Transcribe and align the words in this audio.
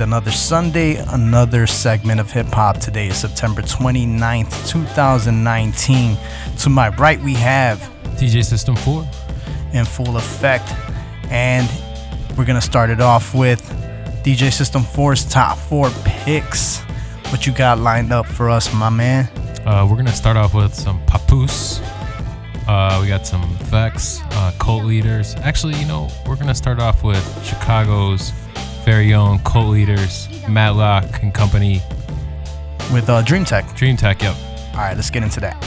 Another 0.00 0.30
Sunday, 0.30 0.96
another 0.96 1.66
segment 1.66 2.20
of 2.20 2.30
hip 2.30 2.46
hop. 2.46 2.78
Today 2.78 3.08
is 3.08 3.16
September 3.16 3.62
29th, 3.62 4.68
2019. 4.68 6.16
To 6.58 6.68
my 6.68 6.90
right, 6.90 7.20
we 7.20 7.34
have 7.34 7.78
DJ 8.16 8.44
System 8.44 8.76
4 8.76 9.04
in 9.72 9.84
full 9.84 10.16
effect. 10.16 10.72
And 11.30 11.68
we're 12.36 12.44
going 12.44 12.60
to 12.60 12.64
start 12.64 12.90
it 12.90 13.00
off 13.00 13.34
with 13.34 13.60
DJ 14.22 14.52
System 14.52 14.82
4's 14.82 15.24
top 15.24 15.58
four 15.58 15.90
picks. 16.04 16.78
What 17.30 17.44
you 17.46 17.52
got 17.52 17.78
lined 17.78 18.12
up 18.12 18.26
for 18.26 18.48
us, 18.50 18.72
my 18.72 18.90
man? 18.90 19.28
Uh, 19.66 19.84
we're 19.88 19.96
going 19.96 20.06
to 20.06 20.12
start 20.12 20.36
off 20.36 20.54
with 20.54 20.74
some 20.74 21.04
Papoose. 21.06 21.80
Uh, 22.68 22.98
we 23.02 23.08
got 23.08 23.26
some 23.26 23.42
Vex, 23.64 24.20
uh, 24.30 24.52
Cult 24.60 24.84
Leaders. 24.84 25.34
Actually, 25.36 25.74
you 25.74 25.86
know, 25.86 26.08
we're 26.26 26.36
going 26.36 26.46
to 26.46 26.54
start 26.54 26.78
off 26.78 27.02
with 27.02 27.44
Chicago's 27.44 28.32
very 28.88 29.12
own 29.12 29.38
Cult 29.40 29.66
Leaders, 29.66 30.30
Matlock 30.48 31.22
and 31.22 31.34
Company. 31.34 31.82
With 32.90 33.10
uh, 33.10 33.20
Dream 33.20 33.44
Tech. 33.44 33.76
Dream 33.76 33.98
Tech, 33.98 34.22
yep. 34.22 34.34
All 34.72 34.78
right, 34.78 34.96
let's 34.96 35.10
get 35.10 35.22
into 35.22 35.40
that. 35.40 35.62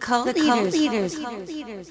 Cult 0.00 0.34
leaders. 0.72 1.18
Cult 1.18 1.46
leaders. 1.46 1.90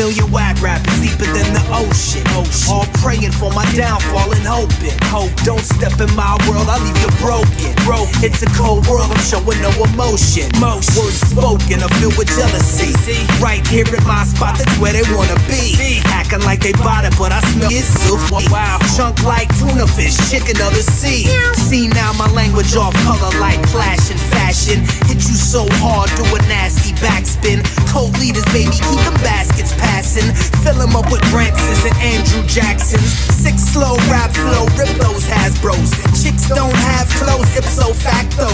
Million 0.00 0.32
whack 0.32 0.56
rappers 0.62 0.96
deeper 1.04 1.28
than 1.28 1.44
the 1.52 1.60
ocean. 1.76 2.24
All 2.72 2.88
praying 3.04 3.36
for 3.36 3.52
my 3.52 3.68
downfall 3.76 4.32
and 4.32 4.46
hoping. 4.48 4.96
Hope 5.12 5.28
don't 5.44 5.60
step 5.60 5.92
in 6.00 6.08
my 6.16 6.40
world, 6.48 6.72
I'll 6.72 6.80
leave 6.80 6.96
you 7.04 7.12
broken. 7.20 7.68
Bro, 7.84 8.08
it's 8.24 8.40
a 8.40 8.48
cold 8.56 8.88
world, 8.88 9.12
I'm 9.12 9.20
showing 9.20 9.60
no 9.60 9.68
emotion. 9.84 10.48
Most 10.56 10.88
words 10.96 11.20
spoken 11.20 11.84
are 11.84 11.92
filled 12.00 12.16
with 12.16 12.32
jealousy. 12.32 12.96
Right 13.44 13.60
here 13.68 13.84
in 13.84 14.04
my 14.08 14.24
spot, 14.24 14.56
that's 14.56 14.72
where 14.80 14.96
they 14.96 15.04
wanna 15.12 15.36
be. 15.44 16.00
Acting 16.08 16.40
like 16.48 16.64
they 16.64 16.72
bought 16.80 17.04
it, 17.04 17.12
but 17.20 17.28
I 17.36 17.44
smell 17.52 17.68
it 17.68 17.84
soup. 17.84 18.24
Wow, 18.48 18.80
chunk 18.96 19.20
like 19.20 19.52
tuna 19.60 19.84
fish, 19.84 20.16
chicken 20.32 20.56
of 20.64 20.72
the 20.72 20.80
sea. 20.80 21.28
See 21.68 21.92
now 21.92 22.16
my 22.16 22.28
language 22.32 22.72
off 22.72 22.96
color 23.04 23.32
like 23.36 23.60
clash 23.68 24.08
and 24.08 24.20
fashion. 24.32 24.80
Hit 25.12 25.20
you 25.28 25.36
so 25.36 25.68
hard, 25.76 26.08
do 26.16 26.24
a 26.24 26.40
nasty 26.48 26.96
backspin. 27.04 27.60
Cold 27.92 28.16
leaders, 28.16 28.48
baby, 28.48 28.72
keep 28.72 29.00
them 29.04 29.18
baskets 29.20 29.76
passing. 29.90 30.30
Fill 30.62 30.78
them 30.78 30.94
up 30.94 31.10
with 31.10 31.22
Bransons 31.34 31.82
and 31.82 31.96
Andrew 31.98 32.42
Jacksons. 32.46 33.10
Six 33.42 33.62
slow 33.74 33.96
rap 34.06 34.30
flow, 34.30 34.64
rip 34.78 34.92
those 35.02 35.26
Hasbros. 35.26 35.90
Chicks 36.22 36.48
don't 36.48 36.78
have 36.90 37.08
clothes, 37.18 37.50
ipso 37.58 37.92
facto. 37.94 38.46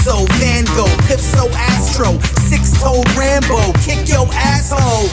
Schizo, 0.00 0.26
Van 0.38 0.64
Gogh, 0.76 0.96
Pipso 1.08 1.48
Astro. 1.54 2.18
Six 2.48 2.72
toed 2.80 3.08
Rambo, 3.16 3.72
kick 3.84 4.08
your 4.08 4.26
asshole. 4.32 5.08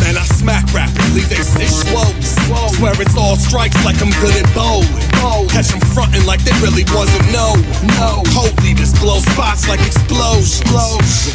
Man, 0.00 0.16
I 0.16 0.24
smack 0.36 0.72
rappers, 0.74 1.14
leave 1.14 1.28
they 1.28 1.36
stitch 1.36 1.94
swole. 2.46 2.68
Swear 2.68 2.92
it's 3.00 3.16
all 3.16 3.36
strikes 3.36 3.84
like 3.84 4.00
I'm 4.02 4.10
good 4.20 4.36
at 4.36 4.54
bowling. 4.54 5.13
Catch 5.24 5.72
them 5.72 5.80
frontin' 5.96 6.26
like 6.26 6.44
they 6.44 6.52
really 6.60 6.84
wasn't 6.92 7.24
no. 7.32 7.56
No. 7.96 8.20
Cold 8.36 8.52
leaders 8.60 8.92
blow 9.00 9.24
spots 9.32 9.64
like 9.68 9.80
explosions. 9.80 10.60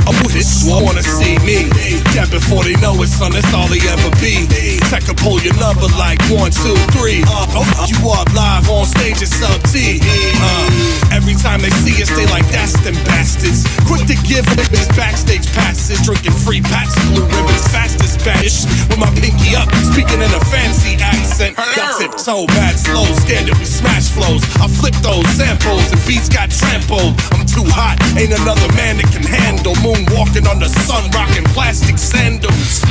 I'm 0.06 0.14
with 0.22 0.38
it, 0.38 0.46
wanna 0.70 1.02
see 1.02 1.42
me. 1.42 1.66
Dead 2.14 2.30
before 2.30 2.62
they 2.64 2.78
know 2.78 2.94
it, 3.02 3.10
son, 3.10 3.32
that's 3.34 3.50
all 3.50 3.66
they 3.66 3.82
ever 3.90 4.12
be. 4.22 4.46
Tech 4.94 5.10
can 5.10 5.18
pull 5.18 5.42
your 5.42 5.58
number 5.58 5.90
like 5.98 6.22
one, 6.30 6.52
two, 6.52 6.78
three. 6.94 7.26
Uh, 7.26 7.50
you 7.90 7.98
up 8.14 8.30
live 8.38 8.70
on 8.70 8.86
stage 8.86 9.26
at 9.26 9.32
sub 9.32 9.58
T. 9.74 9.98
Uh, 10.38 11.16
every 11.16 11.34
time 11.34 11.62
they 11.62 11.74
see 11.82 11.98
us, 12.04 12.14
they 12.14 12.30
like 12.30 12.46
that's 12.54 12.78
them 12.86 12.94
bastards. 13.10 13.66
Quick 13.90 14.06
to 14.06 14.18
give 14.30 14.46
niggas 14.54 14.94
backstage 14.94 15.50
passes, 15.58 15.98
drinking 16.06 16.38
free 16.46 16.62
pats, 16.62 16.94
blue 17.10 17.26
ribbons, 17.26 17.66
fast 17.74 17.98
as 18.06 18.14
Spanish. 18.14 18.70
With 18.86 19.02
my 19.02 19.10
pinky 19.18 19.58
up, 19.58 19.72
speaking 19.90 20.22
in 20.22 20.30
a 20.30 20.42
fancy 20.54 20.94
accent. 21.02 21.58
Got 21.58 21.98
tip 21.98 22.14
toe, 22.20 22.46
bad 22.54 22.78
slow, 22.78 23.06
standard 23.26 23.58
with 23.58 23.79
smash 23.80 24.10
flows. 24.12 24.44
I 24.60 24.68
flip 24.68 24.96
those 25.02 25.28
samples 25.30 25.92
and 25.92 26.00
beats 26.06 26.28
got 26.30 26.52
trampled. 26.52 27.16
I'm 27.32 27.46
too 27.46 27.64
hot, 27.66 27.98
ain't 28.20 28.34
another 28.36 28.68
man 28.76 28.98
that 28.98 29.10
can 29.12 29.24
handle. 29.24 29.74
Moonwalking 29.80 30.48
on 30.50 30.60
the 30.60 30.70
sun, 30.70 31.10
rocking 31.12 31.46
plastic 31.56 31.98
sandals. 31.98 32.84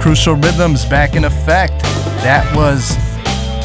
Crucial 0.00 0.34
Rhythms 0.34 0.84
back 0.84 1.14
in 1.14 1.24
effect. 1.24 1.82
That 2.22 2.44
was 2.54 3.03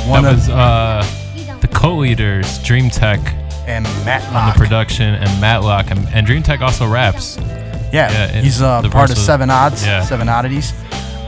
one 0.10 0.24
that 0.24 0.34
of 0.34 0.38
was 0.40 0.50
uh, 0.50 1.58
the 1.62 1.68
co-leaders, 1.68 2.60
Dream 2.64 2.90
Tech 2.90 3.20
and 3.68 3.86
on 3.88 4.48
the 4.48 4.54
production, 4.58 5.14
and 5.16 5.42
Matlock. 5.42 5.92
And, 5.92 6.08
and 6.14 6.26
Dream 6.26 6.42
Tech 6.44 6.62
also 6.62 6.88
raps. 6.88 7.38
yeah, 7.38 8.12
yeah, 8.12 8.26
it- 8.38 8.44
he's 8.44 8.62
uh, 8.62 8.82
the 8.82 8.90
part 8.90 9.06
of 9.06 9.10
verse 9.10 9.18
was- 9.18 9.26
Seven 9.26 9.50
Odds, 9.50 9.86
yeah. 9.86 10.02
Seven 10.04 10.28
Oddities. 10.30 10.74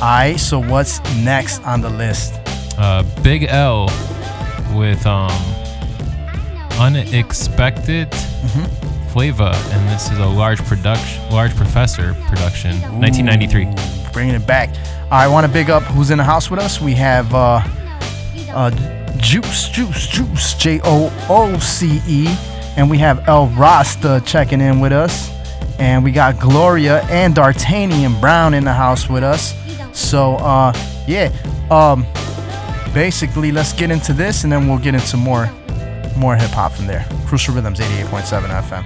Alright, 0.01 0.39
so 0.39 0.59
what's 0.59 0.99
next 1.17 1.61
on 1.63 1.81
the 1.81 1.89
list? 1.89 2.33
Uh, 2.77 3.03
Big 3.21 3.43
L 3.43 3.85
with 4.73 5.05
um, 5.05 5.29
Unexpected 6.79 8.09
Mm-hmm. 8.11 9.07
Flava, 9.09 9.51
and 9.71 9.87
this 9.89 10.09
is 10.11 10.17
a 10.17 10.25
large 10.25 10.57
production, 10.65 11.21
large 11.29 11.55
professor 11.55 12.15
production, 12.27 12.71
1993. 12.99 13.67
Bringing 14.13 14.33
it 14.33 14.47
back. 14.47 14.69
I 15.11 15.27
want 15.27 15.45
to 15.45 15.51
big 15.51 15.69
up 15.69 15.83
who's 15.83 16.09
in 16.09 16.17
the 16.17 16.23
house 16.23 16.49
with 16.49 16.59
us. 16.59 16.81
We 16.81 16.95
have 16.95 17.31
uh, 17.35 17.61
uh, 18.53 18.71
Juice, 19.17 19.69
Juice, 19.69 20.07
Juice, 20.07 20.53
J 20.55 20.79
O 20.83 21.11
O 21.29 21.59
C 21.59 22.01
E, 22.07 22.27
and 22.77 22.89
we 22.89 22.97
have 22.97 23.27
El 23.27 23.47
Rasta 23.47 24.21
checking 24.25 24.61
in 24.61 24.79
with 24.79 24.91
us, 24.91 25.29
and 25.79 26.03
we 26.03 26.11
got 26.11 26.39
Gloria 26.39 27.03
and 27.05 27.35
D'Artagnan 27.35 28.19
Brown 28.19 28.53
in 28.53 28.63
the 28.63 28.73
house 28.73 29.09
with 29.09 29.23
us. 29.23 29.53
So 29.93 30.35
uh, 30.35 30.73
yeah, 31.07 31.31
um, 31.69 32.05
basically 32.93 33.51
let's 33.51 33.73
get 33.73 33.91
into 33.91 34.13
this, 34.13 34.43
and 34.43 34.51
then 34.51 34.67
we'll 34.67 34.79
get 34.79 34.95
into 34.95 35.17
more 35.17 35.49
more 36.17 36.35
hip 36.35 36.51
hop 36.51 36.73
from 36.73 36.87
there. 36.87 37.05
Crucial 37.25 37.55
Rhythms, 37.55 37.79
88.7 37.79 38.49
FM. 38.61 38.85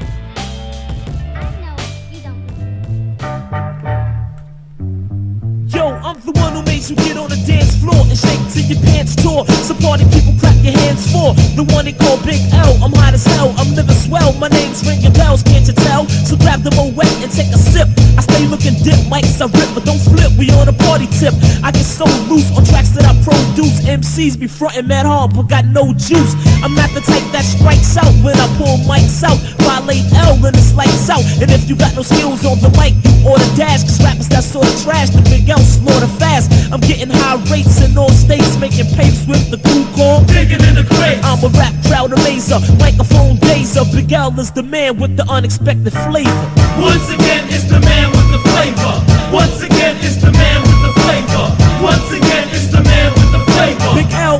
Yo, 5.73 5.87
I'm 5.87 6.19
the 6.21 6.31
one 6.31 6.53
who 6.53 6.63
made 6.63 6.89
you 6.89 6.95
get 6.95 7.17
on 7.17 7.29
the 7.29 7.43
dance 7.47 7.75
floor 7.77 8.04
and 8.15 8.23
shake 8.23 8.43
till 8.53 8.65
your 8.71 8.81
pants 8.83 9.15
tore. 9.15 9.45
Party 9.83 10.07
people 10.09 10.33
clap 10.39 10.55
your 10.63 10.73
hands 10.73 11.05
for 11.11 11.35
the 11.53 11.61
one 11.75 11.85
they 11.85 11.91
call 11.91 12.17
Big 12.25 12.41
L. 12.55 12.73
I'm 12.81 12.95
hot 12.95 13.13
as 13.13 13.25
hell, 13.27 13.53
I'm 13.59 13.75
living 13.75 13.93
swell. 13.93 14.33
My 14.39 14.47
name's 14.47 14.81
ringing 14.87 15.13
bells, 15.13 15.43
can't 15.43 15.67
you 15.67 15.75
tell? 15.75 16.07
So 16.25 16.37
grab 16.37 16.63
the 16.63 16.71
Moet 16.73 17.05
and 17.21 17.29
take 17.29 17.51
a 17.53 17.59
sip. 17.59 17.85
I 18.17 18.21
stay 18.25 18.47
looking 18.47 18.73
dip, 18.81 18.97
mics 19.11 19.37
I 19.43 19.51
rip, 19.51 19.69
but 19.75 19.85
don't 19.85 20.01
flip. 20.01 20.31
We 20.39 20.49
on 20.57 20.65
a 20.71 20.73
party 20.87 21.05
tip. 21.19 21.35
I 21.61 21.69
get 21.69 21.85
so 21.85 22.07
loose 22.31 22.49
on 22.55 22.65
tracks 22.65 22.95
that 22.97 23.05
I 23.05 23.13
produce. 23.21 23.83
MCs 23.85 24.39
be 24.39 24.47
frontin' 24.47 24.87
mad 24.87 25.05
hard, 25.05 25.35
but 25.35 25.51
got 25.51 25.65
no 25.69 25.93
juice. 25.93 26.33
I'm 26.63 26.73
not 26.73 26.89
the 26.95 27.03
type 27.05 27.25
that 27.35 27.45
strikes 27.45 27.93
out 27.99 28.09
when 28.25 28.39
I 28.39 28.47
pull 28.57 28.79
mics 28.89 29.21
out. 29.21 29.37
Violate 29.61 30.07
L 30.17 30.39
and 30.41 30.55
it's 30.55 30.73
lights 30.73 31.11
out. 31.11 31.21
And 31.43 31.51
if 31.51 31.69
you 31.69 31.75
got 31.75 31.93
no 31.93 32.01
skills 32.01 32.41
on 32.47 32.57
the 32.63 32.71
mic, 32.79 32.95
you 33.05 33.13
order 33.27 33.45
dash. 33.53 33.83
Cause 33.85 34.01
rappers 34.01 34.29
that 34.33 34.41
sort 34.41 34.65
of 34.65 34.75
trash, 34.81 35.13
the 35.13 35.21
Big 35.29 35.45
L 35.45 35.59
slaughter 35.59 36.09
fast. 36.17 36.49
I'm 36.73 36.81
getting 36.81 37.11
high 37.11 37.37
rates 37.51 37.85
in 37.85 37.93
all 37.97 38.04
states, 38.09 38.57
making 38.57 38.87
papes 38.95 39.25
with 39.27 39.49
the 39.51 39.57
crew 39.57 39.85
call. 39.95 40.23
Digging 40.25 40.63
in 40.63 40.75
the 40.75 40.83
crate. 40.83 41.19
I'm 41.23 41.43
a 41.43 41.49
rap 41.57 41.73
crowd 41.85 42.11
amazer, 42.11 42.61
microphone 42.79 43.37
dazer. 43.37 43.85
Big 43.93 44.11
L 44.11 44.37
is 44.39 44.51
the 44.51 44.63
man 44.63 44.97
with 44.99 45.17
the 45.17 45.25
unexpected 45.29 45.93
flavor. 46.05 46.47
Once 46.79 47.07
again, 47.13 47.45
it's 47.49 47.65
the 47.69 47.79
man 47.79 48.11
with 48.11 48.27
the 48.31 48.41
flavor. 48.49 48.95
Once 49.33 49.61
again, 49.61 49.74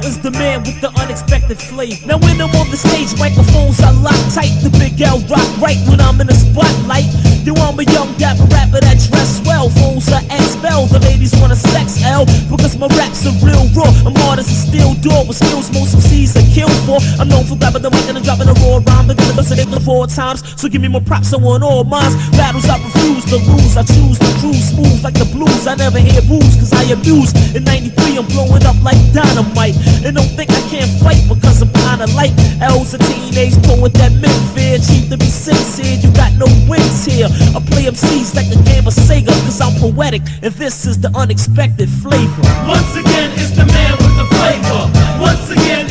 is 0.06 0.22
the 0.22 0.32
man 0.32 0.62
with 0.62 0.80
the 0.82 0.90
unexpected 1.02 1.58
flavor. 1.58 2.06
Now 2.06 2.18
when 2.22 2.38
I'm 2.40 2.54
on 2.62 2.70
the 2.70 2.78
stage, 2.78 3.18
microphones 3.18 3.82
are 3.82 3.94
locked 4.06 4.38
tight. 4.38 4.54
The 4.62 4.70
Big 4.78 5.02
L 5.02 5.18
rock 5.26 5.46
right 5.58 5.82
when 5.90 6.00
I'm 6.00 6.22
in 6.22 6.28
the 6.28 6.38
spotlight. 6.38 7.10
You 7.42 7.54
want 7.54 7.78
a 7.82 7.86
young 7.90 8.14
dapper 8.18 8.46
rapper 8.54 8.82
that 8.82 9.02
dress 9.10 9.42
well. 9.46 9.70
Fools 9.70 10.10
are 10.14 10.22
expel. 10.30 10.86
The 10.86 11.02
ladies 11.02 11.34
wanna 11.42 11.58
sex 11.58 12.02
L 12.06 12.26
because 12.50 12.78
my 12.78 12.88
raps 12.94 13.26
are 13.26 13.34
real 13.42 13.66
raw. 13.74 13.90
I'm 14.06 14.14
hard 14.26 14.38
as 14.40 14.50
a 14.50 14.58
steel 14.58 14.94
door 15.02 15.26
with 15.26 15.38
skills 15.38 15.74
most 15.74 15.98
MCs 15.98 16.38
are 16.38 16.50
killed 16.54 16.80
for. 16.86 17.02
I'm 17.18 17.30
known 17.30 17.46
for 17.46 17.58
grabbing 17.58 17.82
the 17.82 17.90
mic 17.90 18.06
and 18.06 18.22
dropping 18.22 18.50
a 18.50 18.56
raw 18.62 18.78
rhyme. 18.86 19.10
Gonna 19.10 19.34
listen 19.34 19.58
to 19.58 19.82
four 19.82 20.06
times. 20.06 20.46
So 20.60 20.70
give 20.70 20.82
me 20.82 20.90
more 20.90 21.02
props. 21.02 21.34
I 21.34 21.38
want 21.38 21.64
all 21.64 21.84
mines. 21.84 22.14
Battles 22.38 22.70
I 22.70 22.78
refuse 22.78 23.26
to 23.34 23.38
lose. 23.42 23.74
I 23.78 23.84
choose 23.84 24.18
the 24.22 24.30
cruise 24.38 24.70
smooth 24.70 25.02
like 25.02 25.18
the 25.18 25.26
blues. 25.34 25.66
I 25.66 25.76
never 25.76 25.98
hear 25.98 26.22
booze 26.30 26.56
cause 26.62 26.74
I 26.74 26.94
abuse. 26.94 27.34
In 27.56 27.64
93 27.64 28.18
I'm 28.18 28.28
blowing 28.30 28.66
up 28.66 28.78
like 28.86 29.02
dynamite. 29.14 29.78
And 30.04 30.16
don't 30.16 30.34
think 30.36 30.52
I 30.52 30.62
can't 30.70 30.92
fight 31.00 31.22
because 31.30 31.62
I'm 31.62 31.72
kinda 31.72 32.08
light. 32.16 32.34
L's 32.62 32.94
a 32.94 32.98
teenage 32.98 33.56
poet 33.64 33.94
that 33.94 34.12
men 34.14 34.36
fear. 34.54 34.78
Cheap 34.80 35.10
to 35.10 35.18
be 35.18 35.30
sincere. 35.30 35.96
You 36.02 36.12
got 36.12 36.34
no 36.34 36.48
wins 36.68 37.06
here. 37.06 37.28
I 37.56 37.60
play 37.72 37.86
MCs 37.86 38.36
like 38.36 38.50
the 38.50 38.62
game 38.64 38.88
of 38.88 38.94
Sega 38.94 39.34
cause 39.46 39.62
I'm 39.62 39.74
poetic. 39.80 40.22
And 40.42 40.54
this 40.56 40.86
is 40.86 41.00
the 41.00 41.12
unexpected 41.16 41.90
flavor. 41.90 42.42
Once 42.68 42.96
again, 42.96 43.32
it's 43.40 43.52
the 43.52 43.66
man 43.66 43.94
with 43.98 44.16
the 44.18 44.28
flavor. 44.36 44.82
Once 45.22 45.50
again, 45.50 45.85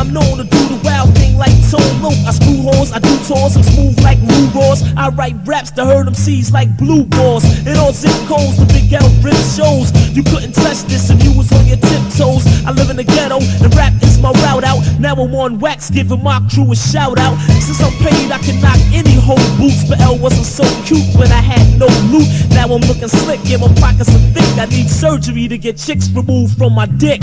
I'm 0.00 0.14
known 0.14 0.38
to 0.38 0.44
do 0.44 0.60
the 0.72 0.80
wild 0.82 1.12
thing 1.12 1.36
like 1.36 1.52
Tone 1.68 2.00
Loc. 2.00 2.16
I 2.24 2.32
screw 2.32 2.56
holes, 2.64 2.90
I 2.90 3.00
do 3.00 3.12
tours, 3.28 3.52
I'm 3.52 3.62
smooth 3.62 4.00
like 4.00 4.16
Lou 4.24 4.48
Rawls. 4.48 4.80
I 4.96 5.10
write 5.10 5.36
raps 5.44 5.70
to 5.72 5.84
hurt 5.84 6.06
them 6.06 6.14
seas 6.14 6.50
like 6.50 6.74
blue 6.78 7.04
balls. 7.04 7.44
It 7.68 7.76
all 7.76 7.92
zip 7.92 8.16
codes, 8.24 8.56
the 8.56 8.64
Big 8.72 8.90
L 8.96 9.04
rip 9.20 9.36
shows. 9.52 9.92
You 10.16 10.24
couldn't 10.24 10.56
touch 10.56 10.88
this 10.88 11.10
if 11.10 11.22
you 11.22 11.36
was 11.36 11.52
on 11.52 11.66
your 11.66 11.76
tiptoes. 11.76 12.48
I 12.64 12.72
live 12.72 12.88
in 12.88 12.96
the 12.96 13.04
ghetto, 13.04 13.44
and 13.44 13.68
rap 13.76 13.92
is 14.00 14.16
my 14.18 14.32
route 14.40 14.64
out. 14.64 14.80
Now 14.98 15.12
I'm 15.20 15.34
on 15.36 15.58
wax, 15.58 15.90
giving 15.90 16.22
my 16.24 16.40
crew 16.48 16.72
a 16.72 16.76
shout 16.76 17.18
out. 17.18 17.36
Since 17.60 17.84
I'm 17.84 17.92
paid, 18.00 18.32
I 18.32 18.38
can 18.40 18.56
knock 18.64 18.80
any 18.96 19.20
whole 19.20 19.36
boots. 19.60 19.84
But 19.84 20.00
L 20.00 20.16
wasn't 20.16 20.48
so 20.48 20.64
cute 20.88 21.04
when 21.12 21.28
I 21.28 21.44
had 21.44 21.76
no 21.76 21.92
loot. 22.08 22.24
Now 22.56 22.72
I'm 22.72 22.80
looking 22.88 23.12
slick, 23.12 23.40
yeah, 23.44 23.58
my 23.58 23.68
pockets 23.76 24.08
are 24.08 24.24
thick. 24.32 24.48
I 24.56 24.64
need 24.64 24.88
surgery 24.88 25.46
to 25.48 25.58
get 25.58 25.76
chicks 25.76 26.08
removed 26.08 26.56
from 26.56 26.72
my 26.72 26.86
dick. 26.86 27.20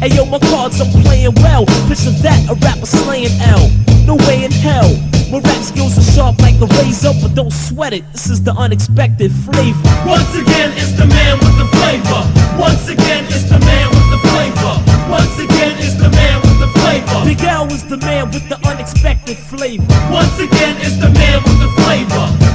Hey 0.00 0.14
yo, 0.14 0.26
my 0.26 0.38
cards 0.38 0.80
I'm 0.80 0.90
playing 1.02 1.34
well. 1.40 1.64
Picture 1.88 2.12
that, 2.20 2.44
a 2.50 2.54
rapper 2.60 2.84
slaying 2.84 3.32
L. 3.40 3.70
No 4.04 4.16
way 4.28 4.44
in 4.44 4.52
hell. 4.52 4.92
My 5.32 5.40
rap 5.40 5.62
skills 5.64 5.96
are 5.96 6.08
sharp 6.12 6.38
like 6.38 6.60
a 6.60 6.68
razor, 6.78 7.12
but 7.22 7.34
don't 7.34 7.52
sweat 7.52 7.92
it. 7.92 8.04
This 8.12 8.28
is 8.28 8.42
the 8.42 8.52
unexpected 8.52 9.32
flavor. 9.32 9.80
Once 10.06 10.30
again, 10.36 10.70
it's 10.76 10.92
the 10.92 11.06
man 11.06 11.38
with 11.40 11.56
the 11.56 11.66
flavor. 11.80 12.22
Once 12.60 12.88
again, 12.88 13.24
it's 13.24 13.48
the 13.48 13.58
man 13.58 13.88
with 13.88 14.08
the 14.12 14.20
flavor. 14.28 14.74
Once 15.08 15.36
again, 15.40 15.74
it's 15.80 15.96
the 15.96 16.10
man 16.10 16.40
with 16.44 16.60
the 16.60 16.68
flavor. 16.78 17.24
Big 17.24 17.40
L 17.42 17.66
was 17.66 17.82
the 17.88 17.96
man 17.96 18.30
with 18.30 18.46
the 18.48 18.60
unexpected 18.68 19.36
flavor. 19.36 19.84
Once 20.12 20.38
again, 20.38 20.76
it's 20.78 21.00
the 21.00 21.08
man 21.08 21.42
with 21.42 21.58
the 21.58 21.72
flavor. 21.82 22.45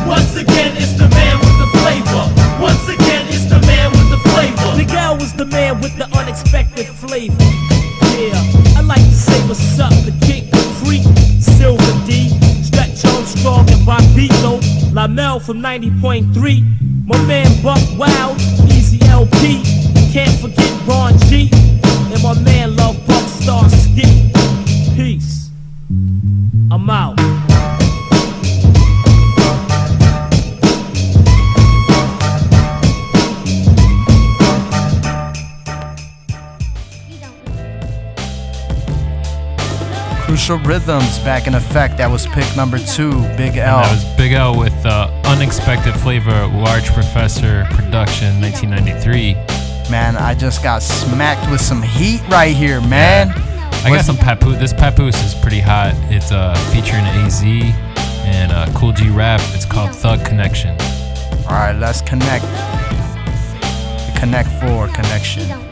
Lamel 15.12 15.42
from 15.42 15.58
90.3, 15.58 17.06
my 17.06 17.22
man 17.26 17.62
Buck 17.62 17.82
Wild, 17.98 18.40
Easy 18.72 18.98
LP, 19.08 19.62
can't 20.14 20.40
forget 20.40 20.88
Ron 20.88 21.18
G, 21.28 21.50
and 21.52 22.24
my 22.24 22.34
man 22.42 22.78
Love 22.78 22.96
Buck 23.06 23.28
Star 23.28 23.68
Ski. 23.68 24.32
Peace. 24.96 25.50
I'm 25.90 26.90
out. 26.90 27.21
Crucial 40.52 40.68
Rhythms 40.68 41.20
back 41.20 41.48
in 41.48 41.54
effect. 41.54 41.98
That 41.98 42.12
was 42.12 42.28
pick 42.28 42.58
number 42.58 42.78
two, 42.78 43.12
Big 43.38 43.56
L. 43.56 43.78
That 43.78 43.92
was 43.92 44.04
Big 44.18 44.34
L 44.34 44.58
with 44.60 44.86
uh, 44.86 45.10
Unexpected 45.24 45.94
Flavor, 45.94 46.46
Large 46.48 46.88
Professor 46.88 47.66
Production, 47.72 48.42
1993. 48.42 49.36
Man, 49.90 50.18
I 50.18 50.36
just 50.36 50.62
got 50.62 50.82
smacked 50.82 51.50
with 51.50 51.62
some 51.62 51.82
heat 51.82 52.22
right 52.28 52.54
here, 52.54 52.82
man. 52.82 53.30
I 53.86 53.92
got 53.92 54.04
some 54.04 54.18
papoose. 54.18 54.58
This 54.58 54.74
papoose 54.74 55.24
is 55.24 55.36
pretty 55.36 55.62
hot. 55.62 55.94
It's 56.12 56.34
uh, 56.34 56.54
featuring 56.74 57.06
AZ 57.06 57.42
and 58.26 58.52
uh, 58.52 58.68
Kool 58.76 58.92
G 58.92 59.10
Rap. 59.10 59.40
It's 59.54 59.66
called 59.66 59.96
Thug 59.96 60.26
Connection. 60.26 60.72
All 61.48 61.56
right, 61.56 61.78
let's 61.80 62.02
connect. 62.02 62.44
Connect 64.20 64.50
Four 64.60 64.90
connection. 64.90 65.71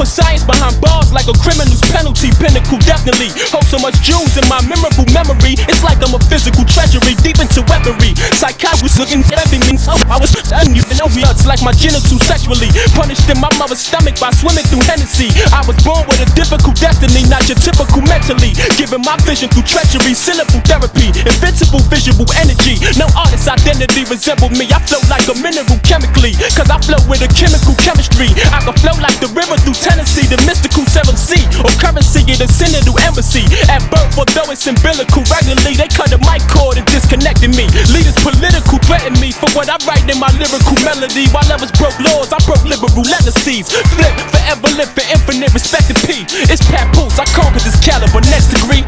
Put 0.00 0.08
science 0.08 0.44
behind 0.44 0.80
bars 0.80 1.12
like 1.12 1.28
a 1.28 1.36
criminal's 1.44 1.82
penalty. 1.92 2.30
Pinnacle 2.40 2.78
definitely. 2.78 3.28
So 3.70 3.78
much 3.78 4.02
jewels 4.02 4.34
in 4.34 4.42
my 4.50 4.58
memorable 4.66 5.06
memory. 5.14 5.54
It's 5.70 5.86
like 5.86 6.02
I'm 6.02 6.10
a 6.10 6.18
physical 6.26 6.66
treasury 6.66 7.14
deep 7.22 7.38
into 7.38 7.62
weaponry. 7.70 8.18
Psychiatrist 8.34 8.98
looking 8.98 9.22
me. 9.22 9.78
Oh, 9.86 9.94
I 10.10 10.18
was 10.18 10.34
studying 10.34 10.74
you 10.74 10.82
know 10.98 11.06
nuts 11.22 11.46
like 11.46 11.62
my 11.62 11.70
genitals 11.70 12.18
sexually. 12.26 12.66
Punished 12.98 13.30
in 13.30 13.38
my 13.38 13.46
mother's 13.62 13.78
stomach 13.78 14.18
by 14.18 14.34
swimming 14.34 14.66
through 14.66 14.82
Hennessy. 14.90 15.30
I 15.54 15.62
was 15.70 15.78
born 15.86 16.02
with 16.10 16.18
a 16.18 16.26
difficult 16.34 16.82
destiny, 16.82 17.22
not 17.30 17.46
your 17.46 17.62
typical 17.62 18.02
mentally. 18.10 18.58
Giving 18.74 19.06
my 19.06 19.14
vision 19.22 19.46
through 19.54 19.70
treachery, 19.70 20.18
syllable 20.18 20.58
therapy, 20.66 21.14
invincible 21.22 21.86
visual 21.86 22.26
energy. 22.42 22.82
No 22.98 23.06
artist 23.14 23.46
identity 23.46 24.02
resemble 24.10 24.50
me. 24.50 24.66
I 24.74 24.82
flow 24.82 24.98
like 25.06 25.30
a 25.30 25.38
mineral 25.38 25.78
chemically, 25.86 26.34
cause 26.58 26.66
I 26.74 26.82
flow 26.82 26.98
with 27.06 27.22
a 27.22 27.30
chemical 27.30 27.78
chemistry. 27.78 28.34
I 28.50 28.66
can 28.66 28.74
flow 28.82 28.98
like 28.98 29.22
the 29.22 29.30
river 29.30 29.54
through 29.62 29.78
Tennessee, 29.78 30.26
the 30.26 30.42
mystical 30.42 30.82
seventh 30.90 31.22
sea, 31.22 31.46
or 31.62 31.70
currency 31.78 32.26
in 32.26 32.42
the 32.42 32.50
Senator 32.50 32.98
embassy. 33.06 33.46
At 33.68 33.84
birth, 33.90 34.16
although 34.16 34.48
it's 34.52 34.66
umbilical, 34.66 35.26
regularly 35.28 35.74
they 35.76 35.90
cut 35.90 36.08
the 36.08 36.18
mic 36.24 36.40
cord 36.48 36.78
and 36.78 36.86
disconnected 36.88 37.52
me. 37.52 37.66
Leaders 37.92 38.16
political 38.22 38.78
threaten 38.86 39.18
me 39.20 39.32
for 39.34 39.50
what 39.52 39.68
I 39.68 39.76
write 39.84 40.06
in 40.08 40.18
my 40.18 40.30
lyrical 40.38 40.78
melody. 40.86 41.28
While 41.34 41.48
others 41.52 41.72
broke 41.76 41.98
laws, 42.00 42.32
I 42.32 42.38
broke 42.46 42.64
liberal 42.64 43.04
legacies. 43.04 43.68
Flip, 43.68 44.14
forever 44.32 44.70
live 44.78 44.90
for 44.94 45.04
infinite 45.10 45.52
respect 45.52 45.90
and 45.90 46.00
P. 46.06 46.24
It's 46.48 46.64
papoose, 46.70 47.18
I 47.18 47.26
conquered 47.36 47.62
this 47.66 47.78
caliber, 47.82 48.20
next 48.30 48.54
degree. 48.54 48.84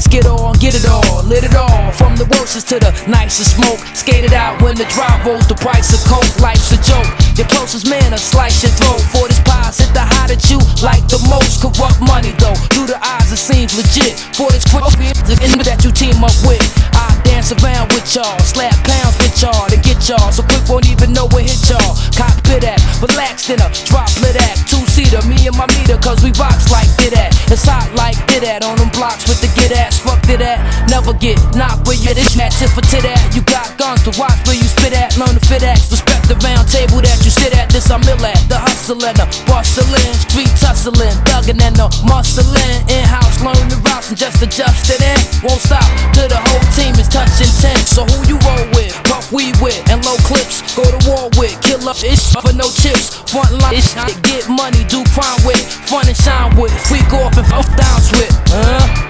To 0.00 0.08
skid 0.08 0.24
on, 0.24 0.56
get 0.56 0.72
it 0.72 0.88
all, 0.88 1.20
lit 1.28 1.44
it 1.44 1.54
all. 1.54 1.92
From 1.92 2.16
the 2.16 2.24
worstest 2.32 2.72
to 2.72 2.80
the 2.80 2.88
nicest 3.04 3.60
smoke. 3.60 3.76
Skated 3.92 4.32
out 4.32 4.56
when 4.62 4.74
the 4.74 4.88
drive 4.88 5.26
rolls, 5.26 5.46
the 5.46 5.54
price 5.54 5.92
of 5.92 6.00
coke, 6.08 6.24
life's 6.40 6.72
a 6.72 6.80
joke. 6.80 7.04
Your 7.36 7.44
closest 7.52 7.84
man, 7.84 8.14
a 8.14 8.16
slice 8.16 8.64
your 8.64 8.72
throat. 8.80 9.04
For 9.12 9.28
this 9.28 9.40
pies, 9.44 9.76
hit 9.76 9.92
the 9.92 10.00
hot 10.00 10.32
at 10.32 10.48
you 10.48 10.56
like 10.80 11.04
the 11.04 11.20
most 11.28 11.60
corrupt 11.60 12.00
money 12.00 12.32
though. 12.40 12.56
Through 12.72 12.88
the 12.88 12.96
eyes, 12.96 13.28
it 13.28 13.36
seems 13.44 13.76
legit. 13.76 14.16
For 14.32 14.48
this 14.48 14.64
quick 14.64 14.88
the 15.28 15.36
enemy 15.44 15.68
that 15.68 15.84
you 15.84 15.92
team 15.92 16.16
up 16.24 16.32
with. 16.48 16.64
I 16.96 17.12
dance 17.40 17.52
around 17.62 17.88
with 17.92 18.04
y'all, 18.14 18.38
slap 18.40 18.76
pounds 18.84 19.16
with 19.16 19.32
y'all 19.40 19.68
to 19.68 19.76
get 19.80 19.96
y'all. 20.08 20.30
So 20.32 20.42
quick 20.42 20.68
won't 20.68 20.88
even 20.88 21.12
know 21.12 21.24
what 21.32 21.42
hit 21.42 21.56
y'all. 21.68 21.96
Cockpit 22.12 22.64
at, 22.64 22.80
relaxed 23.00 23.48
in 23.48 23.60
a 23.60 23.68
droplet 23.88 24.36
at, 24.36 24.56
two 24.68 24.82
seater. 24.92 25.24
Me 25.24 25.48
and 25.48 25.56
my 25.56 25.66
meter, 25.72 25.96
cause 25.96 26.22
we 26.22 26.30
rocks 26.36 26.70
like 26.70 26.88
did 27.00 27.16
that. 27.16 27.32
It's 27.48 27.64
hot 27.64 27.88
like 27.96 28.16
did 28.28 28.44
that 28.44 28.62
on 28.62 28.76
them 28.76 28.92
blocks 28.92 29.24
with 29.24 29.40
the 29.40 29.48
get 29.56 29.72
ass, 29.72 29.98
fuck 30.00 30.20
to 30.28 30.36
that. 30.36 30.60
Never 30.92 31.16
get 31.16 31.40
knocked 31.56 31.88
where 31.88 31.96
you 31.96 32.12
this 32.12 32.36
mat, 32.36 32.52
tit 32.52 32.70
for 32.70 32.84
tit 32.84 33.04
at. 33.04 33.20
You 33.34 33.40
got 33.48 33.72
guns 33.78 34.04
to 34.04 34.12
watch 34.20 34.36
where 34.44 34.56
you 34.56 34.68
spit 34.68 34.92
at, 34.92 35.16
learn 35.16 35.32
to 35.32 35.42
fit 35.48 35.64
at. 35.64 35.80
Respect 35.88 36.28
the 36.28 36.36
round 36.44 36.68
table 36.68 37.00
that 37.00 37.24
you 37.24 37.32
sit 37.32 37.56
at, 37.56 37.72
this 37.72 37.88
I'm 37.90 38.04
ill 38.04 38.20
at. 38.20 38.36
The 38.52 38.60
hustling, 38.90 39.14
the 39.14 39.26
bustling, 39.46 40.14
street 40.18 40.50
tussling, 40.58 41.14
thugging 41.30 41.62
and 41.62 41.76
the 41.76 41.86
muscling. 42.02 42.82
In 42.90 43.04
house, 43.06 43.38
learn 43.42 43.68
the 43.68 43.78
routes 43.86 44.10
and 44.10 44.18
just 44.18 44.42
adjust 44.42 44.90
it 44.90 45.00
in. 45.00 45.46
Won't 45.46 45.60
stop 45.62 45.86
till 46.12 46.28
the 46.28 46.36
whole 46.36 46.66
team 46.74 46.94
is 46.98 47.08
touching 47.08 47.50
10. 47.62 47.76
So 47.86 48.04
who 48.04 48.26
you 48.26 48.38
roll 48.42 48.66
with? 48.74 48.94
Puff 49.04 49.30
we 49.32 49.52
with, 49.62 49.78
and 49.90 50.04
low 50.04 50.16
clips. 50.26 50.62
Go 50.74 50.82
to 50.82 50.98
war 51.08 51.30
with, 51.38 51.54
kill 51.62 51.86
up 51.88 52.02
ish 52.02 52.34
for 52.34 52.52
no 52.52 52.66
chips. 52.70 53.14
Front 53.30 53.52
line 53.62 53.74
ish, 53.74 53.94
get 54.26 54.48
money, 54.48 54.82
do 54.90 55.04
crime 55.14 55.38
with, 55.46 55.62
fun 55.86 56.06
and 56.08 56.16
shine 56.16 56.56
with. 56.58 56.74
Freak 56.88 57.12
off 57.14 57.36
and 57.38 57.46
off 57.52 57.68
downs 57.76 58.10
with. 58.12 58.34
Uh. 58.50 59.09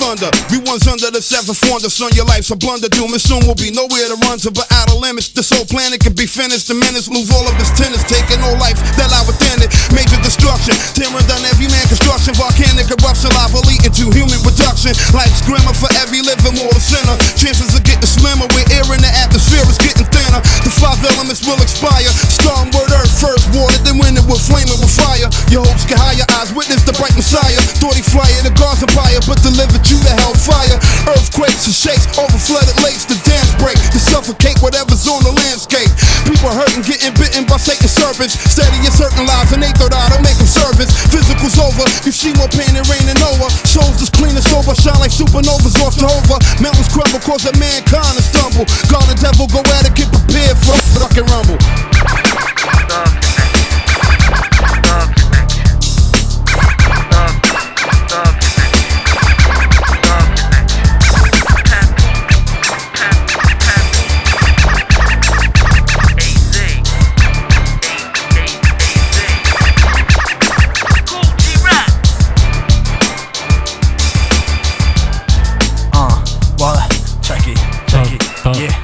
thunder. 0.11 0.31
We 0.51 0.59
ones 0.67 0.83
under 0.91 1.07
the 1.07 1.23
seventh 1.23 1.63
wonder. 1.71 1.87
Son, 1.87 2.11
your 2.11 2.27
life's 2.27 2.51
a 2.51 2.57
blunder. 2.59 2.91
Doom 2.91 3.15
and 3.15 3.21
soon 3.21 3.39
will 3.47 3.55
be 3.55 3.71
nowhere 3.71 4.11
to 4.11 4.17
run 4.27 4.35
to, 4.43 4.51
but 4.51 4.67
out 4.75 4.91
of 4.91 4.99
limits. 4.99 5.31
This 5.31 5.47
whole 5.47 5.63
planet 5.63 6.03
could 6.03 6.19
be 6.19 6.27
finished. 6.27 6.67
The 6.67 6.75
minutes 6.75 7.07
lose 7.07 7.31
all 7.31 7.47
of 7.47 7.55
its 7.55 7.71
tenants, 7.79 8.03
taking 8.11 8.43
no 8.43 8.51
life 8.59 8.75
that 8.99 9.07
lie 9.07 9.23
within 9.23 9.63
it. 9.63 9.71
Major 9.95 10.19
destruction, 10.19 10.75
tearing 10.99 11.23
down 11.31 11.39
every 11.47 11.71
man 11.71 11.85
construction. 11.87 12.35
Volcanic 12.35 12.91
eruption, 12.91 13.31
lava 13.39 13.63
leading 13.63 13.93
to 13.95 14.05
human 14.11 14.39
reduction. 14.43 14.91
Life's 15.15 15.39
grimmer 15.47 15.71
for 15.71 15.87
every 16.03 16.19
living 16.19 16.59
mortal 16.59 16.83
sinner. 16.83 17.15
Chances 17.39 17.71
of 17.71 17.83
getting 17.87 18.07
slimmer 18.07 18.47
with 18.51 18.67
air 18.75 18.83
in 18.91 18.99
the 18.99 19.11
atmosphere 19.23 19.63
is 19.71 19.79
getting 19.79 20.07
thinner. 20.11 20.43
The 20.67 20.71
five 20.75 20.99
elements 21.15 21.39
will 21.47 21.59
expire. 21.63 22.11
Storm 22.27 22.67
word 22.75 22.91
earth 22.91 23.13
first 23.15 23.47
water, 23.55 23.79
then 23.87 23.95
wind 23.95 24.19
it 24.19 24.25
will 24.27 24.41
flame 24.41 24.67
it 24.67 24.79
with 24.81 24.91
fire. 24.91 25.31
Your 25.47 25.63
hopes 25.63 25.87
can 25.87 25.95
higher 25.95 26.27
eyes, 26.35 26.51
witness 26.51 26.83
the 26.83 26.95
bright 26.99 27.15
messiah. 27.15 27.61
Thought 27.79 27.95
he 27.95 28.03
flyer, 28.03 28.43
the 28.43 28.51
God's 28.59 28.83
empire, 28.83 29.23
but 29.23 29.39
delivered 29.39 29.87
you 29.87 30.00
to 30.03 30.13
hellfire. 30.21 30.77
Earthquakes 31.07 31.65
and 31.69 31.75
shakes, 31.75 32.05
over 32.17 32.37
flooded 32.37 32.77
lakes, 32.83 33.05
the 33.05 33.17
dams 33.25 33.53
break, 33.61 33.77
to 33.93 33.99
suffocate 33.99 34.57
whatever's 34.59 35.05
on 35.07 35.21
the 35.23 35.33
landscape. 35.33 35.89
People 36.25 36.51
hurting, 36.51 36.83
getting 36.83 37.13
bitten 37.17 37.45
by 37.45 37.57
Satan's 37.57 37.93
serpents. 37.93 38.37
Steady 38.37 38.77
in 38.81 38.93
certain 38.93 39.25
lives, 39.25 39.53
and 39.53 39.61
they 39.61 39.71
thought 39.77 39.93
I'd 39.93 40.21
make 40.21 40.37
them 40.37 40.49
servants. 40.49 40.93
Physical's 41.09 41.57
over, 41.57 41.85
you 42.05 42.13
see 42.13 42.33
more 42.37 42.49
pain 42.51 42.73
than 42.73 42.85
rain 42.91 43.05
and 43.07 43.19
Noah. 43.21 43.49
Souls 43.63 44.01
as 44.01 44.09
clean 44.09 44.35
as 44.37 44.45
sober, 44.49 44.75
shine 44.77 44.99
like 44.99 45.13
supernovas 45.13 45.77
off 45.81 45.95
Jehovah. 45.97 46.39
Mountains 46.61 46.89
crumble, 46.91 47.21
causing 47.21 47.55
mankind 47.57 48.17
to 48.17 48.23
stumble. 48.23 48.65
God 48.89 49.05
and 49.07 49.19
devil 49.19 49.47
go 49.47 49.61
at 49.79 49.87
it, 49.87 49.95
get 49.95 50.09
prepared 50.11 50.57
for 50.59 50.75
a 50.75 50.81
fucking 50.97 51.27
rumble. 51.31 51.59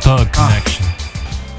Thug, 0.08 0.32
connection. 0.32 0.86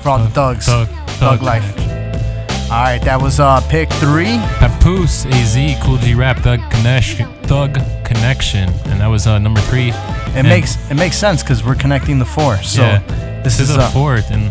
for 0.02 0.09
all 0.09 0.19
the 0.19 0.28
thugs, 0.31 0.64
Thug, 0.64 0.88
thug, 0.88 1.09
thug 1.19 1.43
life. 1.43 1.75
connection. 1.76 2.71
All 2.73 2.83
right, 2.83 2.99
that 3.02 3.21
was 3.21 3.40
uh 3.40 3.61
pick 3.69 3.90
three. 3.95 4.38
Papoose, 4.59 5.26
AZ, 5.26 5.57
Kool 5.83 5.99
G 5.99 6.14
Rap, 6.14 6.38
Thug 6.38 6.61
Connection, 6.71 7.28
Thug 7.43 7.75
Connection, 8.05 8.71
and 8.87 9.00
that 9.00 9.07
was 9.09 9.26
uh, 9.26 9.38
number 9.38 9.61
three. 9.62 9.88
It 9.90 9.95
And- 10.35 10.49
makes 10.49 10.76
it 10.90 10.95
makes 10.95 11.17
sense 11.19 11.43
because 11.43 11.62
we're 11.62 11.75
connecting 11.75 12.19
the 12.19 12.25
four. 12.25 12.57
So 12.62 12.83
yeah, 12.83 13.43
this 13.43 13.61
is 13.61 13.69
the 13.69 13.81
uh, 13.83 13.90
fourth, 13.90 14.31
and 14.31 14.50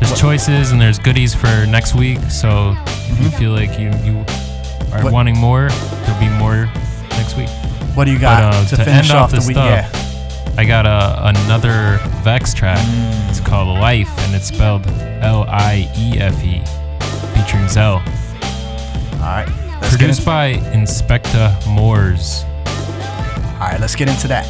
there's 0.00 0.18
choices 0.20 0.72
and 0.72 0.80
there's 0.80 0.98
goodies 0.98 1.32
for 1.34 1.66
next 1.66 1.94
week. 1.94 2.18
So 2.30 2.74
if 2.86 3.20
you 3.20 3.30
feel 3.30 3.52
like 3.52 3.78
you 3.78 3.90
you 4.04 4.18
are 4.18 4.24
Mm-hmm. 4.90 5.04
What- 5.04 5.12
wanting 5.12 5.38
more, 5.38 5.68
there'll 5.68 6.20
be 6.20 6.28
more 6.28 6.66
next 7.10 7.36
week. 7.36 7.48
what 7.94 8.06
do 8.06 8.10
you 8.12 8.18
got 8.18 8.42
But, 8.42 8.54
uh, 8.58 8.64
to, 8.70 8.76
to 8.76 8.84
finish 8.84 9.10
off 9.12 9.24
off 9.26 9.30
the 9.30 9.38
the 9.40 9.46
week? 9.46 9.54
stuff, 9.56 9.70
Yeah. 9.70 9.99
I 10.56 10.64
got 10.66 10.86
a, 10.86 11.28
another 11.28 11.98
Vex 12.22 12.52
track. 12.52 12.78
It's 13.30 13.40
called 13.40 13.68
Life, 13.78 14.10
and 14.18 14.34
it's 14.34 14.48
spelled 14.48 14.86
L 15.22 15.44
I 15.48 15.90
E 15.96 16.18
F 16.18 16.42
E, 16.44 16.62
featuring 17.34 17.68
Zell. 17.68 17.94
All 17.94 19.20
right. 19.20 19.48
Let's 19.80 19.96
Produced 19.96 20.20
into, 20.20 20.26
by 20.26 20.52
Inspecta 20.74 21.66
Moores. 21.66 22.44
all 23.60 23.68
right, 23.68 23.80
let's 23.80 23.94
get 23.94 24.08
into 24.08 24.28
that. 24.28 24.44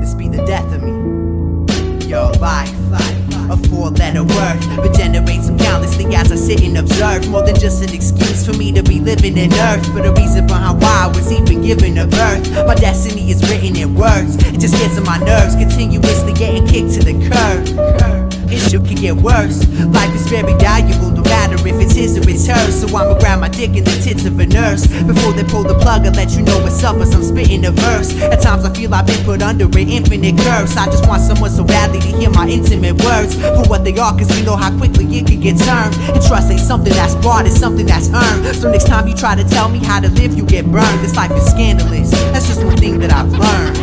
This 0.00 0.14
be 0.14 0.28
the 0.28 0.42
death 0.46 0.72
of 0.72 0.82
me. 0.82 2.06
Yo, 2.08 2.30
life, 2.40 2.70
a 3.50 3.56
four-letter 3.68 4.22
word 4.22 4.64
regenerates 4.78 5.46
some 5.46 5.58
countlessly 5.58 6.06
as 6.14 6.30
I 6.30 6.36
sit 6.36 6.62
and 6.62 6.78
observe. 6.78 7.28
More 7.28 7.42
than 7.42 7.58
just 7.58 7.82
an 7.82 7.92
excuse 7.92 8.46
for 8.46 8.56
me 8.56 8.70
to 8.72 8.82
be 8.82 9.00
living 9.00 9.36
in 9.36 9.52
earth, 9.52 9.92
but 9.92 10.06
a 10.06 10.12
reason 10.12 10.46
behind 10.46 10.80
why 10.80 11.04
I 11.04 11.08
was 11.08 11.32
even 11.32 11.60
given 11.62 11.98
a 11.98 12.06
birth. 12.06 12.50
My 12.66 12.74
destiny 12.74 13.30
is 13.30 13.42
written 13.50 13.76
in 13.76 13.94
words. 13.94 14.36
It 14.36 14.60
just 14.60 14.74
gets 14.74 14.96
on 14.98 15.04
my 15.04 15.18
nerves, 15.18 15.56
continuously 15.56 16.32
getting 16.32 16.66
kicked 16.66 16.94
to 16.94 17.04
the 17.04 17.14
curb. 17.28 18.29
Issue 18.50 18.82
can 18.84 18.96
get 18.96 19.14
worse. 19.14 19.62
Life 19.94 20.12
is 20.14 20.26
very 20.26 20.54
valuable, 20.58 21.10
no 21.10 21.22
matter 21.22 21.54
if 21.54 21.76
it's 21.78 21.94
his 21.94 22.18
or 22.18 22.28
it's 22.28 22.46
hers. 22.46 22.80
So 22.80 22.88
I'ma 22.88 23.18
grab 23.18 23.40
my 23.40 23.48
dick 23.48 23.76
in 23.76 23.84
the 23.84 23.96
tits 24.02 24.24
of 24.24 24.38
a 24.38 24.46
nurse 24.46 24.86
before 24.86 25.32
they 25.32 25.44
pull 25.44 25.62
the 25.62 25.78
plug 25.78 26.04
and 26.04 26.16
let 26.16 26.32
you 26.32 26.42
know 26.42 26.58
what's 26.58 26.82
up 26.82 26.96
as 26.96 27.14
I'm 27.14 27.22
spitting 27.22 27.64
a 27.64 27.70
verse. 27.70 28.20
At 28.20 28.40
times 28.40 28.64
I 28.64 28.74
feel 28.74 28.92
I've 28.92 29.06
been 29.06 29.24
put 29.24 29.40
under 29.40 29.66
an 29.66 29.88
infinite 29.88 30.36
curse. 30.38 30.76
I 30.76 30.86
just 30.86 31.06
want 31.06 31.22
someone 31.22 31.50
so 31.50 31.64
badly 31.64 32.00
to 32.00 32.16
hear 32.18 32.30
my 32.30 32.48
intimate 32.48 33.00
words 33.04 33.34
for 33.34 33.64
what 33.68 33.84
they 33.84 33.96
are, 33.98 34.12
cause 34.12 34.28
we 34.34 34.44
know 34.44 34.56
how 34.56 34.76
quickly 34.76 35.06
it 35.06 35.26
can 35.26 35.40
get 35.40 35.56
turned. 35.58 35.94
And 36.10 36.20
trust 36.26 36.50
ain't 36.50 36.60
something 36.60 36.92
that's 36.92 37.14
bought, 37.16 37.46
it's 37.46 37.58
something 37.58 37.86
that's 37.86 38.10
earned. 38.10 38.56
So 38.56 38.70
next 38.70 38.86
time 38.86 39.06
you 39.06 39.14
try 39.14 39.36
to 39.36 39.44
tell 39.44 39.68
me 39.68 39.78
how 39.78 40.00
to 40.00 40.08
live, 40.10 40.36
you 40.36 40.44
get 40.44 40.66
burned. 40.66 41.00
This 41.00 41.14
life 41.14 41.30
is 41.30 41.46
scandalous. 41.46 42.10
That's 42.32 42.48
just 42.48 42.64
one 42.64 42.76
thing 42.76 42.98
that 42.98 43.12
I've 43.12 43.30
learned. 43.30 43.76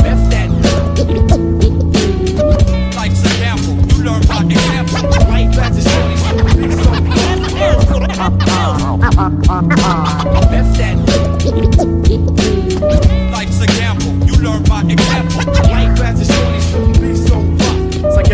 That's 0.00 0.28
that. 0.28 1.59
So 5.60 6.00
That's 10.50 10.78
that. 10.78 10.96
Life's 13.30 13.60
a 13.60 13.66
gamble, 13.66 14.26
you 14.26 14.34
learn 14.42 14.62
by 14.64 14.82
example. 14.82 15.69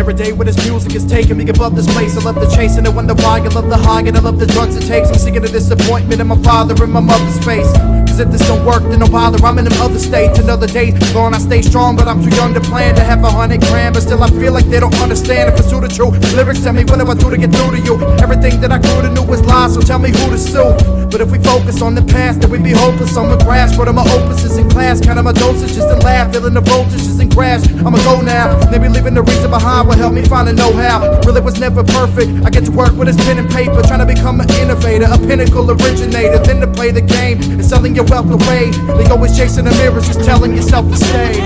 Every 0.07 0.23
day 0.23 0.31
when 0.31 0.47
his 0.47 0.55
music 0.65 0.95
is 0.95 1.05
taking 1.05 1.35
me 1.35 1.43
above 1.49 1.75
this 1.75 1.85
place. 1.91 2.15
I 2.15 2.23
love 2.23 2.35
the 2.35 2.47
chase 2.55 2.77
and 2.77 2.87
I 2.87 2.89
wonder 2.89 3.13
why. 3.15 3.41
I 3.41 3.47
love 3.49 3.67
the 3.67 3.75
high 3.75 3.99
and 4.07 4.15
I 4.15 4.21
love 4.21 4.39
the 4.39 4.47
drugs 4.47 4.77
it 4.77 4.87
takes. 4.87 5.09
I'm 5.09 5.15
sick 5.15 5.35
of 5.35 5.43
the 5.43 5.49
disappointment 5.49 6.21
in 6.21 6.27
my 6.27 6.41
father 6.43 6.81
and 6.81 6.93
my 6.93 7.01
mother's 7.01 7.43
face. 7.43 7.67
Cause 8.07 8.19
if 8.25 8.31
this 8.31 8.47
don't 8.47 8.65
work, 8.65 8.83
then 8.83 8.99
no 8.99 9.07
bother. 9.07 9.37
I'm 9.45 9.59
in 9.59 9.65
them 9.65 9.79
other 9.81 9.99
states. 9.99 10.39
Another 10.39 10.65
day 10.65 10.91
gone, 11.11 11.33
I 11.33 11.39
stay 11.39 11.61
strong, 11.61 11.97
but 11.97 12.07
I'm 12.07 12.23
too 12.23 12.33
young 12.35 12.53
to 12.53 12.61
plan 12.61 12.95
to 12.95 13.03
have 13.03 13.21
a 13.23 13.29
hundred 13.29 13.61
grand. 13.61 13.95
But 13.95 14.03
still, 14.03 14.23
I 14.23 14.29
feel 14.29 14.53
like 14.53 14.65
they 14.67 14.79
don't 14.79 14.95
understand 15.01 15.49
and 15.49 15.57
pursue 15.57 15.81
the 15.81 15.89
truth. 15.89 16.15
Lyrics 16.33 16.63
tell 16.63 16.71
me 16.71 16.85
what 16.85 16.99
do 16.99 17.05
I 17.05 17.13
do 17.13 17.29
to 17.29 17.37
get 17.37 17.51
through 17.51 17.75
to 17.75 17.81
you. 17.83 17.99
Everything 18.23 18.61
that 18.61 18.71
I 18.71 18.79
grew 18.79 19.01
to 19.03 19.11
knew 19.11 19.27
was 19.27 19.41
lies, 19.45 19.73
so 19.75 19.81
tell 19.81 19.99
me 19.99 20.09
who 20.09 20.31
to 20.31 20.37
sue. 20.37 20.71
But 21.11 21.21
if 21.21 21.31
we 21.31 21.39
focus 21.39 21.81
on 21.81 21.95
the 21.95 22.01
past, 22.01 22.41
then 22.41 22.49
we'd 22.49 22.63
be 22.63 22.71
hopeless 22.71 23.17
on 23.17 23.29
the 23.29 23.37
grass. 23.43 23.77
What 23.77 23.87
are 23.87 23.93
my 23.93 24.03
opuses 24.03 24.57
in 24.57 24.69
class? 24.69 25.01
Count 25.01 25.21
my 25.23 25.33
dosages 25.33 25.91
and 25.91 26.01
laugh, 26.01 26.31
feeling 26.31 26.53
the 26.53 26.61
voltages 26.61 27.19
and 27.19 27.29
crash. 27.33 27.67
I'ma 27.85 27.99
go 28.07 28.21
now. 28.21 28.57
Maybe 28.71 28.87
leaving 28.89 29.13
the 29.13 29.21
reason 29.21 29.51
behind 29.51 29.87
help 29.97 30.13
me 30.13 30.23
find 30.23 30.47
a 30.47 30.53
know-how. 30.53 31.19
Really 31.25 31.41
was 31.41 31.59
never 31.59 31.83
perfect. 31.83 32.45
I 32.45 32.49
get 32.49 32.63
to 32.65 32.71
work 32.71 32.93
with 32.93 33.07
this 33.07 33.17
pen 33.25 33.39
and 33.39 33.49
paper, 33.49 33.81
trying 33.83 33.99
to 33.99 34.05
become 34.05 34.39
an 34.39 34.49
innovator, 34.51 35.07
a 35.09 35.17
pinnacle 35.17 35.69
originator. 35.69 36.37
Then 36.39 36.61
to 36.61 36.67
play 36.67 36.91
the 36.91 37.01
game 37.01 37.41
and 37.41 37.65
selling 37.65 37.95
your 37.95 38.05
wealth 38.05 38.29
away. 38.29 38.69
They 38.71 39.09
always 39.09 39.35
chasing 39.35 39.65
the 39.65 39.71
mirrors, 39.71 40.05
just 40.07 40.23
telling 40.23 40.55
yourself 40.55 40.87
to 40.89 40.97
stay. 40.97 41.41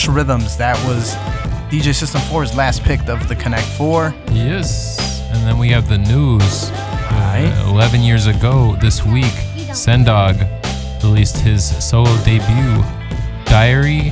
Crucial 0.04 0.16
Rhythms. 0.16 0.58
That 0.58 0.76
was 0.86 1.16
DJ 1.72 1.96
System 1.96 2.20
4's 2.24 2.58
last 2.58 2.84
pick 2.84 3.08
of 3.08 3.26
the 3.30 3.38
Connect 3.38 3.66
4. 3.66 4.14
Yes. 4.34 5.22
And 5.32 5.48
then 5.48 5.58
we 5.58 5.70
have 5.70 5.88
the 5.88 5.98
news. 5.98 6.72
Alright. 6.72 7.46
Uh, 7.66 7.70
11 7.70 8.02
years 8.02 8.28
ago 8.28 8.76
this 8.82 9.06
week, 9.06 9.32
Sen 9.74 10.04
Dog 10.04 10.36
released 11.02 11.38
his 11.38 11.64
solo 11.82 12.14
debut, 12.26 12.84
Diary 13.46 14.12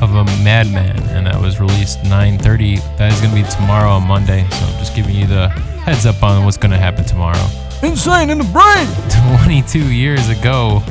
of 0.00 0.14
a 0.14 0.24
Madman, 0.44 0.96
and 1.08 1.26
that 1.26 1.40
was 1.40 1.58
released 1.58 1.98
9:30. 2.04 2.76
That 2.96 3.12
is 3.12 3.20
going 3.20 3.34
to 3.34 3.42
be 3.42 3.48
tomorrow 3.48 3.90
on 3.90 4.06
Monday. 4.06 4.48
So 4.48 4.64
I'm 4.66 4.78
just 4.78 4.94
giving 4.94 5.16
you 5.16 5.26
the 5.26 5.48
heads 5.48 6.06
up 6.06 6.22
on 6.22 6.44
what's 6.44 6.56
going 6.56 6.70
to 6.70 6.78
happen 6.78 7.04
tomorrow. 7.04 7.48
Insane 7.82 8.30
in 8.30 8.38
the 8.38 8.44
brain! 8.44 8.86
22 9.34 9.92
years 9.92 10.28
ago 10.28 10.84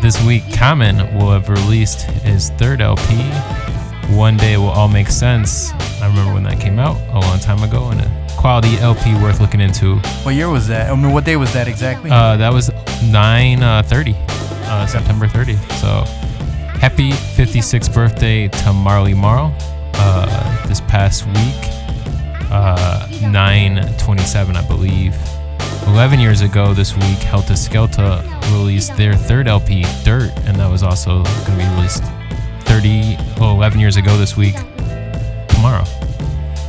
this 0.00 0.24
week, 0.24 0.44
Common 0.54 0.98
will 1.18 1.32
have 1.32 1.48
released 1.48 2.02
his 2.02 2.50
third 2.50 2.80
LP. 2.80 3.16
One 4.10 4.36
day 4.36 4.54
it 4.54 4.58
will 4.58 4.70
all 4.70 4.88
make 4.88 5.08
sense. 5.08 5.70
I 6.00 6.06
remember 6.08 6.32
when 6.32 6.42
that 6.44 6.58
came 6.58 6.78
out 6.78 6.96
a 7.10 7.20
long 7.20 7.38
time 7.40 7.62
ago, 7.62 7.90
and 7.90 8.00
a 8.00 8.28
quality 8.38 8.78
LP 8.78 9.12
worth 9.14 9.40
looking 9.40 9.60
into. 9.60 9.96
What 10.22 10.34
year 10.34 10.48
was 10.48 10.66
that? 10.68 10.90
I 10.90 10.94
mean, 10.94 11.12
what 11.12 11.24
day 11.24 11.36
was 11.36 11.52
that 11.52 11.68
exactly? 11.68 12.10
Uh, 12.10 12.36
that 12.36 12.52
was 12.52 12.70
9 13.04 13.62
uh, 13.62 13.82
30, 13.82 14.14
uh, 14.16 14.86
September 14.86 15.26
30th. 15.26 15.60
So 15.80 16.04
happy 16.78 17.10
56th 17.10 17.92
birthday 17.92 18.48
to 18.48 18.72
Marley 18.72 19.14
Marl 19.14 19.54
uh, 19.94 20.66
this 20.66 20.80
past 20.80 21.26
week. 21.26 21.68
Uh, 22.50 23.06
927, 23.20 24.56
I 24.56 24.66
believe. 24.66 25.14
11 25.88 26.18
years 26.18 26.40
ago 26.40 26.72
this 26.72 26.94
week, 26.94 27.18
Heltah 27.18 27.56
Skeltah 27.56 28.22
released 28.52 28.96
their 28.96 29.14
third 29.14 29.48
LP, 29.48 29.84
Dirt, 30.04 30.30
and 30.46 30.56
that 30.56 30.70
was 30.70 30.82
also 30.82 31.22
going 31.22 31.44
to 31.44 31.56
be 31.56 31.74
released 31.74 32.02
30, 32.68 33.16
well, 33.40 33.54
11 33.54 33.80
years 33.80 33.96
ago 33.96 34.16
this 34.16 34.36
week, 34.36 34.54
tomorrow. 35.48 35.84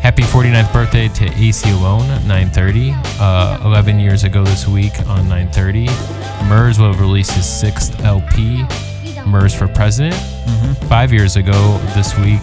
Happy 0.02 0.22
49th 0.24 0.72
birthday 0.72 1.10
to 1.10 1.26
AC 1.38 1.70
Alone, 1.72 2.08
930. 2.26 2.94
Uh, 3.20 3.60
11 3.66 4.00
years 4.00 4.24
ago 4.24 4.44
this 4.46 4.66
week 4.66 4.98
on 5.02 5.28
930, 5.28 5.86
Murs 6.48 6.80
will 6.80 6.88
have 6.94 7.02
released 7.02 7.32
his 7.32 7.46
sixth 7.46 8.00
LP, 8.06 8.66
Murs 9.28 9.54
for 9.54 9.68
President. 9.68 10.16
Five 10.88 11.12
years 11.12 11.36
ago 11.36 11.78
this 11.96 12.18
week, 12.18 12.42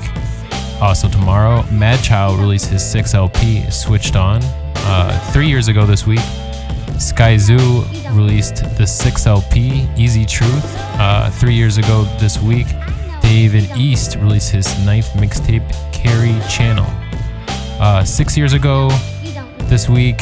also 0.82 1.08
tomorrow, 1.08 1.62
Madchild 1.70 2.38
released 2.38 2.66
his 2.68 2.84
sixth 2.84 3.14
LP, 3.14 3.68
Switched 3.70 4.16
On. 4.16 4.40
Uh, 4.76 5.18
three 5.32 5.48
years 5.48 5.68
ago 5.68 5.86
this 5.86 6.06
week, 6.06 6.20
Skyzoo 6.98 8.14
released 8.14 8.56
the 8.76 8.86
sixth 8.86 9.26
LP, 9.26 9.88
Easy 9.96 10.26
Truth. 10.26 10.76
Uh, 10.98 11.30
three 11.30 11.54
years 11.54 11.78
ago 11.78 12.04
this 12.20 12.38
week, 12.40 12.66
David 13.26 13.68
East 13.76 14.14
released 14.14 14.52
his 14.52 14.66
ninth 14.86 15.08
mixtape, 15.14 15.68
Kairi 15.90 16.40
Chanel. 16.48 16.86
Uh, 17.80 18.04
six 18.04 18.36
years 18.36 18.52
ago 18.52 18.88
this 19.64 19.88
week, 19.88 20.18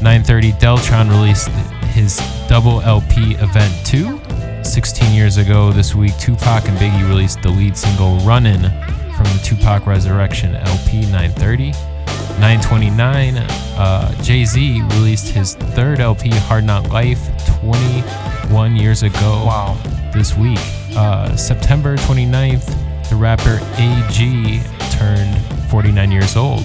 9:30, 0.00 0.52
Deltron 0.60 1.10
released 1.10 1.48
his 1.92 2.18
double 2.48 2.82
LP 2.82 3.34
Event 3.40 3.74
2. 3.84 4.20
16 4.62 5.12
years 5.12 5.38
ago 5.38 5.72
this 5.72 5.96
week, 5.96 6.16
Tupac 6.18 6.68
and 6.68 6.78
Biggie 6.78 7.08
released 7.08 7.42
the 7.42 7.48
lead 7.48 7.76
single 7.76 8.16
Runnin' 8.18 8.62
from 9.16 9.24
the 9.24 9.40
Tupac 9.42 9.86
Resurrection 9.88 10.54
LP 10.54 11.00
930. 11.10 11.72
929, 12.38 13.38
uh, 13.38 14.22
Jay 14.22 14.44
Z 14.44 14.80
released 14.82 15.28
his 15.30 15.56
third 15.74 15.98
LP, 15.98 16.30
Hard 16.30 16.62
Knock 16.62 16.92
Life, 16.92 17.28
21 17.60 18.76
years 18.76 19.02
ago. 19.02 19.42
Wow. 19.44 19.76
This 20.14 20.36
week. 20.36 20.60
Uh, 20.96 21.34
September 21.36 21.96
29th, 21.96 22.66
the 23.08 23.16
rapper 23.16 23.58
AG 23.78 24.60
turned 24.90 25.36
49 25.70 26.10
years 26.10 26.36
old. 26.36 26.60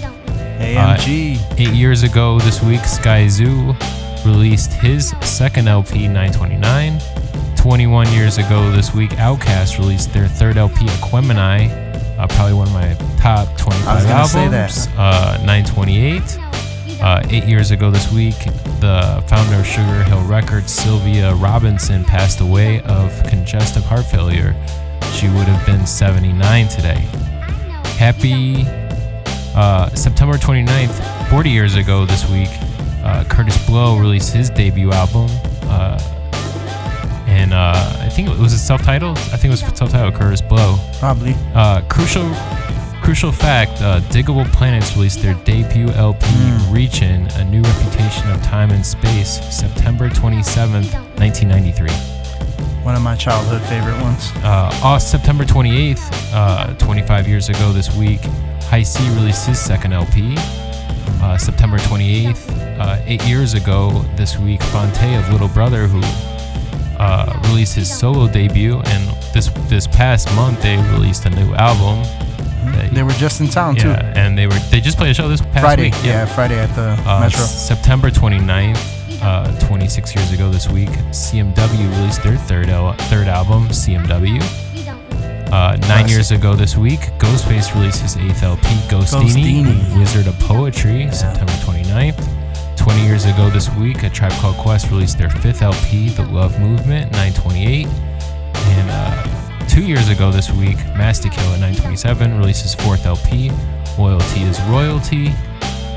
AMG. 0.59 1.37
Uh, 1.37 1.55
eight 1.57 1.73
years 1.73 2.03
ago 2.03 2.39
this 2.39 2.61
week, 2.63 2.81
Skyzoo 2.81 3.75
released 4.25 4.73
his 4.73 5.09
second 5.21 5.67
LP, 5.67 6.07
929. 6.07 6.99
21 7.57 8.11
years 8.13 8.37
ago 8.37 8.71
this 8.71 8.93
week, 8.93 9.11
Outkast 9.11 9.79
released 9.79 10.13
their 10.13 10.27
third 10.27 10.57
LP, 10.57 10.85
Aquemini, 10.85 11.69
uh, 12.17 12.27
probably 12.27 12.53
one 12.53 12.67
of 12.67 12.73
my 12.73 12.93
top 13.17 13.47
25 13.57 13.87
I 13.87 13.95
was 13.95 14.03
gonna 14.03 14.15
albums. 14.15 14.31
say 14.31 14.47
that. 14.49 14.99
Uh, 14.99 15.37
928. 15.45 16.21
Uh, 17.05 17.21
eight 17.29 17.43
years 17.43 17.69
ago 17.69 17.91
this 17.91 18.11
week, 18.11 18.33
the 18.79 19.23
founder 19.27 19.59
of 19.59 19.65
Sugar 19.67 20.03
Hill 20.05 20.23
Records, 20.23 20.73
Sylvia 20.73 21.35
Robinson, 21.35 22.03
passed 22.03 22.41
away 22.41 22.81
of 22.81 23.23
congestive 23.27 23.83
heart 23.83 24.07
failure. 24.07 24.55
She 25.13 25.27
would 25.27 25.45
have 25.45 25.63
been 25.67 25.85
79 25.85 26.67
today. 26.67 26.97
Happy 27.99 28.65
uh, 29.55 29.87
September 29.89 30.33
29th, 30.33 31.29
40 31.29 31.49
years 31.51 31.75
ago 31.75 32.07
this 32.07 32.27
week, 32.27 32.49
uh, 33.03 33.23
Kurtis 33.25 33.63
Blow 33.67 33.99
released 33.99 34.33
his 34.33 34.49
debut 34.49 34.91
album. 34.91 35.27
Uh, 35.69 35.99
and 37.27 37.53
uh, 37.53 37.97
I 37.99 38.09
think 38.09 38.29
it 38.29 38.37
was 38.39 38.51
a 38.53 38.57
self-titled. 38.57 39.19
I 39.19 39.37
think 39.37 39.45
it 39.45 39.49
was 39.51 39.59
self-titled 39.59 40.15
Kurtis 40.15 40.41
Blow. 40.41 40.79
Probably. 40.99 41.35
Uh, 41.53 41.81
crucial, 41.87 42.23
crucial 43.05 43.31
fact: 43.31 43.83
uh, 43.83 43.99
Digable 44.09 44.51
Planets 44.51 44.95
released 44.95 45.21
their 45.21 45.35
debut 45.45 45.89
LP, 45.89 46.25
"Reachin': 46.71 47.27
A 47.39 47.45
New 47.45 47.61
Reputation 47.61 48.31
of 48.31 48.41
Time 48.41 48.71
and 48.71 48.83
Space," 48.83 49.39
September 49.55 50.09
27th, 50.09 50.91
1993. 51.19 51.91
One 52.83 52.95
of 52.95 53.03
my 53.03 53.15
childhood 53.15 53.61
favorite 53.69 54.01
ones. 54.01 54.31
Uh, 54.37 54.75
on 54.83 54.99
September 54.99 55.45
28th, 55.45 56.09
uh, 56.33 56.73
25 56.77 57.27
years 57.27 57.47
ago 57.47 57.71
this 57.71 57.95
week, 57.95 58.21
Hi-C 58.69 59.07
released 59.11 59.45
his 59.45 59.59
second 59.59 59.93
LP. 59.93 60.35
Uh, 61.21 61.37
September 61.37 61.77
28th, 61.77 62.49
uh, 62.79 62.99
eight 63.05 63.23
years 63.25 63.53
ago 63.53 64.03
this 64.15 64.39
week, 64.39 64.61
Phonte 64.63 65.15
of 65.15 65.31
Little 65.31 65.49
Brother, 65.49 65.87
who 65.87 66.01
uh, 66.97 67.39
released 67.49 67.75
his 67.75 67.95
solo 67.95 68.27
debut, 68.27 68.81
and 68.83 69.09
this 69.31 69.49
this 69.69 69.85
past 69.85 70.33
month 70.35 70.63
they 70.63 70.77
released 70.93 71.27
a 71.27 71.29
new 71.29 71.53
album. 71.53 72.03
They 72.93 73.03
were 73.03 73.11
just 73.13 73.41
in 73.41 73.47
town 73.49 73.75
too. 73.75 73.89
yeah, 73.89 74.13
and 74.15 74.37
they 74.37 74.47
were 74.47 74.59
they 74.71 74.79
just 74.81 74.97
played 74.97 75.11
a 75.11 75.13
show 75.13 75.27
this 75.27 75.41
past 75.41 75.59
Friday. 75.61 75.83
week. 75.91 75.95
Yeah. 76.03 76.25
Friday 76.25 76.59
at 76.59 76.73
the 76.75 76.97
Uh, 77.09 77.19
Metro. 77.21 77.41
September 77.41 78.09
29th, 78.09 78.79
uh, 79.21 79.51
26 79.67 80.15
years 80.15 80.31
ago 80.31 80.49
this 80.49 80.69
week, 80.69 80.89
CMW 81.11 81.87
released 81.97 82.23
their 82.23 82.37
third 82.37 82.69
al- 82.69 82.93
third 83.11 83.27
album, 83.27 83.67
CMW. 83.71 84.41
Uh, 85.51 85.77
nine 85.87 86.07
years 86.09 86.31
ago 86.31 86.55
this 86.55 86.75
week, 86.75 86.99
Ghostface 87.19 87.73
released 87.75 88.01
his 88.01 88.17
eighth 88.17 88.43
LP, 88.43 88.67
Ghostdini, 88.89 89.63
Ghostdini. 89.63 89.97
Wizard 89.97 90.27
of 90.27 90.37
Poetry, 90.39 91.07
September 91.11 91.53
29th. 91.63 92.19
20 92.75 93.01
years 93.05 93.25
ago 93.25 93.49
this 93.49 93.69
week, 93.75 94.03
A 94.03 94.09
Tribe 94.09 94.33
Called 94.33 94.57
Quest 94.57 94.89
released 94.91 95.17
their 95.17 95.29
fifth 95.29 95.61
LP, 95.61 96.09
The 96.09 96.23
Love 96.25 96.59
Movement, 96.59 97.11
928. 97.13 97.87
And 97.87 98.89
uh, 98.89 99.27
two 99.75 99.85
years 99.85 100.07
ago 100.07 100.31
this 100.31 100.49
week, 100.51 100.77
Master 100.95 101.27
Kill 101.27 101.43
at 101.51 101.59
927 101.59 102.37
released 102.37 102.61
his 102.61 102.73
fourth 102.75 103.05
LP, 103.05 103.51
Loyalty 103.99 104.43
is 104.43 104.61
Royalty. 104.69 105.33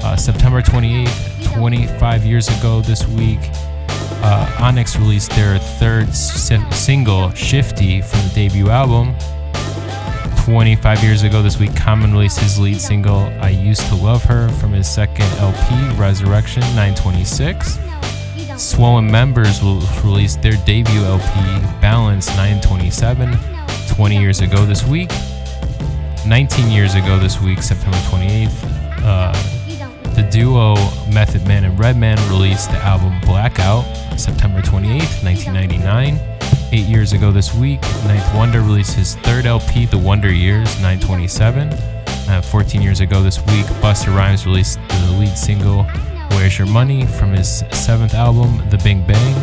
Uh, 0.03 0.17
September 0.17 0.61
28th, 0.61 1.55
25 1.55 2.25
years 2.25 2.49
ago 2.59 2.81
this 2.81 3.07
week, 3.07 3.39
uh, 4.21 4.59
Onyx 4.61 4.97
released 4.97 5.31
their 5.31 5.59
third 5.59 6.13
si- 6.13 6.59
single, 6.73 7.31
Shifty, 7.35 8.03
from 8.03 8.19
the 8.23 8.33
debut 8.35 8.69
album. 8.69 9.15
25 10.45 11.05
years 11.05 11.23
ago 11.23 11.41
this 11.41 11.61
week, 11.61 11.77
Common 11.77 12.13
released 12.13 12.41
his 12.41 12.59
lead 12.59 12.81
single, 12.81 13.21
I 13.41 13.51
Used 13.51 13.87
to 13.91 13.95
Love 13.95 14.25
Her, 14.25 14.49
from 14.49 14.73
his 14.73 14.91
second 14.91 15.31
LP, 15.39 15.97
Resurrection 15.97 16.63
926. 16.75 17.79
Swollen 18.57 19.09
Members 19.09 19.63
will 19.63 19.81
release 20.03 20.35
their 20.35 20.57
debut 20.67 21.05
LP, 21.05 21.61
Balance 21.81 22.27
927, 22.31 23.39
20 23.99 24.17
years 24.17 24.39
ago 24.39 24.65
this 24.65 24.87
week. 24.87 25.11
19 26.25 26.71
years 26.71 26.95
ago 26.95 27.19
this 27.19 27.41
week, 27.41 27.61
September 27.61 27.97
28th, 27.97 29.03
uh, 29.03 29.33
the 30.15 30.23
duo 30.31 30.77
Method 31.13 31.45
Man 31.49 31.65
and 31.65 31.77
Redman 31.77 32.17
released 32.31 32.71
the 32.71 32.77
album 32.77 33.21
Blackout, 33.23 33.83
September 34.17 34.61
28th, 34.61 35.25
1999. 35.25 36.21
Eight 36.71 36.87
years 36.87 37.13
ago 37.13 37.33
this 37.33 37.53
week, 37.57 37.83
Ninth 38.07 38.33
Wonder 38.37 38.61
released 38.61 38.95
his 38.95 39.17
third 39.17 39.47
LP, 39.47 39.87
The 39.87 39.99
Wonder 39.99 40.33
Years, 40.33 40.73
927. 40.81 41.69
Uh, 42.29 42.41
14 42.41 42.81
years 42.81 43.01
ago 43.01 43.21
this 43.21 43.39
week, 43.47 43.67
Busta 43.83 44.15
Rhymes 44.15 44.47
released 44.47 44.79
the 44.87 45.17
lead 45.19 45.37
single, 45.37 45.83
Where's 46.31 46.57
Your 46.57 46.69
Money, 46.69 47.05
from 47.05 47.33
his 47.33 47.65
seventh 47.73 48.15
album, 48.15 48.63
The 48.71 48.79
Bing 48.79 49.05
Bang. 49.05 49.35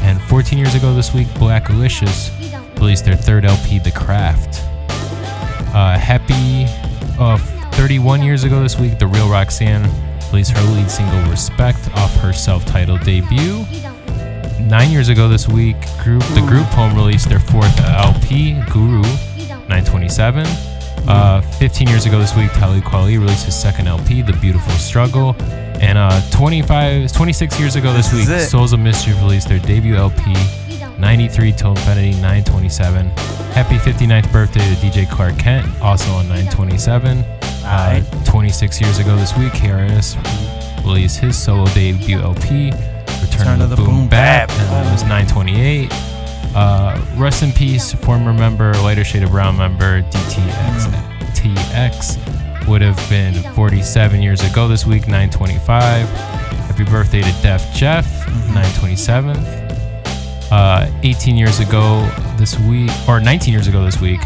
And 0.00 0.18
14 0.22 0.58
years 0.58 0.74
ago 0.74 0.94
this 0.94 1.12
week, 1.12 1.26
Blackalicious 1.34 2.37
released 2.78 3.04
their 3.04 3.16
third 3.16 3.44
LP, 3.44 3.78
The 3.78 3.90
Craft. 3.90 4.62
Uh, 5.74 5.98
happy, 5.98 6.64
uh, 7.18 7.36
31 7.72 8.22
years 8.22 8.44
ago 8.44 8.62
this 8.62 8.78
week, 8.78 8.98
The 8.98 9.06
Real 9.06 9.28
Roxanne 9.28 9.88
released 10.30 10.56
her 10.56 10.62
lead 10.74 10.90
single, 10.90 11.20
Respect, 11.30 11.78
off 11.94 12.14
her 12.16 12.32
self 12.32 12.64
titled 12.66 13.02
debut. 13.02 13.64
Nine 14.60 14.90
years 14.90 15.08
ago 15.08 15.28
this 15.28 15.48
week, 15.48 15.76
group 16.02 16.22
the 16.34 16.44
group 16.46 16.66
home 16.66 16.94
released 16.94 17.28
their 17.28 17.38
fourth 17.38 17.78
LP, 17.80 18.54
Guru, 18.70 19.02
927. 19.68 20.44
Uh, 21.08 21.40
15 21.40 21.88
years 21.88 22.04
ago 22.04 22.18
this 22.18 22.36
week, 22.36 22.50
Talib 22.52 22.84
Kweli 22.84 23.18
released 23.18 23.46
his 23.46 23.58
second 23.58 23.86
LP, 23.86 24.20
The 24.20 24.34
Beautiful 24.34 24.72
Struggle. 24.74 25.34
And 25.80 25.96
uh, 25.96 26.20
25, 26.32 27.12
26 27.12 27.60
years 27.60 27.76
ago 27.76 27.92
this, 27.92 28.10
This 28.10 28.28
week. 28.28 28.38
Souls 28.40 28.72
of 28.72 28.80
Mischief 28.80 29.16
released 29.20 29.48
their 29.48 29.60
debut 29.60 29.94
LP, 29.94 30.34
93 30.98 31.52
Till 31.52 31.70
Infinity 31.70 32.12
927. 32.12 33.06
Happy 33.52 33.76
59th 33.76 34.32
birthday 34.32 34.60
to 34.60 34.74
DJ 34.76 35.10
Clark 35.10 35.38
Kent, 35.38 35.66
also 35.80 36.10
on 36.12 36.28
927. 36.28 37.18
Uh, 37.64 38.02
26 38.24 38.80
years 38.80 38.98
ago 38.98 39.14
this 39.16 39.36
week, 39.36 39.52
KRS 39.52 40.16
released 40.84 41.20
his 41.20 41.36
solo 41.36 41.66
debut 41.66 42.18
LP, 42.18 42.72
Return, 43.20 43.60
of 43.60 43.70
the, 43.70 43.76
Boom, 43.76 44.08
Bap, 44.08 44.50
and 44.50 44.68
that 44.70 44.92
was 44.92 45.02
928. 45.02 45.88
Uh, 46.54 47.00
rest 47.16 47.42
in 47.42 47.52
peace, 47.52 47.92
former 47.92 48.32
member, 48.32 48.72
Lighter 48.74 49.04
Shade 49.04 49.22
of 49.22 49.30
Brown 49.30 49.56
member, 49.56 50.02
DTX 50.02 51.08
TX 51.34 52.66
would 52.66 52.82
have 52.82 52.98
been 53.08 53.34
47 53.54 54.20
years 54.20 54.40
ago 54.42 54.66
this 54.66 54.84
week, 54.84 55.02
925. 55.02 56.08
Happy 56.08 56.84
birthday 56.84 57.22
to 57.22 57.42
Def 57.42 57.72
Jeff, 57.72 58.06
927. 58.48 59.57
Uh, 60.50 60.90
18 61.02 61.36
years 61.36 61.60
ago 61.60 62.08
this 62.36 62.58
week, 62.60 62.90
or 63.08 63.20
19 63.20 63.52
years 63.52 63.66
ago 63.68 63.84
this 63.84 64.00
week, 64.00 64.20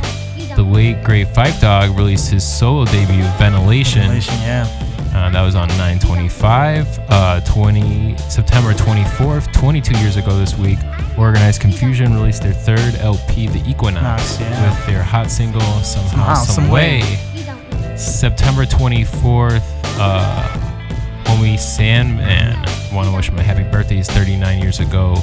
the 0.57 0.63
late 0.63 1.03
great 1.03 1.27
Phife 1.27 1.61
Dawg 1.61 1.97
released 1.97 2.31
his 2.31 2.45
solo 2.47 2.85
debut, 2.85 3.25
Ventilation. 3.39 4.03
Ventilation, 4.03 4.35
yeah. 4.41 4.67
Uh, 5.15 5.29
that 5.31 5.43
was 5.43 5.55
on 5.55 5.69
925. 5.69 7.01
Uh, 7.09 7.41
20 7.41 8.17
September 8.19 8.73
24th, 8.73 9.53
22 9.53 9.99
years 9.99 10.17
ago 10.17 10.39
this 10.39 10.57
week, 10.57 10.79
Organized 11.19 11.61
Confusion 11.61 12.15
released 12.15 12.43
their 12.43 12.53
third 12.55 12.95
LP, 12.97 13.47
The 13.49 13.63
Equinox, 13.69 14.03
Nice, 14.03 14.41
yeah. 14.41 14.71
with 14.77 14.87
their 14.87 15.03
hot 15.03 15.31
single 15.31 15.61
Somehow, 15.61 16.09
Somehow, 16.11 16.35
Some, 16.35 16.55
Some 16.65 16.69
way. 16.71 17.03
Way. 17.03 17.97
September 17.97 18.65
24th, 18.65 19.63
uh, 19.99 20.72
homie 21.33 21.59
Sandman. 21.59 22.57
Want 22.95 23.09
to 23.09 23.16
wish 23.16 23.29
him 23.29 23.38
a 23.38 23.42
happy 23.42 23.62
birthday. 23.62 23.97
He's 23.97 24.09
39 24.11 24.61
years 24.61 24.81
ago, 24.81 25.14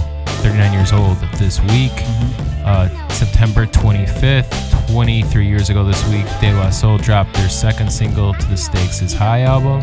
39 0.42 0.74
years 0.74 0.92
old 0.92 1.18
this 1.38 1.60
week. 1.62 1.92
Mm-hmm. 1.92 2.66
Uh, 2.66 3.10
September 3.10 3.66
25th, 3.66 4.92
23 4.92 5.48
years 5.48 5.70
ago 5.70 5.84
this 5.84 6.04
week, 6.10 6.26
De 6.40 6.52
La 6.54 6.70
Soul 6.70 6.98
dropped 6.98 7.34
their 7.36 7.50
second 7.50 7.92
single 7.92 8.34
to 8.34 8.48
the 8.48 8.58
Stakes 8.58 9.02
is 9.02 9.14
High 9.14 9.42
album. 9.42 9.82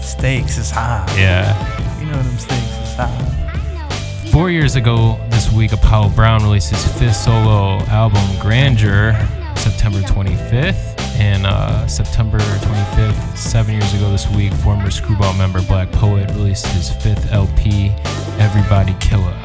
Stakes 0.00 0.58
is 0.58 0.70
high. 0.70 1.04
Yeah. 1.16 2.00
You 2.00 2.06
know 2.06 2.22
them 2.22 2.38
stakes 2.38 2.78
is 2.78 2.94
high. 2.94 4.30
Four 4.30 4.50
years 4.50 4.76
ago 4.76 5.18
this 5.28 5.52
week, 5.52 5.72
Apollo 5.72 6.10
Brown 6.10 6.42
released 6.42 6.70
his 6.70 6.86
fifth 6.98 7.16
solo 7.16 7.78
album, 7.86 8.22
Grandeur, 8.40 9.12
September 9.58 10.00
25th. 10.00 10.98
And 11.18 11.46
uh, 11.46 11.86
September 11.86 12.38
25th, 12.38 13.36
seven 13.36 13.74
years 13.74 13.92
ago 13.94 14.10
this 14.10 14.28
week, 14.30 14.52
former 14.54 14.90
Screwball 14.90 15.34
member 15.34 15.58
Blaq 15.60 15.90
Poet 15.92 16.30
released 16.30 16.66
his 16.68 16.90
fifth 16.90 17.32
LP, 17.32 17.90
Everybody 18.38 18.94
Killer. 19.00 19.36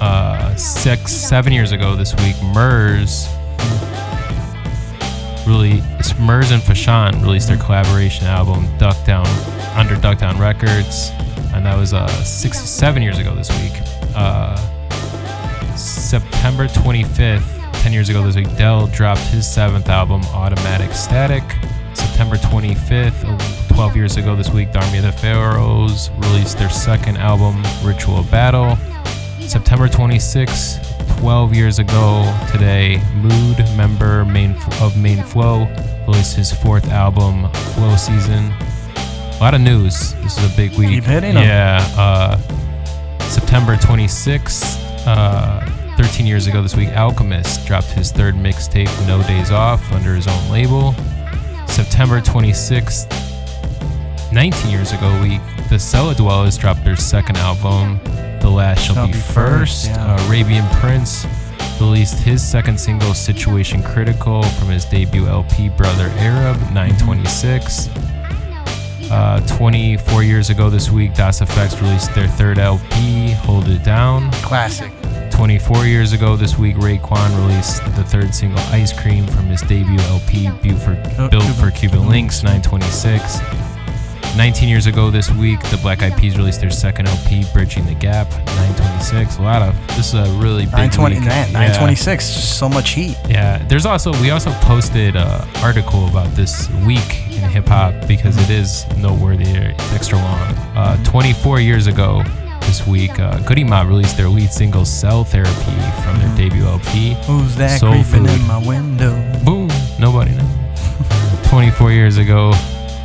Uh, 0.00 0.54
six, 0.56 1.12
seven 1.12 1.52
years 1.52 1.72
ago 1.72 1.94
this 1.96 2.14
week, 2.16 2.36
Murs 2.42 3.28
really 5.46 5.80
Murs 6.18 6.50
and 6.50 6.60
Fashawn 6.60 7.22
released 7.22 7.46
their 7.46 7.56
collaboration 7.56 8.26
album 8.26 8.66
Duck 8.78 8.96
Down 9.06 9.26
under 9.76 9.94
Duck 9.96 10.18
Down 10.18 10.38
Records, 10.38 11.10
and 11.54 11.64
that 11.64 11.76
was 11.78 11.94
uh 11.94 12.08
six 12.24 12.58
seven 12.58 13.02
years 13.02 13.18
ago 13.18 13.34
this 13.34 13.50
week. 13.62 13.80
Uh, 14.14 14.56
September 15.76 16.66
25th, 16.66 17.55
10 17.86 17.92
years 17.92 18.08
ago 18.08 18.20
this 18.20 18.34
week, 18.34 18.52
Del 18.56 18.88
dropped 18.88 19.20
his 19.28 19.46
seventh 19.46 19.88
album, 19.88 20.20
Automatik 20.34 20.88
Statik. 20.88 21.44
September 21.96 22.34
25th, 22.36 23.24
uh, 23.24 23.72
12 23.72 23.94
years 23.94 24.16
ago 24.16 24.34
this 24.34 24.50
week, 24.50 24.72
the 24.72 24.80
Army 24.80 24.98
of 24.98 25.04
the 25.04 25.12
Pharaohs 25.12 26.10
released 26.18 26.58
their 26.58 26.68
second 26.68 27.16
album, 27.16 27.62
Ritual 27.84 28.24
Battle. 28.24 28.76
September 29.40 29.86
26th, 29.86 31.18
12 31.20 31.54
years 31.54 31.78
ago 31.78 32.24
today, 32.50 33.00
Mood 33.14 33.58
member 33.76 34.24
main 34.24 34.56
of 34.80 34.96
Main 34.96 35.22
Flow 35.22 35.68
released 36.08 36.34
his 36.34 36.52
fourth 36.52 36.88
album, 36.88 37.48
Flow 37.52 37.94
Season. 37.94 38.46
A 38.46 39.38
lot 39.40 39.54
of 39.54 39.60
news. 39.60 40.12
This 40.24 40.36
is 40.38 40.52
a 40.52 40.56
big 40.56 40.76
week. 40.76 40.88
Keep 40.88 41.04
hitting 41.04 41.36
'em. 41.36 41.44
Yeah. 41.44 41.86
Uh, 41.96 42.36
September 43.28 43.76
26th, 43.76 44.76
uh, 45.06 45.60
13 45.96 46.26
years 46.26 46.46
ago 46.46 46.62
this 46.62 46.76
week, 46.76 46.90
Alchemist 46.90 47.66
dropped 47.66 47.86
his 47.88 48.12
third 48.12 48.34
mixtape, 48.34 48.90
No 49.06 49.22
Days 49.22 49.50
Off, 49.50 49.90
under 49.92 50.14
his 50.14 50.26
own 50.28 50.50
label. 50.50 50.94
September 51.66 52.20
26th, 52.20 53.10
19 54.32 54.70
years 54.70 54.92
ago 54.92 55.22
week, 55.22 55.40
the 55.70 55.78
Cellar 55.78 56.14
Dwellers 56.14 56.58
dropped 56.58 56.84
their 56.84 56.96
second 56.96 57.36
album, 57.38 57.98
The 58.40 58.50
Last 58.50 58.84
Shall, 58.84 59.06
Be, 59.06 59.12
First. 59.14 59.86
yeah. 59.86 60.14
Uh, 60.16 60.26
Arabian 60.28 60.66
Prince 60.80 61.26
released 61.80 62.18
his 62.18 62.46
second 62.46 62.78
single, 62.78 63.14
Situation 63.14 63.82
Critical, 63.82 64.42
from 64.42 64.68
his 64.68 64.84
debut 64.84 65.26
LP, 65.26 65.70
Brother 65.70 66.08
Arab, 66.18 66.58
926. 66.74 67.88
Uh, 69.10 69.40
24 69.56 70.22
years 70.24 70.50
ago 70.50 70.68
this 70.68 70.90
week, 70.90 71.14
Das 71.14 71.40
EFX 71.40 71.80
released 71.80 72.14
their 72.14 72.28
third 72.28 72.58
LP, 72.58 73.30
Hold 73.44 73.68
It 73.68 73.82
Down. 73.84 74.30
Classic. 74.42 74.92
24 75.40 75.84
years 75.84 76.12
ago 76.14 76.34
this 76.34 76.56
week, 76.58 76.76
Raekwon 76.76 77.28
released 77.46 77.84
the 77.94 78.02
third 78.04 78.34
single, 78.34 78.58
Ice 78.72 78.98
Cream, 78.98 79.26
from 79.26 79.44
his 79.46 79.60
debut 79.60 79.98
LP, 80.08 80.48
Buford, 80.62 80.98
Oh, 81.18 81.28
Built 81.28 81.42
Cuban- 81.44 81.52
for 81.60 81.70
Cuban 81.70 82.08
Links, 82.08 82.42
926. 82.42 83.40
19 84.34 84.66
years 84.68 84.86
ago 84.86 85.10
this 85.10 85.30
week, 85.32 85.60
the 85.70 85.76
Black 85.78 86.02
Eyed 86.02 86.16
Peas 86.16 86.38
released 86.38 86.62
their 86.62 86.70
second 86.70 87.06
LP, 87.08 87.44
Bridging 87.52 87.84
the 87.84 87.94
Gap, 87.94 88.30
926. 88.46 89.36
A 89.36 89.42
lot 89.42 89.60
of, 89.60 89.74
this 89.88 90.08
is 90.08 90.14
a 90.14 90.24
really 90.38 90.64
big 90.64 90.72
920, 90.72 91.16
week. 91.16 91.24
man, 91.26 91.46
Yeah. 91.48 91.58
926. 91.58 92.32
Just 92.34 92.58
so 92.58 92.68
much 92.68 92.90
heat. 92.90 93.16
Yeah, 93.28 93.58
there's 93.68 93.84
also 93.84 94.12
we 94.22 94.30
also 94.30 94.50
posted 94.62 95.16
an 95.16 95.46
article 95.62 96.06
about 96.08 96.34
this 96.34 96.70
week 96.86 97.24
in 97.30 97.42
hip 97.50 97.68
hop 97.68 97.92
because 98.08 98.38
it 98.38 98.48
is 98.50 98.86
noteworthy. 98.96 99.44
It's 99.50 99.92
extra 99.92 100.16
long. 100.18 100.40
Uh, 100.76 100.96
24 101.04 101.60
years 101.60 101.86
ago 101.86 102.22
this 102.76 102.86
week, 102.86 103.18
uh, 103.18 103.38
Goodie 103.40 103.64
Mob 103.64 103.88
released 103.88 104.16
their 104.18 104.28
lead 104.28 104.50
single 104.50 104.84
"Cell 104.84 105.24
Therapy" 105.24 105.80
from 106.02 106.18
their 106.18 106.36
debut 106.36 106.64
LP. 106.64 107.14
Who's 107.24 107.56
that 107.56 107.80
Soul 107.80 107.92
creeping 107.92 108.26
Food. 108.26 108.40
in 108.40 108.46
my 108.46 108.58
window? 108.58 109.14
Boom, 109.44 109.70
nobody 109.98 110.32
knows. 110.32 111.48
24 111.48 111.92
years 111.92 112.18
ago 112.18 112.52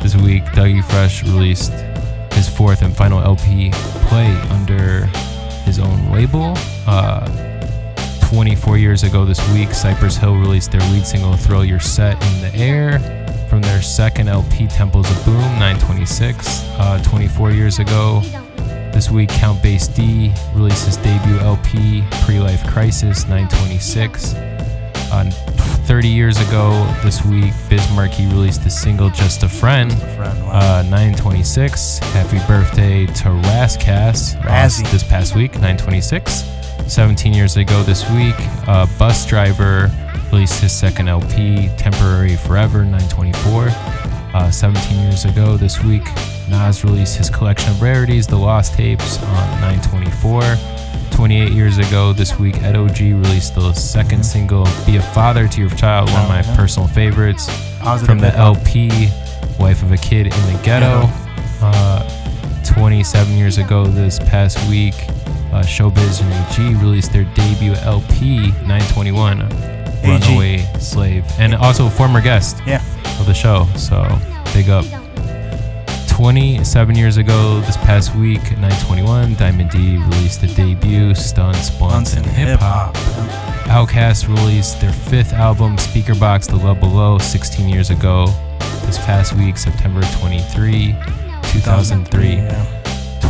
this 0.02 0.14
week, 0.14 0.44
Dougie 0.52 0.84
Fresh 0.84 1.22
released 1.22 1.72
his 2.32 2.48
fourth 2.48 2.82
and 2.82 2.94
final 2.94 3.20
LP, 3.20 3.70
Play, 4.08 4.30
under 4.50 5.06
his 5.64 5.78
own 5.78 6.12
label. 6.12 6.54
Uh, 6.86 7.26
24 8.28 8.76
years 8.76 9.04
ago 9.04 9.24
this 9.24 9.40
week, 9.54 9.72
Cypress 9.72 10.16
Hill 10.16 10.36
released 10.36 10.72
their 10.72 10.82
lead 10.92 11.06
single, 11.06 11.34
Throw 11.34 11.62
Your 11.62 11.80
Set 11.80 12.22
in 12.22 12.40
the 12.42 12.54
Air, 12.54 12.98
from 13.48 13.62
their 13.62 13.80
second 13.80 14.28
LP, 14.28 14.66
Temples 14.66 15.10
of 15.10 15.24
Boom, 15.24 15.40
926. 15.58 16.62
Uh, 16.78 17.02
24 17.04 17.52
years 17.52 17.78
ago 17.78 18.22
this 18.92 19.10
week, 19.10 19.28
Count 19.30 19.62
Bass 19.62 19.88
D 19.88 20.32
released 20.54 20.86
his 20.86 20.96
debut 20.98 21.38
LP, 21.38 22.04
Pre 22.24 22.38
Life 22.38 22.66
Crisis, 22.66 23.24
926. 23.24 24.34
Uh, 24.34 25.30
30 25.86 26.08
years 26.08 26.38
ago 26.38 26.70
this 27.02 27.24
week, 27.24 27.52
Biz 27.68 27.90
Markie 27.92 28.26
released 28.26 28.64
the 28.64 28.70
single 28.70 29.10
Just 29.10 29.42
a 29.42 29.48
Friend, 29.48 29.92
Friend, 29.92 30.42
wow. 30.42 30.78
uh, 30.78 30.82
926. 30.84 31.98
Happy 31.98 32.38
birthday 32.46 33.06
to 33.06 33.30
Ras 33.30 33.76
Kass 33.76 34.36
uh, 34.36 34.90
this 34.90 35.02
past 35.02 35.34
week, 35.34 35.52
926. 35.54 36.44
17 36.86 37.34
years 37.34 37.56
ago 37.56 37.82
this 37.82 38.08
week, 38.10 38.34
uh, 38.68 38.86
Busdriver 38.98 39.90
released 40.30 40.60
his 40.62 40.72
second 40.72 41.08
LP, 41.08 41.68
Temporary 41.76 42.36
Forever, 42.36 42.84
924. 42.84 44.11
Uh, 44.34 44.50
17 44.50 44.98
years 45.00 45.24
ago 45.26 45.56
this 45.56 45.82
week, 45.84 46.04
Nas 46.48 46.84
released 46.84 47.16
his 47.16 47.28
collection 47.28 47.70
of 47.70 47.82
rarities, 47.82 48.26
The 48.26 48.36
Lost 48.36 48.74
Tapes, 48.74 49.18
on 49.22 49.60
924. 49.60 50.42
28 51.10 51.52
years 51.52 51.76
ago 51.78 52.12
this 52.14 52.38
week, 52.38 52.56
Ed 52.62 52.74
OG 52.74 52.98
released 53.00 53.54
the 53.54 53.72
second 53.74 54.24
single, 54.24 54.64
Be 54.86 54.96
a 54.96 55.02
Father 55.02 55.46
to 55.48 55.60
Your 55.60 55.68
Child, 55.70 56.10
one 56.10 56.22
of 56.22 56.28
my 56.28 56.40
Oh, 56.40 56.56
personal 56.56 56.88
favorites. 56.88 57.46
From 58.06 58.18
the. 58.18 58.34
LP, 58.34 58.88
Life 59.58 59.82
of 59.82 59.92
a 59.92 59.96
Kid 59.98 60.26
in 60.26 60.30
the 60.52 60.58
Ghetto. 60.64 61.08
Uh, 61.60 62.08
27 62.64 63.36
years 63.36 63.58
ago 63.58 63.84
this 63.86 64.18
past 64.18 64.58
week, 64.70 64.94
uh, 65.52 65.62
Showbiz 65.62 66.22
and 66.22 66.32
AG 66.32 66.82
released 66.82 67.12
their 67.12 67.24
debut 67.34 67.74
LP, 67.74 68.50
921, 68.66 69.40
Runaway 70.02 70.58
Slave. 70.80 71.24
And 71.38 71.54
also 71.54 71.86
a 71.86 71.90
former 71.90 72.20
guest 72.20 72.62
Yeah. 72.66 72.82
of 73.20 73.26
the 73.26 73.34
show, 73.34 73.66
so 73.76 74.06
big 74.52 74.68
up. 74.68 74.84
27 76.08 76.94
years 76.94 77.16
ago 77.16 77.60
this 77.62 77.76
past 77.78 78.14
week, 78.14 78.42
921, 78.58 79.34
Diamond 79.36 79.70
D 79.70 79.96
released 79.96 80.40
the 80.42 80.46
debut 80.48 81.14
Stunts, 81.14 81.70
Blunts, 81.70 82.14
and 82.14 82.26
Hip 82.26 82.60
Hop. 82.60 82.94
Outkast 83.66 84.28
released 84.28 84.80
their 84.80 84.92
fifth 84.92 85.32
album, 85.32 85.76
Speakerboxxx 85.76 86.48
The 86.48 86.56
Love 86.56 86.80
Below, 86.80 87.18
16 87.18 87.68
years 87.68 87.90
ago. 87.90 88.26
This 88.84 88.98
past 88.98 89.32
week, 89.34 89.56
September 89.56 90.02
23, 90.20 90.94
2003. 91.52 92.81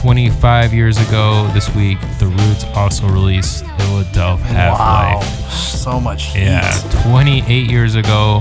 25 0.03 0.75
years 0.75 0.99
ago 0.99 1.49
this 1.55 1.73
week, 1.77 1.97
The 2.19 2.27
Roots 2.27 2.65
also 2.75 3.07
released 3.07 3.63
Illadelph 3.65 4.41
Half 4.41 4.77
Life. 4.81 5.25
Wow, 5.25 5.49
so 5.49 6.01
much 6.01 6.25
heat. 6.33 6.41
Yeah, 6.43 6.77
28 7.09 7.71
years 7.71 7.95
ago 7.95 8.41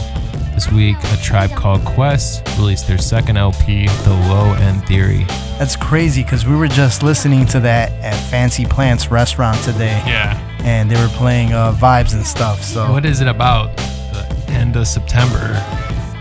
this 0.55 0.71
week, 0.71 0.97
A 1.13 1.17
Tribe 1.17 1.51
Called 1.51 1.85
Quest 1.85 2.41
released 2.57 2.87
their 2.87 2.97
second 2.97 3.37
LP, 3.37 3.85
The 3.85 4.09
Low 4.27 4.53
End 4.53 4.83
Theory. 4.87 5.25
That's 5.59 5.75
crazy 5.75 6.23
because 6.23 6.47
we 6.47 6.55
were 6.55 6.67
just 6.67 7.03
listening 7.03 7.45
to 7.47 7.59
that 7.59 7.91
at 8.03 8.15
Fancy 8.31 8.65
Plants 8.65 9.11
restaurant 9.11 9.63
today. 9.63 10.01
Yeah. 10.07 10.39
And 10.63 10.89
they 10.89 10.99
were 10.99 11.09
playing 11.09 11.53
uh, 11.53 11.73
vibes 11.73 12.15
and 12.15 12.25
stuff. 12.25 12.63
So 12.63 12.91
What 12.91 13.05
is 13.05 13.21
it 13.21 13.27
about 13.27 13.77
the 13.77 14.25
end 14.49 14.75
of 14.75 14.87
September? 14.87 15.37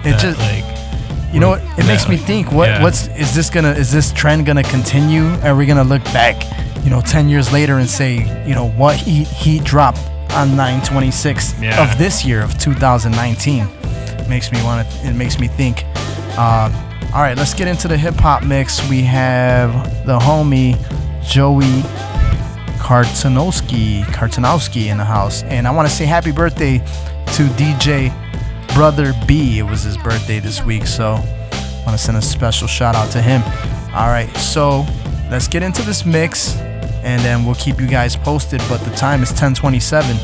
It 0.05 0.11
that, 0.12 0.20
just- 0.20 0.38
like 0.38 0.79
You 1.32 1.40
know 1.40 1.50
what? 1.50 1.62
It 1.62 1.78
Yeah, 1.78 1.86
makes 1.86 2.08
me 2.08 2.16
think. 2.16 2.50
What 2.52 2.68
yeah. 2.68 2.82
what's 2.82 3.08
is 3.08 3.34
this 3.34 3.50
gonna 3.50 3.70
is 3.72 3.92
this 3.92 4.12
trend 4.12 4.46
gonna 4.46 4.62
continue? 4.64 5.26
Are 5.44 5.54
we 5.54 5.64
gonna 5.66 5.84
look 5.84 6.02
back, 6.06 6.42
you 6.84 6.90
know, 6.90 7.00
ten 7.00 7.28
years 7.28 7.52
later 7.52 7.78
and 7.78 7.88
say, 7.88 8.44
you 8.46 8.54
know, 8.54 8.68
what 8.70 8.96
heat 8.96 9.28
heat 9.28 9.62
dropped 9.64 10.00
on 10.32 10.56
926 10.56 11.54
Yeah. 11.60 11.82
of 11.82 11.98
this 11.98 12.24
year 12.24 12.42
of 12.42 12.58
2019? 12.58 13.66
Makes 14.28 14.50
me 14.52 14.62
want 14.64 14.88
to. 14.88 15.06
It 15.08 15.14
makes 15.14 15.38
me 15.38 15.46
think. 15.48 15.84
Uh, 16.36 16.70
all 17.14 17.22
right, 17.22 17.36
let's 17.36 17.54
get 17.54 17.66
into 17.68 17.88
the 17.88 17.96
hip 17.96 18.14
hop 18.14 18.42
mix. 18.44 18.88
We 18.88 19.02
have 19.02 19.72
the 20.06 20.18
homie 20.18 20.76
Joey 21.24 21.82
Kartanowski 22.78 24.02
Kartanowski 24.04 24.86
in 24.86 24.96
the 24.98 25.04
house, 25.04 25.42
and 25.44 25.66
I 25.66 25.70
want 25.70 25.88
to 25.88 25.94
say 25.94 26.06
happy 26.06 26.32
birthday 26.32 26.78
to 26.78 27.42
DJ 27.56 28.12
Brother 28.74 29.12
B. 29.26 29.59
It 29.59 29.62
was 29.62 29.83
his 29.83 29.96
birthday 29.96 30.38
this 30.38 30.62
week, 30.62 30.87
so 30.87 31.14
I 31.14 31.83
want 31.85 31.98
to 31.98 31.98
send 31.98 32.16
a 32.16 32.22
special 32.22 32.68
shout 32.68 32.94
out 32.94 33.11
to 33.12 33.22
him. 33.22 33.42
All 33.94 34.09
right, 34.09 34.30
so 34.37 34.87
let's 35.30 35.48
get 35.48 35.62
into 35.62 35.83
this 35.83 36.04
mix, 36.06 36.56
and 37.02 37.20
then 37.22 37.44
we'll 37.44 37.56
keep 37.56 37.80
you 37.80 37.87
guys 37.87 38.16
posted. 38.16 38.61
But 38.68 38.78
the 38.85 38.94
time 38.96 39.22
is 39.22 39.33
10:27. 39.33 40.16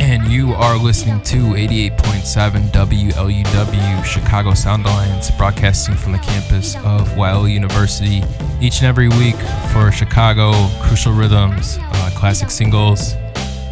And 0.00 0.26
you 0.28 0.54
are 0.54 0.78
listening 0.78 1.20
to 1.24 1.36
88.7 1.56 2.70
WLUW 2.70 4.04
Chicago 4.04 4.54
Sound 4.54 4.86
Alliance, 4.86 5.30
broadcasting 5.32 5.94
from 5.94 6.12
the 6.12 6.18
campus 6.18 6.74
of 6.84 7.18
Weil 7.18 7.46
University 7.46 8.22
each 8.62 8.78
and 8.78 8.86
every 8.86 9.08
week 9.08 9.36
for 9.72 9.92
Chicago 9.92 10.52
Crucial 10.80 11.12
Rhythms, 11.12 11.78
uh, 11.80 12.10
classic 12.14 12.50
singles, 12.50 13.12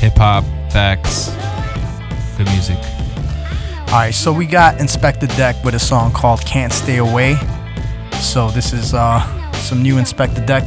hip 0.00 0.18
hop, 0.18 0.44
facts, 0.70 1.30
good 2.36 2.46
music. 2.48 2.78
All 3.88 3.94
right, 3.94 4.12
so 4.12 4.34
we 4.34 4.44
got 4.44 4.76
Inspectah 4.76 5.34
Deck 5.38 5.64
with 5.64 5.74
a 5.74 5.78
song 5.78 6.12
called 6.12 6.44
"Can't 6.44 6.70
Stay 6.70 6.98
Away." 6.98 7.36
So 8.20 8.50
this 8.50 8.74
is 8.74 8.92
uh, 8.92 9.22
some 9.54 9.82
new 9.82 9.94
Inspectah 9.94 10.44
Deck, 10.44 10.62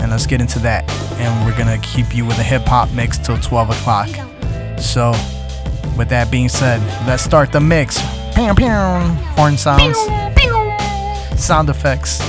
and 0.00 0.10
let's 0.10 0.24
get 0.24 0.40
into 0.40 0.58
that. 0.60 0.90
And 1.20 1.44
we're 1.44 1.58
gonna 1.58 1.76
keep 1.82 2.16
you 2.16 2.24
with 2.24 2.38
a 2.38 2.42
hip 2.42 2.62
hop 2.62 2.90
mix 2.92 3.18
till 3.18 3.36
12 3.36 3.70
o'clock. 3.70 4.08
So, 4.78 5.10
with 5.98 6.08
that 6.08 6.30
being 6.30 6.48
said, 6.48 6.80
let's 7.06 7.22
start 7.22 7.52
the 7.52 7.60
mix. 7.60 8.00
Pew, 8.34 8.54
pew. 8.54 8.70
Horn 9.36 9.58
sounds, 9.58 9.98
sound 11.38 11.68
effects. 11.68 12.22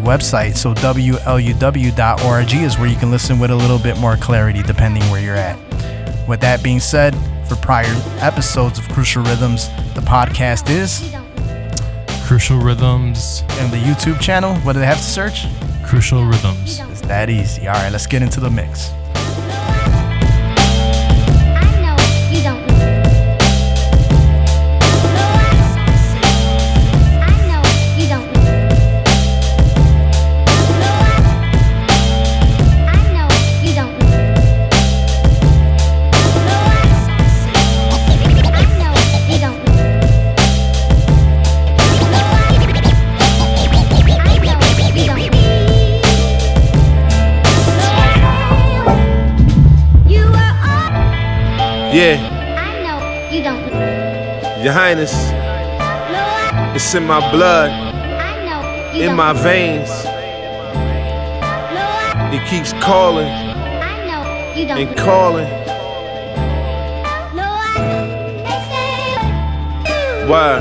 website. 0.00 0.56
So 0.56 0.72
WLUW.org 0.72 2.54
is 2.54 2.78
where 2.78 2.88
you 2.88 2.96
can 2.96 3.10
listen 3.10 3.38
with 3.38 3.50
a 3.50 3.54
little 3.54 3.78
bit 3.78 3.98
more 3.98 4.16
clarity 4.16 4.62
depending 4.62 5.02
where 5.10 5.20
you're 5.20 5.36
at. 5.36 5.58
With 6.26 6.40
that 6.40 6.62
being 6.62 6.80
said, 6.80 7.14
for 7.46 7.56
prior 7.56 7.84
episodes 8.20 8.78
of 8.78 8.88
Crucial 8.88 9.22
Rhythms, 9.22 9.68
the 9.92 10.00
podcast 10.00 10.70
is 10.70 11.14
Crucial 12.26 12.56
Rhythms 12.56 13.42
and 13.58 13.70
the 13.70 13.76
YouTube 13.76 14.18
channel. 14.18 14.54
What 14.60 14.72
do 14.72 14.78
they 14.78 14.86
have 14.86 14.96
to 14.96 15.02
search? 15.02 15.44
Crucial 15.84 16.24
Rhythms. 16.24 16.80
It's 16.80 17.02
that 17.02 17.28
easy. 17.28 17.68
All 17.68 17.74
right, 17.74 17.92
let's 17.92 18.06
get 18.06 18.22
into 18.22 18.40
the 18.40 18.48
mix. 18.48 18.90
Yeah. 51.94 52.18
I 52.58 52.82
know 52.82 53.30
you 53.30 53.44
don't. 53.44 54.64
Your 54.64 54.72
Highness, 54.72 55.14
it's 56.74 56.92
in 56.92 57.06
my 57.06 57.20
blood, 57.30 57.70
in 58.96 59.14
my 59.14 59.32
veins. 59.32 59.88
It 62.34 62.44
keeps 62.48 62.72
calling 62.82 63.28
and 63.28 64.96
calling. 64.96 65.46
Why? 70.28 70.58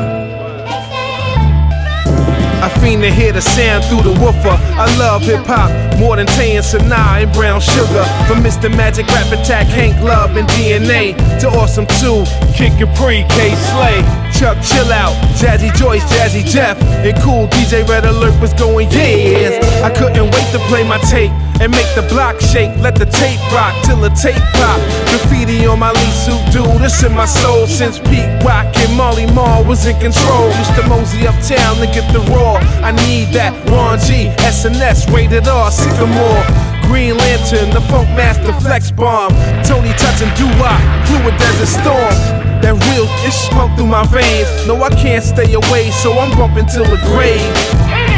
I 2.62 2.69
fiend 2.80 3.02
to 3.02 3.10
hear 3.10 3.32
the 3.32 3.41
sound 3.41 3.86
through 3.86 4.04
the 4.04 4.19
woofer. 4.19 4.56
I 4.78 4.96
love 5.00 5.24
hip 5.24 5.48
hop 5.48 5.83
more 5.99 6.15
than 6.15 6.27
Taye 6.27 6.56
and 6.56 6.65
Sanaa 6.65 7.23
and 7.23 7.32
Brown 7.34 7.62
Sugar. 7.62 8.06
From 8.27 8.43
Mr. 8.43 8.69
Magic 8.69 9.08
Rap 9.08 9.32
Attack, 9.32 9.67
Hank 9.67 9.99
Love 10.03 10.36
and 10.38 10.47
DNA 10.49 11.15
to 11.39 11.47
Awesome 11.49 11.88
2, 11.99 12.25
Kid 12.56 12.71
Capri, 12.79 13.25
K 13.29 13.56
Slay. 13.56 14.23
Chuck 14.34 14.58
Chill 14.63 14.91
Out, 14.91 15.13
Jazzy 15.38 15.73
Joyce, 15.75 16.03
Jazzy 16.12 16.43
Jeff, 16.43 16.82
and 16.82 17.15
cool 17.21 17.47
DJ 17.47 17.88
Red 17.88 18.03
Alert 18.03 18.39
was 18.41 18.53
going 18.53 18.89
yes. 18.91 19.63
I 19.84 19.89
couldn't 19.93 20.23
wait 20.23 20.51
to 20.51 20.60
play 20.67 20.84
my 20.84 20.97
tape 21.10 21.32
and 21.61 21.71
make 21.71 21.87
the 21.95 22.05
block 22.09 22.39
shake. 22.39 22.71
Let 22.79 22.95
the 22.95 23.05
tape 23.05 23.41
rock 23.51 23.73
till 23.85 23.97
the 23.97 24.09
tape 24.09 24.41
pop. 24.57 24.79
Graffiti 25.09 25.65
on 25.65 25.79
my 25.79 25.93
suit, 26.25 26.41
dude. 26.51 26.81
This 26.81 27.03
in 27.03 27.13
my 27.13 27.25
soul 27.25 27.67
since 27.67 27.99
Pete 27.99 28.29
Rock 28.43 28.65
and 28.77 28.95
Marley 28.97 29.27
Marl 29.33 29.63
was 29.63 29.85
in 29.85 29.97
control. 29.99 30.47
Used 30.49 30.75
to 30.75 30.87
mosey 30.87 31.27
uptown 31.27 31.77
to 31.77 31.87
get 31.87 32.05
the 32.13 32.19
raw. 32.33 32.57
I 32.81 32.91
need 33.05 33.33
that 33.33 33.53
Ron 33.69 33.99
G, 33.99 34.29
SNS, 34.41 35.13
rated 35.13 35.47
R, 35.47 35.71
Sycamore. 35.71 36.43
Green 36.87 37.17
Lantern, 37.17 37.69
the 37.71 37.79
Funkmaster 37.87 38.53
Flex 38.61 38.91
Bomb. 38.91 39.31
Tony 39.63 39.93
touching 39.97 40.29
wop, 40.59 40.79
fluid 41.07 41.35
desert 41.39 41.71
storm. 41.71 42.15
That 42.61 42.75
real 42.91 43.07
is 43.27 43.35
pump 43.49 43.75
through 43.75 43.87
my 43.87 44.05
veins. 44.07 44.47
No, 44.67 44.81
I 44.81 44.89
can't 44.89 45.23
stay 45.23 45.51
away, 45.53 45.91
so 45.91 46.13
I'm 46.13 46.31
bumping 46.37 46.65
till 46.67 46.85
the 46.85 46.99
grave. 47.11 48.12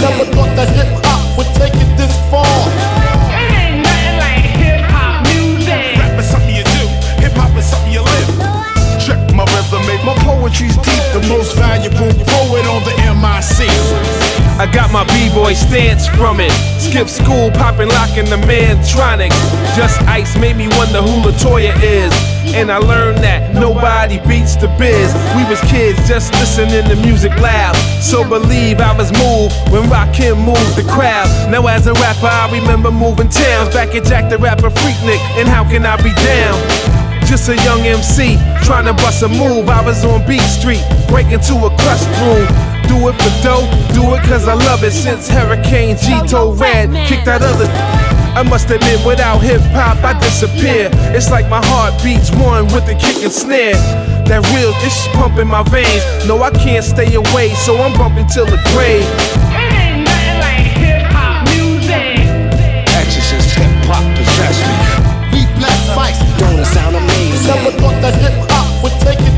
Never 0.00 0.24
thought 0.32 0.56
that 0.56 0.72
hip 0.72 0.88
hop 1.04 1.36
would 1.36 1.46
take 1.60 1.76
it 1.76 1.92
this 2.00 2.16
far. 2.32 2.48
It 3.36 3.52
ain't 3.52 3.84
nothing 3.84 4.16
like 4.16 4.48
hip 4.56 4.80
hop 4.88 5.28
music. 5.28 6.00
Rap 6.00 6.16
is 6.18 6.24
something 6.24 6.56
you 6.56 6.64
do, 6.64 6.88
hip 7.20 7.36
hop 7.36 7.52
is 7.60 7.68
something 7.68 7.92
you 7.92 8.00
live. 8.00 8.28
Check 8.96 9.20
my 9.36 9.44
resume, 9.44 10.00
my 10.00 10.16
poetry's 10.24 10.76
deep, 10.80 11.04
the 11.12 11.20
most 11.28 11.54
valuable 11.54 12.16
poet 12.24 12.64
on 12.64 12.80
the 12.88 12.96
MIC. 13.12 14.39
I 14.60 14.70
got 14.70 14.92
my 14.92 15.08
b-boy 15.08 15.54
stance 15.54 16.06
from 16.06 16.38
it. 16.38 16.52
Skip 16.76 17.08
school, 17.08 17.50
popping, 17.50 17.88
locking 17.88 18.28
the 18.28 18.36
Mantronix. 18.44 19.32
Just 19.74 19.96
Ice 20.02 20.36
made 20.36 20.54
me 20.54 20.68
wonder 20.76 21.00
who 21.00 21.24
Latoya 21.24 21.72
is. 21.80 22.12
And 22.52 22.70
I 22.70 22.76
learned 22.76 23.24
that 23.24 23.54
nobody 23.54 24.20
beats 24.28 24.56
the 24.56 24.68
biz. 24.76 25.16
We 25.32 25.48
was 25.48 25.64
kids 25.72 26.06
just 26.06 26.34
listening 26.34 26.84
to 26.92 26.96
music 27.00 27.32
loud. 27.40 27.74
So 28.04 28.20
believe 28.20 28.80
I 28.80 28.92
was 28.92 29.08
moved 29.16 29.56
when 29.72 29.88
Rakim 29.88 30.36
moved 30.44 30.76
the 30.76 30.84
crowd. 30.92 31.24
Now 31.50 31.66
as 31.66 31.86
a 31.86 31.94
rapper, 31.94 32.28
I 32.28 32.52
remember 32.52 32.90
moving 32.90 33.30
towns. 33.30 33.72
Back 33.72 33.94
at 33.94 34.04
Jack 34.04 34.28
the 34.28 34.36
Rapper 34.36 34.68
Freaknik. 34.68 35.24
And 35.40 35.48
how 35.48 35.64
can 35.64 35.86
I 35.86 35.96
be 36.04 36.12
down? 36.12 36.60
Just 37.24 37.48
a 37.48 37.56
young 37.64 37.80
MC 37.80 38.36
trying 38.68 38.84
to 38.84 38.92
bust 38.92 39.22
a 39.22 39.28
move. 39.28 39.70
I 39.70 39.80
was 39.80 40.04
on 40.04 40.20
Beat 40.28 40.44
Street, 40.52 40.84
break 41.08 41.28
to 41.32 41.54
a 41.64 41.70
Krush 41.80 42.04
Groove. 42.20 42.69
Do 42.90 43.06
it 43.06 43.14
for 43.22 43.30
dough, 43.46 43.70
do 43.94 44.02
it 44.18 44.22
cause 44.26 44.48
I 44.48 44.54
love 44.66 44.82
it. 44.82 44.90
Since 44.90 45.28
Hurricane 45.28 45.96
G 45.96 46.10
told 46.26 46.58
Red, 46.58 46.90
kick 47.06 47.24
that 47.24 47.40
other. 47.40 47.70
I 48.34 48.42
must 48.42 48.68
admit, 48.68 48.98
without 49.06 49.38
hip 49.38 49.62
hop, 49.70 50.02
I 50.02 50.18
disappear. 50.18 50.90
It's 51.14 51.30
like 51.30 51.48
my 51.48 51.62
heart 51.70 51.94
beats 52.02 52.34
one 52.34 52.66
with 52.74 52.90
the 52.90 52.98
kick 52.98 53.22
and 53.22 53.30
snare. 53.30 53.78
That 54.26 54.42
real, 54.50 54.74
this 54.82 54.90
shit 54.90 55.14
pumping 55.14 55.46
my 55.46 55.62
veins. 55.70 56.02
No, 56.26 56.42
I 56.42 56.50
can't 56.50 56.82
stay 56.82 57.14
away, 57.14 57.54
so 57.62 57.78
I'm 57.78 57.94
bumping 57.94 58.26
till 58.26 58.46
the 58.46 58.58
grave. 58.74 59.06
Exorcist 62.90 63.54
hip 63.54 63.70
hop 63.86 64.02
possess 64.18 64.58
me. 64.66 64.74
We 65.30 65.46
bless 65.62 65.78
mics. 65.94 66.18
Don't 66.42 66.58
it 66.58 66.66
sound 66.66 66.98
amazing? 66.98 67.54
Never 67.54 67.70
thought 67.78 68.02
that 68.02 68.18
hip 68.18 68.34
hop 68.50 68.66
would 68.82 68.98
take 69.06 69.22
it 69.22 69.29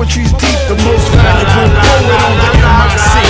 poetry's 0.00 0.32
deep, 0.32 0.58
the 0.66 0.76
most 0.82 1.08
valuable 1.12 1.68
poet 1.76 2.20
on 2.24 2.32
the 2.40 2.52
MIC. 2.56 3.20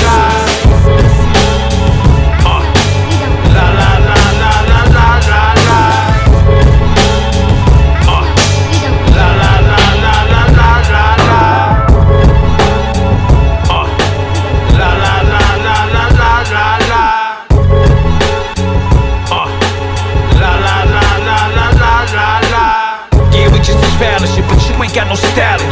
Yeah, 23.33 23.51
we 23.53 23.59
just 23.59 23.83
as 23.83 23.95
foul 23.99 24.23
as 24.23 24.37
but 24.47 24.69
you 24.69 24.83
ain't 24.83 24.95
got 24.95 25.09
no 25.09 25.15
style 25.15 25.70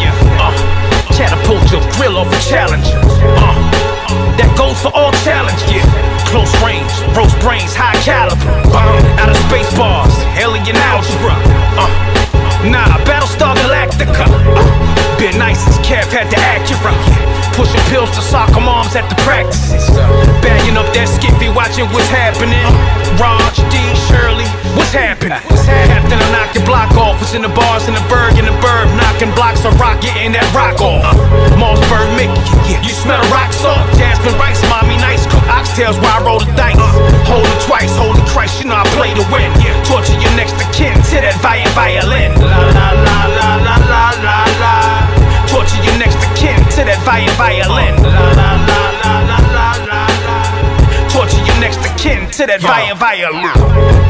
challenger. 2.49 2.97
Uh, 3.37 3.53
that 4.41 4.49
goes 4.57 4.81
for 4.81 4.89
all 4.97 5.13
challenge, 5.21 5.61
yeah. 5.69 5.85
Close 6.33 6.49
range, 6.65 6.89
roast 7.13 7.37
brains, 7.45 7.77
high 7.77 7.97
caliber. 8.01 8.41
Uh, 8.73 9.21
out 9.21 9.29
of 9.29 9.37
space 9.53 9.69
bars, 9.77 10.17
alien 10.41 10.77
algebra. 10.81 11.37
Uh, 11.77 11.93
nah, 12.65 12.89
Battlestar 13.05 13.53
Galactica. 13.61 14.25
Uh, 14.25 14.65
been 15.21 15.37
nice 15.37 15.61
since 15.61 15.77
Kev 15.85 16.09
had 16.09 16.33
the 16.33 16.41
Acura. 16.41 16.97
Pushing 17.53 17.85
pills 17.93 18.09
to 18.17 18.23
soccer 18.25 18.65
moms 18.65 18.97
at 18.97 19.05
the 19.13 19.19
practices. 19.29 19.93
Bagging 20.41 20.81
up 20.81 20.89
that 20.97 21.11
skiffy, 21.11 21.53
watching 21.53 21.85
what's 21.93 22.09
happening. 22.09 22.65
Raj, 23.21 23.61
D, 23.69 23.77
Shirley, 24.09 24.49
what's 24.89 24.97
happening? 24.97 25.37
Captain, 25.69 26.17
I 26.17 26.29
knock 26.33 26.55
your 26.57 26.65
block 26.65 26.97
off. 26.97 27.21
Was 27.21 27.35
in 27.37 27.43
the 27.45 27.53
bars 27.53 27.89
in 27.89 27.95
the 27.95 28.05
burg 28.09 28.41
in 28.41 28.49
the 28.49 28.57
burb, 28.65 28.89
knocking 28.97 29.29
blocks 29.37 29.65
of 29.69 29.77
rock, 29.77 30.01
getting 30.01 30.33
that 30.33 30.49
rock 30.57 30.81
off. 30.81 31.05
Mossberg 31.61 32.09
Mickey, 32.17 32.41
you 32.81 32.93
smell 32.97 33.21
a 33.21 33.29
rock 33.29 33.53
salt. 33.53 33.85
Jasmine 34.01 34.33
Rice, 34.41 34.65
mommy 34.73 34.97
nice 34.97 35.29
cook 35.29 35.45
oxtails 35.53 36.01
while 36.01 36.17
I 36.17 36.25
roll 36.25 36.41
the 36.41 36.49
dice. 36.57 36.81
Hold 37.29 37.45
it 37.45 37.61
twice, 37.69 37.93
holy 38.01 38.25
Christ, 38.33 38.65
you 38.65 38.73
know 38.73 38.81
I 38.81 38.87
play 38.97 39.13
to 39.13 39.25
win. 39.29 39.53
Torture 39.85 40.17
your 40.17 40.33
next 40.41 40.57
to 40.57 40.65
kin 40.73 40.97
to 41.13 41.17
that 41.21 41.37
vi- 41.45 41.69
violin. 41.77 42.33
La 42.41 42.57
la 42.73 42.89
la 42.97 43.19
la 43.29 43.49
la 43.61 43.77
la 43.93 44.05
la 44.25 44.39
la. 44.57 44.75
Torture 45.53 45.85
your 45.85 45.97
next 46.01 46.17
to 46.17 46.29
kin 46.33 46.57
to 46.77 46.89
that 46.89 47.01
vi- 47.05 47.29
violin. 47.37 47.93
La 48.01 48.09
la 48.09 48.29
la 48.33 48.51
la 48.73 48.88
to 51.99 52.03
kin 52.03 52.31
to 52.31 52.47
that 52.47 52.63
vi- 52.63 52.95
violin. 52.95 53.55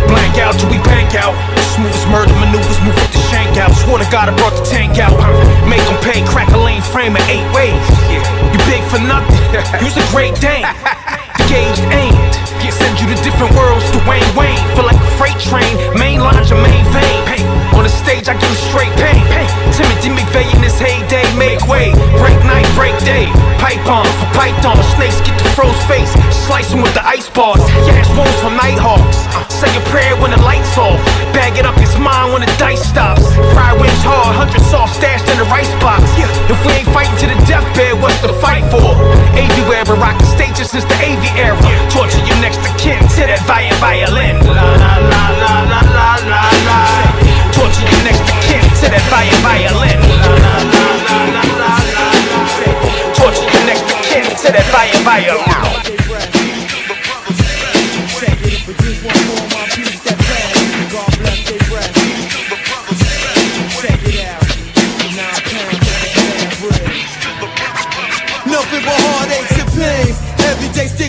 Blank 0.08 0.36
out 0.40 0.56
till 0.60 0.68
we 0.68 0.78
bank 0.84 1.16
out. 1.16 1.32
Smoothest 1.76 2.08
murder 2.08 2.32
maneuvers, 2.40 2.78
move 2.84 2.96
with 2.96 3.12
the 3.12 3.22
shank 3.32 3.56
out. 3.56 3.72
Swear 3.84 4.00
to 4.00 4.08
God, 4.10 4.28
I 4.28 4.36
brought 4.36 4.56
the 4.56 4.64
tank 4.64 4.98
out. 4.98 5.16
Make 5.68 5.82
them 5.88 6.00
pay, 6.04 6.24
crack 6.24 6.48
a 6.52 6.60
lane 6.60 6.82
frame 6.82 7.16
in 7.16 7.22
eight 7.28 7.48
ways. 7.52 7.80
You 8.08 8.58
big 8.68 8.84
for 8.88 9.00
nothing. 9.00 9.40
You's 9.82 9.96
a 9.96 10.04
great 10.12 10.36
Dane. 10.40 10.66
The 11.40 11.44
gauge 11.48 11.80
aimed. 11.92 12.34
Send 12.68 13.00
you 13.00 13.08
to 13.08 13.16
different 13.24 13.56
worlds. 13.56 13.84
Dwayne 13.90 14.22
Wayne. 14.36 14.54
Wayne 14.54 14.76
feel 14.76 14.84
like 14.84 15.00
a 15.00 15.10
freight 15.16 15.40
train. 15.40 15.74
Main 15.98 16.20
lines 16.20 16.50
your 16.50 16.60
main 16.62 16.84
vein. 16.92 17.57
On 17.78 17.86
the 17.86 17.94
stage, 17.94 18.26
I 18.26 18.34
give 18.34 18.50
straight 18.58 18.90
pain. 18.98 19.22
Timothy 19.70 20.10
McVeigh 20.10 20.50
in 20.50 20.66
his 20.66 20.74
heyday. 20.82 21.22
Make 21.38 21.62
way. 21.70 21.94
Break 22.18 22.34
night, 22.42 22.66
break 22.74 22.98
day. 23.06 23.30
Pipe 23.62 23.86
on 23.86 24.02
for 24.18 24.26
python. 24.34 24.74
Snakes 24.98 25.22
get 25.22 25.38
the 25.38 25.46
froze 25.54 25.78
face. 25.86 26.10
Slice 26.34 26.74
with 26.74 26.90
the 26.98 27.06
ice 27.06 27.30
bars. 27.30 27.62
Gas 27.86 28.10
wounds 28.18 28.34
from 28.42 28.58
nighthawks. 28.58 29.22
Say 29.46 29.70
a 29.78 29.82
prayer 29.94 30.18
when 30.18 30.34
the 30.34 30.42
lights 30.42 30.74
off. 30.74 30.98
Bag 31.30 31.54
it 31.54 31.66
up, 31.70 31.78
it's 31.78 31.94
mine 32.02 32.34
when 32.34 32.42
the 32.42 32.50
dice 32.58 32.82
stops. 32.82 33.22
Fry 33.54 33.70
wings 33.78 34.02
hard, 34.02 34.34
hundred 34.34 34.62
soft 34.66 34.98
stashed 34.98 35.30
in 35.30 35.38
the 35.38 35.46
rice 35.46 35.70
box. 35.78 36.02
If 36.50 36.58
we 36.66 36.82
ain't 36.82 36.90
fighting 36.90 37.14
to 37.22 37.26
the 37.30 37.38
deathbed, 37.46 38.02
what's 38.02 38.18
the 38.26 38.34
fight 38.42 38.66
for? 38.74 38.90
Everywhere, 39.38 39.86
but 39.86 40.02
rockin' 40.02 40.26
stages 40.26 40.70
since 40.74 40.82
the 40.90 40.98
AV 40.98 41.22
era. 41.38 41.54
Torture 41.94 42.26
your 42.26 42.42
next 42.42 42.58
to 42.66 42.70
kin 42.74 42.98
to 43.14 43.22
that 43.30 43.38
vi- 43.46 43.70
violin. 43.78 44.42
La 44.50 44.66
la 44.82 44.94
la 44.98 45.24
la 45.38 45.54
la 45.62 46.10
la 46.26 46.42
la. 46.66 47.07
Torture 47.58 47.82
your 47.90 48.02
next 48.04 48.22
kin 48.46 48.62
to 48.80 48.86
that 48.88 49.02
fire 49.10 49.34
violin. 49.42 49.98
Torture 53.14 53.50
your 53.50 53.66
next 53.66 53.84
kin 54.06 54.24
to 54.24 54.48
that 54.52 54.66
vi- 54.72 55.02
violin. 55.04 56.07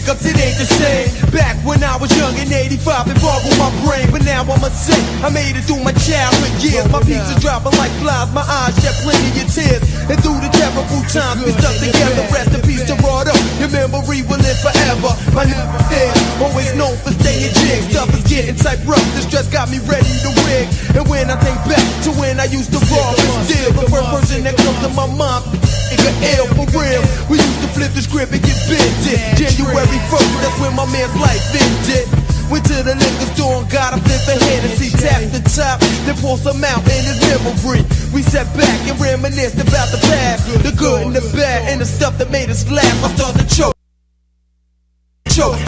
Ups, 0.09 0.25
it 0.25 0.33
ain't 0.41 0.57
the 0.57 0.65
same. 0.65 1.05
Back 1.29 1.53
when 1.61 1.85
I 1.85 1.93
was 2.01 2.09
young 2.17 2.33
in 2.41 2.49
85, 2.49 3.13
it 3.13 3.21
boggled 3.21 3.53
my 3.61 3.69
brain. 3.85 4.09
But 4.09 4.25
now 4.25 4.41
I'ma 4.41 4.73
say, 4.73 4.97
I 5.21 5.29
made 5.29 5.53
it 5.53 5.69
through 5.69 5.85
my 5.85 5.93
childhood 5.93 6.49
years. 6.57 6.89
My 6.89 6.97
pizza 7.05 7.37
dropping 7.37 7.77
like 7.77 7.93
flies, 8.01 8.33
my 8.33 8.41
eyes 8.41 8.73
shed 8.81 8.97
plenty 9.05 9.29
of 9.37 9.45
tears. 9.53 9.85
And 10.09 10.17
through 10.25 10.41
the 10.41 10.49
terrible 10.49 10.89
times, 11.13 11.45
we 11.45 11.53
stuck 11.53 11.77
together. 11.77 12.25
Rest 12.33 12.57
in 12.57 12.61
peace 12.65 12.81
to 12.89 12.97
Rado. 13.05 13.37
Your 13.61 13.69
memory 13.69 14.25
will 14.25 14.41
live 14.41 14.57
forever. 14.57 15.13
My 15.29 15.45
new 15.45 15.61
is 15.93 16.17
always 16.41 16.73
known 16.73 16.97
for 17.05 17.13
staying 17.13 17.53
jig. 17.61 17.93
Stuff 17.93 18.09
is 18.17 18.25
getting 18.25 18.57
tight 18.57 18.81
rough. 18.89 19.05
The 19.13 19.29
stress 19.29 19.45
got 19.45 19.69
me 19.69 19.77
ready 19.85 20.09
to 20.25 20.29
rig. 20.49 20.65
And 20.97 21.05
when 21.05 21.29
I 21.29 21.37
think 21.37 21.61
back 21.69 21.85
to 22.09 22.17
when 22.17 22.41
I 22.41 22.49
used 22.49 22.73
to 22.73 22.81
rob 22.89 23.13
and 23.13 23.45
steal, 23.45 23.77
the 23.77 23.85
first 23.85 24.09
person 24.09 24.41
that 24.49 24.57
comes 24.57 24.81
to 24.81 24.89
my 24.97 25.05
mind, 25.05 25.45
nigga 25.93 26.09
L 26.41 26.49
for 26.57 26.65
real. 26.73 27.05
We 27.29 27.37
used 27.37 27.61
to 27.61 27.69
flip 27.77 27.93
the 27.93 28.01
script 28.01 28.33
and 28.33 28.41
get 28.41 28.57
bended. 28.65 29.21
January 29.37 29.98
1st, 30.07 30.33
that's 30.41 30.57
when 30.59 30.73
my 30.75 30.87
man's 30.87 31.15
life 31.19 31.43
ended. 31.51 32.07
Went 32.49 32.65
to 32.65 32.81
the 32.81 32.95
liquor 32.97 33.29
store 33.37 33.61
and 33.61 33.69
got 33.69 33.93
a 33.93 34.01
fifth 34.01 34.25
of 34.25 34.41
Hennessy. 34.41 34.89
Tapped 34.89 35.29
the 35.35 35.41
top, 35.53 35.79
then 36.07 36.15
pour 36.17 36.37
some 36.37 36.63
out 36.63 36.81
in 36.87 37.03
his 37.05 37.19
memory. 37.29 37.85
We 38.09 38.23
sat 38.23 38.49
back 38.57 38.77
and 38.89 38.99
reminisced 38.99 39.61
about 39.61 39.93
the 39.93 40.01
past, 40.09 40.49
the 40.63 40.73
good 40.73 41.05
and 41.05 41.15
the 41.15 41.21
bad, 41.37 41.69
and 41.69 41.79
the 41.81 41.85
stuff 41.85 42.17
that 42.17 42.31
made 42.31 42.49
us 42.49 42.65
laugh. 42.71 43.03
I 43.05 43.13
started 43.13 43.47
to 43.47 43.55
choke. 43.55 43.75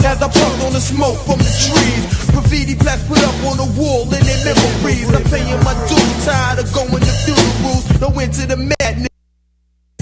As 0.04 0.20
I 0.20 0.28
puffed 0.28 0.62
on 0.66 0.72
the 0.74 0.80
smoke 0.80 1.16
from 1.24 1.38
the 1.38 1.48
trees. 1.48 2.04
Graffiti 2.28 2.74
plaques 2.74 3.06
put 3.08 3.22
up 3.24 3.32
on 3.48 3.56
the 3.56 3.68
wall 3.80 4.02
in 4.04 4.20
their 4.20 4.44
memories. 4.44 5.08
I'm 5.08 5.24
paying 5.32 5.56
my 5.64 5.72
dues, 5.88 6.24
tired 6.26 6.58
of 6.58 6.68
going 6.74 6.90
to 6.90 7.14
funerals. 7.24 7.88
No 8.00 8.12
end 8.18 8.34
to 8.34 8.44
the 8.44 8.56
madness. 8.56 9.08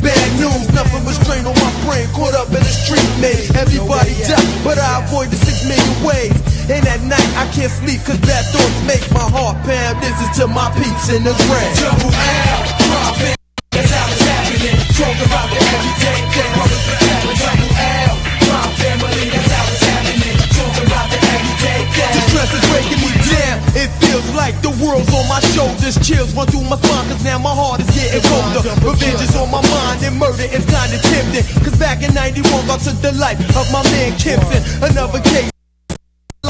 Bad 0.02 0.40
news, 0.40 0.66
was 1.10 1.18
strained 1.18 1.46
on 1.46 1.58
my 1.58 1.72
brain. 1.82 2.06
Caught 2.14 2.38
up 2.38 2.48
in 2.54 2.62
the 2.62 2.74
street, 2.86 3.10
man. 3.18 3.34
Everybody 3.58 4.14
died, 4.22 4.46
but 4.62 4.78
I 4.78 5.02
avoid 5.02 5.34
the 5.34 5.38
six 5.42 5.66
million 5.66 5.98
ways. 6.06 6.30
And 6.70 6.86
at 6.86 7.02
night 7.02 7.30
I 7.34 7.50
can't 7.50 7.72
sleep, 7.82 7.98
cause 8.06 8.20
bad 8.22 8.46
thoughts 8.54 8.78
make 8.86 9.02
my 9.10 9.26
heart 9.26 9.58
pound. 9.66 9.98
This 9.98 10.14
is 10.22 10.30
to 10.38 10.46
my 10.46 10.70
peeps 10.78 11.10
in 11.10 11.26
the 11.26 11.34
ground. 11.34 11.74
Double 11.82 12.14
L, 12.14 12.62
dropping. 12.86 13.36
That's 13.74 13.90
how 13.90 14.06
it's 14.06 14.22
happening. 14.22 14.78
Talk 14.94 15.18
about 15.26 15.50
the 15.50 15.58
everyday 15.58 16.20
thing. 16.30 16.69
It 23.74 23.88
feels 24.02 24.26
like 24.34 24.60
the 24.62 24.70
world's 24.82 25.12
on 25.14 25.28
my 25.28 25.40
shoulders. 25.54 25.94
Chills 26.02 26.34
run 26.34 26.46
through 26.48 26.66
my 26.66 26.76
spine, 26.76 27.06
cause 27.08 27.22
now 27.22 27.38
my 27.38 27.54
heart 27.54 27.80
is 27.80 27.90
getting 27.94 28.22
colder. 28.26 28.66
Revenge 28.82 29.22
is 29.22 29.36
on 29.36 29.50
my 29.50 29.62
mind, 29.62 30.02
and 30.02 30.18
murder 30.18 30.42
is 30.42 30.64
kinda 30.66 30.98
tempting. 30.98 31.46
Cause 31.62 31.76
back 31.78 32.02
in 32.02 32.12
91, 32.14 32.70
I 32.70 32.76
took 32.78 32.98
the 33.00 33.12
life 33.12 33.38
of 33.56 33.70
my 33.70 33.82
man 33.92 34.18
Kimpson. 34.18 34.62
Another 34.82 35.20
case. 35.20 35.59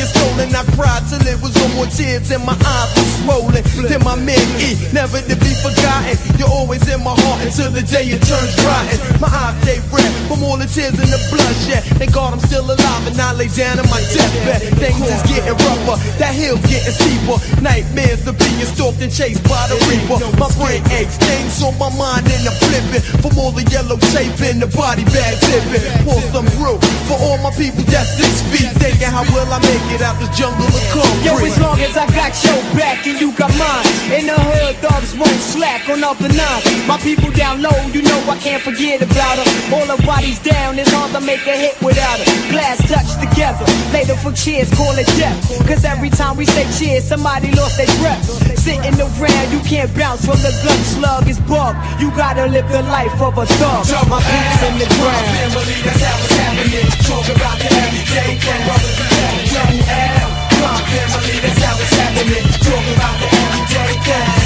Thrown 0.01 0.31
rolling. 0.31 0.55
I 0.55 0.65
cried 0.77 1.05
till 1.09 1.21
it 1.27 1.39
was 1.43 1.55
no 1.57 1.69
more 1.77 1.87
tears 1.87 2.31
and 2.31 2.45
my 2.45 2.57
eyes 2.57 2.89
were 2.97 3.11
swollen. 3.21 3.63
Then 3.89 4.03
my 4.05 4.17
man 4.17 4.41
E, 4.61 4.77
never 4.93 5.21
to 5.21 5.37
be 5.37 5.53
forgotten. 5.61 6.17
You're 6.39 6.51
always 6.51 6.87
in 6.89 7.03
my 7.05 7.15
heart 7.15 7.45
until 7.45 7.71
the 7.71 7.83
day 7.83 8.09
it 8.09 8.23
turns 8.25 8.55
rotten. 8.65 8.99
My 9.21 9.29
eyes 9.29 9.57
stay 9.63 9.79
red 9.93 10.13
from 10.29 10.43
all 10.45 10.57
the 10.57 10.67
tears 10.67 10.97
and 10.97 11.11
the 11.11 11.21
bloodshed. 11.29 11.85
Thank 12.01 12.13
God 12.15 12.33
I'm 12.33 12.41
still 12.41 12.65
alive 12.65 13.05
and 13.07 13.19
I 13.21 13.33
lay 13.35 13.49
down 13.49 13.79
in 13.79 13.87
my 13.91 14.01
deathbed. 14.13 14.61
Things 14.81 15.05
is 15.05 15.23
getting 15.29 15.57
rougher, 15.69 15.97
that 16.17 16.33
hill's 16.35 16.65
getting 16.65 16.95
steeper. 16.95 17.37
Nightmares 17.61 18.25
of 18.27 18.39
being 18.39 18.65
stalked 18.65 19.01
and 19.05 19.13
chased 19.13 19.45
by 19.45 19.69
the 19.69 19.77
reaper. 19.89 20.17
My 20.41 20.49
brain 20.57 20.81
aches, 20.97 21.17
things 21.21 21.61
on 21.63 21.77
my 21.77 21.91
mind 21.93 22.25
and 22.25 22.49
I'm 22.49 22.57
flipping. 22.57 23.05
From 23.21 23.37
all 23.37 23.53
the 23.53 23.65
yellow 23.69 24.01
tape 24.17 24.41
in 24.49 24.61
the 24.61 24.71
body 24.73 25.05
bag 25.13 25.37
zipping. 25.45 25.85
Pour 26.09 26.21
some 26.33 26.49
brew 26.57 26.81
for 27.09 27.19
all 27.21 27.39
my 27.45 27.53
people 27.53 27.85
that's 27.85 28.17
six 28.17 28.41
feet. 28.49 28.71
Thinking 28.81 29.13
how 29.13 29.25
will 29.35 29.49
I 29.53 29.61
make 29.61 29.90
it 29.95 30.03
out 30.03 30.19
this 30.19 30.31
jungle 30.37 30.67
of 30.67 30.85
concrete? 30.91 31.27
Yo, 31.27 31.35
as 31.39 31.59
long 31.59 31.79
as 31.81 31.97
I 31.97 32.07
got 32.15 32.33
your 32.45 32.61
back 32.79 33.07
and 33.07 33.21
you 33.21 33.33
got 33.35 33.51
mine. 33.59 33.87
In 34.11 34.27
the 34.27 34.39
hood, 34.39 34.77
thugs 34.83 35.15
won't 35.15 35.41
slack 35.41 35.89
on 35.89 36.03
up 36.03 36.19
the 36.19 36.31
nine. 36.31 36.63
My 36.87 36.99
people 36.99 37.31
down 37.31 37.63
low, 37.63 37.75
you 37.91 38.03
know 38.03 38.19
I 38.31 38.39
can't 38.39 38.63
forget 38.63 39.03
about 39.03 39.39
her. 39.39 39.47
All 39.75 39.87
the 39.87 39.99
bodies 40.07 40.39
down, 40.43 40.79
it's 40.79 40.91
hard 40.91 41.13
to 41.13 41.21
make 41.21 41.47
a 41.47 41.57
hit 41.57 41.75
without 41.83 42.19
her. 42.19 42.27
Glass 42.51 42.79
touch 42.87 43.11
together, 43.19 43.67
later 43.93 44.17
for 44.17 44.33
cheers, 44.33 44.71
call 44.75 44.95
it 44.99 45.07
death. 45.19 45.39
Cause 45.67 45.85
every 45.85 46.11
time 46.11 46.37
we 46.37 46.47
say 46.47 46.67
cheers, 46.79 47.05
somebody 47.05 47.51
lost 47.53 47.77
their 47.77 47.91
breath. 47.99 48.23
Sitting 48.59 48.95
around, 49.01 49.47
you 49.53 49.61
can't 49.65 49.91
bounce 49.97 50.27
from 50.27 50.39
the 50.45 50.53
gun 50.63 50.81
slug 50.85 51.27
is 51.29 51.41
bug. 51.49 51.75
You 51.99 52.11
gotta 52.13 52.47
live 52.47 52.69
the 52.71 52.83
life 52.91 53.15
of 53.21 53.39
a 53.39 53.47
thug. 53.47 53.87
My 54.11 54.21
boots 54.21 54.63
in 54.69 54.75
the 54.79 54.89
ground. 54.99 55.27
Family, 55.39 55.79
that's 55.83 56.03
how 56.03 56.25
it's 56.25 56.37
happening. 56.37 56.87
Talk 57.09 57.27
about 57.35 57.57
the 57.59 57.69
everyday 57.73 58.37
and 58.37 58.81
sisters. 58.81 59.80
My 59.87 60.77
family, 60.91 61.41
that's 61.41 61.63
how 61.63 61.77
it's 61.81 61.95
happening. 61.97 62.45
Talk 62.65 62.85
about 62.97 63.17
the 63.21 63.27
everyday 63.27 63.95
thing. 64.05 64.40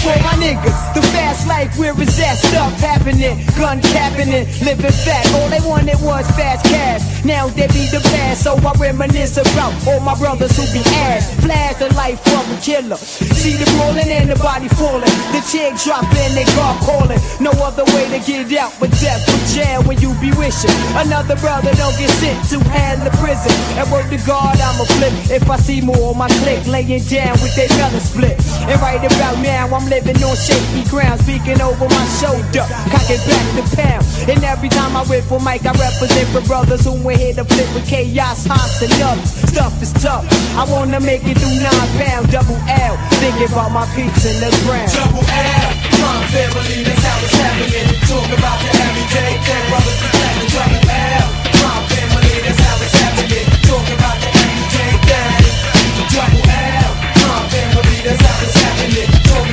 For 0.00 0.16
my 0.24 0.32
niggas. 0.40 0.94
The 0.96 1.02
fast 1.12 1.46
life 1.46 1.76
is 1.76 2.16
that 2.16 2.40
stuff 2.40 2.72
happening? 2.80 3.44
Gun 3.60 3.84
capping 3.92 4.32
it, 4.32 4.48
living 4.64 4.96
fat. 5.04 5.28
All 5.36 5.48
they 5.52 5.60
wanted 5.60 6.00
was 6.00 6.24
fast 6.32 6.64
cash. 6.64 7.04
Now 7.22 7.48
they 7.52 7.68
be 7.68 7.84
the 7.92 8.00
past, 8.08 8.44
so 8.44 8.56
I 8.56 8.72
reminisce 8.80 9.36
about 9.36 9.76
all 9.84 10.00
my 10.00 10.16
brothers 10.16 10.56
who 10.56 10.64
be 10.72 10.80
ass. 11.04 11.28
Flash 11.44 11.76
the 11.76 11.92
life 11.92 12.16
from 12.24 12.48
a 12.48 12.56
killer. 12.64 12.96
See 12.96 13.60
the 13.60 13.68
rolling 13.76 14.08
and 14.08 14.32
the 14.32 14.40
body 14.40 14.72
falling. 14.80 15.04
The 15.36 15.44
chick 15.44 15.76
dropping, 15.84 16.32
they 16.32 16.48
car 16.56 16.80
calling. 16.80 17.20
No 17.36 17.52
other 17.60 17.84
way 17.92 18.08
to 18.08 18.24
get 18.24 18.48
out 18.56 18.72
but 18.80 18.88
death 19.04 19.20
from 19.28 19.40
jail 19.52 19.84
when 19.84 20.00
you 20.00 20.16
be 20.16 20.32
wishing. 20.40 20.72
Another 20.96 21.36
brother 21.44 21.76
don't 21.76 21.96
get 22.00 22.08
sent 22.16 22.40
to 22.48 22.58
hell 22.72 22.96
to 23.04 23.12
prison. 23.20 23.52
And 23.76 23.84
word 23.92 24.08
to 24.08 24.18
God, 24.24 24.56
I'ma 24.56 24.88
flip 24.96 25.12
if 25.28 25.44
I 25.44 25.60
see 25.60 25.84
more 25.84 26.16
my 26.16 26.28
clique 26.40 26.64
laying 26.64 27.04
down 27.04 27.36
with 27.44 27.52
their 27.52 27.68
melon 27.76 28.00
split. 28.00 28.40
And 28.64 28.80
right 28.80 29.04
about 29.04 29.36
now, 29.44 29.68
I'm 29.68 29.89
living 29.90 30.22
on 30.22 30.38
shaky 30.38 30.86
ground, 30.88 31.20
speaking 31.20 31.60
over 31.60 31.90
my 31.90 32.06
shoulder, 32.22 32.62
cocking 32.94 33.18
back 33.26 33.46
the 33.58 33.66
pound. 33.74 34.06
And 34.30 34.38
every 34.46 34.70
time 34.70 34.94
I 34.94 35.02
whip 35.10 35.26
a 35.26 35.38
mic, 35.42 35.66
I 35.66 35.74
represent 35.74 36.30
for 36.30 36.40
brothers 36.46 36.86
who 36.86 36.94
were 37.02 37.18
here 37.18 37.34
to 37.34 37.44
flip 37.44 37.66
with 37.74 37.84
chaos, 37.90 38.46
and 38.46 38.94
others. 39.02 39.34
Stuff 39.50 39.74
is 39.82 39.92
tough. 39.98 40.24
I 40.54 40.64
wanna 40.70 41.00
make 41.00 41.26
it 41.26 41.36
through 41.36 41.58
nine 41.58 41.90
pound, 41.98 42.30
double 42.30 42.56
L. 42.70 42.94
Thinking 43.18 43.50
about 43.50 43.74
my 43.74 43.84
peeps 43.98 44.24
in 44.24 44.38
the 44.38 44.50
ground. 44.62 44.94
Double 44.94 45.26
L, 45.26 45.68
my 45.98 46.22
family, 46.30 46.86
that's 46.86 47.02
how 47.02 47.18
it's 47.26 47.34
happening. 47.34 47.90
Talk 48.06 48.30
about 48.38 48.58
the 48.62 48.70
everyday 48.86 49.42
thing, 49.42 49.64
brothers 49.68 49.98
and 50.06 50.12
sisters. 50.14 50.54
Double 50.54 50.86
L, 50.86 51.39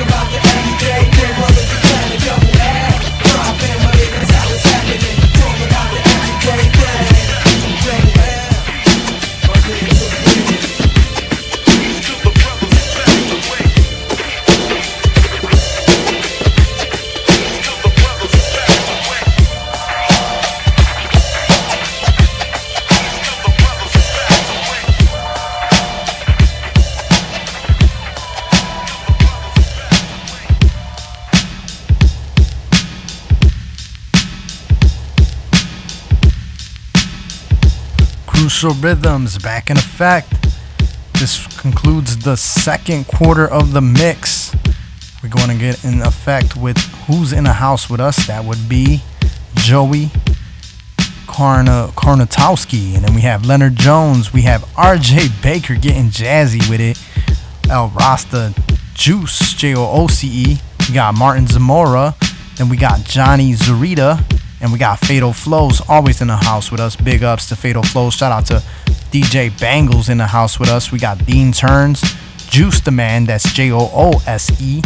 about 0.02 0.30
the 0.30 0.38
everyday 0.38 1.27
Crucial 38.48 38.72
Rhythms 38.72 39.36
back 39.36 39.68
in 39.68 39.76
effect. 39.76 40.32
This 41.20 41.46
concludes 41.58 42.16
the 42.16 42.34
second 42.34 43.06
quarter 43.06 43.46
of 43.46 43.74
the 43.74 43.82
mix. 43.82 44.56
We're 45.22 45.28
going 45.28 45.50
to 45.50 45.58
get 45.58 45.84
in 45.84 46.00
effect 46.00 46.56
with 46.56 46.78
who's 47.06 47.34
in 47.34 47.44
the 47.44 47.52
house 47.52 47.90
with 47.90 48.00
us. 48.00 48.26
That 48.26 48.46
would 48.46 48.66
be 48.66 49.02
Joey 49.56 50.08
Karna 51.26 51.90
Karnatowski. 51.94 52.94
And 52.94 53.04
then 53.04 53.14
we 53.14 53.20
have 53.20 53.44
Leonard 53.44 53.76
Jones. 53.76 54.32
We 54.32 54.40
have 54.42 54.62
RJ 54.76 55.42
Baker 55.42 55.74
getting 55.74 56.08
jazzy 56.08 56.70
with 56.70 56.80
it. 56.80 56.98
El 57.70 57.88
Rasta 57.90 58.54
Juice, 58.94 59.52
J 59.52 59.74
O 59.74 59.86
O 59.86 60.06
C 60.06 60.26
E. 60.26 60.58
We 60.88 60.94
got 60.94 61.14
Martin 61.14 61.46
Zamora. 61.46 62.14
Then 62.56 62.70
we 62.70 62.78
got 62.78 63.04
Johnny 63.04 63.52
Zurita. 63.52 64.37
And 64.60 64.72
we 64.72 64.78
got 64.78 64.98
Fatal 64.98 65.32
Flows 65.32 65.80
always 65.88 66.20
in 66.20 66.28
the 66.28 66.36
house 66.36 66.70
with 66.70 66.80
us. 66.80 66.96
Big 66.96 67.22
ups 67.22 67.48
to 67.48 67.56
Fatal 67.56 67.82
Flows. 67.82 68.14
Shout 68.14 68.32
out 68.32 68.46
to 68.46 68.62
DJ 69.10 69.58
Bangles 69.60 70.08
in 70.08 70.18
the 70.18 70.26
house 70.26 70.58
with 70.58 70.68
us. 70.68 70.90
We 70.90 70.98
got 70.98 71.24
Dean 71.24 71.52
Turns, 71.52 72.02
Juice 72.48 72.80
the 72.80 72.90
Man. 72.90 73.24
That's 73.24 73.52
J 73.52 73.70
O 73.70 73.78
O 73.92 74.22
S 74.26 74.60
E, 74.60 74.82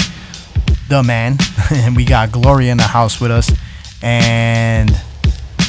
the 0.88 1.02
man. 1.02 1.38
and 1.70 1.96
we 1.96 2.04
got 2.04 2.30
Gloria 2.32 2.70
in 2.70 2.76
the 2.76 2.84
house 2.84 3.20
with 3.20 3.30
us. 3.30 3.50
And 4.02 4.90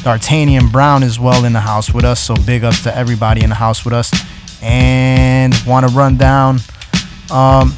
D'Artagnan 0.03 0.67
Brown 0.67 1.01
as 1.01 1.17
well 1.17 1.45
in 1.45 1.53
the 1.53 1.61
house 1.61 1.93
with 1.93 2.03
us. 2.03 2.19
So 2.19 2.35
big 2.45 2.65
ups 2.65 2.83
to 2.83 2.95
everybody 2.95 3.41
in 3.41 3.49
the 3.49 3.55
house 3.55 3.85
with 3.85 3.93
us. 3.93 4.11
And 4.61 5.53
want 5.65 5.87
to 5.87 5.93
run 5.93 6.17
down 6.17 6.59
um, 7.31 7.73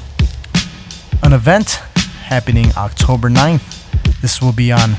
an 1.21 1.33
event 1.33 1.75
happening 2.23 2.71
October 2.77 3.29
9th. 3.29 4.21
This 4.21 4.41
will 4.41 4.51
be 4.51 4.71
on 4.71 4.95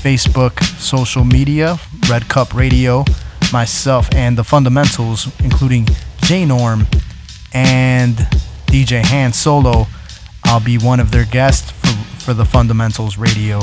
Facebook, 0.00 0.62
social 0.78 1.24
media, 1.24 1.78
Red 2.08 2.28
Cup 2.28 2.54
Radio, 2.54 3.04
myself, 3.52 4.08
and 4.14 4.38
the 4.38 4.44
fundamentals, 4.44 5.28
including 5.40 5.86
J 6.22 6.46
Norm 6.46 6.86
and 7.52 8.16
DJ 8.66 9.04
Han 9.04 9.32
Solo. 9.34 9.86
I'll 10.44 10.60
be 10.60 10.78
one 10.78 11.00
of 11.00 11.10
their 11.10 11.26
guests 11.26 11.70
for, 11.70 11.92
for 12.24 12.34
the 12.34 12.46
Fundamentals 12.46 13.18
Radio 13.18 13.60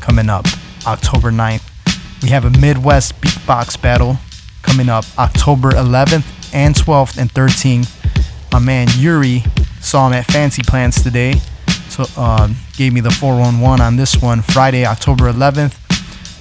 coming 0.00 0.28
up 0.28 0.44
October 0.86 1.30
9th. 1.30 2.22
We 2.22 2.28
have 2.28 2.44
a 2.44 2.50
Midwest 2.50 3.18
beatbox 3.22 3.80
battle 3.80 4.18
coming 4.60 4.90
up 4.90 5.04
October 5.18 5.70
11th 5.70 6.54
and 6.54 6.74
12th 6.74 7.16
and 7.16 7.32
13th. 7.32 8.52
My 8.52 8.58
man 8.58 8.88
Yuri 8.96 9.44
saw 9.80 10.08
him 10.08 10.12
at 10.12 10.26
Fancy 10.26 10.62
Plants 10.62 11.02
today. 11.02 11.34
Uh, 12.16 12.48
gave 12.76 12.92
me 12.92 13.00
the 13.00 13.10
411 13.10 13.80
on 13.80 13.96
this 13.96 14.20
one. 14.20 14.42
Friday, 14.42 14.84
October 14.84 15.30
11th. 15.30 15.76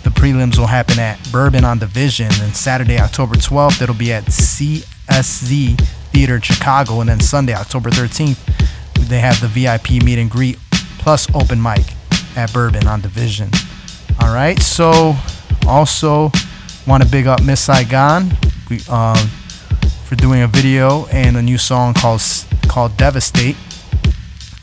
The 0.03 0.10
prelims 0.10 0.57
will 0.57 0.68
happen 0.68 0.99
at 0.99 1.20
Bourbon 1.32 1.64
on 1.64 1.80
Division. 1.80 2.28
And 2.41 2.55
Saturday, 2.55 2.99
October 2.99 3.36
12th, 3.36 3.82
it'll 3.82 3.95
be 3.95 4.14
at 4.14 4.26
CSZ 4.26 5.80
Theater 6.12 6.41
Chicago. 6.41 7.01
And 7.01 7.10
then 7.10 7.20
Sunday, 7.20 7.53
October 7.53 7.89
13th, 7.89 8.39
they 9.10 9.20
have 9.20 9.39
the 9.41 9.47
VIP 9.47 10.03
meet 10.03 10.20
and 10.20 10.30
greet 10.30 10.57
plus 10.99 11.28
open 11.36 11.62
mic 11.62 11.86
at 12.36 12.53
Bourbon 12.53 12.88
on 12.88 13.01
Division. 13.01 13.49
All 14.22 14.34
right. 14.34 14.60
So 14.60 15.16
also 15.68 16.32
want 16.88 17.03
to 17.03 17.10
big 17.10 17.28
up 17.28 17.43
Miss 17.43 17.62
Saigon 17.62 18.32
we, 18.70 18.80
uh, 18.89 19.18
for 20.05 20.16
doing 20.16 20.41
a 20.41 20.47
video 20.47 21.05
and 21.07 21.38
a 21.38 21.41
new 21.41 21.57
song 21.57 21.93
called 21.93 22.22
called 22.68 22.95
Devastate. 22.97 23.55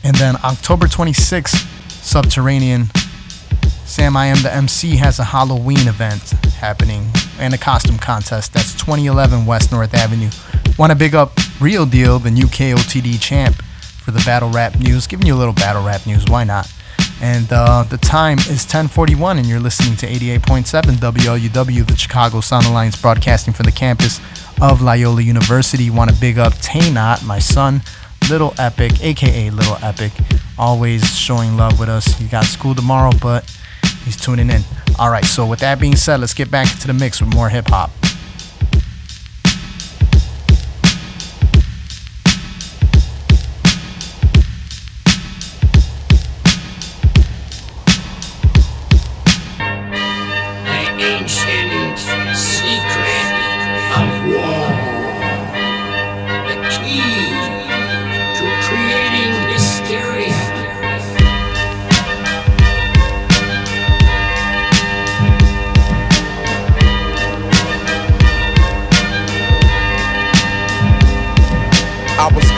And 0.03 0.15
then 0.15 0.35
October 0.43 0.87
26th, 0.87 1.65
Subterranean 1.91 2.87
Sam 3.85 4.17
I 4.17 4.27
Am 4.27 4.41
the 4.43 4.53
MC 4.53 4.97
has 4.97 5.17
a 5.17 5.23
Halloween 5.23 5.87
event 5.87 6.21
happening 6.59 7.09
and 7.39 7.53
a 7.53 7.57
costume 7.57 7.97
contest. 7.97 8.53
That's 8.53 8.73
2011 8.73 9.45
West 9.45 9.71
North 9.71 9.93
Avenue. 9.93 10.29
Want 10.77 10.91
to 10.91 10.95
big 10.95 11.15
up 11.15 11.31
Real 11.59 11.85
Deal, 11.85 12.19
the 12.19 12.29
new 12.29 12.45
KOTD 12.45 13.19
champ, 13.19 13.55
for 13.55 14.11
the 14.11 14.21
battle 14.25 14.49
rap 14.49 14.77
news. 14.79 15.07
Giving 15.07 15.25
you 15.25 15.33
a 15.33 15.39
little 15.39 15.53
battle 15.53 15.83
rap 15.83 16.05
news, 16.05 16.25
why 16.27 16.43
not? 16.43 16.71
And 17.21 17.51
uh, 17.51 17.83
the 17.83 17.97
time 17.97 18.37
is 18.39 18.63
1041, 18.63 19.39
and 19.39 19.47
you're 19.47 19.59
listening 19.59 19.95
to 19.97 20.05
88.7 20.05 20.97
WLUW, 20.97 21.87
the 21.87 21.95
Chicago 21.95 22.41
Sound 22.41 22.67
Alliance, 22.67 23.01
broadcasting 23.01 23.53
from 23.53 23.65
the 23.65 23.71
campus 23.71 24.21
of 24.61 24.81
Loyola 24.81 25.21
University. 25.21 25.89
Want 25.89 26.11
to 26.11 26.15
big 26.19 26.37
up 26.37 26.53
Taynot, 26.55 27.25
my 27.25 27.39
son, 27.39 27.81
Little 28.29 28.53
Epic, 28.57 29.01
aka 29.01 29.49
Little 29.49 29.77
Epic, 29.81 30.11
always 30.57 31.17
showing 31.17 31.57
love 31.57 31.79
with 31.79 31.89
us. 31.89 32.05
He 32.17 32.27
got 32.27 32.45
school 32.45 32.75
tomorrow, 32.75 33.11
but 33.21 33.49
he's 34.03 34.17
tuning 34.17 34.49
in. 34.49 34.61
All 34.99 35.09
right, 35.09 35.25
so 35.25 35.45
with 35.45 35.59
that 35.59 35.79
being 35.79 35.95
said, 35.95 36.19
let's 36.19 36.33
get 36.33 36.49
back 36.51 36.71
into 36.71 36.87
the 36.87 36.93
mix 36.93 37.21
with 37.21 37.33
more 37.33 37.49
hip 37.49 37.67
hop. 37.69 37.91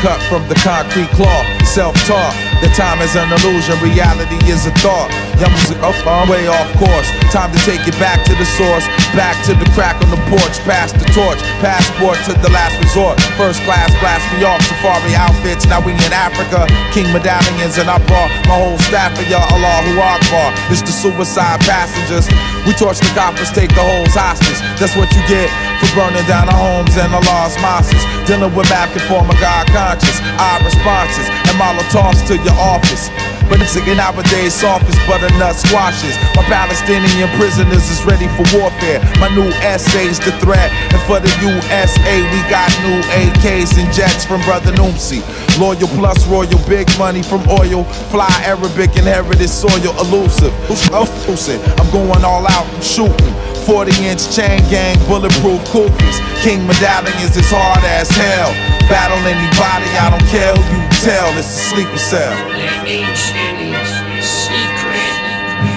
Cut 0.02 0.22
from 0.24 0.48
the 0.48 0.56
concrete 0.56 1.10
cloth, 1.10 1.46
self-taught. 1.68 2.49
The 2.60 2.68
time 2.76 3.00
is 3.00 3.16
an 3.16 3.32
illusion, 3.32 3.80
reality 3.80 4.36
is 4.52 4.68
a 4.68 4.74
thought. 4.84 5.08
Young 5.40 5.56
music 5.56 5.80
up, 5.80 5.96
way 6.28 6.44
off 6.52 6.68
course. 6.76 7.08
Time 7.32 7.48
to 7.56 7.60
take 7.64 7.80
it 7.88 7.96
back 8.04 8.20
to 8.28 8.36
the 8.36 8.44
source, 8.44 8.84
back 9.16 9.40
to 9.48 9.56
the 9.56 9.64
crack 9.72 9.96
on 10.04 10.12
the 10.12 10.20
porch, 10.28 10.60
pass 10.68 10.92
the 10.92 11.08
torch, 11.16 11.40
passport 11.64 12.20
to 12.28 12.36
the 12.44 12.52
last 12.52 12.76
resort. 12.84 13.16
First 13.40 13.64
class 13.64 13.88
blast 14.04 14.28
me 14.36 14.44
off, 14.44 14.60
safari 14.68 15.16
outfits. 15.16 15.64
Now 15.72 15.80
we 15.80 15.96
in 15.96 16.12
Africa, 16.12 16.68
king 16.92 17.08
medallions, 17.16 17.80
and 17.80 17.88
I 17.88 17.96
brought 18.04 18.28
my 18.52 18.60
whole 18.60 18.80
staff 18.92 19.16
for 19.16 19.24
ya 19.24 19.40
Allahu 19.56 19.96
Akbar. 19.96 20.52
It's 20.68 20.84
the 20.84 20.92
suicide 20.92 21.64
passengers. 21.64 22.28
We 22.68 22.76
torch 22.76 23.00
the 23.00 23.08
coppers, 23.16 23.56
take 23.56 23.72
the 23.72 23.84
holes 23.84 24.20
hostage. 24.20 24.60
That's 24.76 25.00
what 25.00 25.08
you 25.16 25.24
get 25.32 25.48
for 25.80 25.88
burning 25.96 26.28
down 26.28 26.52
our 26.52 26.60
homes 26.60 27.00
and 27.00 27.16
the 27.16 27.24
lost 27.32 27.56
mosques. 27.64 28.04
Dealing 28.28 28.52
with 28.52 28.68
map 28.68 28.92
can 28.92 29.00
form 29.08 29.32
God 29.40 29.66
conscious. 29.72 30.20
Our 30.36 30.60
responses 30.68 31.28
and 31.48 31.56
Molotovs 31.56 32.28
to 32.28 32.36
your 32.36 32.49
office. 32.58 33.10
But 33.50 33.62
it's 33.62 33.76
again 33.76 33.98
nowadays 33.98 34.54
softest 34.54 35.00
butternut 35.10 35.56
squashes. 35.58 36.14
My 36.38 36.46
Palestinian 36.46 37.30
prisoners 37.34 37.90
is 37.90 38.02
ready 38.06 38.30
for 38.38 38.46
warfare. 38.54 39.02
My 39.18 39.30
new 39.34 39.50
essays 39.66 40.20
the 40.22 40.32
threat. 40.38 40.70
And 40.94 41.02
for 41.10 41.20
the 41.20 41.32
USA, 41.42 42.16
we 42.30 42.40
got 42.50 42.70
new 42.86 43.02
AKs 43.18 43.78
and 43.82 43.90
jets 43.92 44.24
from 44.26 44.42
Brother 44.46 44.72
Noomsi. 44.74 45.26
Loyal 45.58 45.90
plus 45.98 46.28
royal, 46.28 46.62
big 46.70 46.88
money 46.98 47.24
from 47.24 47.42
oil. 47.50 47.84
Fly 48.14 48.30
Arabic 48.46 48.96
inherited 48.96 49.50
soil, 49.50 49.92
elusive. 49.98 50.54
Elusive. 50.70 50.94
Oh, 50.94 51.76
I'm 51.80 51.90
going 51.92 52.24
all 52.24 52.46
out 52.48 52.68
and 52.74 52.84
shooting. 52.84 53.39
40 53.70 53.92
inch 54.02 54.36
chain 54.36 54.58
gang, 54.66 54.98
bulletproof 55.06 55.62
koofies. 55.70 56.18
King 56.42 56.66
medallions 56.66 57.38
is 57.38 57.38
as 57.38 57.54
hard 57.54 57.86
as 57.86 58.10
hell. 58.10 58.50
Battle 58.90 59.22
anybody, 59.30 59.86
I 59.94 60.10
don't 60.10 60.26
care 60.26 60.58
who 60.58 60.66
you 60.74 60.82
tell. 61.06 61.30
It's 61.38 61.46
a 61.46 61.70
sleeper 61.70 62.02
cell. 62.02 62.34
The 62.50 62.66
ancient 62.90 63.78
secret 64.26 65.22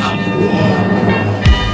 of. 0.09 0.25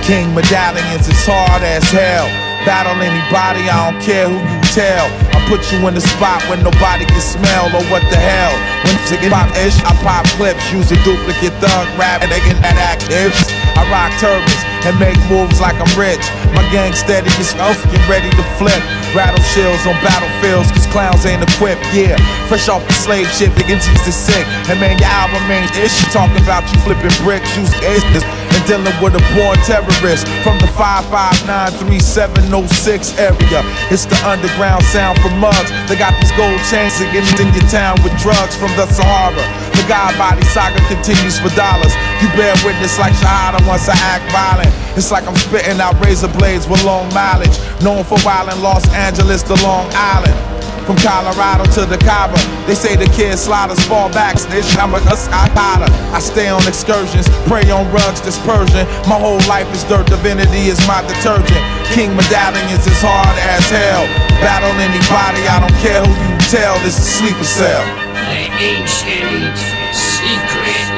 King 0.02 0.34
medallions 0.34 1.06
is 1.06 1.14
as 1.14 1.22
hard 1.22 1.62
as 1.62 1.86
hell. 1.94 2.26
Battle 2.66 2.98
anybody, 2.98 3.70
I 3.70 3.78
don't 3.86 4.02
care 4.02 4.26
who 4.26 4.42
you 4.42 4.57
tell. 4.74 5.06
I 5.32 5.38
put 5.48 5.64
you 5.72 5.80
in 5.88 5.94
the 5.94 6.04
spot 6.04 6.42
where 6.48 6.60
nobody 6.60 7.04
can 7.04 7.22
smell 7.22 7.68
or 7.72 7.84
what 7.88 8.02
the 8.12 8.20
hell. 8.20 8.54
When 8.84 8.96
to 9.08 9.16
get 9.20 9.32
pop 9.32 9.48
ish, 9.56 9.76
I 9.84 9.92
pop 10.04 10.24
clips, 10.36 10.64
use 10.72 10.90
a 10.92 10.98
duplicate 11.04 11.54
thug 11.60 11.86
rap 11.96 12.22
and 12.22 12.30
they 12.32 12.40
get 12.44 12.60
that 12.60 12.76
active. 12.76 13.32
I 13.78 13.86
rock 13.88 14.12
turbans 14.18 14.62
and 14.86 14.94
make 14.98 15.18
moves 15.30 15.60
like 15.60 15.76
I'm 15.78 15.90
rich. 15.98 16.22
My 16.54 16.64
gang 16.70 16.92
steady 16.94 17.30
as 17.38 17.54
off, 17.58 17.78
get 17.90 18.02
ready 18.08 18.30
to 18.30 18.44
flip. 18.58 18.80
Rattle 19.16 19.40
shells 19.54 19.82
on 19.88 19.96
battlefields, 20.04 20.70
cause 20.72 20.86
clowns 20.90 21.24
ain't 21.24 21.42
equipped, 21.42 21.82
yeah. 21.96 22.16
Fresh 22.46 22.68
off 22.68 22.84
the 22.86 22.94
slave 22.94 23.28
ship, 23.32 23.54
the 23.54 23.64
Jesus 23.64 24.04
is 24.06 24.14
sick. 24.14 24.44
And 24.68 24.78
man, 24.80 24.98
your 24.98 25.08
album 25.08 25.44
ain't 25.50 25.70
ish. 25.78 25.96
Talking 26.12 26.38
about 26.42 26.66
you 26.70 26.78
flipping 26.84 27.14
bricks, 27.24 27.48
use 27.56 27.72
aces, 27.82 28.24
and 28.59 28.66
dealing 28.66 28.98
with 29.02 29.14
a 29.14 29.22
born 29.38 29.54
terrorist 29.62 30.26
from 30.42 30.59
the 30.59 30.66
5593706 30.74 33.14
area. 33.18 33.62
It's 33.90 34.06
the 34.06 34.16
underground 34.26 34.82
sound 34.90 35.20
for 35.22 35.30
mugs. 35.38 35.70
They 35.86 35.94
got 35.96 36.18
these 36.18 36.32
gold 36.34 36.59
chains 36.66 36.98
and 37.00 37.06
getting 37.14 37.46
in 37.46 37.54
your 37.54 37.62
town 37.70 38.02
with 38.02 38.18
drugs 38.18 38.59
from 38.59 38.74
the 38.74 38.90
Sahara. 38.90 39.46
The 39.78 39.86
God 39.86 40.18
body 40.18 40.42
saga 40.50 40.82
continues 40.90 41.38
for 41.38 41.54
dollars. 41.54 41.94
You 42.20 42.26
bear 42.34 42.50
witness 42.66 42.98
like 42.98 43.14
Shahada 43.14 43.62
once 43.66 43.88
I 43.88 43.94
act 43.94 44.30
violent. 44.32 44.74
It's 44.98 45.11
like 45.11 45.26
I'm 45.28 45.36
spitting 45.36 45.80
out 45.80 45.98
razor 46.04 46.28
blades 46.28 46.66
with 46.66 46.82
long 46.84 47.09
mileage. 47.14 47.59
Known 47.82 48.04
for 48.04 48.18
in 48.18 48.62
Los 48.62 48.86
Angeles 48.92 49.42
to 49.44 49.54
Long 49.62 49.88
Island. 49.94 50.57
From 50.89 50.97
Colorado 51.05 51.68
to 51.76 51.84
the 51.84 52.01
Cabo, 52.01 52.41
they 52.64 52.72
say 52.72 52.97
the 52.97 53.05
kid 53.12 53.36
sliders 53.36 53.76
fall 53.84 54.09
back. 54.09 54.39
Snitch, 54.39 54.72
I'm 54.80 54.97
a 54.97 55.01
hotter. 55.05 55.93
I 56.16 56.18
stay 56.18 56.49
on 56.49 56.64
excursions, 56.64 57.28
prey 57.45 57.68
on 57.68 57.84
rugs, 57.93 58.24
dispersion. 58.24 58.89
My 59.05 59.20
whole 59.20 59.36
life 59.45 59.68
is 59.76 59.84
dirt, 59.84 60.09
divinity 60.09 60.72
is 60.72 60.80
my 60.89 61.05
detergent. 61.05 61.61
King 61.93 62.16
medallions 62.16 62.89
is 62.89 62.89
as 62.89 63.05
hard 63.05 63.36
as 63.36 63.68
hell. 63.68 64.09
Battle 64.41 64.72
anybody, 64.80 65.45
I 65.45 65.61
don't 65.61 65.76
care 65.84 66.01
who 66.01 66.09
you 66.09 66.32
tell. 66.49 66.80
This 66.80 66.97
is 66.97 67.05
sleeper 67.05 67.45
cell. 67.45 67.84
The 68.32 68.49
ancient 68.57 69.61
secret 69.93 70.89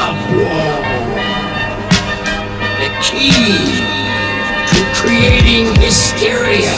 of 0.00 0.16
war. 0.32 0.80
The 2.80 2.88
key 3.04 3.84
to 4.72 4.80
creating 4.96 5.76
hysteria. 5.84 6.72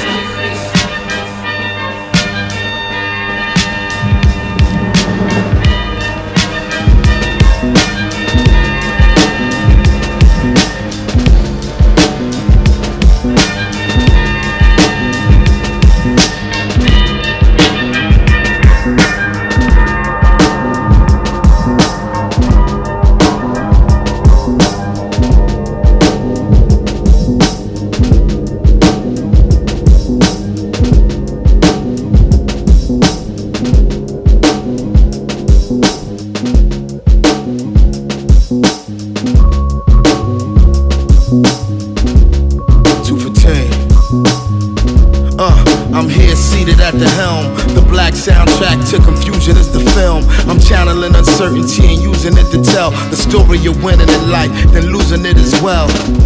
Story 53.29 53.66
of 53.66 53.83
winning 53.85 54.09
in 54.09 54.31
life, 54.31 54.51
then 54.72 54.87
losing 54.87 55.26
it 55.26 55.37
as 55.37 55.61
well. 55.61 56.18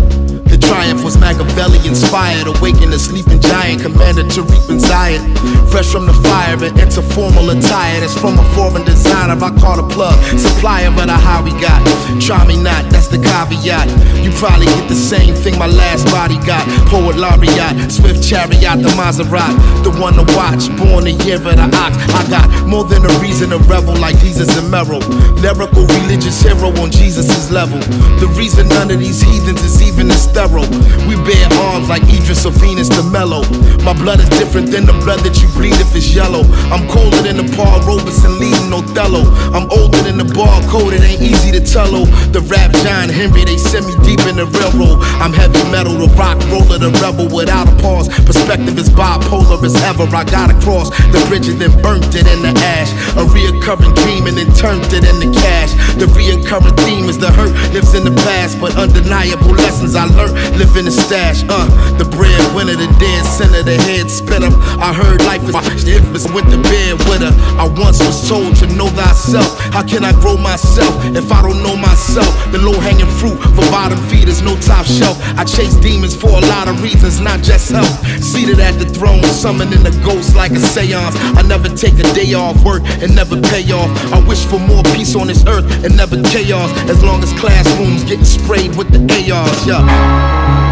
Machiavelli 1.23 1.79
inspired, 1.87 2.49
awaken 2.51 2.91
the 2.91 2.99
sleeping 2.99 3.41
giant, 3.41 3.81
commanded 3.81 4.29
to 4.35 4.43
reap 4.43 4.67
in 4.69 4.81
Zion. 4.81 5.23
Fresh 5.71 5.87
from 5.95 6.07
the 6.07 6.13
fire 6.27 6.59
and 6.59 6.75
into 6.77 7.01
formal 7.01 7.49
attire, 7.51 8.01
that's 8.01 8.19
from 8.19 8.39
a 8.39 8.45
foreign 8.59 8.85
designer. 8.85 9.39
I 9.39 9.55
call 9.55 9.79
a 9.79 9.87
plug, 9.87 10.19
supplier, 10.37 10.91
but 10.91 11.09
I 11.09 11.19
how 11.23 11.43
we 11.47 11.55
got. 11.63 11.79
Try 12.21 12.45
me 12.45 12.61
not, 12.61 12.91
that's 12.91 13.07
the 13.07 13.23
caveat. 13.23 13.87
You 14.19 14.35
probably 14.35 14.67
get 14.67 14.89
the 14.89 14.99
same 14.99 15.35
thing 15.35 15.57
my 15.59 15.71
last 15.71 16.11
body 16.11 16.43
got. 16.43 16.67
Poet 16.91 17.17
laureate, 17.17 17.91
swift 17.91 18.19
chariot, 18.19 18.83
the 18.83 18.91
Maserati, 18.99 19.55
the 19.87 19.95
one 20.03 20.19
to 20.19 20.27
watch. 20.35 20.67
Born 20.77 21.07
a 21.07 21.15
year 21.23 21.39
of 21.39 21.55
the 21.55 21.71
ox. 21.79 21.95
I 22.19 22.27
got 22.29 22.51
More 22.67 22.85
than 22.85 23.05
a 23.07 23.13
reason 23.23 23.51
to 23.51 23.59
revel 23.71 23.95
like 23.95 24.19
Jesus 24.19 24.59
and 24.59 24.71
Merrill. 24.71 25.01
Lyrical 25.39 25.87
religious 26.03 26.43
hero 26.43 26.75
on 26.83 26.91
Jesus' 26.91 27.51
level. 27.51 27.79
The 28.19 28.27
reason 28.37 28.69
none 28.69 28.91
of 28.91 28.99
these 28.99 29.23
heathens 29.23 29.63
is 29.63 29.83
even 29.83 30.11
a 30.11 30.19
sterile. 30.19 30.69
We 31.07 31.17
bear 31.25 31.47
arms 31.71 31.89
like 31.89 32.03
Idris 32.11 32.47
or 32.47 32.53
Venus 32.53 32.89
de 32.89 33.03
Mello. 33.11 33.43
My 33.83 33.95
blood 33.95 34.21
is 34.21 34.29
different 34.41 34.71
than 34.71 34.87
the 34.87 34.97
blood 35.05 35.21
that 35.21 35.41
you 35.43 35.49
bleed 35.55 35.75
if 35.79 35.95
it's 35.95 36.15
yellow. 36.15 36.43
I'm 36.71 36.87
colder 36.89 37.23
than 37.23 37.39
the 37.39 37.47
Paul 37.55 37.81
Robeson 37.87 38.39
leading 38.39 38.73
Othello. 38.73 39.23
I'm 39.55 39.71
older 39.71 40.01
than 40.03 40.19
the 40.19 40.29
barcode, 40.29 40.95
it 40.95 41.03
ain't 41.03 41.23
easy 41.23 41.51
to 41.53 41.61
tell. 41.61 41.83
The 41.93 42.41
rap 42.49 42.73
John 42.81 43.09
Henry, 43.11 43.45
they 43.45 43.59
send 43.59 43.85
me 43.87 43.95
deep 44.07 44.23
in 44.25 44.39
the 44.41 44.47
railroad. 44.47 45.03
I'm 45.21 45.33
heavy 45.33 45.61
metal, 45.69 45.99
the 45.99 46.09
rock 46.15 46.39
roller, 46.49 46.79
the 46.79 46.91
rebel 47.03 47.29
without 47.29 47.69
a 47.69 47.75
pause. 47.83 48.09
Perspective 48.25 48.79
is 48.79 48.89
bipolar 48.89 49.61
as 49.61 49.77
ever. 49.83 50.09
I 50.15 50.25
gotta 50.25 50.55
cross 50.65 50.89
the 51.13 51.21
bridge 51.29 51.49
and 51.49 51.61
then 51.61 51.75
burnt 51.83 52.15
it 52.15 52.25
in 52.25 52.41
the 52.41 52.55
ash. 52.79 52.91
A 53.19 53.27
reoccurring 53.27 53.95
dream 54.03 54.27
and 54.27 54.37
then 54.39 54.49
turned 54.55 54.89
it 54.95 55.05
into 55.05 55.29
cash. 55.35 55.75
The 55.99 56.07
reoccurring 56.07 56.77
theme 56.87 57.07
is 57.11 57.19
the 57.19 57.31
hurt 57.31 57.53
lives 57.75 57.95
in 57.95 58.05
the 58.05 58.15
past, 58.25 58.61
but 58.61 58.77
undeniable 58.77 59.53
lessons 59.59 59.95
I 59.95 60.07
learned 60.07 60.35
live 60.57 60.73
in 60.77 60.87
the 60.87 60.95
stash. 61.03 61.45
Uh, 61.49 61.67
the 61.99 62.05
breadwinner, 62.05 62.77
the 62.79 62.91
dead 62.99 63.25
center, 63.27 63.63
the 63.63 63.77
head 63.89 64.11
spinner. 64.11 64.51
I 64.79 64.95
heard 64.95 65.21
life 65.27 65.43
is 65.43 65.55
if 65.87 66.33
went 66.33 66.49
to 66.51 66.61
bed 66.63 66.99
with 67.11 67.23
her. 67.23 67.35
I 67.59 67.67
once 67.69 67.99
was 68.01 68.29
told 68.29 68.57
to 68.57 68.67
know 68.75 68.89
thyself. 68.89 69.59
How 69.75 69.83
can 69.83 70.05
I 70.05 70.13
grow 70.13 70.37
myself 70.37 70.93
if 71.17 71.31
I 71.31 71.43
don't 71.43 71.63
know 71.63 71.77
myself? 71.77 72.31
The 72.53 72.59
low 72.59 72.79
hanging 72.79 73.11
fruit 73.19 73.39
for 73.57 73.67
bottom 73.71 73.99
feeders, 74.09 74.43
no 74.43 74.57
top 74.61 74.87
shelf. 74.87 75.19
I 75.37 75.45
chase 75.45 75.75
demons 75.77 76.15
for 76.15 76.31
a 76.31 76.43
lot 76.55 76.69
of 76.69 76.83
reasons, 76.83 77.21
not 77.21 77.43
just 77.43 77.71
health. 77.71 77.93
Seated 78.23 78.61
at 78.61 78.79
the 78.79 78.87
throne, 78.87 79.23
summoning 79.25 79.83
the 79.83 79.95
ghost 80.05 80.37
like 80.37 80.53
a 80.53 80.61
seance. 80.61 81.17
I 81.37 81.43
never 81.43 81.69
take 81.69 81.99
a 81.99 82.07
day 82.15 82.35
off 82.35 82.63
work 82.65 82.83
and 83.03 83.15
never 83.15 83.41
pay 83.41 83.65
off. 83.73 83.91
I 84.13 84.19
wish 84.27 84.45
for 84.47 84.59
more 84.59 84.83
peace 84.95 85.15
on 85.17 85.27
this 85.27 85.45
earth 85.47 85.67
and 85.85 85.97
never 85.97 86.17
chaos. 86.23 86.71
As 86.89 87.03
long 87.03 87.23
as 87.23 87.33
classrooms 87.35 88.05
getting 88.05 88.25
sprayed 88.25 88.77
with 88.77 88.91
the 88.93 89.01
ARs, 89.33 89.67
yeah. 89.67 90.72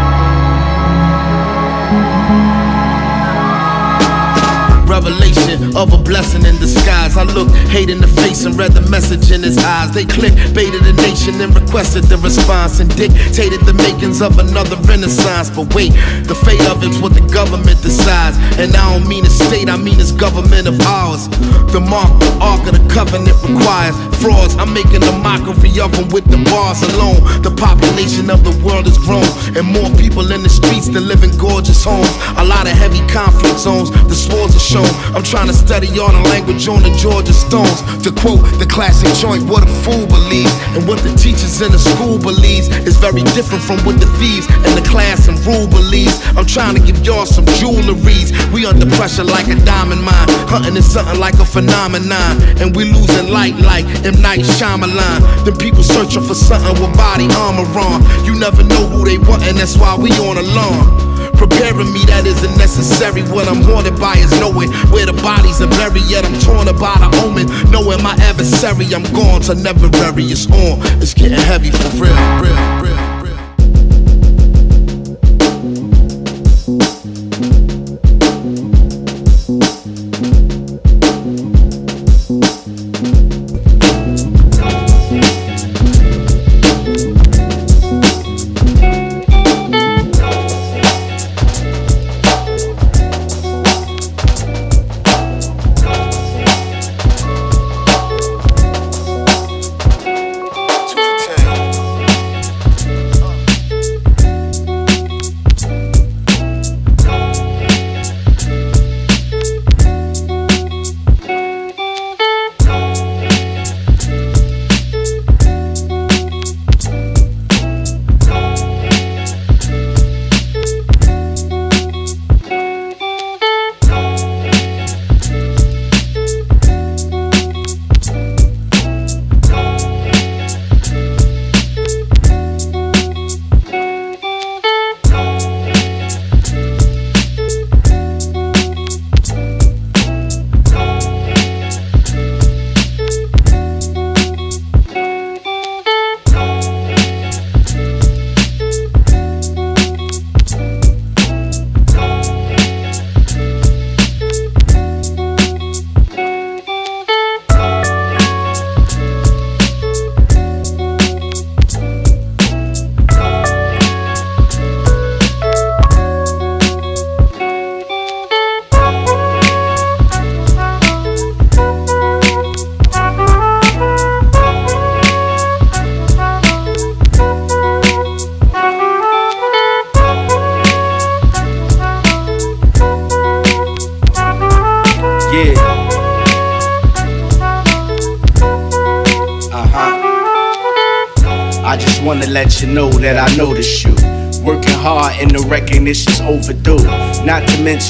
Revelation 4.91 5.73
of 5.77 5.93
a 5.93 5.97
blessing 5.97 6.43
in 6.43 6.59
disguise. 6.59 7.15
I 7.15 7.23
looked 7.23 7.55
hate 7.71 7.89
in 7.89 8.01
the 8.01 8.11
face 8.11 8.43
and 8.43 8.59
read 8.59 8.73
the 8.73 8.83
message 8.91 9.31
in 9.31 9.41
his 9.41 9.57
eyes. 9.57 9.89
They 9.91 10.03
click 10.03 10.35
baited 10.51 10.83
the 10.83 10.91
nation 10.91 11.39
and 11.39 11.55
requested 11.55 12.11
the 12.11 12.17
response 12.17 12.81
and 12.81 12.93
dictated 12.99 13.63
the 13.63 13.71
makings 13.71 14.21
of 14.21 14.37
another 14.37 14.75
renaissance. 14.83 15.49
But 15.49 15.73
wait, 15.73 15.95
the 16.27 16.35
fate 16.35 16.59
of 16.67 16.83
it's 16.83 16.99
what 16.99 17.13
the 17.13 17.23
government 17.31 17.81
decides. 17.81 18.35
And 18.59 18.75
I 18.75 18.91
don't 18.91 19.07
mean 19.07 19.25
a 19.25 19.29
state, 19.31 19.69
I 19.69 19.77
mean 19.77 19.95
it's 19.97 20.11
government 20.11 20.67
of 20.67 20.75
ours. 20.81 21.29
The 21.71 21.79
mark, 21.79 22.11
the 22.19 22.31
ark 22.43 22.67
of 22.67 22.75
the 22.75 22.83
covenant 22.91 23.39
requires 23.47 23.95
frauds. 24.19 24.59
I'm 24.59 24.73
making 24.75 25.07
a 25.07 25.13
mockery 25.23 25.71
of 25.79 25.95
them 25.95 26.11
with 26.11 26.27
the 26.27 26.43
bars 26.51 26.83
alone. 26.83 27.23
The 27.47 27.55
population 27.55 28.29
of 28.29 28.43
the 28.43 28.51
world 28.59 28.91
has 28.91 28.99
grown, 28.99 29.23
and 29.55 29.63
more 29.63 29.87
people 29.95 30.27
in 30.35 30.43
the 30.43 30.51
streets 30.51 30.91
than 30.91 31.07
live 31.07 31.23
in 31.23 31.31
gorgeous 31.39 31.79
homes. 31.79 32.11
A 32.35 32.43
lot 32.43 32.67
of 32.67 32.75
heavy 32.75 32.99
conflict 33.07 33.55
zones, 33.57 33.89
the 34.11 34.15
swords 34.19 34.55
are 34.59 34.59
shown. 34.59 34.80
I'm 35.15 35.23
trying 35.23 35.47
to 35.47 35.53
study 35.53 35.87
all 35.99 36.11
the 36.11 36.23
language 36.29 36.67
on 36.67 36.83
the 36.83 36.91
Georgia 36.95 37.33
Stones. 37.33 37.81
To 38.03 38.11
quote 38.11 38.41
the 38.59 38.65
classic 38.65 39.13
joint, 39.19 39.43
what 39.49 39.63
a 39.63 39.71
fool 39.83 40.05
believes, 40.07 40.53
and 40.75 40.87
what 40.87 40.99
the 41.03 41.13
teachers 41.15 41.61
in 41.61 41.71
the 41.71 41.79
school 41.79 42.17
believes 42.17 42.67
is 42.87 42.97
very 42.97 43.23
different 43.35 43.63
from 43.63 43.77
what 43.85 43.99
the 43.99 44.07
thieves 44.17 44.47
in 44.67 44.73
the 44.75 44.85
class 44.87 45.27
and 45.27 45.37
rule 45.45 45.67
believes. 45.67 46.15
I'm 46.37 46.45
trying 46.45 46.75
to 46.75 46.81
give 46.81 47.03
y'all 47.05 47.25
some 47.25 47.45
jewelries. 47.59 48.31
We 48.53 48.65
under 48.65 48.89
pressure 48.95 49.23
like 49.23 49.47
a 49.47 49.55
diamond 49.65 50.03
mine, 50.03 50.29
hunting 50.49 50.75
is 50.77 50.87
something 50.89 51.19
like 51.19 51.35
a 51.39 51.45
phenomenon, 51.45 52.41
and 52.61 52.75
we 52.75 52.85
losing 52.85 53.29
light 53.29 53.55
like 53.59 53.85
M 54.05 54.21
Night 54.21 54.41
Shyamalan. 54.57 55.45
Then 55.45 55.55
people 55.57 55.83
searching 55.83 56.23
for 56.23 56.35
something 56.35 56.75
with 56.81 56.95
body 56.97 57.27
armor 57.31 57.67
on. 57.77 58.01
You 58.25 58.35
never 58.39 58.63
know 58.63 58.87
who 58.87 59.05
they 59.05 59.17
want, 59.17 59.43
and 59.43 59.57
that's 59.57 59.77
why 59.77 59.95
we 59.95 60.11
on 60.11 60.37
alarm. 60.37 61.10
Preparing 61.41 61.91
me 61.91 62.05
that 62.05 62.27
isn't 62.27 62.55
necessary. 62.55 63.23
What 63.33 63.49
I'm 63.49 63.65
haunted 63.65 63.97
by 63.97 64.13
is 64.21 64.29
knowing 64.39 64.69
where 64.93 65.07
the 65.09 65.17
bodies 65.25 65.57
are 65.59 65.71
buried. 65.81 66.05
Yet 66.05 66.23
I'm 66.23 66.37
torn 66.37 66.67
about 66.67 67.01
the 67.01 67.09
omen. 67.25 67.49
Knowing 67.71 68.03
my 68.03 68.13
adversary, 68.21 68.85
I'm 68.93 69.01
gone 69.09 69.41
to 69.49 69.55
never 69.55 69.89
bury. 69.89 70.29
It's 70.29 70.45
on. 70.45 70.77
It's 71.01 71.15
getting 71.15 71.41
heavy 71.49 71.71
for 71.71 71.89
real, 71.97 72.13
real, 72.37 72.53
real. 72.77 72.80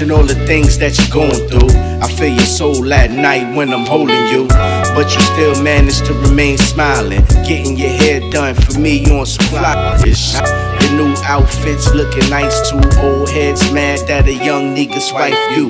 All 0.09 0.23
the 0.23 0.33
things 0.47 0.79
that 0.79 0.97
you're 0.97 1.13
going 1.13 1.47
through. 1.47 1.69
I 2.01 2.07
feel 2.07 2.33
your 2.33 2.45
soul 2.45 2.91
at 2.91 3.11
night 3.11 3.55
when 3.55 3.71
I'm 3.71 3.85
holding 3.85 4.25
you. 4.27 4.47
But 4.47 5.13
you 5.13 5.21
still 5.21 5.61
manage 5.61 6.01
to 6.07 6.13
remain 6.13 6.57
smiling. 6.57 7.23
Getting 7.45 7.77
your 7.77 7.89
hair 7.89 8.19
done 8.31 8.55
for 8.55 8.79
me, 8.79 9.05
on 9.11 9.27
some. 9.27 9.45
Your 9.53 10.91
new 10.97 11.13
outfits 11.23 11.93
looking 11.93 12.27
nice 12.31 12.71
too. 12.71 12.81
Old 12.99 13.29
heads 13.29 13.71
mad 13.71 13.99
that 14.07 14.27
a 14.27 14.33
young 14.33 14.75
nigga's 14.75 15.13
wife 15.13 15.37
you. 15.55 15.69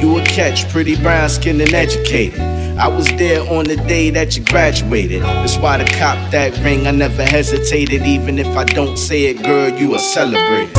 You 0.00 0.18
a 0.18 0.24
catch, 0.24 0.68
pretty 0.70 0.94
brown 0.96 1.28
skin 1.28 1.60
and 1.60 1.74
educated. 1.74 2.40
I 2.78 2.86
was 2.86 3.08
there 3.08 3.40
on 3.52 3.64
the 3.64 3.76
day 3.76 4.10
that 4.10 4.36
you 4.36 4.44
graduated. 4.44 5.22
That's 5.22 5.56
why 5.58 5.78
to 5.78 5.84
cop 5.98 6.30
that 6.30 6.56
ring, 6.64 6.86
I 6.86 6.92
never 6.92 7.24
hesitated. 7.24 8.02
Even 8.02 8.38
if 8.38 8.56
I 8.56 8.64
don't 8.64 8.96
say 8.96 9.24
it, 9.24 9.42
girl, 9.42 9.70
you 9.70 9.96
a 9.96 9.98
celebrate. 9.98 10.70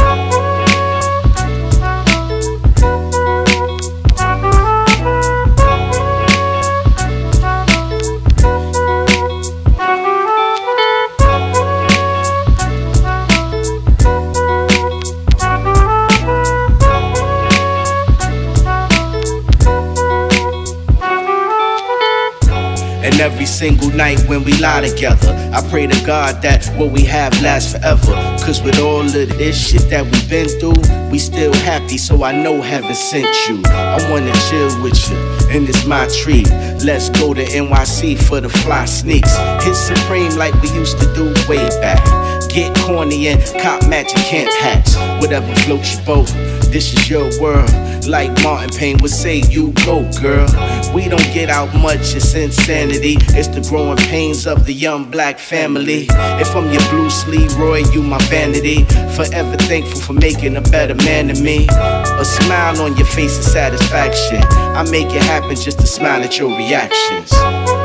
Every 23.23 23.45
single 23.45 23.89
night 23.91 24.19
when 24.27 24.43
we 24.43 24.51
lie 24.59 24.81
together, 24.81 25.31
I 25.53 25.65
pray 25.69 25.87
to 25.87 26.05
God 26.05 26.41
that 26.41 26.65
what 26.77 26.91
we 26.91 27.05
have 27.05 27.31
lasts 27.41 27.71
forever. 27.71 28.11
Cause 28.43 28.61
with 28.61 28.77
all 28.79 28.99
of 28.99 29.13
this 29.13 29.55
shit 29.55 29.89
that 29.89 30.03
we've 30.03 30.29
been 30.29 30.49
through, 30.59 31.09
we 31.09 31.19
still 31.19 31.53
happy, 31.53 31.97
so 31.97 32.21
I 32.25 32.33
know 32.33 32.61
heaven 32.61 32.93
sent 32.93 33.33
you. 33.47 33.61
I 33.67 33.97
wanna 34.11 34.33
chill 34.49 34.83
with 34.83 34.99
you, 35.09 35.15
and 35.55 35.69
it's 35.69 35.85
my 35.85 36.05
treat. 36.07 36.49
Let's 36.83 37.09
go 37.09 37.33
to 37.33 37.45
NYC 37.45 38.21
for 38.27 38.41
the 38.41 38.49
fly 38.49 38.83
sneaks. 38.83 39.33
Hit 39.63 39.75
Supreme 39.75 40.35
like 40.35 40.53
we 40.61 40.69
used 40.71 40.99
to 40.99 41.07
do 41.15 41.33
way 41.47 41.63
back. 41.79 42.03
Get 42.49 42.75
corny 42.79 43.29
and 43.29 43.41
cop 43.61 43.87
magic 43.87 44.17
camp 44.17 44.51
hats. 44.59 44.97
Whatever 45.21 45.55
floats 45.63 45.95
your 45.95 46.05
boat, 46.05 46.27
this 46.73 46.91
is 46.93 47.09
your 47.09 47.29
world. 47.39 47.71
Like 48.07 48.31
Martin 48.43 48.69
Payne 48.69 48.97
would 48.99 49.11
say, 49.11 49.41
you 49.49 49.71
go, 49.85 50.09
girl. 50.19 50.47
We 50.93 51.07
don't 51.07 51.31
get 51.33 51.49
out 51.49 51.73
much, 51.75 52.15
it's 52.15 52.33
insanity. 52.33 53.15
It's 53.29 53.47
the 53.47 53.61
growing 53.69 53.97
pains 53.97 54.45
of 54.45 54.65
the 54.65 54.73
young 54.73 55.09
black 55.09 55.39
family. 55.39 56.07
If 56.09 56.55
I'm 56.55 56.71
your 56.71 56.81
blue 56.89 57.03
Bruce 57.03 57.27
Leroy, 57.27 57.83
you 57.91 58.01
my 58.01 58.17
vanity. 58.29 58.85
Forever 59.15 59.57
thankful 59.57 59.99
for 59.99 60.13
making 60.13 60.55
a 60.55 60.61
better 60.61 60.95
man 60.95 61.27
than 61.27 61.43
me. 61.43 61.67
A 61.69 62.23
smile 62.23 62.81
on 62.81 62.95
your 62.95 63.07
face 63.07 63.37
is 63.37 63.51
satisfaction. 63.51 64.41
I 64.73 64.89
make 64.89 65.07
it 65.07 65.21
happen 65.23 65.55
just 65.55 65.79
to 65.79 65.85
smile 65.85 66.23
at 66.23 66.39
your 66.39 66.55
reactions. 66.57 67.82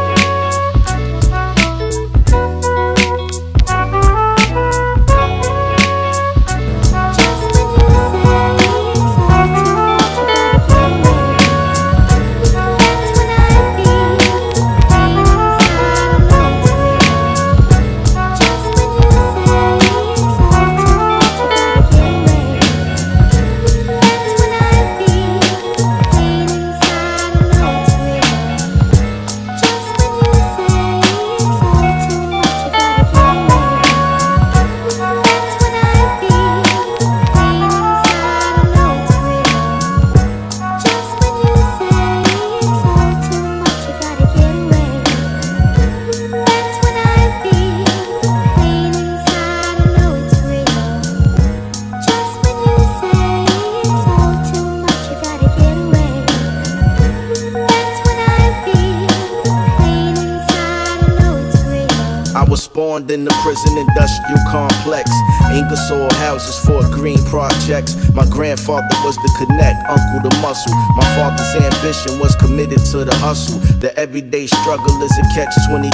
Green 67.08 67.24
projects. 67.30 67.96
My 68.12 68.26
grandfather 68.28 68.96
was 69.04 69.16
the 69.16 69.30
connect, 69.38 69.80
uncle 69.88 70.28
the 70.28 70.34
muscle. 70.42 70.74
My 70.96 71.08
father's 71.16 71.54
ambition 71.56 72.18
was 72.20 72.36
committed 72.36 72.84
to 72.92 73.04
the 73.04 73.14
hustle. 73.16 73.58
The 73.80 73.96
everyday 73.96 74.46
struggle 74.46 75.02
is 75.02 75.16
a 75.16 75.24
catch 75.34 75.54
22. 75.68 75.88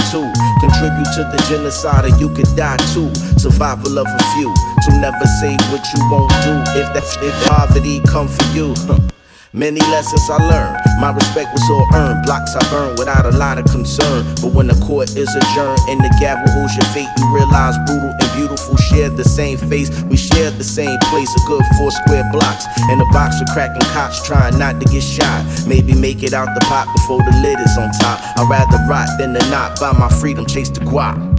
Contribute 0.61 1.11
to 1.15 1.23
the 1.31 1.39
genocide 1.49 2.05
or 2.05 2.15
you 2.19 2.29
could 2.35 2.51
die 2.57 2.79
too. 2.95 3.15
Survival 3.39 3.99
of 3.99 4.07
a 4.07 4.23
few. 4.35 4.51
To 4.85 4.91
never 4.99 5.27
say 5.41 5.55
what 5.71 5.87
you 5.95 6.01
won't 6.11 6.35
do 6.43 6.55
if 6.81 6.91
that's 6.95 7.17
if 7.23 7.35
poverty 7.47 8.01
come 8.11 8.27
for 8.27 8.45
you. 8.51 8.75
Many 9.53 9.79
lessons 9.95 10.27
I 10.29 10.43
learned. 10.51 10.83
My 10.99 11.13
respect 11.15 11.53
was 11.55 11.63
all 11.71 11.87
earned. 11.95 12.27
Blocks 12.27 12.57
I 12.57 12.63
burned 12.71 12.99
without 12.99 13.25
a 13.25 13.31
lot 13.39 13.57
of 13.57 13.67
concern. 13.67 14.27
But 14.43 14.51
when 14.51 14.67
the 14.67 14.75
court 14.83 15.15
is 15.15 15.31
adjourned 15.31 15.79
and 15.87 16.01
the 16.03 16.11
gavel 16.19 16.51
holds 16.51 16.75
your 16.75 16.87
fate, 16.91 17.07
you 17.07 17.27
realize 17.31 17.79
brutal 17.87 18.11
beautiful 18.35 18.77
shared 18.77 19.17
the 19.17 19.25
same 19.25 19.59
face. 19.59 19.91
We 20.05 20.17
shared 20.17 20.55
the 20.55 20.65
same 20.65 20.99
place, 21.11 21.31
a 21.35 21.41
good 21.47 21.65
four 21.79 21.91
square 21.91 22.29
blocks. 22.33 22.67
And 22.91 23.01
a 23.01 23.07
box 23.13 23.41
of 23.41 23.47
cracking 23.53 23.87
cops 23.93 24.25
trying 24.27 24.59
not 24.59 24.81
to 24.81 24.87
get 24.87 25.03
shot. 25.03 25.45
Maybe 25.67 25.95
make 25.95 26.23
it 26.23 26.33
out 26.33 26.49
the 26.55 26.65
pot 26.67 26.89
before 26.95 27.19
the 27.19 27.37
lid 27.43 27.59
is 27.61 27.77
on 27.79 27.91
top. 28.01 28.21
I'd 28.39 28.49
rather 28.49 28.79
rot 28.89 29.09
than 29.19 29.35
to 29.35 29.51
not 29.51 29.81
buy 29.81 29.93
my 29.93 30.09
freedom, 30.09 30.47
chase 30.47 30.71
the 30.71 30.81
guap. 30.81 31.34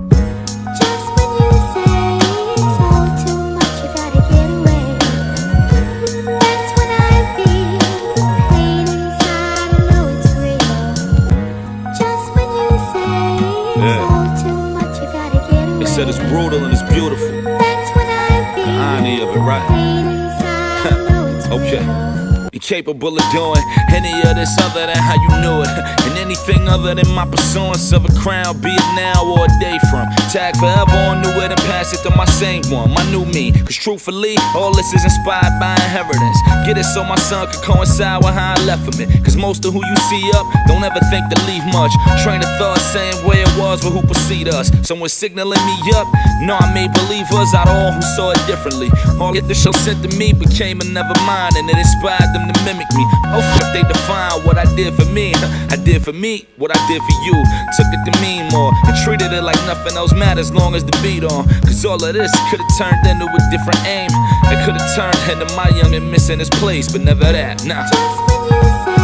Incapable 22.65 23.13
of 23.15 23.31
doing 23.31 23.61
any 23.93 24.09
of 24.25 24.35
this 24.35 24.49
other 24.59 24.87
than 24.87 24.97
how 24.97 25.13
you 25.13 25.29
knew 25.37 25.61
it. 25.61 25.69
And 26.05 26.17
anything 26.17 26.67
other 26.69 26.93
than 26.93 27.09
my 27.13 27.25
pursuance 27.25 27.91
of 27.91 28.05
a 28.05 28.13
crown, 28.21 28.61
be 28.61 28.69
it 28.69 28.89
now 28.95 29.25
or 29.25 29.45
a 29.45 29.59
day 29.59 29.77
from. 29.89 30.05
Tag 30.29 30.55
forever 30.57 30.97
on 31.09 31.21
new 31.21 31.33
it 31.41 31.49
and 31.49 31.61
pass 31.65 31.93
it 31.93 32.01
to 32.07 32.15
my 32.15 32.25
same 32.25 32.61
one, 32.69 32.93
my 32.93 33.03
new 33.09 33.25
me. 33.25 33.51
Cause 33.51 33.75
truthfully, 33.75 34.35
all 34.53 34.73
this 34.73 34.93
is 34.93 35.03
inspired 35.03 35.57
by 35.59 35.73
inheritance. 35.73 36.37
Get 36.65 36.77
it 36.77 36.85
so 36.85 37.03
my 37.03 37.17
son 37.17 37.47
could 37.51 37.61
coincide 37.61 38.23
with 38.23 38.33
how 38.33 38.53
I 38.53 38.65
left 38.65 38.85
from 38.85 39.01
it. 39.01 39.09
Cause 39.25 39.35
most 39.35 39.65
of 39.65 39.73
who 39.73 39.81
you 39.85 39.97
see 40.09 40.31
up 40.33 40.45
don't 40.67 40.83
ever 40.83 41.01
think 41.09 41.25
to 41.33 41.37
leave 41.45 41.65
much. 41.73 41.91
Train 42.21 42.41
of 42.41 42.49
thought, 42.57 42.77
same 42.93 43.17
way 43.25 43.41
it 43.41 43.53
was 43.57 43.83
with 43.83 43.93
who 43.93 44.01
precede 44.05 44.47
us. 44.47 44.69
Someone 44.87 45.09
signaling 45.09 45.63
me 45.65 45.75
up. 45.95 46.07
No, 46.41 46.55
I 46.55 46.71
made 46.73 46.93
believers 46.93 47.53
out 47.53 47.67
of 47.67 47.75
all 47.75 47.91
who 47.91 48.01
saw 48.15 48.31
it 48.31 48.41
differently. 48.45 48.89
All 49.19 49.35
of 49.35 49.47
the 49.47 49.55
show 49.55 49.71
sent 49.71 50.01
to 50.05 50.09
me 50.17 50.33
became 50.33 50.81
a 50.81 50.85
never 50.85 51.15
mind, 51.25 51.57
and 51.57 51.69
it 51.69 51.77
inspired 51.77 52.29
them 52.33 52.45
to 52.45 52.54
mimic 52.63 52.87
me. 52.93 53.03
Oh, 53.33 53.41
fuck, 53.57 53.73
they 53.73 53.83
define 53.83 54.43
what 54.45 54.57
I 54.57 54.65
did 54.75 54.93
for 54.95 55.05
me. 55.11 55.33
I 55.69 55.75
did 55.75 56.03
for 56.03 56.13
me 56.13 56.47
what 56.57 56.71
I 56.71 56.79
did 56.87 57.01
for 57.01 57.15
you. 57.25 57.35
Took 57.75 57.87
it 57.91 58.11
to 58.11 58.21
mean 58.21 58.47
more 58.49 58.71
and 58.87 58.95
treated 59.03 59.33
it 59.33 59.41
like 59.41 59.59
nothing 59.65 59.97
else 59.97 60.13
matters 60.13 60.53
long 60.53 60.75
as 60.75 60.83
the 60.83 60.97
beat 61.03 61.23
on. 61.23 61.47
Cause 61.65 61.83
all 61.85 62.03
of 62.03 62.13
this 62.13 62.31
could 62.49 62.61
have 62.61 62.77
turned 62.77 63.05
into 63.07 63.25
a 63.25 63.41
different 63.51 63.81
aim. 63.85 64.09
It 64.53 64.63
could 64.65 64.79
have 64.79 64.89
turned 64.95 65.19
into 65.31 65.53
my 65.55 65.69
young 65.69 65.93
and 65.95 66.09
missing 66.11 66.39
his 66.39 66.49
place, 66.49 66.91
but 66.91 67.01
never 67.01 67.31
that. 67.31 67.65
Nah. 67.65 67.83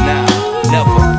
Nah, 0.05 0.71
never. 0.71 1.10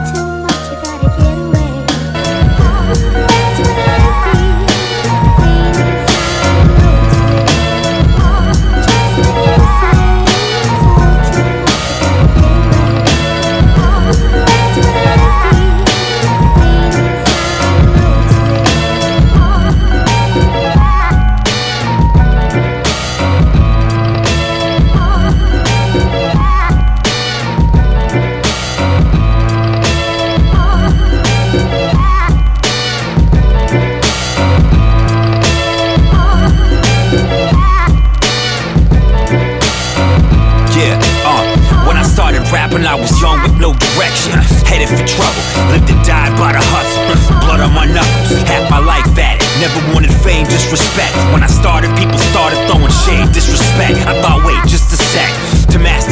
Never 49.72 49.94
wanted 49.94 50.12
fame, 50.20 50.44
just 50.52 50.70
respect. 50.70 51.16
When 51.32 51.42
I 51.42 51.46
started, 51.46 51.96
people 51.96 52.18
started 52.18 52.60
throwing 52.68 52.92
shade, 52.92 53.32
disrespect. 53.32 54.04
I 54.04 54.20
thought, 54.20 54.44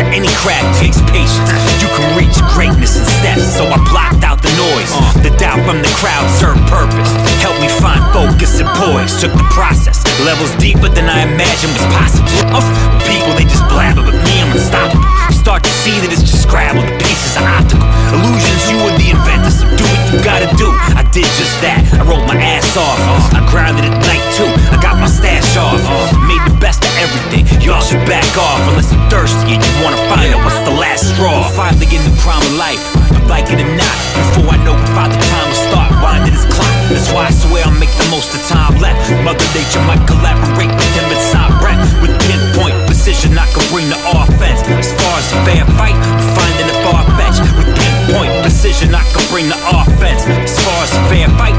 To 0.00 0.06
any 0.16 0.32
craft 0.32 0.80
takes 0.80 0.96
patience. 1.12 1.52
You 1.76 1.92
can 1.92 2.16
reach 2.16 2.32
greatness 2.56 2.96
in 2.96 3.04
steps, 3.20 3.44
so 3.52 3.68
I 3.68 3.76
blocked 3.92 4.24
out 4.24 4.40
the 4.40 4.48
noise. 4.56 4.88
Uh. 4.96 5.28
The 5.28 5.28
doubt 5.36 5.60
from 5.68 5.84
the 5.84 5.92
crowd 5.92 6.24
served 6.40 6.64
purpose. 6.72 7.12
Helped 7.44 7.60
me 7.60 7.68
find 7.68 8.00
focus 8.08 8.64
and 8.64 8.68
poise. 8.80 9.20
Took 9.20 9.36
the 9.36 9.44
process 9.52 10.00
levels 10.24 10.56
deeper 10.56 10.88
than 10.88 11.04
I 11.04 11.28
imagined 11.28 11.76
was 11.76 11.84
possible. 11.92 12.32
Of 12.48 12.64
people, 13.04 13.36
they 13.36 13.44
just 13.44 13.60
blabber, 13.68 14.00
but 14.00 14.16
me, 14.24 14.40
I'm 14.40 14.48
unstoppable. 14.56 15.04
Start 15.36 15.68
to 15.68 15.72
see 15.84 15.92
that 16.00 16.08
it's 16.08 16.24
just 16.24 16.48
scrabble, 16.48 16.80
the 16.80 16.96
pieces 17.04 17.36
are 17.36 17.48
optical. 17.60 17.84
Illusions, 18.16 18.72
you 18.72 18.80
were 18.80 18.96
the 18.96 19.12
inventor, 19.12 19.52
so 19.52 19.68
do 19.68 19.84
what 19.84 20.00
you 20.12 20.18
gotta 20.24 20.48
do. 20.56 20.68
I 20.96 21.04
did 21.12 21.28
just 21.36 21.60
that. 21.60 21.84
I 22.00 22.08
rolled 22.08 22.24
my 22.24 22.40
ass 22.40 22.72
off. 22.72 22.96
Uh. 23.04 23.36
I 23.36 23.40
grinded 23.52 23.84
at 23.84 23.96
night 24.00 24.24
too. 24.32 24.48
I 24.72 24.80
got 24.80 24.96
my 24.96 25.12
stash 25.12 25.60
off. 25.60 25.76
Uh. 25.76 26.08
Made 26.24 26.40
the 26.48 26.56
best 26.56 26.88
of 26.88 26.89
everything. 27.00 27.48
Y'all 27.64 27.80
should 27.80 28.04
back 28.04 28.28
off 28.36 28.60
unless 28.68 28.92
you're 28.92 29.08
thirsty 29.08 29.56
and 29.56 29.60
you 29.60 29.74
wanna 29.80 30.00
find 30.12 30.28
out 30.32 30.44
what's 30.44 30.60
the 30.68 30.76
last 30.76 31.16
straw. 31.16 31.48
Finally 31.56 31.88
in 31.88 32.02
the 32.04 32.14
prime 32.20 32.44
of 32.44 32.54
life, 32.60 32.80
but 33.12 33.24
like 33.26 33.48
it 33.48 33.60
or 33.60 33.72
not, 33.74 33.96
before 34.14 34.52
I 34.52 34.58
know 34.64 34.76
about 34.76 35.08
the 35.08 35.20
time 35.32 35.46
will 35.48 35.64
start 35.68 35.90
winding 36.04 36.36
his 36.36 36.44
clock. 36.52 36.74
That's 36.92 37.08
why 37.10 37.26
I 37.26 37.32
swear 37.32 37.64
I'll 37.64 37.80
make 37.80 37.92
the 37.96 38.08
most 38.12 38.34
of 38.36 38.42
time 38.46 38.76
left. 38.78 39.00
Mother 39.24 39.48
Nature 39.56 39.82
might 39.88 40.02
collaborate 40.04 40.70
with 40.70 40.92
him 40.94 41.08
inside 41.08 41.50
breath. 41.62 41.80
With 42.04 42.12
pinpoint 42.28 42.76
precision, 42.86 43.32
I 43.38 43.48
can 43.48 43.64
bring 43.72 43.88
the 43.88 44.00
offense. 44.20 44.60
As 44.68 44.92
far 44.92 45.14
as 45.18 45.28
a 45.32 45.38
fair 45.48 45.64
fight, 45.80 45.96
I'm 45.96 46.20
finding 46.36 46.68
it 46.68 46.78
far 46.84 47.02
fetched. 47.16 47.42
With 47.56 47.70
pinpoint 47.72 48.34
precision, 48.44 48.92
I 48.92 49.04
can 49.08 49.24
bring 49.32 49.48
the 49.48 49.60
offense. 49.72 50.26
As 50.26 50.58
far 50.60 50.78
as 50.84 50.92
a 50.92 51.02
fair 51.08 51.28
fight, 51.38 51.56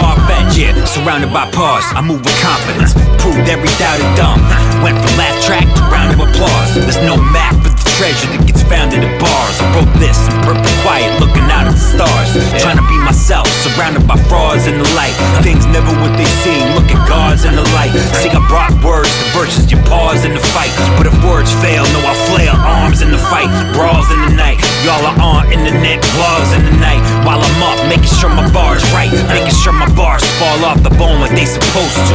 I'm 0.00 0.16
finding 0.16 0.16
it 0.16 0.16
far 0.16 0.16
fetched. 0.26 0.58
Yeah, 0.58 0.84
surrounded 0.84 1.32
by 1.32 1.50
pause, 1.52 1.84
I 1.94 2.00
move 2.00 2.20
with 2.24 2.36
confidence. 2.40 2.92
Proved 3.20 3.48
every 3.48 3.70
doubt 3.78 4.00
and 4.00 4.12
dumb. 4.16 4.40
Went 4.82 4.96
from 4.96 5.12
laugh 5.20 5.36
track 5.44 5.68
to 5.76 5.82
round 5.92 6.16
of 6.16 6.20
applause. 6.20 6.74
There's 6.74 7.00
no 7.04 7.16
map 7.16 7.54
for 7.60 7.70
the 7.70 7.84
treasure 8.00 8.32
that 8.32 8.42
gets 8.48 8.64
found 8.64 8.96
in 8.96 9.04
the 9.04 9.12
bars. 9.20 9.56
I 9.60 9.66
wrote 9.76 9.92
this 10.00 10.16
in 10.24 10.36
perfect 10.40 10.72
quiet, 10.80 11.12
looking 11.20 11.44
out 11.52 11.68
at 11.68 11.76
the 11.76 11.84
stars. 11.84 12.32
Trying 12.64 12.80
to 12.80 12.86
be 12.88 12.96
myself, 13.04 13.44
surrounded 13.60 14.08
by 14.08 14.16
frauds 14.24 14.64
and 14.64 14.80
the 14.80 14.88
light. 14.96 15.12
Things 15.44 15.68
never 15.68 15.92
what 16.00 16.16
they 16.16 16.28
seem, 16.40 16.64
look 16.72 16.88
at 16.88 17.00
guards 17.04 17.44
in 17.44 17.52
the 17.52 17.66
light. 17.76 17.92
See, 18.24 18.32
I 18.32 18.40
brought 18.48 18.72
words 18.80 19.12
to 19.20 19.26
verses, 19.36 19.68
you 19.68 19.76
pause 19.84 20.24
in 20.24 20.32
the 20.32 20.44
fight. 20.56 20.72
But 20.96 21.12
if 21.12 21.16
words 21.20 21.52
fail, 21.60 21.84
no, 21.92 22.00
I 22.00 22.16
flail 22.32 22.56
arms 22.56 23.04
in 23.04 23.12
the 23.12 23.20
fight. 23.20 23.52
Brawls 23.76 24.08
in 24.08 24.20
the 24.24 24.32
night, 24.32 24.56
y'all 24.80 25.04
are 25.04 25.18
on 25.20 25.52
internet 25.52 26.00
blogs 26.16 26.56
in 26.56 26.64
the 26.64 26.76
night. 26.80 27.04
While 27.28 27.44
I'm 27.44 27.60
up, 27.60 27.78
making 27.84 28.08
sure 28.16 28.32
my 28.32 28.48
bars 28.48 28.80
right, 28.96 29.12
making 29.28 29.52
sure 29.60 29.76
my 29.76 29.89
bars 29.96 30.24
fall 30.38 30.64
off 30.64 30.82
the 30.82 30.90
bone 30.96 31.20
like 31.20 31.34
they 31.34 31.46
supposed 31.46 32.00
to. 32.10 32.14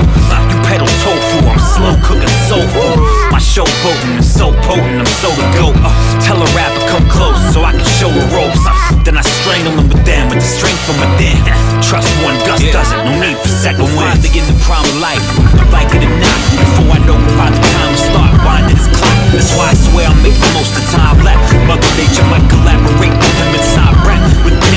You 0.51 0.57
pedal 0.67 0.87
tofu, 1.03 1.39
I'm 1.45 1.59
slow 1.59 1.93
cooking 2.03 2.35
soul 2.47 2.63
food. 2.73 2.97
My 3.31 3.39
show 3.39 3.65
potent 3.83 4.21
and 4.21 4.25
so 4.25 4.51
potent, 4.67 4.99
I'm 5.01 5.11
so 5.21 5.29
the 5.33 5.47
goat. 5.57 5.75
Uh, 5.81 5.91
tell 6.21 6.37
a 6.37 6.47
rapper 6.55 6.83
come 6.89 7.05
close 7.09 7.39
so 7.53 7.63
I 7.63 7.71
can 7.71 7.87
show 7.97 8.09
the 8.11 8.25
ropes. 8.35 8.61
Uh, 8.63 8.73
then 9.03 9.17
I 9.17 9.23
strangle 9.23 9.73
them 9.75 9.87
with 9.89 10.03
them 10.05 10.29
with 10.29 10.39
the 10.39 10.49
strength 10.49 10.81
from 10.85 10.97
within. 11.01 11.39
Trust 11.81 12.09
one 12.25 12.37
Gus 12.45 12.61
doesn't, 12.73 13.01
no 13.05 13.13
need 13.21 13.37
for 13.37 13.49
second 13.49 13.87
wind. 13.95 14.13
Finally 14.15 14.31
in 14.39 14.45
the 14.49 14.57
prime 14.65 14.85
of 14.85 14.97
life, 15.01 15.25
like 15.71 15.89
it 15.95 16.03
or 16.03 16.13
not. 16.21 16.39
Before 16.55 16.91
I 16.95 16.99
know 17.05 17.17
about 17.17 17.51
the 17.53 17.61
time 17.61 17.91
to 17.93 17.99
start 17.99 18.31
winding 18.45 18.75
this 18.75 18.87
clock. 18.95 19.13
That's 19.33 19.51
why 19.57 19.71
I 19.71 19.75
swear 19.75 20.05
I'll 20.07 20.21
make 20.23 20.37
the 20.37 20.51
most 20.55 20.73
of 20.77 20.85
time 20.91 21.19
left. 21.23 21.41
Mother 21.67 21.91
Nature 21.99 22.27
might 22.31 22.45
collaborate 22.49 23.15
with 23.15 23.35
him 23.39 23.49
inside 23.55 23.95
breath. 24.03 24.23
With 24.43 24.55
pinpoint 24.61 24.74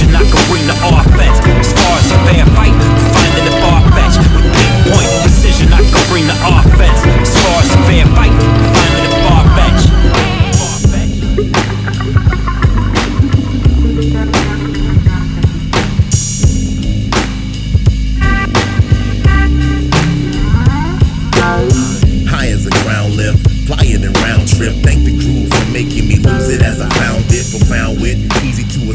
precision, 0.00 0.16
I 0.16 0.24
can 0.24 0.40
bring 0.48 0.66
the 0.66 0.72
offense. 0.80 1.38
As 1.44 2.10
a 2.10 2.18
fair 2.24 2.46
fight, 2.56 2.72
finding 3.12 3.46
it 3.46 3.56
far 3.60 3.80
fetched. 3.92 4.18
With 4.32 4.48
pinpoint 4.56 5.10
precision, 5.22 5.72
I 5.72 5.82
can 5.84 6.04
bring 6.08 6.26
the 6.26 6.36
offense. 6.40 7.00
As 7.04 7.70
a 7.70 7.78
fair 7.84 8.06
fight, 8.16 8.32
finding 8.74 9.04
it 9.04 9.14
far 9.24 9.44
fetched. 9.56 9.88
High 22.28 22.48
as 22.48 22.66
a 22.66 22.70
ground 22.84 23.16
lift, 23.16 23.50
flying 23.66 24.02
in 24.02 24.12
round 24.24 24.48
trip. 24.48 24.74
Thank 24.82 25.04
the 25.04 25.12
groove 25.12 25.50
for 25.52 25.72
making 25.72 26.08
me 26.08 26.16
lose 26.16 26.48
it 26.48 26.62
as 26.62 26.80
I 26.80 26.88
found 26.88 27.24
it. 27.28 27.44
Profound 27.50 28.00
wit, 28.00 28.18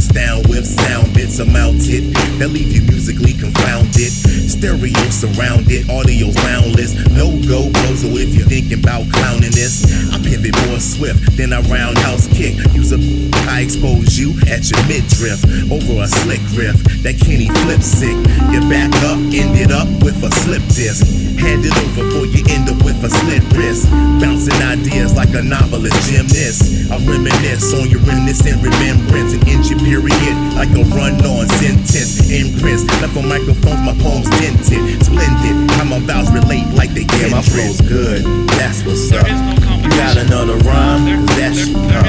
astound 0.06 0.48
with 0.48 0.68
sound 0.68 1.15
bits 1.36 1.40
amounted 1.40 2.14
that 2.40 2.50
leave 2.50 2.72
you 2.72 2.82
musically 2.84 3.34
confounded. 3.34 4.12
Stereo 4.12 5.10
surrounded, 5.10 5.90
audio 5.90 6.32
boundless. 6.44 6.96
No 7.12 7.32
go 7.48 7.72
so 7.96 8.12
if 8.20 8.36
you're 8.36 8.48
thinking 8.48 8.80
about 8.80 9.08
clowning 9.12 9.52
this. 9.52 9.88
I 10.12 10.20
pivot 10.20 10.56
more 10.68 10.80
swift 10.80 11.38
than 11.38 11.54
a 11.54 11.62
roundhouse 11.72 12.28
kick. 12.28 12.56
Use 12.76 12.92
a 12.92 13.00
I 13.48 13.62
expose 13.62 14.20
you 14.20 14.36
at 14.52 14.68
your 14.68 14.82
midriff 14.88 15.40
over 15.72 16.04
a 16.04 16.08
slick 16.08 16.44
riff 16.54 16.76
that 17.04 17.16
Kenny 17.24 17.48
flip 17.64 17.82
sick. 17.82 18.16
You 18.52 18.60
back 18.68 18.92
up, 19.08 19.20
ended 19.32 19.72
up 19.72 19.88
with 20.04 20.20
a 20.24 20.32
slip 20.44 20.64
disc. 20.76 21.08
Hand 21.40 21.64
it 21.64 21.76
over 21.84 22.04
before 22.04 22.28
you 22.28 22.44
end 22.52 22.68
up 22.68 22.80
with 22.84 23.00
a 23.04 23.10
slit 23.10 23.44
wrist. 23.56 23.88
Bouncing 24.20 24.60
ideas 24.60 25.16
like 25.16 25.32
a 25.34 25.44
novelist 25.44 25.96
gymnast. 26.12 26.92
I 26.92 27.00
reminisce 27.08 27.72
on 27.74 27.90
your 27.90 28.04
reminiscent 28.04 28.60
remembrance. 28.60 29.34
An 29.34 29.48
injury 29.48 29.80
period 29.80 30.36
like 30.56 30.72
a 30.76 30.84
run 30.96 31.16
on 31.26 31.48
sentence. 31.48 32.30
Imprints 32.30 32.86
left 33.02 33.18
on 33.18 33.28
microphones, 33.28 33.82
my 33.82 33.96
poems 33.98 34.30
dented. 34.38 35.02
Splendid, 35.04 35.72
how 35.72 35.84
my 35.86 36.00
vows 36.00 36.32
relate 36.32 36.68
like 36.74 36.92
they 36.92 37.06
can. 37.06 37.32
my 37.32 37.42
flow's 37.42 37.82
good, 37.82 38.24
that's 38.56 38.86
what's 38.86 39.12
up. 39.12 39.26
You 39.26 39.90
got 39.90 40.18
another 40.18 40.58
rhyme? 40.64 41.26
Cause 41.28 41.38
that 41.38 41.54
shit 41.56 41.76
up. 41.94 42.06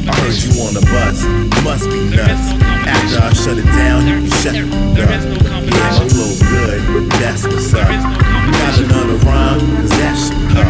I 0.00 0.12
heard 0.22 0.38
you 0.38 0.50
on 0.62 0.74
the 0.74 0.84
bus, 0.86 1.22
must 1.62 1.90
be 1.90 2.00
nuts. 2.14 2.56
After 2.86 3.18
I 3.20 3.32
shut 3.34 3.58
it 3.58 3.68
down, 3.76 4.06
you 4.06 4.30
shut 4.40 4.54
it 4.54 4.66
up. 4.66 4.96
Yeah, 4.96 5.98
my 5.98 6.08
flow's 6.08 6.40
good, 6.40 7.10
that's 7.18 7.44
what's 7.44 7.74
up. 7.74 7.90
You 7.90 8.52
got 8.54 8.78
another 8.78 9.18
rhyme? 9.26 9.60
Cause 9.82 9.94
that 9.98 10.14
shit 10.16 10.56
up. 10.56 10.66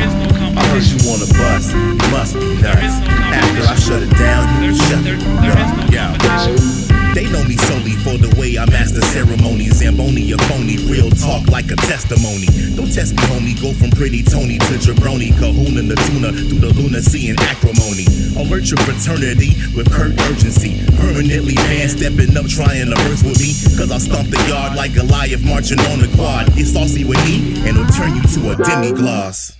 I 0.56 0.62
heard 0.72 0.84
you 0.84 0.98
on 1.12 1.20
the 1.20 1.30
bus, 1.36 1.72
must 2.10 2.34
be 2.34 2.60
nuts. 2.60 3.00
After 3.08 3.62
I 3.68 3.74
shut 3.76 4.02
it 4.02 4.12
down, 4.16 4.64
you 4.64 4.74
shut 4.74 5.06
it 5.06 5.22
up. 5.22 5.92
Yeah. 5.92 6.79
They 7.14 7.26
know 7.26 7.42
me 7.44 7.56
solely 7.56 7.98
for 8.06 8.14
the 8.14 8.30
way 8.38 8.56
I 8.56 8.64
master 8.70 9.02
ceremonies. 9.02 9.82
Zamboni, 9.82 10.30
a 10.32 10.38
phony, 10.46 10.78
real 10.86 11.10
talk 11.10 11.48
like 11.48 11.70
a 11.70 11.76
testimony. 11.76 12.46
Don't 12.76 12.92
test 12.92 13.18
me, 13.18 13.22
homie. 13.26 13.58
Go 13.60 13.72
from 13.74 13.90
pretty 13.90 14.22
Tony 14.22 14.58
to 14.58 14.74
jabroni, 14.78 15.34
kahuna 15.34 15.82
to 15.90 15.96
tuna, 16.06 16.30
through 16.32 16.62
the 16.62 16.72
lunacy 16.74 17.30
and 17.30 17.40
acrimony. 17.40 18.06
Alert 18.38 18.70
your 18.70 18.78
fraternity 18.86 19.58
with 19.74 19.90
curt 19.90 20.14
urgency. 20.30 20.78
Permanently 21.02 21.54
man 21.66 21.88
stepping 21.88 22.36
up, 22.38 22.46
trying 22.46 22.88
to 22.88 22.96
verse 23.04 23.22
with 23.26 23.42
me. 23.42 23.58
Cause 23.74 23.90
I'll 23.90 24.00
stomp 24.00 24.30
the 24.30 24.38
yard 24.48 24.76
like 24.76 24.94
Goliath 24.94 25.42
marching 25.44 25.80
on 25.90 25.98
the 25.98 26.10
quad. 26.14 26.46
It's 26.54 26.72
saucy 26.72 27.04
with 27.04 27.18
me, 27.26 27.58
and 27.66 27.76
it'll 27.76 27.90
turn 27.90 28.14
you 28.16 28.22
to 28.22 28.52
a 28.52 28.56
demi-gloss. 28.56 29.59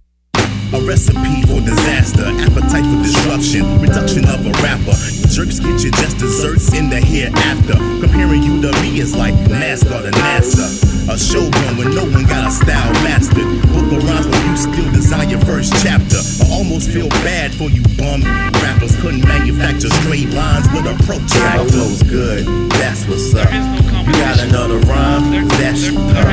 A 0.73 0.81
recipe 0.87 1.43
for 1.51 1.61
disaster, 1.61 2.23
appetite 2.23 2.87
for 2.87 3.03
destruction, 3.03 3.81
reduction 3.81 4.25
of 4.29 4.47
a 4.47 4.53
rapper. 4.63 4.95
You 5.19 5.27
jerks 5.27 5.59
get 5.59 5.83
your 5.83 5.91
just 5.99 6.19
desserts 6.19 6.73
in 6.73 6.89
the 6.89 7.01
hereafter. 7.01 7.75
Comparing 7.99 8.45
you 8.45 8.63
to 8.63 8.71
me 8.81 9.01
is 9.01 9.17
like 9.17 9.35
NASCAR 9.51 10.03
to 10.03 10.11
NASA. 10.11 11.11
A 11.11 11.19
showgun 11.19 11.77
when 11.77 11.91
no 11.91 12.05
one 12.05 12.25
got 12.25 12.47
a 12.47 12.53
style 12.53 12.93
mastered. 13.03 13.51
Book 13.75 13.99
of 13.99 14.05
rhymes 14.07 14.29
when 14.31 14.43
you 14.47 14.57
still 14.57 14.93
design 14.93 15.29
your 15.29 15.41
first 15.41 15.75
chapter. 15.83 16.23
I 16.47 16.55
almost 16.55 16.89
feel 16.89 17.09
bad 17.27 17.53
for 17.53 17.69
you 17.69 17.83
bum 17.99 18.23
rappers. 18.63 18.95
Couldn't 19.03 19.27
manufacture 19.27 19.91
straight 20.07 20.31
lines 20.31 20.71
with 20.71 20.87
a 20.87 20.95
protractor. 21.03 21.67
My 21.67 21.67
flow's 21.67 22.03
good, 22.05 22.47
that's 22.79 23.09
what's 23.11 23.35
up. 23.35 23.51
You 23.51 24.13
got 24.23 24.39
another 24.39 24.79
rhyme? 24.87 25.49
That's 25.59 25.83
shit 25.83 25.99
up. 25.99 26.31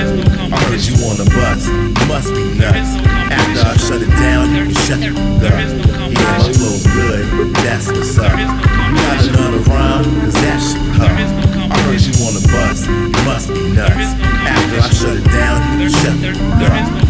I 0.53 0.61
heard 0.69 0.85
you 0.85 0.93
on 1.09 1.17
the 1.17 1.25
bus, 1.25 1.65
must 2.05 2.29
be 2.37 2.45
nuts. 2.53 3.01
After 3.33 3.61
I 3.65 3.75
shut 3.77 4.01
it 4.01 4.09
down, 4.13 4.26
you 4.67 4.73
shut 4.73 4.99
it 4.99 5.15
up. 5.15 5.41
Yeah, 5.41 6.11
my 6.11 6.53
flow's 6.53 6.85
good, 6.87 7.55
that's 7.63 7.87
what's 7.87 8.17
up. 8.17 8.37
You 8.37 8.45
got 8.45 9.27
another 9.27 9.59
rhyme? 9.69 10.03
Cause 10.21 10.33
that 10.33 10.59
shit 10.59 10.81
up. 10.99 11.11
I 11.71 11.77
heard 11.85 12.01
you 12.01 12.13
on 12.25 12.33
the 12.33 12.43
bus, 12.51 12.87
you 12.87 13.21
must 13.25 13.47
be 13.53 13.61
nuts. 13.71 14.15
After 14.43 14.79
I 14.79 14.89
shut 14.89 15.15
it 15.17 15.27
down, 15.31 15.79
you 15.79 15.89
shut 15.89 16.17
up. 16.23 17.07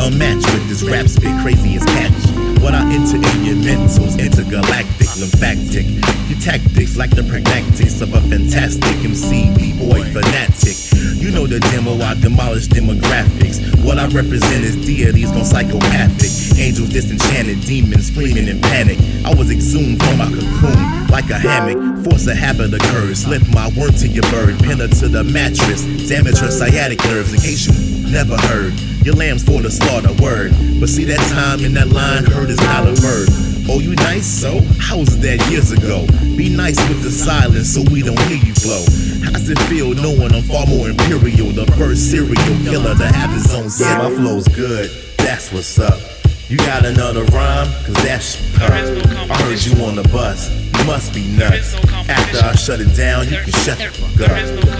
A 0.00 0.10
match 0.16 0.44
with 0.52 0.68
this 0.68 0.82
rap 0.82 1.08
spit, 1.08 1.34
crazy 1.42 1.76
as 1.76 1.84
catchy. 1.84 2.32
What 2.62 2.74
I 2.74 2.82
enter 2.92 3.16
in 3.16 3.44
your 3.44 3.56
mentals, 3.56 4.18
intergalactic, 4.18 5.08
lymphatic. 5.18 5.86
Your 6.28 6.38
tactics 6.40 6.96
like 6.96 7.10
the 7.10 7.22
pragmatics 7.22 8.00
of 8.02 8.14
a 8.14 8.20
fantastic 8.22 8.96
MC, 9.04 9.50
B-boy 9.56 10.04
fanatic. 10.12 10.87
You 11.18 11.30
know 11.30 11.46
the 11.46 11.60
demo, 11.60 11.94
I 12.00 12.14
demolish 12.14 12.68
demographics. 12.68 13.58
What 13.84 13.98
I 13.98 14.06
represent 14.08 14.64
is 14.64 14.76
deities 14.76 15.30
gone 15.30 15.44
psychopathic. 15.44 16.58
Angels 16.58 16.88
disenchanted, 16.88 17.60
demons 17.62 18.08
screaming 18.08 18.48
in 18.48 18.60
panic. 18.60 18.98
I 19.24 19.34
was 19.34 19.50
exhumed 19.50 20.02
from 20.02 20.18
my 20.18 20.26
cocoon 20.26 21.08
like 21.08 21.30
a 21.30 21.38
hammock. 21.38 22.04
Force 22.04 22.26
a 22.26 22.34
habit 22.34 22.74
occurs. 22.74 23.24
Slip 23.24 23.42
my 23.52 23.68
word 23.76 23.96
to 23.98 24.08
your 24.08 24.24
bird, 24.30 24.58
pin 24.60 24.78
her 24.78 24.88
to 24.88 25.08
the 25.08 25.24
mattress. 25.24 25.84
Damage 26.08 26.38
her 26.38 26.50
sciatic 26.50 27.02
nerves 27.04 27.32
in 27.32 27.40
case 27.40 27.66
you 27.66 28.10
never 28.10 28.36
heard. 28.48 28.72
Your 29.04 29.14
lamb's 29.14 29.44
for 29.44 29.62
the 29.62 29.70
slaughter, 29.70 30.12
word. 30.22 30.52
But 30.80 30.88
see 30.88 31.04
that 31.04 31.22
time 31.30 31.64
in 31.64 31.74
that 31.74 31.88
line, 31.88 32.24
heard 32.24 32.50
is 32.50 32.60
not 32.60 32.86
a 32.86 32.92
verb. 32.92 33.57
Oh, 33.70 33.80
you 33.80 33.94
nice? 33.96 34.26
So, 34.26 34.60
how 34.80 34.98
was 34.98 35.18
that 35.20 35.38
years 35.50 35.72
ago? 35.72 36.06
Be 36.36 36.48
nice 36.48 36.78
with 36.88 37.02
the 37.02 37.10
silence 37.10 37.74
so 37.74 37.82
we 37.92 38.02
don't 38.02 38.18
hear 38.22 38.38
you 38.42 38.54
flow. 38.54 38.80
How's 39.24 39.48
it 39.48 39.58
feel 39.68 39.92
knowing 39.94 40.32
I'm 40.32 40.42
far 40.42 40.66
more 40.66 40.88
imperial? 40.88 41.52
The 41.52 41.66
first 41.76 42.10
serial 42.10 42.34
killer 42.64 42.94
to 42.94 43.06
have 43.06 43.30
his 43.30 43.54
own 43.54 43.68
set. 43.68 44.00
Yeah, 44.00 44.08
my 44.08 44.14
flow's 44.16 44.48
good, 44.48 44.90
that's 45.18 45.52
what's 45.52 45.78
up. 45.78 46.00
You 46.48 46.56
got 46.56 46.86
another 46.86 47.24
rhyme? 47.24 47.68
Cause 47.84 47.94
that's 47.96 48.40
up. 48.56 48.70
I 48.72 49.36
heard 49.42 49.62
you 49.62 49.84
on 49.84 49.96
the 49.96 50.08
bus, 50.08 50.48
You 50.50 50.67
must 50.86 51.14
be 51.14 51.26
nuts. 51.36 51.74
After 52.08 52.38
I 52.44 52.54
shut 52.54 52.80
it 52.80 52.94
down, 52.96 53.28
you 53.28 53.38
can 53.38 53.52
shut 53.64 53.78
the 53.78 53.90
fuck 53.90 54.28
up. 54.28 54.36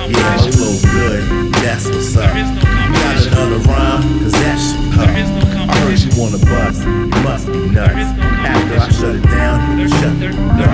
Yeah, 0.08 0.36
my 0.36 0.50
flow 0.50 0.76
good. 0.92 1.22
That's 1.62 1.86
what's 1.88 2.16
up. 2.16 2.34
You 2.34 2.44
got 2.44 3.26
another 3.26 3.58
rhyme? 3.68 4.02
Cause 4.20 4.32
that 4.32 4.58
shit 4.58 4.78
up. 4.98 5.08
I 5.68 5.76
heard 5.84 5.98
you 5.98 6.10
wanna 6.20 6.38
bust. 6.38 6.82
You 6.84 7.20
must 7.22 7.46
be 7.46 7.60
nuts. 7.70 8.12
After 8.44 8.76
I 8.78 8.88
shut 8.88 9.14
it 9.16 9.22
down, 9.24 9.78
you 9.78 9.88
can 9.88 9.98
shut 10.00 10.14
the 10.20 10.28
fuck 10.32 10.60
up. 10.64 10.72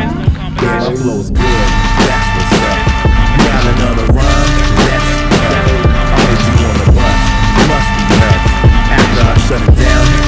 Yeah, 0.63 0.89
my 0.89 0.95
flow's 0.97 1.31
good. 1.31 1.69
That's 2.05 2.29
what's 2.35 2.55
up. 2.65 2.79
You 3.35 3.45
got 3.45 3.65
another 3.75 4.07
rhyme? 4.15 4.51
Shit 4.75 4.91
up. 4.91 5.57
I 5.85 6.19
heard 6.25 6.41
you 6.47 6.55
wanna 6.63 6.89
bust. 6.95 7.25
You 7.55 7.65
must 7.71 7.91
be 7.95 8.03
nuts. 8.23 8.51
After 8.95 9.23
I 9.25 9.35
shut 9.47 9.63
it 9.63 9.75
down, 9.79 10.24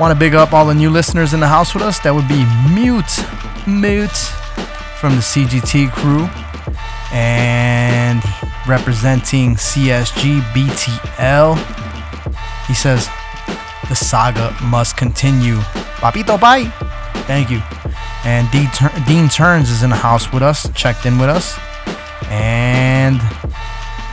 want 0.00 0.12
to 0.12 0.18
big 0.18 0.34
up 0.34 0.52
all 0.52 0.66
the 0.66 0.74
new 0.74 0.90
listeners 0.90 1.32
in 1.32 1.38
the 1.38 1.46
house 1.46 1.74
with 1.74 1.84
us. 1.84 2.00
That 2.00 2.12
would 2.12 2.26
be 2.26 2.44
Mute, 2.74 3.14
Mute 3.68 4.10
from 4.98 5.14
the 5.14 5.22
CGT 5.22 5.92
crew, 5.92 6.26
and 7.12 8.20
representing 8.66 9.54
CSG 9.54 10.40
BTL. 10.52 11.54
He 12.66 12.74
says 12.74 13.08
the 13.88 13.94
saga 13.94 14.56
must 14.60 14.96
continue. 14.96 15.58
Papito, 16.02 16.40
bye. 16.40 16.64
Thank 17.28 17.48
you. 17.48 17.62
And 18.24 18.50
Dean, 18.50 18.68
Tur- 18.74 19.04
Dean 19.06 19.28
Turns 19.28 19.70
is 19.70 19.84
in 19.84 19.90
the 19.90 19.96
house 19.96 20.32
with 20.32 20.42
us, 20.42 20.68
checked 20.72 21.06
in 21.06 21.16
with 21.16 21.28
us, 21.28 21.56
and 22.28 23.20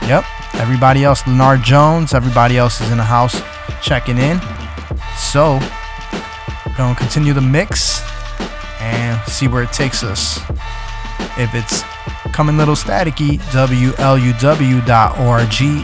yep, 0.06 0.24
Everybody 0.54 1.02
else, 1.02 1.26
Leonard 1.26 1.62
Jones, 1.62 2.14
everybody 2.14 2.58
else 2.58 2.80
is 2.80 2.90
in 2.90 2.98
the 2.98 3.04
house 3.04 3.40
checking 3.82 4.18
in. 4.18 4.40
So, 5.16 5.58
gonna 6.76 6.94
continue 6.94 7.32
the 7.32 7.40
mix 7.40 8.02
and 8.80 9.20
see 9.30 9.48
where 9.48 9.62
it 9.62 9.72
takes 9.72 10.02
us. 10.02 10.38
If 11.38 11.54
it's 11.54 11.82
coming 12.32 12.56
a 12.56 12.58
little 12.58 12.74
staticky, 12.74 13.38
WLUW.org 13.52 13.92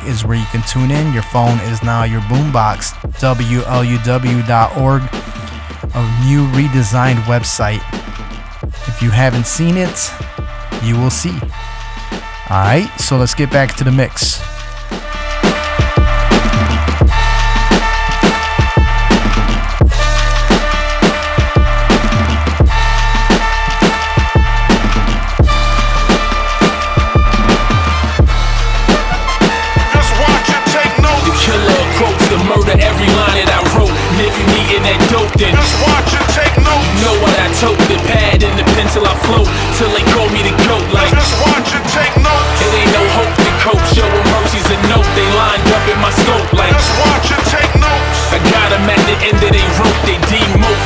is 0.09 0.25
where 0.25 0.37
you 0.37 0.47
can 0.47 0.63
tune 0.63 0.91
in. 0.91 1.13
Your 1.13 1.23
phone 1.23 1.59
is 1.61 1.83
now 1.83 2.05
your 2.05 2.21
boombox. 2.23 2.95
WLUW.org, 3.19 5.03
a 5.95 6.03
new 6.27 6.47
redesigned 6.53 7.23
website. 7.25 7.83
If 8.89 9.03
you 9.03 9.11
haven't 9.11 9.47
seen 9.47 9.77
it, 9.77 10.11
you 10.83 10.97
will 10.97 11.11
see. 11.11 11.39
Alright, 12.51 12.89
so 12.99 13.19
let's 13.19 13.35
get 13.35 13.51
back 13.51 13.75
to 13.77 13.85
the 13.85 13.93
mix. 13.93 14.41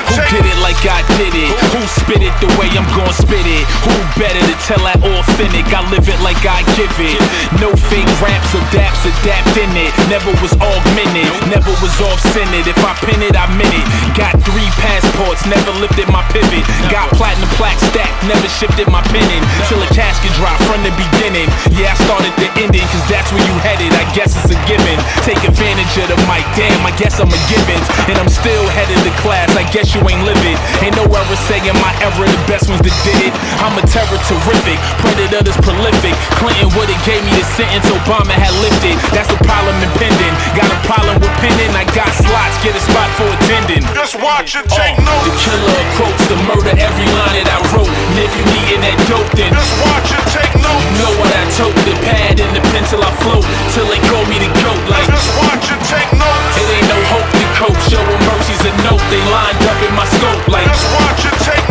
who 0.09 0.17
did 0.31 0.47
it 0.47 0.59
like 0.65 0.81
I 0.89 1.05
did 1.21 1.35
it? 1.35 1.53
Who 1.75 1.83
spit 1.87 2.23
it 2.23 2.24
the 2.41 2.51
way 2.57 2.71
I'm 2.75 2.87
gon' 2.95 3.13
spit 3.13 3.45
it? 3.45 3.65
Who 3.85 3.95
better 4.17 4.41
to 4.41 4.57
tell 4.65 4.83
that 4.87 4.99
authentic? 5.03 5.67
I 5.75 5.83
live 5.91 6.07
it 6.07 6.21
like 6.25 6.41
I 6.43 6.65
give 6.79 6.95
it. 6.99 7.19
No 7.61 7.71
fake 7.91 8.09
raps 8.23 8.55
or 8.57 8.63
daps, 8.73 9.05
adapt 9.05 9.55
in 9.59 9.71
it. 9.77 9.93
Never 10.09 10.33
was 10.41 10.55
augmented, 10.57 11.31
never 11.51 11.71
was 11.85 11.95
off 12.01 12.21
centered. 12.33 12.67
If 12.67 12.81
I 12.81 12.97
pin 13.05 13.21
it, 13.21 13.37
I 13.37 13.47
meant 13.55 13.75
it. 13.75 13.87
Got 14.17 14.41
three 14.47 14.67
passports, 14.81 15.45
never 15.47 15.71
lifted 15.79 16.09
my 16.09 16.25
pivot. 16.33 16.65
Got 16.89 17.13
platinum 17.15 17.51
plaque 17.61 17.79
stacked, 17.93 18.25
never 18.25 18.49
shifted 18.49 18.89
my 18.89 19.03
penning. 19.13 19.43
Till 19.69 19.83
a 19.83 19.89
casket 19.93 20.33
drop 20.39 20.57
from 20.65 20.81
the 20.87 20.95
beginning. 20.97 21.51
Yeah, 21.77 21.93
I 21.93 21.97
started 22.09 22.33
the 22.41 22.49
ending, 22.63 22.85
cause 22.89 23.05
that's 23.11 23.29
where 23.35 23.45
you 23.45 23.57
headed. 23.61 23.93
I 23.95 24.07
guess 24.17 24.33
it's 24.39 24.51
a 24.51 24.59
given. 24.65 24.97
Take 25.27 25.43
advantage 25.45 25.93
of 26.01 26.09
the 26.09 26.19
mic, 26.31 26.47
damn, 26.57 26.81
I 26.87 26.93
guess 26.97 27.21
I'm 27.21 27.31
a 27.31 27.41
givens. 27.51 27.87
And 28.09 28.17
I'm 28.17 28.31
still 28.31 28.65
headed 28.73 28.99
to 29.05 29.13
class, 29.21 29.53
I 29.57 29.67
guess 29.75 29.93
you 29.95 30.01
ain't 30.09 30.25
living. 30.25 30.57
Ain't 30.81 30.97
no 30.97 31.05
ever 31.05 31.37
saying 31.51 31.75
my 31.81 31.93
era 32.25 32.33
the 32.33 32.45
best 32.49 32.69
ones 32.69 32.81
that 32.81 32.97
did 33.05 33.19
it. 33.29 33.33
I'm 33.61 33.77
a 33.77 33.85
terror 33.85 34.21
terrific, 34.25 34.79
predator 35.05 35.45
that's 35.45 35.61
prolific. 35.61 36.17
Clinton 36.41 36.73
would've 36.73 36.97
gave 37.05 37.21
me 37.25 37.33
the 37.37 37.45
sentence 37.57 37.87
Obama 37.93 38.33
had 38.33 38.53
lifted. 38.65 38.97
That's 39.13 39.29
a 39.29 39.39
problem 39.45 39.77
impending. 39.85 40.33
Got 40.57 40.73
a 40.73 40.79
problem 40.89 41.21
with 41.21 41.35
penning, 41.45 41.73
I 41.77 41.85
got 41.93 42.09
slots, 42.17 42.57
get 42.65 42.73
a 42.73 42.83
spot 42.83 43.09
for 43.21 43.29
attending. 43.29 43.85
Just 43.93 44.17
watch 44.21 44.57
and 44.57 44.67
take 44.73 44.97
oh, 44.97 45.05
notes. 45.05 45.25
The 45.29 45.35
killer 45.45 45.83
quotes 46.01 46.25
the 46.29 46.39
murder 46.49 46.75
every 46.81 47.09
line 47.13 47.45
that 47.45 47.49
I 47.53 47.59
wrote. 47.73 47.89
And 47.89 48.19
if 48.21 48.33
you 48.33 48.45
needin' 48.57 48.83
that 48.85 48.99
dope, 49.09 49.29
then 49.37 49.53
just 49.53 49.75
watch 49.85 50.09
and 50.17 50.25
take 50.33 50.55
notes. 50.57 50.85
You 50.85 51.05
know 51.05 51.13
what 51.21 51.31
I 51.31 51.45
tote, 51.57 51.77
the 51.85 51.95
pad 52.05 52.41
and 52.41 52.53
the 52.57 52.63
pencil 52.73 53.01
I 53.05 53.13
float 53.21 53.45
till 53.77 53.89
they 53.91 54.01
call 54.09 54.25
me 54.31 54.41
the 54.41 54.51
goat. 54.65 54.83
Like 54.89 55.07
just 55.13 55.29
watch 55.37 55.67
and 55.69 55.83
take 55.85 56.11
notes. 56.17 56.57
It 56.57 56.67
ain't 56.73 56.89
no 56.89 56.99
hope 57.13 57.29
to 57.29 57.47
cope. 57.61 57.81
Show 57.91 58.01
'em 58.01 58.21
mercy's 58.29 58.63
a 58.65 58.73
note. 58.87 59.03
They 59.13 59.23
lined 59.29 59.63
up 59.69 59.81
in 59.85 59.93
my 59.93 60.07
scope. 60.17 60.43
Like 60.49 60.69
just 60.71 60.87
watch 60.97 61.23
and 61.29 61.39
take 61.43 61.57
notes. 61.57 61.64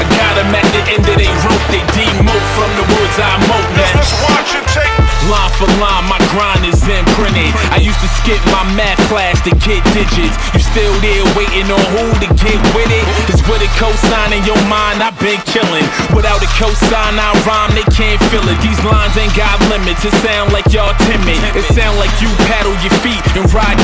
I 0.00 0.04
got 0.16 0.34
'em 0.40 0.54
at 0.54 0.66
the 0.72 0.82
end 0.94 1.04
of 1.04 1.16
they 1.20 1.32
rope. 1.44 1.64
They 1.68 1.82
demote 1.92 2.46
from 2.56 2.70
the 2.80 2.84
words 2.94 3.16
I 3.20 3.32
moat. 3.48 3.66
Now 3.76 3.92
just 4.00 4.14
watch 4.24 4.50
and 4.56 4.66
take 4.72 4.94
Line 5.26 5.52
for 5.58 5.66
line, 5.82 6.06
my 6.06 6.20
grind 6.30 6.64
is 6.64 6.80
imprinted. 6.86 7.50
I 7.74 7.82
used 7.82 7.98
to 7.98 8.06
to 8.06 8.14
skip 8.22 8.38
my 8.54 8.62
math 8.78 9.02
class 9.10 9.34
to 9.42 9.50
get 9.66 9.82
digits. 9.90 10.38
You 10.54 10.62
still 10.62 10.94
there 11.02 11.26
waiting 11.34 11.66
on 11.66 11.82
who 11.90 12.06
to 12.22 12.28
get 12.38 12.58
with 12.70 12.86
it? 12.86 13.06
Cause 13.26 13.42
with 13.50 13.66
a 13.66 13.70
cosign 13.74 14.30
in 14.30 14.46
your 14.46 14.58
mind, 14.70 15.02
I've 15.02 15.18
been 15.18 15.42
killing. 15.50 15.82
Without 16.14 16.38
a 16.38 16.50
cosign, 16.54 17.18
I 17.18 17.34
rhyme, 17.42 17.74
they 17.74 17.86
can't 17.90 18.22
feel 18.30 18.46
it. 18.46 18.58
These 18.62 18.78
lines 18.86 19.18
ain't 19.18 19.34
got 19.34 19.58
limits. 19.66 20.04
It 20.06 20.14
sound 20.22 20.52
like 20.54 20.70
y'all 20.70 20.94
timid. 21.10 21.38
It 21.58 21.66
sound 21.74 21.98
like 21.98 22.14
you 22.22 22.30
paddle 22.46 22.76
your 22.78 22.94
feet 23.02 23.22
and 23.34 23.42
ride 23.50 23.78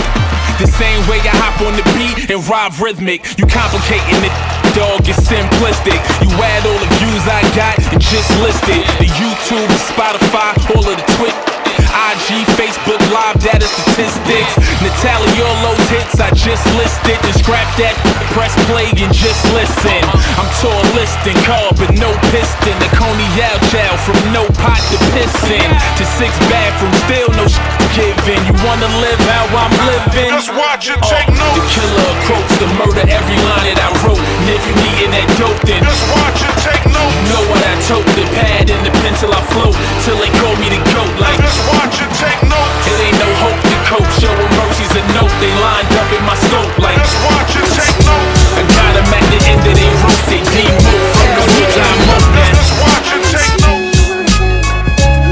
the 0.62 0.70
same 0.70 1.02
way 1.10 1.18
I 1.26 1.34
hop 1.42 1.58
on 1.66 1.74
the 1.74 1.82
beat 1.98 2.30
and 2.30 2.38
ride 2.46 2.78
rhythmic. 2.78 3.26
You 3.38 3.46
complicating 3.50 4.22
it, 4.22 4.34
dog, 4.74 5.00
it's 5.08 5.18
simplistic. 5.28 6.00
You 6.20 6.36
add 6.42 6.66
all 6.66 6.78
the 6.78 6.90
views 6.96 7.24
I 7.28 7.42
got 7.54 7.78
and 7.92 8.00
just 8.00 8.30
list 8.40 8.64
it. 8.68 8.86
The 8.98 9.06
YouTube, 9.20 9.68
the 9.68 9.80
Spotify, 9.92 10.76
all 10.76 10.88
of 10.88 10.96
the 10.96 11.12
Twitch. 11.16 11.51
IG, 11.80 12.44
Facebook 12.58 13.00
Live 13.12 13.36
data 13.40 13.66
statistics. 13.66 14.52
Natalia, 14.80 15.44
all 15.44 15.72
those 15.72 15.84
hits 15.88 16.20
I 16.20 16.30
just 16.36 16.64
listed. 16.76 17.16
Then 17.22 17.34
scrap 17.36 17.68
that, 17.80 17.96
press 18.36 18.52
play 18.68 18.88
and 18.96 19.12
just 19.12 19.42
listen. 19.52 20.00
I'm 20.40 20.48
tour 20.60 20.76
listing, 20.96 21.36
car 21.44 21.72
but 21.76 21.92
no 22.00 22.12
piston. 22.32 22.74
The 22.80 22.88
Coney 22.96 23.28
Yao 23.36 23.56
Chow 23.72 23.92
from 24.04 24.18
no 24.32 24.44
pot 24.60 24.80
to 24.92 24.98
pissin. 25.12 25.68
To 26.00 26.04
six 26.18 26.32
bathrooms, 26.48 26.98
still 27.08 27.28
no 27.36 27.44
sh- 27.48 27.60
given. 27.96 28.40
You 28.48 28.54
wanna 28.64 28.88
live 29.04 29.20
how 29.28 29.44
I'm 29.52 29.74
living? 29.88 30.30
Just 30.32 30.52
watch 30.56 30.88
it, 30.88 30.98
Uh, 31.00 31.08
take 31.12 31.28
notes. 31.32 31.56
The 31.60 31.64
killer 31.72 32.06
approach, 32.16 32.50
the 32.60 32.68
murder, 32.80 33.04
every 33.08 33.38
line 33.48 33.66
that 33.72 33.80
I 33.80 33.90
wrote. 34.04 34.20
And 34.20 34.48
if 34.48 34.62
you 34.68 34.74
needin' 34.80 35.12
that 35.16 35.28
dope, 35.40 35.60
then 35.68 35.84
Just 35.84 36.04
watch 36.16 36.40
it, 36.44 36.54
take 36.64 36.84
notes. 36.88 37.16
know 37.28 37.42
what 37.52 37.60
I 37.64 37.74
told. 37.88 38.04
The 38.16 38.24
pad 38.36 38.68
and 38.70 38.80
the 38.84 38.92
pencil 39.04 39.30
I 39.32 39.40
float 39.52 39.76
till 40.04 40.16
they 40.20 40.30
call 40.40 40.54
me 40.56 40.68
the 40.72 40.80
goat. 40.92 41.12
Like 41.20 41.38
Just 41.40 41.60
watch 41.70 41.96
it, 42.02 42.10
take 42.18 42.42
notes. 42.46 42.86
it 42.90 42.98
ain't 43.06 43.18
no 43.18 43.28
hope 43.42 43.60
to 43.60 43.76
cope. 43.88 44.10
Showing 44.18 44.52
mercy's 44.58 44.94
a 44.96 45.02
note. 45.14 45.32
They 45.40 45.52
lined 45.62 45.92
up 46.00 46.08
in 46.12 46.22
my 46.24 46.36
scope. 46.46 46.72
Like 46.78 46.98
Just 46.98 47.16
watch 47.26 47.54
it, 47.60 47.68
take 47.76 47.98
notes. 48.06 48.40
I 48.58 48.62
got 48.76 48.92
'em 48.98 49.12
at 49.18 49.24
the 49.32 49.40
end 49.52 49.62
of 49.66 49.74
their 49.74 49.94
rope. 50.02 50.22
They 50.30 50.42
demote 50.54 51.06
from 51.14 51.30
the 51.36 51.44
woods 51.52 51.76
I'm 51.86 52.10
up 52.16 52.24
now. 52.36 52.52
Just 52.58 52.72
watch 52.82 53.08
it, 53.16 53.22
take 53.34 53.54
notes. 53.64 53.98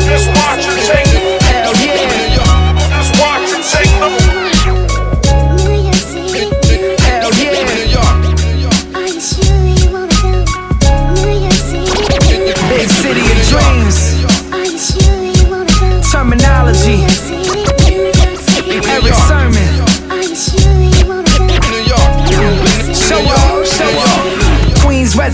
Just 0.07 0.27
watch 0.39 0.65
it, 0.71 0.79
take 0.87 1.05
notes. 1.05 1.10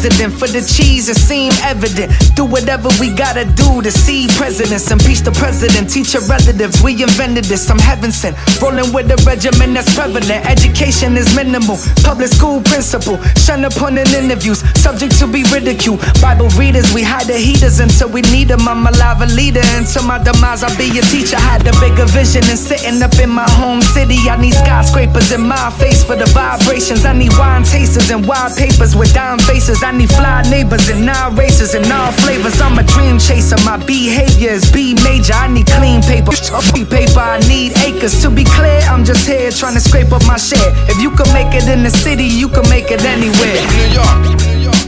Queens 0.07 0.21
resident 0.21 0.39
for 0.39 0.47
the 0.47 0.63
cheese, 0.63 1.09
it 1.09 1.17
seem 1.17 1.53
evident. 1.63 2.13
Do 2.37 2.45
whatever 2.45 2.89
we 3.01 3.11
gotta 3.11 3.45
do 3.45 3.83
to 3.83 3.91
see 3.91 4.29
presidents. 4.37 4.91
Impeach 4.91 5.21
the 5.21 5.33
president, 5.33 5.91
teach 5.91 6.15
your 6.15 6.23
relatives. 6.27 6.83
We 6.83 7.03
invented 7.03 7.45
this, 7.45 7.69
I'm 7.71 7.79
heaven 7.79 8.13
sent. 8.13 8.37
Rolling 8.63 8.93
with 8.93 9.11
a 9.11 9.17
regimen 9.27 9.75
that's 9.75 9.93
prevalent. 9.95 10.47
Education 10.47 11.17
is 11.17 11.35
minimal. 11.35 11.79
Public 12.05 12.29
school 12.29 12.63
principal. 12.63 13.19
Shun 13.35 13.65
upon 13.65 13.99
in 13.99 14.07
interviews, 14.15 14.63
subject 14.79 15.19
to 15.19 15.27
be 15.27 15.43
ridiculed. 15.51 16.01
Bible 16.23 16.49
readers, 16.55 16.93
we 16.95 17.03
hide 17.03 17.27
the 17.27 17.39
heaters 17.39 17.81
until 17.81 18.09
we 18.09 18.23
need 18.31 18.49
them. 18.49 18.69
I'm 18.69 18.87
a 18.87 18.93
lava 18.93 19.27
leader 19.27 19.65
until 19.75 20.05
my 20.05 20.23
demise. 20.23 20.63
I'll 20.63 20.77
be 20.79 20.87
your 20.87 21.05
teacher. 21.11 21.37
Had 21.37 21.67
a 21.67 21.75
bigger 21.81 22.07
vision 22.07 22.45
and 22.47 22.59
sitting 22.59 23.03
up 23.03 23.15
in 23.19 23.31
my 23.31 23.49
home 23.59 23.83
city. 23.83 24.19
I 24.31 24.37
need 24.41 24.55
skyscrapers 24.55 25.33
in 25.33 25.43
my 25.43 25.71
face 25.83 26.05
for 26.05 26.17
the 26.17 26.27
vibrations. 26.31 27.05
I 27.05 27.13
need 27.13 27.33
wine 27.39 27.65
tasters 27.65 28.11
and 28.11 28.27
wild 28.27 28.57
papers 28.57 28.95
with 28.95 29.13
dime 29.13 29.39
faces. 29.41 29.83
I 29.83 29.96
need 29.97 30.11
fly 30.11 30.43
neighbors 30.51 30.89
and 30.89 31.09
all 31.09 31.33
races 31.33 31.75
and 31.75 31.91
all 31.91 32.13
flavors. 32.13 32.61
I'm 32.61 32.79
a 32.79 32.83
dream 32.83 33.19
chaser. 33.19 33.57
My 33.65 33.77
behavior 33.79 34.51
is 34.51 34.71
B 34.71 34.95
major. 35.03 35.33
I 35.33 35.49
need 35.49 35.67
clean 35.67 36.03
paper. 36.03 36.33
Be 36.75 36.85
paper. 36.85 37.21
I 37.21 37.41
need 37.49 37.73
acres. 37.79 38.21
To 38.23 38.31
be 38.31 38.45
clear, 38.45 38.81
I'm 38.93 39.05
just 39.05 39.27
here 39.27 39.51
trying 39.51 39.75
to 39.75 39.81
scrape 39.81 40.13
up 40.13 40.25
my 40.27 40.37
share. 40.37 40.73
If 40.89 41.01
you 41.01 41.11
can 41.11 41.33
make 41.33 41.55
it 41.55 41.69
in 41.69 41.83
the 41.83 41.91
city, 41.91 42.25
you 42.25 42.49
can 42.49 42.69
make 42.69 42.91
it 42.91 43.03
anywhere. 43.03 43.57
New 43.73 43.89
York. 43.97 44.19
New 44.47 44.59
York. 44.61 44.87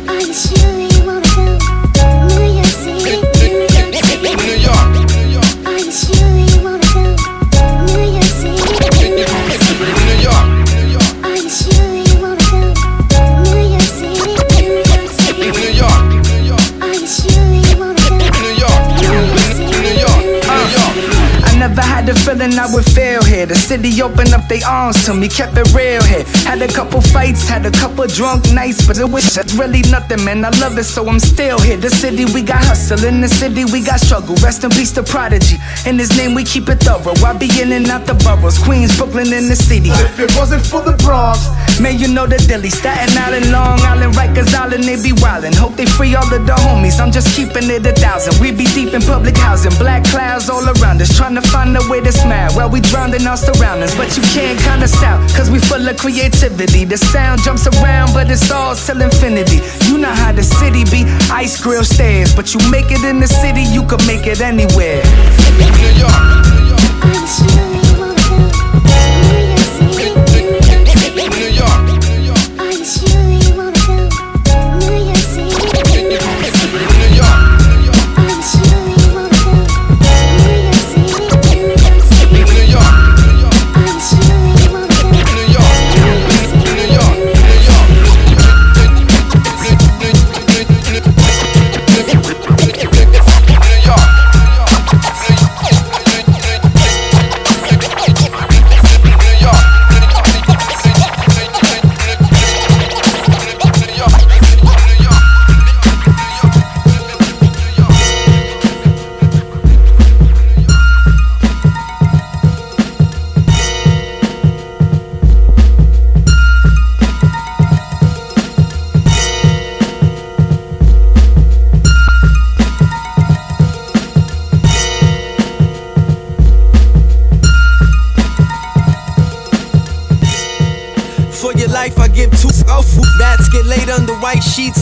New 6.09 6.48
the 22.09 22.15
feeling 22.25 22.59
I 22.59 22.65
would 22.73 22.87
fail 22.87 23.23
here. 23.23 23.45
The 23.45 23.55
city 23.55 23.93
opened 24.01 24.33
up 24.33 24.49
their 24.49 24.65
arms 24.67 25.05
to 25.05 25.13
me, 25.13 25.29
kept 25.29 25.53
it 25.59 25.69
real 25.77 26.03
here. 26.03 26.25
Had 26.49 26.63
a 26.63 26.69
couple 26.69 27.03
fights, 27.03 27.47
had 27.47 27.67
a 27.67 27.71
couple 27.71 28.07
drunk 28.07 28.51
nights, 28.53 28.87
but 28.87 28.97
it 28.97 29.05
was 29.05 29.35
just 29.35 29.53
really 29.59 29.83
nothing, 29.93 30.25
man. 30.25 30.43
I 30.43 30.49
love 30.57 30.79
it, 30.79 30.85
so 30.85 31.07
I'm 31.07 31.21
still 31.21 31.61
here. 31.61 31.77
The 31.77 31.91
city 31.91 32.25
we 32.25 32.41
got 32.41 32.65
hustle, 32.65 33.05
in 33.05 33.21
the 33.21 33.29
city 33.29 33.67
we 33.67 33.85
got 33.85 34.01
struggle. 34.01 34.37
Rest 34.37 34.65
in 34.65 34.71
peace, 34.71 34.93
the 34.93 35.03
prodigy. 35.03 35.59
In 35.85 35.99
his 35.99 36.17
name 36.17 36.35
we 36.35 36.45
keep 36.45 36.69
it 36.71 36.81
thorough. 36.81 37.13
I 37.21 37.37
be 37.37 37.49
in 37.61 37.73
and 37.73 37.87
out 37.89 38.07
the 38.07 38.15
boroughs, 38.15 38.57
Queens, 38.57 38.97
Brooklyn, 38.97 39.31
in 39.35 39.49
the 39.49 39.57
city. 39.57 39.91
If 39.93 40.19
it 40.19 40.33
wasn't 40.35 40.65
for 40.65 40.81
the 40.81 40.97
Bronx, 41.05 41.45
Man, 41.81 41.97
you 41.97 42.09
know 42.09 42.27
the 42.27 42.39
dilly, 42.39 42.71
Staten 42.71 43.17
Island, 43.17 43.53
Long 43.53 43.79
Island, 43.87 44.15
Rikers 44.15 44.53
Island, 44.53 44.83
they 44.83 44.99
be 44.99 45.15
wildin'. 45.23 45.55
Hope 45.55 45.77
they 45.77 45.87
free 45.87 46.13
all 46.17 46.27
of 46.27 46.45
the 46.45 46.57
homies. 46.67 46.99
I'm 46.99 47.13
just 47.13 47.31
keeping 47.37 47.71
it 47.71 47.87
a 47.87 47.93
thousand. 47.93 48.35
We 48.43 48.51
be 48.51 48.67
deep 48.75 48.95
in 48.95 49.03
public 49.03 49.37
housing, 49.37 49.71
black 49.79 50.03
clouds 50.03 50.51
all 50.51 50.67
around 50.67 51.01
us, 51.01 51.17
trying 51.17 51.37
to 51.37 51.41
find 51.41 51.77
a 51.77 51.83
way 51.89 51.98
to 52.01 52.13
smile 52.13 52.53
while 52.53 52.71
we 52.71 52.81
drowned 52.81 53.15
in 53.15 53.27
our 53.27 53.37
surroundings. 53.37 53.95
But 53.95 54.17
you 54.17 54.23
can't 54.35 54.59
count 54.61 54.83
us 54.83 55.03
out, 55.03 55.21
cause 55.35 55.51
we 55.51 55.59
full 55.59 55.87
of 55.87 55.97
creativity. 55.97 56.85
The 56.85 56.97
sound 56.99 57.43
jumps 57.43 57.67
around, 57.67 58.15
but 58.15 58.31
it's 58.31 58.51
all 58.51 58.75
till 58.75 59.03
infinity. 59.03 59.61
You 59.87 59.99
know 59.99 60.13
how 60.13 60.33
the 60.33 60.43
city 60.43 60.85
be, 60.85 61.05
ice 61.31 61.61
grill 61.61 61.85
stairs. 61.85 62.35
But 62.35 62.55
you 62.55 62.61
make 62.71 62.91
it 62.91 63.05
in 63.05 63.21
the 63.21 63.29
city, 63.29 63.63
you 63.63 63.85
can 63.87 64.05
make 64.07 64.27
it 64.27 64.41
anywhere. 64.41 65.03
New 65.59 65.99
York. 65.99 66.48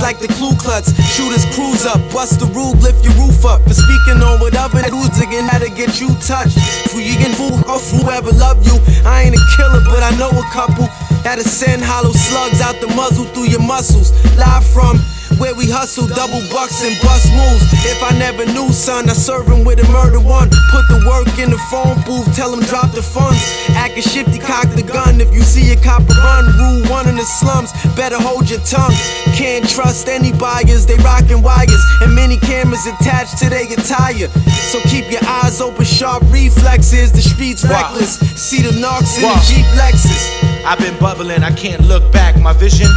Like 0.01 0.19
the 0.19 0.29
Ku 0.29 0.55
Klux. 0.57 0.93
Shooters 1.15 1.45
cruise 1.55 1.87
up, 1.87 2.01
bust 2.13 2.41
the 2.41 2.47
roof, 2.53 2.81
lift 2.83 3.05
your 3.05 3.15
roof 3.15 3.45
up. 3.45 3.63
For 3.65 3.75
speaking 3.75 4.23
on 4.23 4.41
whatever 4.41 4.79
that 4.83 4.91
who's 4.91 5.15
again 5.21 5.49
how 5.49 5.59
to 5.59 5.71
get 5.71 6.01
you 6.01 6.11
touched. 6.21 6.59
Who 6.93 7.01
you 7.01 7.17
can 7.17 7.33
fool 7.33 7.59
off 7.71 7.85
whoever 7.91 8.33
love 8.33 8.65
you. 8.67 8.77
I 9.05 9.25
ain't 9.29 9.37
a 9.37 9.43
killer, 9.57 9.83
but 9.87 10.03
I 10.03 10.11
know 10.17 10.31
a 10.31 10.47
couple. 10.53 10.89
That'll 11.23 11.45
send 11.45 11.83
hollow 11.83 12.13
slugs 12.13 12.61
out 12.61 12.81
the 12.81 12.89
muzzle 12.95 13.27
through 13.35 13.49
your 13.49 13.63
muscles. 13.63 14.13
Live 14.37 14.67
from 14.67 14.99
where 15.39 15.55
we 15.55 15.69
hustle, 15.69 16.07
double 16.07 16.41
bucks 16.49 16.81
and 16.85 16.95
bust 17.03 17.29
moves. 17.35 17.67
If 17.85 18.03
I 18.03 18.17
never 18.19 18.47
knew, 18.47 18.73
son, 18.73 19.09
I 19.11 19.13
serve 19.13 19.49
him 19.49 19.65
with 19.65 19.81
a 19.81 19.89
murder 19.93 20.21
one. 20.21 20.49
Put 20.71 20.89
the 20.89 21.03
work 21.05 21.39
in 21.39 21.51
the 21.51 21.61
phone 21.71 22.01
booth, 22.07 22.35
tell 22.35 22.53
him 22.53 22.61
drop 22.65 22.93
the 22.93 23.03
funds. 23.03 23.43
Acting 23.77 24.03
shifty, 24.03 24.39
cock 24.39 24.69
the 24.75 24.83
gun. 24.83 25.21
If 25.21 25.33
you 25.33 25.43
see 25.43 25.71
a 25.73 25.77
cop 25.77 26.03
run, 26.09 26.45
rule 26.57 26.83
one 26.91 27.09
in 27.09 27.17
the 27.17 27.29
slums, 27.39 27.71
better 27.95 28.17
hold 28.17 28.49
your 28.49 28.61
tongue. 28.61 28.97
Can't 29.37 29.69
trust 29.69 30.09
any 30.09 30.33
buyers, 30.33 30.87
they 30.87 30.97
rockin' 31.05 31.43
wires. 31.43 31.85
And 32.01 32.15
many 32.15 32.39
cameras 32.39 32.87
attached 32.87 33.39
to 33.39 33.51
their 33.51 33.69
attire. 33.69 34.29
So 34.73 34.81
keep 34.89 35.11
your 35.13 35.23
eyes 35.29 35.61
open, 35.61 35.85
sharp 35.85 36.25
reflexes. 36.33 37.13
The 37.13 37.21
streets 37.21 37.65
reckless. 37.65 38.19
See 38.35 38.63
the 38.63 38.73
knocks 38.81 39.17
in 39.17 39.23
the 39.23 39.45
Jeep 39.45 39.67
Lexus. 39.77 40.25
I've 40.65 40.79
been 40.79 40.99
bubbling, 40.99 41.45
I 41.45 41.53
can't 41.53 41.83
look 41.87 42.11
back. 42.11 42.41
My 42.41 42.53
vision, 42.53 42.89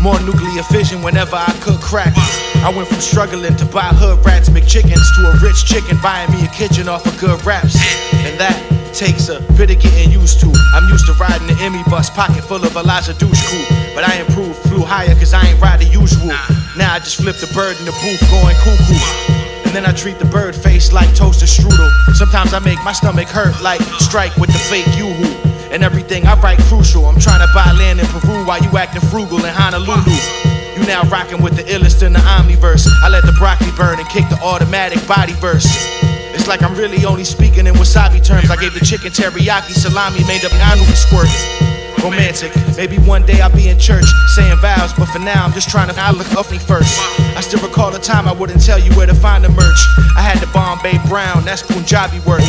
more 0.00 0.18
nuclear 0.20 0.62
fission 0.62 1.02
whenever 1.02 1.36
I 1.36 1.52
cook 1.60 1.80
crack. 1.80 2.14
I 2.62 2.72
went 2.74 2.88
from 2.88 3.00
struggling 3.00 3.56
to 3.56 3.66
buy 3.66 3.88
hood 3.92 4.24
rats, 4.24 4.48
McChickens, 4.48 5.04
to 5.16 5.30
a 5.30 5.36
rich 5.42 5.64
chicken 5.64 5.98
buying 6.02 6.30
me 6.32 6.44
a 6.44 6.48
kitchen 6.48 6.88
off 6.88 7.04
of 7.04 7.18
good 7.18 7.44
raps. 7.44 7.74
And 8.14 8.38
that 8.38 8.79
takes 8.94 9.28
a 9.28 9.40
bit 9.56 9.70
of 9.70 9.78
getting 9.80 10.10
used 10.10 10.40
to. 10.40 10.52
I'm 10.74 10.88
used 10.88 11.06
to 11.06 11.12
riding 11.14 11.46
the 11.46 11.56
Emmy 11.62 11.82
bus, 11.88 12.10
pocket 12.10 12.42
full 12.42 12.64
of 12.64 12.74
Elijah 12.76 13.14
douche 13.14 13.42
crew. 13.48 13.64
But 13.94 14.08
I 14.08 14.20
improved, 14.20 14.58
flew 14.68 14.82
higher, 14.82 15.14
cause 15.14 15.32
I 15.32 15.46
ain't 15.46 15.60
ride 15.60 15.80
the 15.80 15.86
usual. 15.86 16.34
Now 16.76 16.94
I 16.94 16.98
just 16.98 17.16
flip 17.20 17.36
the 17.36 17.50
bird 17.54 17.78
in 17.78 17.84
the 17.84 17.96
booth, 18.02 18.20
going 18.30 18.56
cuckoo. 18.62 18.98
And 19.66 19.76
then 19.76 19.86
I 19.86 19.92
treat 19.92 20.18
the 20.18 20.24
bird 20.24 20.56
face 20.56 20.92
like 20.92 21.14
toaster 21.14 21.46
strudel. 21.46 21.90
Sometimes 22.14 22.52
I 22.54 22.58
make 22.58 22.82
my 22.84 22.92
stomach 22.92 23.28
hurt 23.28 23.60
like 23.62 23.80
strike 24.02 24.34
with 24.36 24.50
the 24.50 24.58
fake 24.58 24.86
yoo-hoo. 24.98 25.34
And 25.70 25.84
everything 25.84 26.26
I 26.26 26.34
write 26.40 26.58
crucial. 26.66 27.06
I'm 27.06 27.20
trying 27.20 27.46
to 27.46 27.52
buy 27.54 27.70
land 27.72 28.00
in 28.00 28.06
Peru 28.06 28.44
while 28.44 28.60
you 28.60 28.76
acting 28.76 29.02
frugal 29.02 29.38
in 29.44 29.54
Honolulu. 29.54 30.18
You 30.74 30.86
now 30.86 31.02
rocking 31.04 31.40
with 31.42 31.54
the 31.54 31.62
illest 31.62 32.02
in 32.02 32.12
the 32.12 32.18
omniverse. 32.18 32.88
I 33.04 33.08
let 33.08 33.24
the 33.24 33.32
broccoli 33.38 33.70
burn 33.76 34.00
and 34.00 34.08
kick 34.08 34.28
the 34.28 34.40
automatic 34.42 35.06
body 35.06 35.34
verse. 35.34 36.09
It's 36.34 36.46
like 36.46 36.62
I'm 36.62 36.74
really 36.74 37.04
only 37.04 37.24
speaking 37.24 37.66
in 37.66 37.74
wasabi 37.74 38.24
terms. 38.24 38.50
I 38.50 38.56
gave 38.56 38.74
the 38.74 38.84
chicken 38.84 39.10
teriyaki 39.10 39.72
salami 39.72 40.24
made 40.26 40.44
up 40.44 40.52
annual 40.54 40.86
squirt. 40.94 41.30
Romantic. 42.02 42.52
Maybe 42.76 42.96
one 42.98 43.26
day 43.26 43.40
I'll 43.40 43.54
be 43.54 43.68
in 43.68 43.78
church 43.78 44.06
saying 44.34 44.56
vows, 44.58 44.92
but 44.94 45.06
for 45.06 45.18
now 45.18 45.44
I'm 45.44 45.52
just 45.52 45.68
trying 45.68 45.92
to 45.92 46.00
I 46.00 46.12
look 46.12 46.32
off 46.34 46.50
me 46.50 46.58
first. 46.58 46.98
I 47.36 47.40
still 47.42 47.60
recall 47.60 47.90
the 47.90 47.98
time 47.98 48.26
I 48.26 48.32
wouldn't 48.32 48.64
tell 48.64 48.78
you 48.78 48.90
where 48.94 49.06
to 49.06 49.14
find 49.14 49.44
the 49.44 49.50
merch. 49.50 49.80
I 50.16 50.22
had 50.22 50.38
the 50.38 50.46
Bombay 50.52 50.98
Brown, 51.08 51.44
that's 51.44 51.62
Punjabi 51.62 52.20
work. 52.20 52.40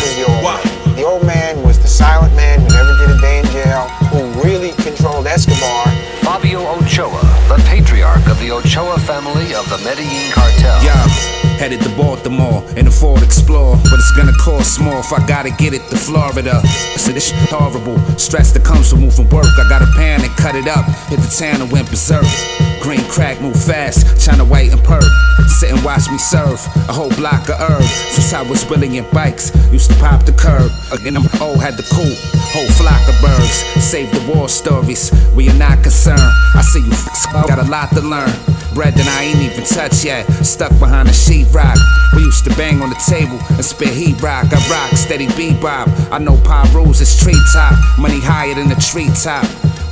Wow. 0.42 0.62
The 0.96 1.04
old 1.04 1.26
man 1.26 1.62
was 1.64 1.80
the 1.80 1.88
silent 1.88 2.34
man 2.36 2.62
who 2.62 2.70
never 2.70 2.96
did 2.98 3.10
a 3.12 3.20
day 3.20 3.40
in 3.40 3.46
jail, 3.48 3.88
who 4.12 4.24
really 4.42 4.72
controlled 4.84 5.28
Escobar. 5.28 5.86
Fabio 6.24 6.62
Ochoa, 6.78 7.22
the 7.50 7.62
patriarch 7.68 8.26
of 8.28 8.40
the 8.40 8.52
Ochoa 8.52 9.00
family 9.00 9.54
of 9.54 9.68
the 9.70 9.78
Medellin 9.84 10.32
cartel. 10.32 10.84
Yeah, 10.84 11.04
headed 11.62 11.80
to 11.80 11.96
Baltimore 11.96 12.64
in 12.76 12.88
a 12.88 12.90
Ford 12.90 13.22
Explorer, 13.22 13.78
but 13.84 13.94
it's 13.94 14.12
gonna 14.18 14.34
cost 14.34 14.82
more 14.82 14.98
if 14.98 15.14
I 15.14 15.24
gotta 15.28 15.52
get 15.52 15.76
it 15.76 15.84
to 15.92 15.96
Florida. 15.96 16.60
So 16.98 17.12
this 17.12 17.30
shit 17.30 17.38
horrible. 17.50 18.00
Stress 18.18 18.52
that 18.54 18.64
comes 18.64 18.90
from 18.90 19.02
moving 19.02 19.30
work. 19.30 19.46
I 19.46 19.70
gotta 19.70 19.86
panic, 19.96 20.32
cut 20.38 20.56
it 20.56 20.68
up. 20.68 20.86
Hit 21.10 21.20
the 21.20 21.30
town 21.30 21.62
and 21.62 21.72
went 21.72 21.88
berserk. 21.88 22.26
Green 22.82 23.04
crack 23.10 23.40
move 23.40 23.56
fast, 23.56 24.26
China 24.26 24.44
white 24.44 24.72
and 24.72 24.84
perk. 24.84 25.04
Sit 25.48 25.72
and 25.72 25.84
watch 25.84 26.10
me 26.10 26.18
serve 26.18 26.60
a 26.90 26.94
whole 26.94 27.12
block 27.12 27.48
of 27.48 27.60
herb. 27.60 27.84
Since 27.84 28.34
I 28.34 28.42
was 28.42 28.66
brilliant 28.66 29.12
bikes, 29.12 29.52
used 29.72 29.92
to 29.92 29.98
pop 29.98 30.26
the 30.26 30.32
curb. 30.34 30.72
Again, 30.92 31.14
them 31.14 31.28
old 31.40 31.62
had 31.62 31.78
the 31.78 31.84
cool. 31.94 32.16
Whole 32.52 32.70
flock 32.82 33.02
of 33.08 33.22
birds. 33.22 33.54
Save 33.84 34.12
the 34.12 34.34
war 34.34 34.50
stories. 34.50 35.12
We 35.36 35.48
are 35.50 35.58
not 35.58 35.84
concerned. 35.84 36.20
I 36.56 36.62
see 36.62 36.82
you 36.82 36.92
f- 36.92 37.48
got 37.48 37.60
a 37.60 37.70
lot 37.70 37.92
to 37.92 38.02
learn. 38.02 38.34
Bread 38.74 38.96
that 38.96 39.08
I 39.08 39.26
ain't 39.26 39.42
even 39.42 39.64
touched 39.64 40.04
yet. 40.04 40.26
Stuck 40.44 40.72
behind 40.80 41.08
a 41.08 41.12
sheetrock. 41.12 41.78
We 42.16 42.24
used 42.24 42.44
to 42.46 42.50
bang 42.56 42.82
on 42.82 42.90
the 42.90 43.02
table 43.08 43.38
and 43.56 43.64
spit 43.64 43.90
heat 43.90 44.20
rock. 44.22 44.48
I 44.52 44.58
rock 44.70 44.98
steady 44.98 45.28
bebop. 45.28 45.88
I 46.12 46.18
know 46.18 46.36
pie 46.42 46.70
rules 46.74 47.00
is 47.00 47.16
treetop. 47.20 47.78
Money 48.00 48.20
higher 48.20 48.56
than 48.56 48.70
the 48.70 48.76
treetop. 48.76 49.46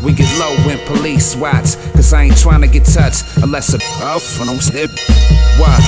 We 0.04 0.14
get 0.14 0.30
low 0.40 0.56
when 0.66 0.78
police 0.86 1.36
watch. 1.36 1.76
Cause 1.94 2.14
I 2.14 2.24
ain't 2.24 2.38
trying 2.38 2.62
to 2.62 2.68
get 2.68 2.86
touched 2.86 3.26
unless 3.44 3.74
a 3.74 3.80
off 4.04 4.40
and 4.40 4.50
I'm 4.50 4.60
step. 4.60 4.90
What? 5.60 5.84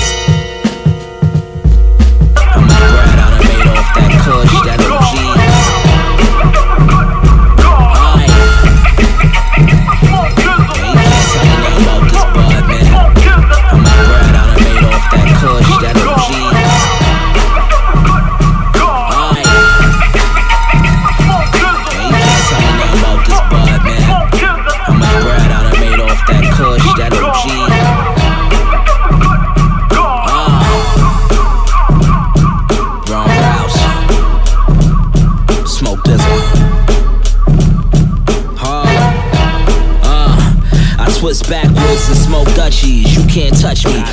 I'm 2.36 2.68
bread 2.68 3.08
I 3.08 3.16
done 3.16 3.38
made 3.40 3.68
off 3.68 3.96
that 3.96 4.22
kush, 4.24 4.52
that 4.66 5.46
OG. 5.46 5.51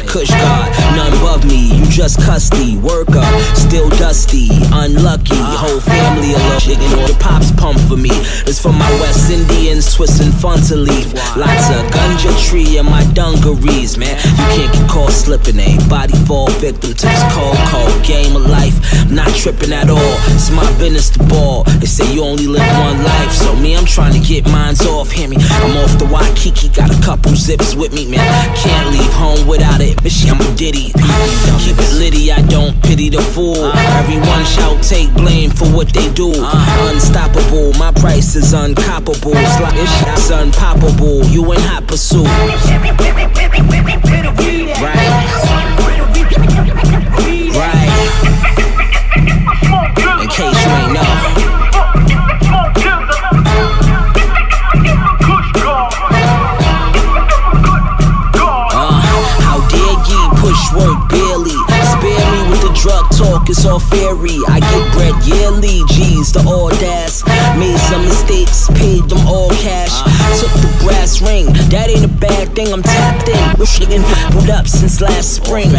Kush 0.07 0.31
God, 0.31 0.71
none 0.97 1.13
above 1.15 1.45
me. 1.45 1.77
You 1.77 1.85
just 1.87 2.21
custy. 2.21 2.77
Work 2.79 3.11
up, 3.11 3.57
still 3.57 3.89
dusty. 3.91 4.49
Unlucky. 4.73 5.35
Whole 5.35 5.81
family 5.81 6.35
a 6.35 6.39
chicken 6.69 6.93
or 7.01 7.09
the 7.09 7.17
pops 7.19 7.51
pump 7.53 7.81
for 7.89 7.97
me. 7.97 8.13
It's 8.45 8.61
for 8.61 8.73
my 8.73 8.91
West 9.01 9.31
Indians 9.31 9.95
twisting 9.95 10.33
fun 10.33 10.61
to 10.69 10.77
leave. 10.77 11.13
Lots 11.37 11.73
of 11.73 11.81
ganja 11.89 12.33
tree 12.45 12.77
in 12.77 12.85
my 12.85 13.05
dungarees, 13.17 13.97
man. 13.97 14.17
You 14.21 14.47
can't 14.55 14.73
get 14.73 14.91
caught 14.91 15.13
slipping. 15.13 15.59
A 15.59 15.79
body 15.89 16.13
fall 16.27 16.51
victim 16.61 16.93
to 16.93 17.07
this 17.07 17.25
cold, 17.33 17.57
cold 17.73 17.97
game 18.05 18.37
of 18.37 18.45
life. 18.45 18.77
Not 19.11 19.33
tripping 19.35 19.73
at 19.73 19.89
all. 19.89 20.15
It's 20.37 20.51
my 20.51 20.67
business 20.79 21.09
to 21.17 21.25
ball. 21.25 21.65
They 21.81 21.87
say 21.87 22.05
you 22.13 22.23
only 22.23 22.47
live 22.47 22.69
one 22.85 23.03
life, 23.03 23.33
so 23.33 23.57
me, 23.57 23.75
I'm 23.75 23.87
trying 23.87 24.13
to 24.13 24.21
get 24.21 24.45
mines 24.47 24.85
off. 24.85 25.11
Hear 25.11 25.29
me? 25.29 25.37
I'm 25.41 25.77
off 25.79 25.97
the 25.99 26.05
Waikiki, 26.05 26.69
got 26.69 26.91
a 26.93 27.01
couple 27.03 27.33
zips 27.35 27.75
with 27.75 27.95
me, 27.95 28.05
man. 28.11 28.21
Can't 28.57 28.91
leave 28.93 29.13
home 29.13 29.47
without 29.47 29.81
it. 29.81 29.97
Bitch, 30.05 30.29
I'm 30.29 30.41
a 30.41 30.57
ditty. 30.57 30.93
Keep 31.65 31.79
it 31.81 31.93
litty, 31.97 32.31
I 32.31 32.43
don't 32.43 32.77
pity 32.83 33.09
the 33.09 33.23
fool. 33.23 33.73
Everyone 33.97 34.45
shout, 34.45 34.83
take 34.83 35.13
blame 35.15 35.51
for 35.51 35.67
what 35.73 35.89
they 35.95 36.13
do. 36.13 36.29
Unstoppable, 36.91 37.73
my 37.75 37.93
price 37.93 38.35
is 38.37 38.53
uncoppable. 38.53 39.35
Slot 39.57 39.75
this 39.75 39.99
shit's 39.99 40.31
unpoppable. 40.31 41.29
You 41.31 41.53
in 41.53 41.61
hot 41.61 41.87
pursuit. 41.87 42.27
Right. 44.81 45.39
Right. 47.55 48.68
It's 63.59 63.67
all 63.67 63.81
fairy. 63.81 64.39
I 64.47 64.61
get 64.61 64.85
bread 64.95 65.17
yearly, 65.27 65.83
G's 65.91 66.31
the 66.31 66.47
audace. 66.47 67.27
Made 67.59 67.79
some 67.91 68.05
mistakes, 68.05 68.71
paid 68.79 69.11
them 69.11 69.27
all 69.27 69.51
cash. 69.51 69.91
Took 70.39 70.55
the 70.63 70.71
brass 70.87 71.21
ring, 71.21 71.47
that 71.75 71.91
ain't 71.91 72.05
a 72.07 72.15
bad 72.23 72.55
thing. 72.55 72.73
I'm 72.73 72.83
tapped 72.83 73.27
in, 73.27 73.59
wishing 73.59 73.91
put 74.31 74.49
up 74.49 74.69
since 74.69 75.01
last 75.01 75.43
spring. 75.43 75.73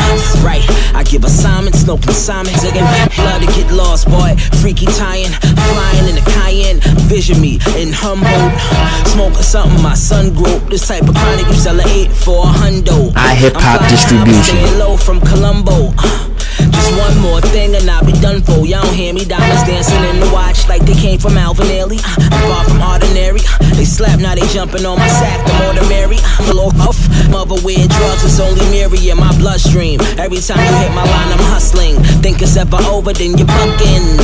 Right, 0.43 0.63
I 0.91 1.03
give 1.07 1.23
assignments, 1.23 1.87
no 1.87 1.95
consignments. 1.95 2.67
Again, 2.67 2.83
love 3.23 3.47
to 3.47 3.49
get 3.55 3.71
lost, 3.71 4.11
boy. 4.11 4.35
Freaky 4.59 4.87
tying, 4.99 5.31
flying 5.71 6.05
in 6.11 6.15
the 6.19 6.25
Cayenne. 6.35 6.83
Vision 7.07 7.39
me 7.39 7.63
in 7.79 7.95
Humboldt, 7.95 8.59
smoking 9.07 9.39
something 9.39 9.81
my 9.81 9.95
son 9.95 10.35
grew. 10.35 10.59
This 10.67 10.85
type 10.85 11.07
of 11.07 11.15
chronic 11.15 11.47
you 11.47 11.55
sell 11.55 11.79
a 11.79 11.87
eight 11.87 12.11
for 12.11 12.43
a 12.43 12.51
hundo. 12.51 13.15
I 13.15 13.35
hip 13.35 13.55
hop 13.55 13.79
I'm 13.79 13.87
flying 13.87 14.03
high, 14.11 14.25
but 14.27 14.35
distribution. 14.35 14.79
low 14.79 14.97
from 14.97 15.21
Colombo. 15.21 15.95
Uh. 15.97 16.28
Just 16.71 16.91
one 16.97 17.17
more 17.19 17.41
thing 17.41 17.75
and 17.75 17.89
I'll 17.89 18.05
be 18.05 18.13
done 18.13 18.41
for. 18.41 18.65
Y'all 18.65 18.83
don't 18.83 18.93
hear 18.93 19.13
me. 19.13 19.25
Diamonds 19.25 19.63
dancing 19.63 20.03
in 20.11 20.19
the 20.19 20.29
watch 20.33 20.67
like 20.67 20.85
they 20.85 20.95
came 20.95 21.19
from 21.19 21.37
Alvin 21.37 21.67
Ailey. 21.67 21.99
I'm 22.31 22.43
far 22.49 22.63
from 22.65 22.81
ordinary. 22.81 23.41
They 23.75 23.85
slap, 23.85 24.19
now 24.19 24.35
they 24.35 24.47
jumping 24.53 24.85
on 24.85 24.97
my 24.99 25.07
sack. 25.07 25.45
The 25.45 25.53
more 25.63 25.73
the 25.73 25.87
merry. 25.89 26.17
Little 26.47 26.73
off. 26.81 26.99
Mother 27.29 27.61
weird 27.63 27.89
drugs, 27.89 28.25
it's 28.25 28.39
only 28.39 28.65
Mary 28.71 29.09
in 29.09 29.17
my 29.17 29.31
bloodstream. 29.37 30.01
Every 30.17 30.39
time 30.39 30.57
you 30.57 30.75
hit 30.81 30.91
my 30.95 31.03
line, 31.03 31.31
I'm 31.31 31.45
hustling. 31.53 31.95
Think 32.23 32.41
it's 32.41 32.57
ever 32.57 32.77
over, 32.89 33.13
then 33.13 33.37
you're 33.37 33.47
bugging. 33.47 34.17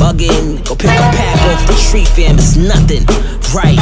Bugging, 0.00 0.64
go 0.66 0.74
pick 0.74 0.90
a 0.90 1.08
pack 1.12 1.36
off 1.52 1.66
the 1.66 1.74
street, 1.74 2.08
fam. 2.08 2.36
It's 2.36 2.56
nothing, 2.56 3.04
right? 3.54 3.76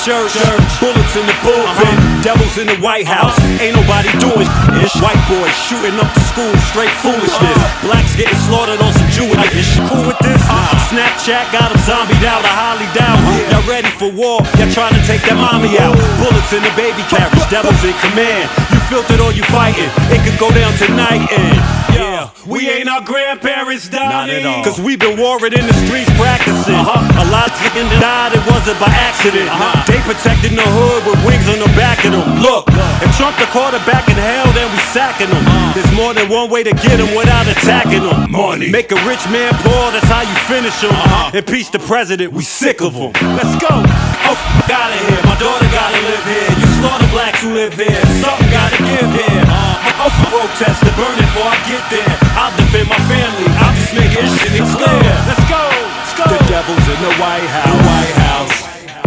In 0.00 0.28
church, 0.32 0.80
bullets 0.80 1.16
in 1.16 1.26
the 1.26 1.36
bullpen, 1.44 2.22
devils 2.22 2.56
in 2.56 2.66
the 2.66 2.76
White 2.80 3.06
House. 3.06 3.36
Ain't 3.60 3.76
nobody 3.76 4.08
doing 4.16 4.48
ish. 4.80 4.96
White 5.00 5.20
boys 5.28 5.52
shooting 5.52 5.96
up 6.00 6.08
the 6.14 6.24
school, 6.24 6.52
straight 6.72 6.92
foolishness. 7.04 7.58
Blacks 7.84 8.16
getting 8.16 8.36
slaughtered 8.48 8.80
on 8.80 8.92
some 8.92 9.10
Jewish. 9.12 9.36
Like, 9.36 9.52
is 9.52 9.68
you 9.76 9.84
cool 9.88 10.06
with 10.06 10.18
this? 10.24 10.40
Snapchat 10.88 11.52
got 11.52 11.68
them 11.68 11.80
zombied 11.84 12.24
out, 12.24 12.42
I 12.44 12.52
highly 12.52 12.88
doubt. 12.96 13.20
Y'all 13.52 13.66
ready 13.68 13.90
for 13.94 14.08
war? 14.10 14.40
Y'all 14.56 14.72
trying 14.72 14.96
to 14.96 15.02
take 15.04 15.20
that 15.28 15.36
mommy 15.36 15.76
out. 15.76 15.94
Bullets 16.16 16.52
in 16.56 16.64
the 16.64 16.72
baby 16.74 17.04
carriage, 17.06 17.44
devils 17.52 17.84
in 17.84 17.94
command. 18.00 18.48
Filtered 18.90 19.22
or 19.22 19.30
you 19.30 19.46
fighting? 19.54 19.86
It 20.10 20.18
could 20.26 20.34
go 20.42 20.50
down 20.50 20.74
tonight 20.74 21.22
and 21.30 21.54
yeah, 21.94 22.30
we 22.42 22.66
ain't 22.68 22.88
our 22.90 23.00
grandparents 23.06 23.88
dying. 23.88 24.42
Cause 24.64 24.80
we've 24.82 24.98
been 24.98 25.14
warring 25.14 25.54
in 25.54 25.62
the 25.62 25.76
streets 25.86 26.10
practicing. 26.18 26.74
A 26.74 27.26
lot 27.30 27.46
of 27.46 27.54
fucking 27.62 27.86
died, 28.02 28.34
it 28.34 28.42
wasn't 28.50 28.82
by 28.82 28.90
accident. 28.90 29.46
They 29.86 30.02
protecting 30.02 30.58
the 30.58 30.66
hood 30.66 31.06
with 31.06 31.22
wings 31.22 31.46
on 31.46 31.62
the 31.62 31.70
back 31.78 32.02
of 32.02 32.18
them. 32.18 32.42
Look, 32.42 32.66
if 32.98 33.14
Trump 33.14 33.38
the 33.38 33.46
quarterback 33.54 34.10
in 34.10 34.18
hell, 34.18 34.50
then 34.58 34.66
we 34.74 34.78
sacking 34.90 35.30
them. 35.30 35.46
There's 35.70 35.94
more 35.94 36.10
than 36.10 36.26
one 36.26 36.50
way 36.50 36.66
to 36.66 36.74
get 36.74 36.98
him 36.98 37.14
without 37.14 37.46
attacking 37.46 38.02
them. 38.02 38.26
Money. 38.26 38.74
Make 38.74 38.90
a 38.90 38.98
rich 39.06 39.22
man 39.30 39.54
poor, 39.62 39.94
that's 39.94 40.10
how 40.10 40.26
you 40.26 40.34
finish 40.50 40.74
him. 40.82 40.90
Impeach 41.30 41.70
the 41.70 41.78
president, 41.78 42.32
we 42.32 42.42
sick 42.42 42.82
of 42.82 42.94
him. 42.94 43.14
Let's 43.38 43.54
go. 43.62 43.86
Of 44.30 44.38
here. 44.38 45.18
My 45.26 45.34
daughter 45.42 45.66
gotta 45.74 45.98
live 46.06 46.22
here. 46.22 46.54
You 46.54 46.66
slaughter 46.78 47.10
blacks 47.10 47.42
who 47.42 47.50
live 47.50 47.74
here. 47.74 47.98
Something 48.22 48.46
gotta 48.54 48.78
give 48.78 49.10
here. 49.10 49.42
Uh, 49.42 50.06
oh, 50.06 50.12
protest 50.30 50.86
to 50.86 50.92
burn 50.94 51.18
it 51.18 51.26
before 51.34 51.50
I 51.50 51.58
get 51.66 51.82
there. 51.90 52.14
I'll 52.38 52.54
defend 52.54 52.86
my 52.86 53.00
family. 53.10 53.50
I'll 53.58 53.74
just 53.74 53.90
make 53.90 54.14
it 54.14 54.30
shit 54.38 54.54
clear. 54.70 55.02
Let's 55.26 55.42
go. 55.50 55.58
Let's 55.58 56.14
go. 56.14 56.30
The 56.30 56.38
devil's 56.46 56.86
in 56.86 57.00
the 57.02 57.14
White 57.18 57.50
House. 57.50 57.74
The 57.74 57.82
White 57.90 58.16
House. 58.22 58.56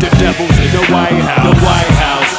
The 0.04 0.10
devil's 0.20 0.58
in 0.60 0.72
the 0.76 0.86
White 0.92 1.24
House. 1.24 1.48
The 1.48 1.56
White 1.64 1.96
House. 2.04 2.34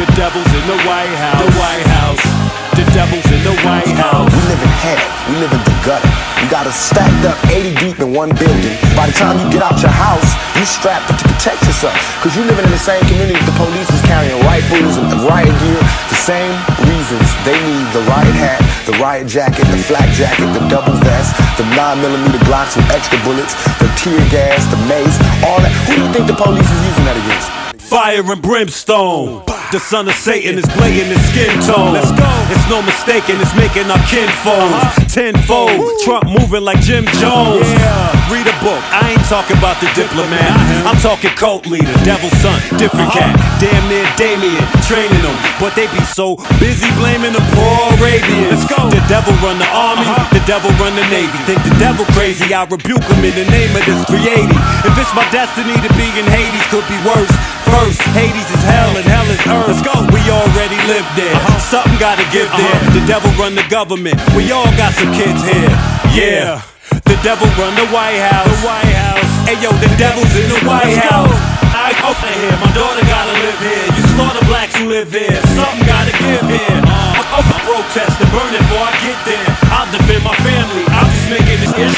The 0.00 0.06
devil's 0.16 0.52
in 0.56 0.64
the 0.64 0.80
White 0.88 1.16
House. 1.20 1.44
The 1.44 1.52
White 1.60 1.86
House. 1.92 2.39
The 2.78 2.86
devil's 2.94 3.26
in 3.34 3.42
the 3.42 3.54
White 3.66 3.90
House. 3.98 4.30
We 4.30 4.42
live 4.46 4.62
in 4.62 4.72
hell. 4.80 5.02
We 5.28 5.34
live 5.42 5.52
in 5.52 5.62
the 5.66 5.74
gutter. 5.82 6.10
You 6.40 6.46
got 6.48 6.64
us 6.66 6.78
stacked 6.78 7.26
up 7.26 7.36
80 7.50 7.74
deep 7.82 7.98
in 8.00 8.14
one 8.14 8.30
building. 8.32 8.74
By 8.94 9.10
the 9.10 9.16
time 9.18 9.36
you 9.42 9.46
get 9.52 9.60
out 9.60 9.76
your 9.82 9.92
house, 9.92 10.30
you 10.56 10.64
strapped 10.64 11.10
to 11.10 11.14
protect 11.18 11.60
yourself. 11.66 11.92
Cause 12.22 12.32
you 12.38 12.46
living 12.46 12.64
in 12.64 12.72
the 12.72 12.80
same 12.80 13.02
community 13.10 13.42
the 13.44 13.56
police 13.60 13.90
is 13.92 14.00
carrying 14.08 14.38
rifles 14.46 14.96
and 14.96 15.10
riot 15.28 15.52
gear. 15.60 15.82
The 16.08 16.20
same 16.22 16.54
reasons 16.88 17.26
they 17.44 17.58
need 17.58 17.86
the 17.92 18.06
riot 18.08 18.36
hat, 18.38 18.62
the 18.86 18.96
riot 19.02 19.26
jacket, 19.28 19.66
the 19.68 19.76
flak 19.76 20.08
jacket, 20.16 20.48
the 20.56 20.64
double 20.70 20.96
vest, 21.04 21.36
the 21.60 21.66
9 21.76 22.00
millimeter 22.00 22.40
Glocks 22.48 22.76
with 22.76 22.88
extra 22.94 23.20
bullets, 23.26 23.52
the 23.82 23.90
tear 24.00 24.22
gas, 24.30 24.64
the 24.72 24.80
mace, 24.88 25.18
all 25.44 25.60
that. 25.60 25.72
Who 25.90 25.98
do 25.98 26.02
you 26.06 26.12
think 26.12 26.26
the 26.30 26.38
police 26.38 26.64
is 26.64 26.80
using 26.86 27.04
that 27.04 27.18
against? 27.18 27.50
Fire 27.90 28.24
and 28.24 28.40
brimstone. 28.40 29.44
The 29.70 29.78
son 29.78 30.10
of 30.10 30.18
Satan 30.18 30.58
is 30.58 30.66
blatant 30.74 31.14
his 31.14 31.22
skin 31.30 31.54
tone. 31.62 31.94
Let's 31.94 32.10
go. 32.10 32.26
It's 32.50 32.66
no 32.66 32.82
mistaking, 32.82 33.38
it's 33.38 33.54
making 33.54 33.86
our 33.86 34.02
kinfolk 34.02 34.66
uh-huh. 34.66 35.06
tenfold. 35.06 35.86
Trump 36.02 36.26
moving 36.26 36.66
like 36.66 36.82
Jim 36.82 37.06
Jones. 37.22 37.70
Yeah. 37.78 38.34
Read 38.34 38.50
a 38.50 38.56
book. 38.58 38.82
I 38.90 39.14
ain't 39.14 39.22
talking 39.30 39.54
about 39.62 39.78
the 39.78 39.86
diplomat. 39.94 40.58
I'm 40.82 40.98
talking 40.98 41.30
cult 41.38 41.70
leader, 41.70 41.86
devil's 42.02 42.34
son, 42.42 42.58
different 42.82 43.14
uh-huh. 43.14 43.30
cat. 43.30 43.62
Damn 43.62 43.86
near 43.86 44.02
Damien, 44.18 44.58
training 44.90 45.22
them, 45.22 45.38
but 45.62 45.78
they 45.78 45.86
be 45.94 46.02
so 46.02 46.34
busy 46.58 46.90
blaming 46.98 47.30
the 47.30 47.44
poor 47.54 47.94
Arabians. 48.02 48.50
Let's 48.50 48.66
go. 48.66 48.90
The 48.90 48.98
devil 49.06 49.30
run 49.38 49.62
the 49.62 49.70
army, 49.70 50.02
uh-huh. 50.02 50.34
the 50.34 50.42
devil 50.50 50.74
run 50.82 50.98
the 50.98 51.06
navy. 51.14 51.38
Think 51.46 51.62
the 51.62 51.78
devil 51.78 52.02
crazy? 52.18 52.50
I 52.50 52.66
rebuke 52.66 53.06
him 53.06 53.22
in 53.22 53.38
the 53.38 53.46
name 53.46 53.70
of 53.78 53.86
this 53.86 54.02
creating. 54.10 54.58
If 54.82 54.98
it's 54.98 55.14
my 55.14 55.22
destiny 55.30 55.78
to 55.78 55.90
be 55.94 56.10
in 56.18 56.26
Hades, 56.26 56.66
could 56.74 56.86
be 56.90 56.98
worse. 57.06 57.30
First, 57.70 58.02
Hades 58.18 58.50
is 58.50 58.62
hell 58.66 58.98
and 58.98 59.06
hell 59.06 59.30
is 59.30 59.38
earth. 59.46 59.59
Let's 59.68 59.82
go. 59.82 59.92
We 60.14 60.20
already 60.30 60.78
live 60.88 61.06
there. 61.16 61.36
Something 61.60 61.98
gotta 61.98 62.24
give 62.32 62.48
there. 62.56 62.78
The 62.96 63.04
devil 63.06 63.30
run 63.36 63.54
the 63.54 63.66
government. 63.68 64.16
We 64.36 64.52
all 64.52 64.70
got 64.76 64.94
some 64.94 65.12
kids 65.12 65.42
here. 65.42 65.72
Yeah. 66.14 66.62
The 67.04 67.18
devil 67.22 67.48
run 67.58 67.74
the 67.74 67.88
White 67.90 68.20
House. 68.20 68.48
The 68.48 68.66
White 68.66 68.94
House. 68.94 69.30
Hey 69.46 69.58
yo, 69.58 69.70
the 69.82 69.90
devil's 69.98 70.32
in 70.36 70.48
the 70.48 70.60
White 70.66 70.96
House. 70.96 71.34
I 71.74 71.90
up 72.06 72.18
here. 72.22 72.54
My 72.62 72.70
daughter 72.70 73.02
gotta 73.06 73.34
live 73.42 73.60
here. 73.60 73.86
You 73.96 74.02
slaughter 74.14 74.44
blacks 74.46 74.74
who 74.76 74.88
live 74.88 75.10
here. 75.10 75.40
Something 75.56 75.86
gotta 75.86 76.14
give 76.18 76.44
here. 76.46 76.80
Uh, 76.86 77.38
up 77.38 77.46
protest 77.66 78.20
and 78.20 78.30
burn 78.30 78.50
it 78.54 78.62
before 78.62 78.84
I 78.86 78.94
get 79.02 79.18
there. 79.26 79.48
I'll 79.70 79.90
defend 79.90 80.22
my 80.22 80.34
family. 80.42 80.84
I'm 80.90 81.08
just 81.10 81.28
making 81.30 81.58
this 81.62 81.72
clear. 81.74 81.90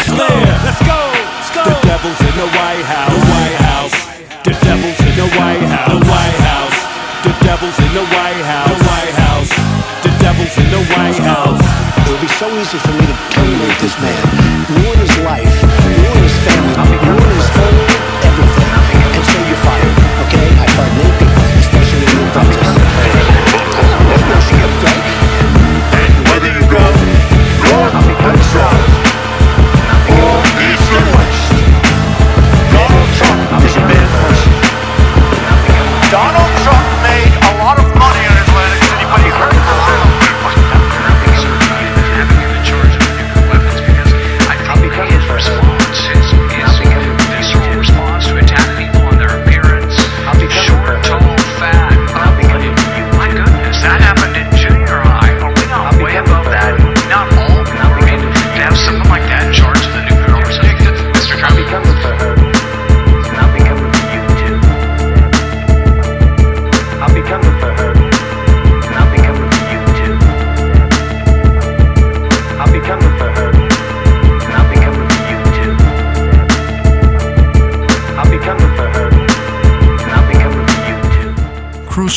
Let's 0.64 0.80
go. 0.84 1.01
Let's 1.05 1.51
go. 1.52 1.64
The 1.64 1.76
devil's 1.84 2.20
in 2.20 2.34
the 2.36 2.48
White 2.56 2.86
House. 2.89 3.11
The 3.11 3.11
White 3.11 3.11
House. 3.11 3.11
In 10.58 10.68
the 10.70 10.82
White 10.92 11.16
House. 11.22 11.64
It 12.04 12.10
would 12.12 12.20
be 12.20 12.28
so 12.36 12.48
easy 12.60 12.78
for 12.78 12.92
me 12.92 13.06
to 13.06 13.16
terminate 13.30 13.78
this 13.80 13.96
man, 14.00 14.20
ruin 14.68 14.98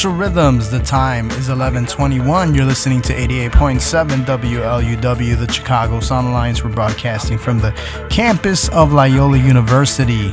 Crucial 0.06 0.20
Rhythms. 0.20 0.70
The 0.70 0.82
time 0.82 1.32
is 1.32 1.50
11:21. 1.50 2.54
You're 2.54 2.64
listening 2.64 3.02
to 3.02 3.14
88.7 3.16 4.24
WLUW, 4.24 5.36
the 5.36 5.52
Chicago 5.52 6.00
Sound 6.00 6.28
Alliance. 6.28 6.64
We're 6.64 6.70
broadcasting 6.70 7.40
from 7.40 7.58
the 7.58 7.72
campus 8.08 8.70
of 8.70 8.94
Loyola 8.94 9.38
University. 9.38 10.32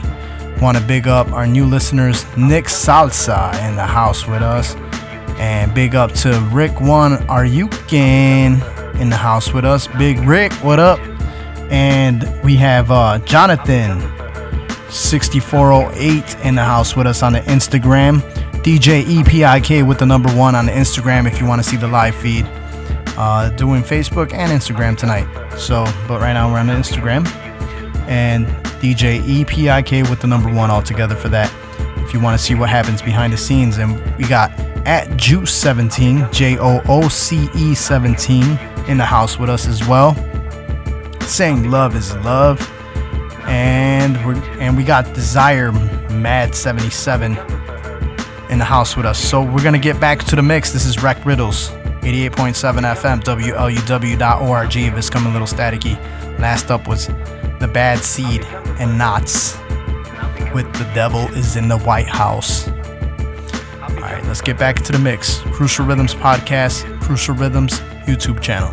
Want 0.61 0.77
to 0.77 0.85
big 0.85 1.09
up 1.09 1.33
our 1.33 1.47
new 1.47 1.65
listeners, 1.65 2.27
Nick 2.37 2.67
Salsa, 2.67 3.55
in 3.67 3.75
the 3.75 3.87
house 3.87 4.27
with 4.27 4.43
us, 4.43 4.77
and 5.39 5.73
big 5.73 5.95
up 5.95 6.13
to 6.17 6.39
Rick 6.53 6.79
One 6.79 7.17
Aryukin 7.29 8.61
in 9.01 9.09
the 9.09 9.17
house 9.17 9.55
with 9.55 9.65
us. 9.65 9.89
Big 9.97 10.19
Rick, 10.19 10.53
what 10.63 10.81
up? 10.81 11.01
And 11.71 12.31
we 12.45 12.57
have 12.57 12.91
uh, 12.91 13.21
Jonathan 13.21 14.03
6408 14.91 16.37
in 16.45 16.57
the 16.57 16.65
house 16.65 16.95
with 16.95 17.07
us 17.07 17.23
on 17.23 17.33
the 17.33 17.41
Instagram. 17.41 18.21
DJ 18.63 19.03
EPIK 19.03 19.85
with 19.85 19.99
the 19.99 20.07
number 20.07 20.33
one 20.37 20.55
on 20.55 20.69
Instagram 20.69 21.27
if 21.27 21.41
you 21.41 21.47
want 21.47 21.61
to 21.61 21.69
see 21.69 21.77
the 21.77 21.89
live 21.89 22.15
feed. 22.15 22.47
Uh, 23.17 23.51
doing 23.51 23.83
Facebook 23.83 24.33
and 24.33 24.53
Instagram 24.53 24.97
tonight. 24.97 25.27
So, 25.59 25.85
but 26.07 26.21
right 26.21 26.33
now 26.33 26.49
we're 26.49 26.61
on 26.61 26.69
Instagram. 26.69 27.27
And 28.09 28.47
DJ 28.81 29.21
EPIK 29.21 30.09
with 30.09 30.21
the 30.21 30.29
number 30.29 30.49
one 30.53 30.71
altogether 30.71 31.17
for 31.17 31.29
that. 31.31 31.53
If 32.05 32.15
you 32.15 32.21
want 32.21 32.39
to 32.39 32.45
see 32.45 32.55
what 32.55 32.71
happens 32.71 33.03
behind 33.03 33.33
the 33.33 33.37
scenes. 33.37 33.79
And 33.79 34.01
we 34.17 34.29
got 34.29 34.53
at 34.87 35.09
Juice17, 35.19 36.33
J 36.33 36.57
O 36.59 36.81
O 36.89 37.09
C 37.09 37.49
E 37.57 37.75
17, 37.75 38.45
in 38.87 38.97
the 38.97 39.05
house 39.05 39.41
with 39.41 39.51
us 39.51 39.67
as 39.67 39.89
well. 39.89 40.15
Saying 41.23 41.69
love 41.69 41.97
is 41.97 42.15
love 42.19 42.61
and 43.47 44.17
we 44.25 44.35
and 44.61 44.77
we 44.77 44.85
got 44.85 45.13
Desire 45.15 45.73
Mad 46.13 46.55
77 46.55 47.37
in 48.53 48.59
the 48.59 48.65
house 48.65 48.97
with 48.97 49.07
us. 49.07 49.19
So 49.19 49.43
we're 49.43 49.63
gonna 49.63 49.79
get 49.79 49.99
back 49.99 50.23
to 50.25 50.37
the 50.37 50.43
mix. 50.43 50.73
This 50.73 50.85
is 50.85 51.03
Rec 51.03 51.25
Riddles, 51.25 51.71
88.7 52.03 52.85
FM, 52.85 53.23
WLUW.org. 53.23 54.77
If 54.77 54.97
it's 54.97 55.11
coming 55.11 55.31
a 55.31 55.33
little 55.33 55.49
staticky. 55.49 55.99
Last 56.39 56.71
up 56.71 56.87
was 56.87 57.07
The 57.61 57.71
Bad 57.73 58.01
Seed 58.01 58.45
and 58.79 58.99
Knots 58.99 59.57
with 60.55 60.71
The 60.75 60.89
Devil 60.95 61.23
is 61.35 61.57
in 61.57 61.69
the 61.69 61.79
White 61.79 62.09
House. 62.09 62.69
All 62.69 63.97
right, 64.01 64.23
let's 64.25 64.43
get 64.43 64.59
back 64.59 64.83
to 64.83 64.93
the 64.93 64.99
mix. 64.99 65.39
Crucial 65.53 65.87
Rhythms 65.87 66.15
podcast, 66.15 67.01
Crucial 67.01 67.35
Rhythms 67.35 67.81
YouTube 68.07 68.41
channel. 68.43 68.73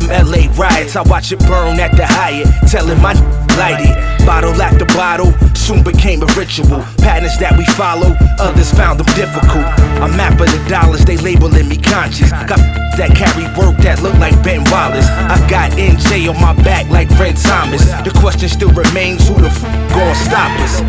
Them 0.00 0.26
LA 0.26 0.46
riots. 0.56 0.96
I 0.96 1.02
watch 1.02 1.32
it 1.32 1.38
burn 1.40 1.80
at 1.80 1.92
the 1.96 2.06
Hyatt, 2.06 2.48
telling 2.70 3.00
my 3.00 3.12
light 3.56 3.80
it. 3.80 4.26
Bottle 4.26 4.60
after 4.60 4.84
bottle, 4.96 5.32
soon 5.54 5.82
became 5.82 6.22
a 6.22 6.26
ritual. 6.36 6.84
Patterns 6.98 7.38
that 7.38 7.56
we 7.56 7.64
follow, 7.74 8.14
others 8.38 8.70
found 8.72 9.00
them 9.00 9.08
difficult. 9.16 9.64
I'm 10.02 10.16
map 10.16 10.40
of 10.40 10.50
the 10.50 10.62
dollars, 10.68 11.04
they 11.04 11.16
labeling 11.16 11.68
me 11.68 11.76
conscious. 11.76 12.30
Got 12.30 12.60
that 12.98 13.14
carry 13.14 13.46
work 13.56 13.78
that 13.82 14.02
look 14.02 14.14
like 14.18 14.34
Ben 14.42 14.64
Wallace. 14.70 15.06
I 15.06 15.38
got 15.48 15.70
NJ 15.72 16.28
on 16.28 16.40
my 16.40 16.54
back 16.62 16.90
like 16.90 17.08
Ren 17.18 17.34
Thomas. 17.34 17.84
The 18.04 18.12
question 18.20 18.48
still 18.48 18.72
remains 18.72 19.26
who 19.28 19.34
the 19.34 19.48
f 19.48 19.62
gon' 19.94 20.14
stop 20.14 20.52
us? 20.60 20.82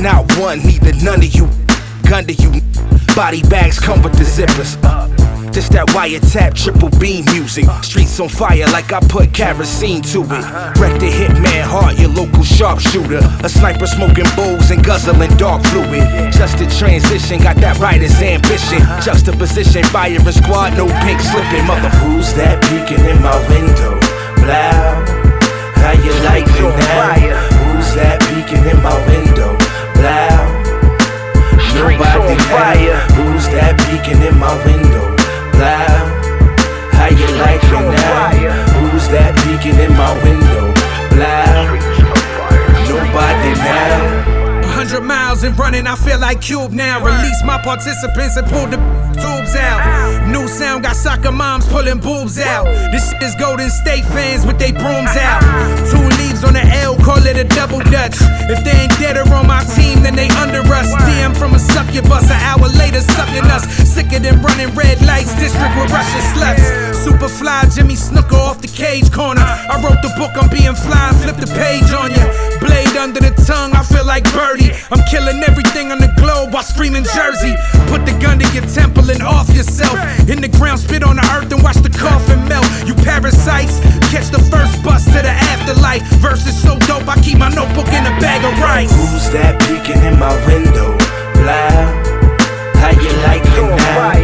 Not 0.00 0.30
one, 0.38 0.60
neither 0.60 0.92
none 1.02 1.24
of 1.24 1.34
you. 1.34 1.48
Gun 2.08 2.26
to 2.26 2.34
you. 2.34 2.60
Body 3.16 3.42
bags 3.42 3.78
come 3.78 4.02
with 4.02 4.14
the 4.14 4.24
zippers. 4.24 4.76
Just 5.54 5.70
that 5.70 5.86
wiretap 5.94 6.58
triple 6.58 6.90
beam 6.98 7.24
music. 7.30 7.70
Streets 7.86 8.18
on 8.18 8.28
fire 8.28 8.66
like 8.74 8.92
I 8.92 8.98
put 8.98 9.32
kerosene 9.32 10.02
to 10.10 10.26
it. 10.26 10.44
Wreck 10.82 10.98
the 10.98 11.06
hitman 11.06 11.62
hard, 11.62 11.94
your 11.96 12.10
local 12.10 12.42
sharpshooter. 12.42 13.22
A 13.46 13.48
sniper 13.48 13.86
smoking 13.86 14.26
bowls 14.34 14.74
and 14.74 14.82
guzzling 14.82 15.30
dark 15.38 15.62
fluid. 15.70 16.02
Just 16.34 16.58
a 16.58 16.66
transition, 16.66 17.38
got 17.38 17.54
that 17.62 17.78
writer's 17.78 18.18
ambition. 18.18 18.82
Just 18.98 19.30
a 19.30 19.34
Juxtaposition, 19.38 19.84
firing 19.94 20.26
squad, 20.34 20.74
no 20.74 20.90
pink 21.06 21.22
slipping. 21.22 21.62
Mother, 21.70 21.86
who's 22.02 22.34
that 22.34 22.58
peeking 22.66 23.06
in 23.06 23.22
my 23.22 23.38
window? 23.46 23.94
Blow. 24.42 25.06
How 25.78 25.94
you 26.02 26.10
like 26.26 26.50
me 26.50 26.66
now? 26.82 27.30
Who's 27.70 27.94
that 27.94 28.18
peeking 28.26 28.66
in 28.66 28.82
my 28.82 28.98
window? 29.06 29.54
Blow. 29.94 30.50
Nobody 31.78 32.90
now. 32.90 33.06
Who's 33.14 33.46
that 33.54 33.78
peeking 33.86 34.18
in 34.18 34.34
my 34.34 34.50
window? 34.66 35.13
Loud. 35.58 36.06
How 36.94 37.08
you 37.08 37.28
like 37.38 37.62
me 37.62 37.80
now? 37.94 38.30
Who's 38.80 39.08
that 39.08 39.34
peeking 39.44 39.78
in 39.78 39.92
my 39.96 40.12
window? 40.22 40.72
Loud. 41.18 41.78
Nobody 42.88 43.52
now. 43.58 44.72
Hundred 44.74 45.02
miles 45.02 45.44
and 45.44 45.58
running, 45.58 45.86
I 45.86 45.96
feel 45.96 46.18
like 46.18 46.40
Cube 46.40 46.72
now. 46.72 47.02
Release 47.04 47.42
my 47.44 47.58
participants 47.62 48.36
and 48.36 48.46
pull 48.48 48.66
the 48.66 48.78
tubes 49.14 49.54
out. 49.54 49.80
New 50.28 50.48
sound 50.48 50.82
got 50.82 50.96
soccer 50.96 51.32
moms 51.32 51.66
pulling 51.68 52.00
boobs 52.00 52.38
out. 52.38 52.64
This 52.92 53.10
shit 53.10 53.22
is 53.22 53.34
Golden 53.36 53.70
State 53.70 54.04
fans 54.06 54.46
with 54.46 54.58
they 54.58 54.72
brooms 54.72 55.14
out. 55.16 55.42
Two 55.90 56.04
leaves 56.20 56.44
on 56.44 56.54
the 56.54 56.64
L, 56.82 56.96
call 56.96 57.22
it 57.24 57.36
a 57.36 57.44
double 57.44 57.80
dutch. 57.90 58.16
If 58.50 58.64
they 58.64 58.76
ain't 58.84 58.96
dead 58.98 59.16
or 59.16 59.26
on 59.34 59.46
my 59.46 59.64
team, 59.76 60.02
then 60.02 60.16
they 60.16 60.28
under 60.42 60.60
us. 60.60 60.90
DM 61.06 61.36
from 61.36 61.54
a 61.54 61.58
succubus, 61.58 62.30
an 62.30 62.40
hour 62.48 62.68
later 62.80 63.00
sucking 63.00 63.48
us. 63.50 63.64
Sicker 63.88 64.18
than 64.18 64.42
running 64.42 64.74
red 64.74 65.00
lights, 65.02 65.34
district 65.38 65.74
with 65.76 65.90
Russian 65.90 66.22
sluts. 66.34 66.64
Superfly 67.04 67.74
Jimmy 67.74 67.94
Snuka 67.94 68.34
off 68.34 68.60
the 68.60 68.68
cage 68.68 69.10
corner. 69.12 69.44
I 69.44 69.80
wrote 69.82 70.00
the 70.02 70.12
book, 70.18 70.32
I'm 70.34 70.48
being 70.48 70.74
fly, 70.74 71.12
flip 71.22 71.36
the 71.36 71.50
page 71.54 71.92
on 71.92 72.10
ya. 72.10 72.43
Blade 72.64 72.96
under 72.96 73.20
the 73.20 73.36
tongue, 73.44 73.76
I 73.76 73.82
feel 73.84 74.06
like 74.06 74.24
Birdie. 74.32 74.72
I'm 74.90 75.04
killing 75.12 75.42
everything 75.44 75.92
on 75.92 75.98
the 75.98 76.08
globe 76.16 76.52
while 76.52 76.62
screaming 76.64 77.04
Jersey. 77.04 77.52
Put 77.92 78.08
the 78.08 78.16
gun 78.16 78.38
to 78.40 78.48
your 78.56 78.64
temple 78.64 79.10
and 79.10 79.22
off 79.22 79.52
yourself. 79.52 80.00
In 80.28 80.40
the 80.40 80.48
ground, 80.48 80.80
spit 80.80 81.04
on 81.04 81.16
the 81.16 81.26
earth 81.36 81.52
and 81.52 81.62
watch 81.62 81.76
the 81.84 81.92
coffin 81.92 82.40
melt. 82.48 82.64
You 82.88 82.94
parasites, 82.94 83.80
catch 84.08 84.32
the 84.32 84.40
first 84.48 84.82
bus 84.82 85.04
to 85.12 85.20
the 85.20 85.34
afterlife. 85.52 86.02
Verse 86.24 86.46
is 86.46 86.56
so 86.56 86.78
dope, 86.88 87.06
I 87.06 87.20
keep 87.20 87.36
my 87.38 87.50
notebook 87.52 87.88
in 87.92 88.06
a 88.08 88.14
bag 88.16 88.40
of 88.48 88.56
rice. 88.58 88.92
Who's 88.96 89.28
that 89.36 89.60
peeking 89.68 90.00
in 90.02 90.18
my 90.18 90.32
window? 90.48 90.96
Loud. 91.44 91.92
How 92.80 92.90
you 92.96 93.12
like 93.28 93.44
me 93.52 93.76
now? 93.76 94.23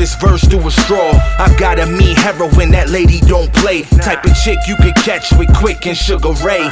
This 0.00 0.14
verse 0.14 0.42
through 0.48 0.66
a 0.66 0.70
straw. 0.70 1.12
I 1.38 1.54
got 1.58 1.78
a 1.78 1.84
mean 2.10 2.16
heroin, 2.22 2.70
that 2.70 2.88
lady 2.90 3.20
don't 3.20 3.52
play. 3.54 3.82
Type 3.82 4.24
of 4.24 4.34
chick 4.34 4.58
you 4.66 4.76
can 4.76 4.92
catch 5.04 5.32
with 5.32 5.48
quick 5.56 5.86
and 5.86 5.96
Sugar 5.96 6.32
Ray. 6.44 6.68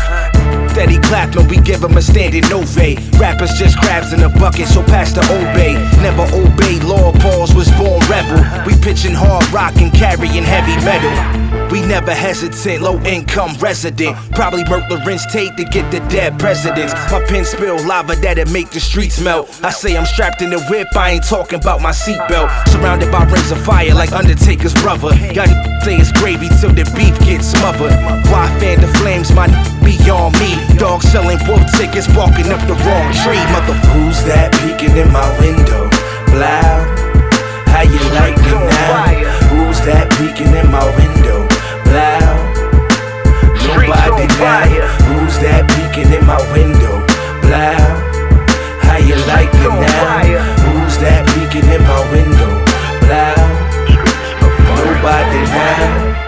Steady 0.70 0.98
clapping, 0.98 1.46
we 1.48 1.58
give 1.58 1.82
'em 1.84 1.96
a 1.96 2.02
standing 2.02 2.44
ovate. 2.52 2.98
Rappers 3.18 3.52
just 3.54 3.78
crabs 3.78 4.12
in 4.12 4.22
a 4.22 4.28
bucket, 4.28 4.68
so 4.68 4.82
pass 4.82 5.12
the 5.12 5.22
obey. 5.22 5.74
Never 6.02 6.22
obey 6.34 6.78
law, 6.80 7.12
Pauls 7.12 7.54
was 7.54 7.68
born 7.72 8.00
rebel. 8.08 8.44
We 8.66 8.74
pitching 8.76 9.14
hard 9.14 9.50
rock 9.52 9.74
and 9.76 9.92
carrying 9.92 10.44
heavy 10.44 10.76
metal. 10.84 11.12
We 11.70 11.82
never 11.82 12.14
hesitant, 12.14 12.80
low 12.82 12.98
income 13.02 13.56
resident. 13.60 14.16
Probably 14.32 14.64
murk 14.64 14.84
Larenz 14.88 15.30
Tate 15.30 15.54
to 15.58 15.64
get 15.64 15.90
the 15.90 16.00
dead 16.08 16.38
presidents. 16.38 16.94
My 17.12 17.20
pen 17.28 17.44
spill 17.44 17.78
lava 17.86 18.16
that'll 18.16 18.50
make 18.52 18.70
the 18.70 18.80
streets 18.80 19.20
melt. 19.20 19.50
I 19.62 19.70
say 19.70 19.96
I'm 19.96 20.06
strapped 20.06 20.40
in 20.40 20.50
the 20.50 20.60
whip, 20.70 20.88
I 20.96 21.10
ain't 21.12 21.24
talking 21.24 21.58
about 21.58 21.82
my 21.82 21.90
seatbelt. 21.90 22.48
Surrounded 22.68 23.12
by 23.12 23.24
rings 23.24 23.50
of 23.50 23.58
fire 23.58 23.94
like 23.94 24.12
Undertaker's 24.12 24.74
brother. 24.74 25.12
Y'all 25.34 25.44
say 25.84 26.00
it's 26.00 26.10
gravy 26.12 26.48
till 26.60 26.72
the 26.72 26.88
beef 26.96 27.12
gets 27.20 27.52
smothered. 27.52 27.92
Why 28.32 28.48
fan 28.60 28.80
the 28.80 28.88
flames, 28.98 29.32
my 29.32 29.46
beyond 29.84 30.32
me. 30.40 30.56
Dog 30.76 31.02
selling 31.02 31.38
wolf 31.46 31.60
tickets, 31.76 32.08
walking 32.16 32.48
up 32.48 32.60
the 32.64 32.76
wrong 32.88 33.08
tree. 33.24 33.40
Mother, 33.52 33.76
who's 33.92 34.24
that 34.24 34.52
peeking 34.64 34.96
in 34.96 35.12
my 35.12 35.28
window? 35.36 35.92
Loud. 36.32 36.84
How 37.68 37.84
you 37.84 38.00
like 38.16 38.40
me 38.40 38.56
now? 38.56 39.20
Who's 39.52 39.80
that 39.84 40.08
peeking 40.16 40.52
in 40.56 40.70
my 40.72 40.84
window? 40.96 41.44
Loud. 41.92 42.48
Nobody 43.68 44.26
now. 44.40 44.64
Who's 45.12 45.36
that 45.44 45.68
peeking 45.76 46.12
in 46.12 46.24
my 46.24 46.40
window? 46.56 47.04
Loud. 47.52 48.00
How 48.80 48.96
you 48.96 49.16
like 49.28 49.52
me 49.60 49.68
now? 49.76 50.40
Who's 50.64 50.96
that 51.04 51.28
peeking 51.36 51.68
in 51.68 51.82
my 51.84 52.00
window? 52.10 52.57
nobody 55.00 55.42
now. 55.44 56.27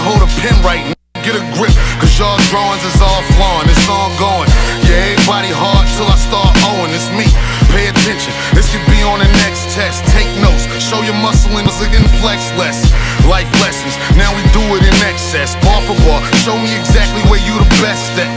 Hold 0.00 0.22
a 0.24 0.30
pen 0.40 0.56
right. 0.64 0.82
Get 1.20 1.36
a 1.36 1.44
grip, 1.52 1.76
cause 2.00 2.16
y'all 2.16 2.40
drawings 2.48 2.80
is 2.80 2.96
all 2.96 3.20
flowing, 3.36 3.68
it's 3.68 3.84
all 3.92 4.08
going. 4.16 4.48
Yeah, 4.88 5.12
everybody 5.12 5.52
hard 5.52 5.84
till 6.00 6.08
I 6.08 6.16
start 6.16 6.56
owing, 6.72 6.88
it's 6.96 7.12
me. 7.12 7.28
Pay 7.68 7.92
attention, 7.92 8.32
this 8.56 8.72
could 8.72 8.80
be 8.88 9.04
on 9.04 9.20
the 9.20 9.28
next 9.44 9.68
test. 9.76 10.00
Take 10.16 10.32
notes, 10.40 10.64
show 10.80 11.04
your 11.04 11.18
muscle 11.20 11.52
and 11.60 11.68
again 11.68 12.08
flex 12.24 12.40
less. 12.56 12.88
Life 13.28 13.52
lessons, 13.60 14.00
now 14.16 14.32
we 14.32 14.40
do 14.56 14.64
it 14.80 14.82
in 14.82 14.96
excess. 15.04 15.60
Bar 15.60 15.84
for 15.84 15.98
bar, 16.08 16.24
show 16.40 16.56
me 16.56 16.72
exactly 16.72 17.20
where 17.28 17.42
you 17.44 17.52
the 17.60 17.68
best 17.84 18.16
at. 18.16 18.32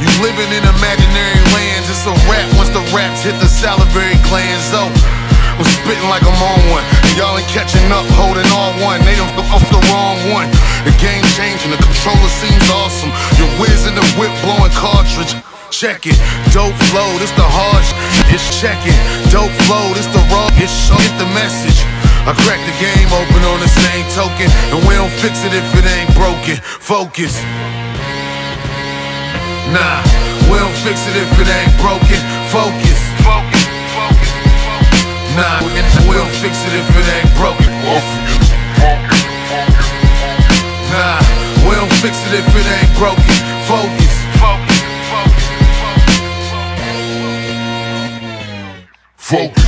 You 0.00 0.08
living 0.24 0.48
in 0.56 0.64
imaginary 0.64 1.40
lands, 1.52 1.92
it's 1.92 2.08
a 2.08 2.16
rap 2.32 2.48
once 2.56 2.72
the 2.72 2.84
raps 2.96 3.28
hit 3.28 3.36
the 3.44 3.48
salivary 3.48 4.16
glands. 4.24 4.72
Oh, 4.72 4.88
I'm 5.56 5.64
spitting 5.64 6.08
like 6.12 6.20
I'm 6.20 6.36
on 6.36 6.60
one. 6.68 6.84
And 6.84 7.14
Y'all 7.16 7.36
ain't 7.36 7.48
catching 7.48 7.88
up, 7.88 8.04
holding 8.20 8.46
on 8.52 8.76
one. 8.84 9.00
They 9.08 9.16
done 9.16 9.32
off 9.48 9.64
the 9.72 9.80
wrong 9.88 10.20
one. 10.28 10.48
The 10.84 10.92
game 11.00 11.24
changing, 11.32 11.72
the 11.72 11.80
controller 11.80 12.28
seems 12.28 12.66
awesome. 12.68 13.08
Your 13.40 13.48
whiz 13.56 13.88
in 13.88 13.96
the 13.96 14.04
whip 14.20 14.32
blowing 14.44 14.72
cartridge. 14.76 15.32
Check 15.70 16.06
it, 16.06 16.16
dope 16.54 16.78
flow, 16.88 17.10
this 17.18 17.34
the 17.34 17.42
hard 17.42 17.84
It's 18.32 18.46
check 18.62 18.78
it, 18.86 18.96
dope 19.34 19.52
flow, 19.66 19.92
this 19.98 20.06
the 20.14 20.22
raw. 20.30 20.48
It's 20.62 20.72
show 20.72 20.96
get 20.96 21.18
the 21.18 21.28
message. 21.34 21.82
I 22.24 22.32
crack 22.42 22.62
the 22.64 22.76
game 22.78 23.10
open 23.12 23.42
on 23.44 23.60
the 23.60 23.68
same 23.68 24.06
token, 24.14 24.48
and 24.72 24.80
we 24.86 24.94
don't 24.94 25.12
fix 25.20 25.44
it 25.44 25.52
if 25.52 25.66
it 25.74 25.86
ain't 25.86 26.10
broken. 26.14 26.56
Focus. 26.62 27.42
Nah, 29.74 30.00
we 30.48 30.56
don't 30.56 30.78
fix 30.86 31.02
it 31.10 31.16
if 31.18 31.30
it 31.38 31.48
ain't 31.50 31.74
broken. 31.82 32.20
Focus. 32.48 32.95
Focus. 35.36 35.44
Nah, 35.44 35.60
we 35.60 35.72
we 36.08 36.14
don't 36.16 36.32
fix 36.40 36.64
it 36.64 36.72
if 36.72 36.88
it 36.96 37.04
ain't 37.12 37.28
broken. 37.36 37.68
Nah, 40.88 41.20
we 41.68 41.74
don't 41.76 41.92
fix 42.00 42.16
it 42.26 42.40
if 42.40 42.48
it 42.56 42.64
ain't 42.64 42.92
broken. 42.96 43.20
Focus. 43.68 44.14
Focus. 49.16 49.66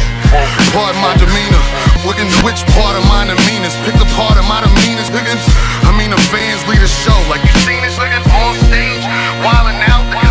Pardon 0.73 1.03
my 1.03 1.13
demeanor. 1.17 1.65
Looking 2.07 2.31
which 2.45 2.65
part 2.73 2.97
of 2.97 3.05
mine 3.09 3.29
the. 3.29 3.37
Pick 3.85 3.95
the 3.95 4.09
part 4.17 4.39
of 4.39 4.49
my 4.49 4.61
the 4.63 4.73
meanest. 4.87 5.13
Niggas. 5.13 5.45
I 5.85 5.93
mean 5.99 6.11
the 6.11 6.21
fans 6.33 6.67
lead 6.69 6.81
a 6.81 6.89
show. 6.89 7.19
Like 7.29 7.43
you 7.43 7.53
seen 7.69 7.83
this 7.83 7.99
niggas 7.99 8.25
on 8.41 8.55
stage, 8.65 9.05
wildin' 9.45 9.85
out. 9.89 10.28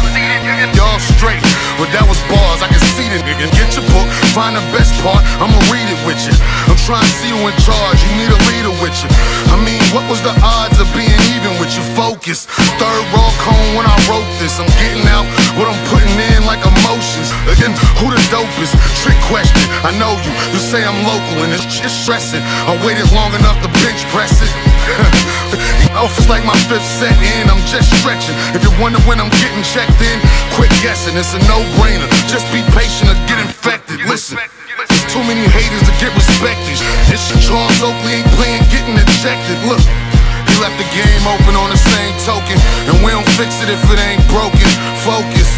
Niggas. 0.68 0.78
Y'all 0.78 1.00
straight, 1.00 1.42
but 1.78 1.88
that 1.94 2.06
was 2.08 2.20
bars. 2.28 2.62
I 2.62 2.68
can 2.68 2.82
see 2.96 3.08
the 3.10 3.20
niggas. 3.24 3.52
Get 3.56 3.76
your 3.76 3.86
book, 3.94 4.08
find 4.34 4.56
the 4.56 4.64
best 4.74 4.94
part. 5.04 5.24
I'ma 5.40 5.58
read 5.72 5.88
it 5.88 6.00
with 6.06 6.20
you. 6.26 6.34
I'm 6.68 6.80
trying 6.88 7.04
to 7.04 7.14
see 7.20 7.32
who 7.32 7.48
in 7.48 7.56
charge. 7.64 7.98
You 8.04 8.12
need 8.18 8.32
a 8.32 8.40
leader 8.52 8.74
with 8.82 8.96
you. 9.04 9.10
I 9.52 9.58
mean, 9.62 9.82
what 9.94 10.04
was 10.10 10.22
the 10.22 10.34
odds 10.44 10.80
of 10.80 10.88
being 10.96 11.20
even 11.36 11.56
with 11.60 11.72
you? 11.76 11.84
Focus. 11.96 12.46
Third 12.80 13.04
raw 13.14 13.32
cone 13.44 13.78
when 13.78 13.86
I 13.86 13.96
wrote 14.10 14.28
this. 14.40 14.60
I'm 14.60 14.70
getting 14.80 15.06
out 15.12 15.26
what 15.60 15.68
I'm 15.70 15.80
putting 15.92 16.14
in 16.34 16.46
like 16.46 16.62
emotions. 16.64 17.32
Again, 17.48 17.74
who 18.02 18.12
the 18.12 18.22
dopest? 18.32 18.74
Trick 19.04 19.20
question. 19.30 19.62
I 19.86 19.92
know 19.98 20.14
you. 20.26 20.32
You 20.54 20.60
say 20.60 20.84
I'm 20.84 21.00
local 21.06 21.44
and 21.46 21.54
it's 21.54 21.68
just 21.68 22.04
stressing. 22.04 22.42
I 22.42 22.76
waited 22.86 23.08
long 23.14 23.34
enough 23.38 23.58
to 23.64 23.70
bench 23.84 24.02
press 24.12 24.34
it. 24.42 24.52
it's 26.06 26.30
like 26.30 26.46
my 26.46 26.54
fifth 26.70 26.86
set 26.86 27.18
in. 27.18 27.50
I'm 27.50 27.64
just 27.66 27.90
stretching. 27.98 28.38
If 28.54 28.62
you 28.62 28.70
wonder 28.78 29.02
when 29.10 29.18
I'm 29.18 29.34
getting 29.42 29.64
checked 29.66 29.98
in, 29.98 30.18
quit 30.54 30.70
guessing. 30.86 31.18
It's 31.18 31.34
a 31.34 31.42
no-brainer. 31.50 32.06
Just 32.30 32.46
be 32.54 32.62
patient 32.78 33.10
or 33.10 33.18
get 33.26 33.42
infected. 33.42 34.06
Listen. 34.06 34.38
There's 34.78 35.10
too 35.10 35.26
many 35.26 35.42
haters 35.50 35.82
to 35.90 35.94
get 35.98 36.14
respected. 36.14 36.78
This 37.10 37.26
Charles 37.42 37.82
Oakley 37.82 38.22
ain't 38.22 38.30
playing, 38.38 38.62
getting 38.70 38.94
ejected. 38.94 39.58
Look, 39.66 39.82
he 39.82 40.54
left 40.62 40.78
the 40.78 40.86
game 40.94 41.24
open 41.26 41.58
on 41.58 41.74
the 41.74 41.82
same 41.82 42.14
token, 42.30 42.62
and 42.86 43.02
we 43.02 43.10
don't 43.10 43.26
fix 43.34 43.58
it 43.66 43.70
if 43.74 43.82
it 43.90 43.98
ain't 43.98 44.22
broken. 44.30 44.70
Focus. 45.02 45.50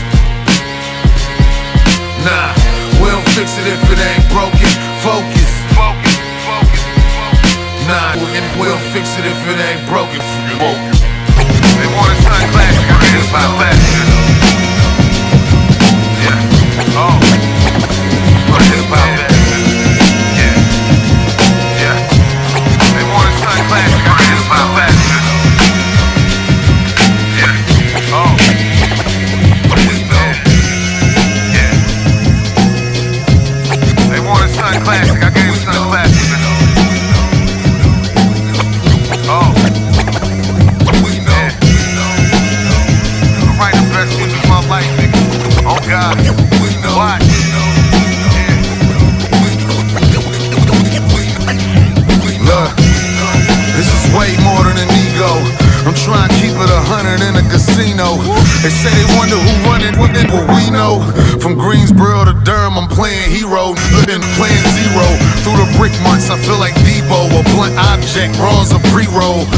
Nah, 2.24 2.56
we 3.04 3.12
don't 3.12 3.28
fix 3.36 3.60
it 3.60 3.68
if 3.68 3.82
it 3.92 4.00
ain't 4.00 4.24
broken. 4.32 4.72
Focus. 5.04 5.49
Focus. 7.90 7.98
Nah, 7.98 8.14
we 8.22 8.30
we 8.62 8.66
don't 8.70 8.86
fix 8.94 9.18
it 9.18 9.26
if 9.26 9.34
it 9.50 9.58
ain't 9.58 9.82
broken. 9.90 10.20
They 10.22 11.88
want 11.90 12.12
a 12.12 12.22
classic, 12.54 12.86
I 12.86 13.02
mean, 13.02 13.18
it's 13.18 13.30
about 13.30 13.58
that. 13.58 13.78
Yeah. 16.22 16.38
Oh. 16.94 17.18
But 18.52 18.62
it's 18.62 18.86
about 18.86 19.10
that. 19.18 19.32
Yeah. 20.38 20.58
Yeah. 21.82 21.98
They 22.94 23.06
want 23.10 23.26
a 23.26 23.34
sun 23.42 23.58
classic, 23.66 24.06
I 24.06 24.22
it's 24.22 24.46
about. 24.46 24.70
Yeah. 27.42 28.14
Oh. 28.14 28.38
But 29.66 29.78
it's 29.82 30.02
about 30.06 30.36
Yeah. 31.58 31.74
They 34.14 34.22
want 34.22 34.46
a 34.46 34.50
classic, 34.86 35.24
I 35.24 35.30
gave 35.34 35.49
I'm 55.90 55.98
trying 55.98 56.30
to 56.30 56.38
keep 56.38 56.54
it 56.54 56.70
a 56.70 56.82
hundred 56.86 57.18
in 57.18 57.34
a 57.34 57.42
casino. 57.50 58.22
They 58.62 58.70
say 58.70 58.94
they 58.94 59.10
wonder 59.18 59.42
who 59.42 59.54
run 59.66 59.82
it, 59.82 59.98
what 59.98 60.14
we 60.54 60.70
know. 60.70 61.02
From 61.42 61.58
Greensboro 61.58 62.30
to 62.30 62.38
Durham, 62.46 62.78
I'm 62.78 62.86
playing 62.86 63.34
hero. 63.34 63.74
Been 64.06 64.22
playing 64.38 64.66
zero. 64.78 65.06
Through 65.42 65.58
the 65.58 65.66
brick 65.82 65.90
months, 66.06 66.30
I 66.30 66.38
feel 66.46 66.62
like 66.62 66.78
Debo, 66.86 67.34
a 67.34 67.42
blunt 67.58 67.74
object, 67.90 68.38
raw's 68.38 68.70
a 68.70 68.78
pre-roll. 68.94 69.50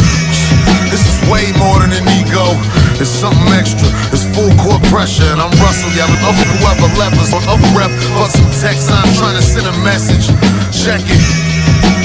This 0.87 1.03
is 1.03 1.19
way 1.27 1.51
more 1.59 1.83
than 1.83 1.91
an 1.99 2.07
ego. 2.15 2.55
It's 2.95 3.11
something 3.11 3.51
extra. 3.51 3.91
It's 4.15 4.23
full 4.31 4.55
court 4.55 4.79
pressure, 4.87 5.27
and 5.35 5.43
I'm 5.43 5.51
Russell 5.59 5.91
yelling 5.99 6.23
over 6.23 6.47
whoever 6.47 6.87
levers 6.95 7.35
on 7.35 7.43
upper 7.51 7.71
rep. 7.75 7.91
For 8.15 8.31
some 8.31 8.47
text, 8.63 8.87
I'm 8.87 9.11
trying 9.19 9.35
to 9.35 9.43
send 9.43 9.67
a 9.67 9.75
message. 9.83 10.31
Check 10.71 11.03
it. 11.11 11.50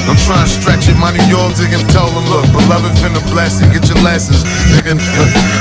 I'm 0.07 0.15
trying 0.23 0.47
to 0.47 0.51
stretch 0.51 0.87
it, 0.87 0.95
my 0.95 1.11
New 1.11 1.27
York 1.27 1.51
nigga 1.59 1.83
tell 1.91 2.07
them, 2.15 2.23
look, 2.31 2.47
beloved 2.55 2.95
finna 3.03 3.19
bless 3.27 3.59
and 3.59 3.67
get 3.75 3.83
your 3.91 3.99
lessons, 4.03 4.47
nigga. 4.71 4.95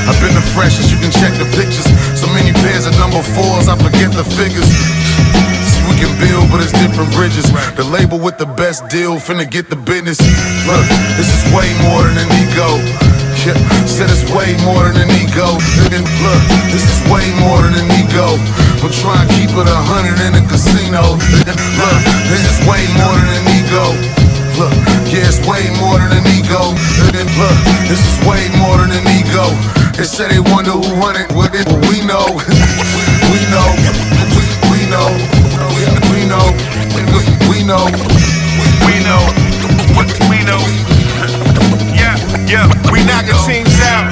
I've 0.06 0.18
been 0.22 0.34
the 0.38 0.46
freshest, 0.54 0.94
you 0.94 0.98
can 1.02 1.10
check 1.10 1.34
the 1.34 1.46
pictures. 1.58 1.86
So 2.14 2.30
many 2.30 2.54
pairs 2.62 2.86
of 2.86 2.94
number 2.98 3.22
fours, 3.22 3.66
I 3.66 3.74
forget 3.74 4.14
the 4.14 4.22
figures. 4.22 4.70
See, 5.66 5.82
we 5.90 5.98
can 5.98 6.14
build, 6.22 6.46
but 6.54 6.62
it's 6.62 6.70
different 6.78 7.10
bridges. 7.10 7.50
The 7.74 7.82
label 7.82 8.22
with 8.22 8.38
the 8.38 8.46
best 8.46 8.86
deal 8.86 9.18
finna 9.18 9.50
get 9.50 9.66
the 9.66 9.76
business. 9.76 10.22
Look, 10.62 10.86
this 11.18 11.26
is 11.26 11.42
way 11.50 11.66
more 11.90 12.06
than 12.06 12.14
an 12.14 12.30
ego. 12.38 12.70
Yeah, 13.42 13.58
said 13.86 14.10
it's 14.10 14.26
way 14.30 14.54
more 14.62 14.86
than 14.90 15.06
an 15.06 15.10
ego. 15.22 15.58
Nigga, 15.86 16.02
look, 16.22 16.42
this 16.70 16.86
is 16.86 16.98
way 17.10 17.26
more 17.42 17.62
than 17.66 17.82
an 17.82 17.90
ego. 17.98 18.38
I'm 18.82 18.94
trying 18.94 19.26
to 19.26 19.34
keep 19.34 19.50
it 19.50 19.66
a 19.66 19.80
hundred 19.90 20.18
in 20.22 20.38
a 20.38 20.42
casino. 20.46 21.18
Look, 21.18 21.98
this 22.30 22.42
is 22.46 22.58
way 22.66 22.82
more 22.94 23.14
than 23.18 23.30
an 23.42 23.46
ego. 23.58 24.25
Look, 24.56 24.72
yeah, 25.12 25.28
it's 25.28 25.36
way 25.44 25.68
more 25.76 26.00
than 26.00 26.16
an 26.16 26.24
ego. 26.32 26.72
Look, 27.36 27.56
this 27.92 28.00
is 28.00 28.16
way 28.24 28.40
more 28.56 28.80
than 28.80 28.88
an 28.88 29.04
ego. 29.04 29.52
They 29.92 30.04
say 30.04 30.28
they 30.28 30.40
wonder 30.40 30.72
who 30.72 30.96
run 30.96 31.16
it 31.16 31.28
with 31.36 31.52
it, 31.52 31.66
but 31.68 31.76
we 31.92 32.00
know, 32.00 32.24
we 33.28 33.40
know, 33.52 33.68
we, 34.32 34.42
we 34.72 34.80
know, 34.88 35.12
we, 35.76 35.84
know. 35.84 36.06
we 36.08 36.24
know, 36.24 36.46
we 37.52 37.64
know, 37.68 37.84
we 38.88 38.96
know, 39.04 39.20
we 40.30 40.38
know. 40.44 40.60
Yeah, 40.64 40.95
yeah, 42.44 42.68
we 42.92 43.00
knocking 43.04 43.38
teams 43.46 43.76
out. 43.86 44.08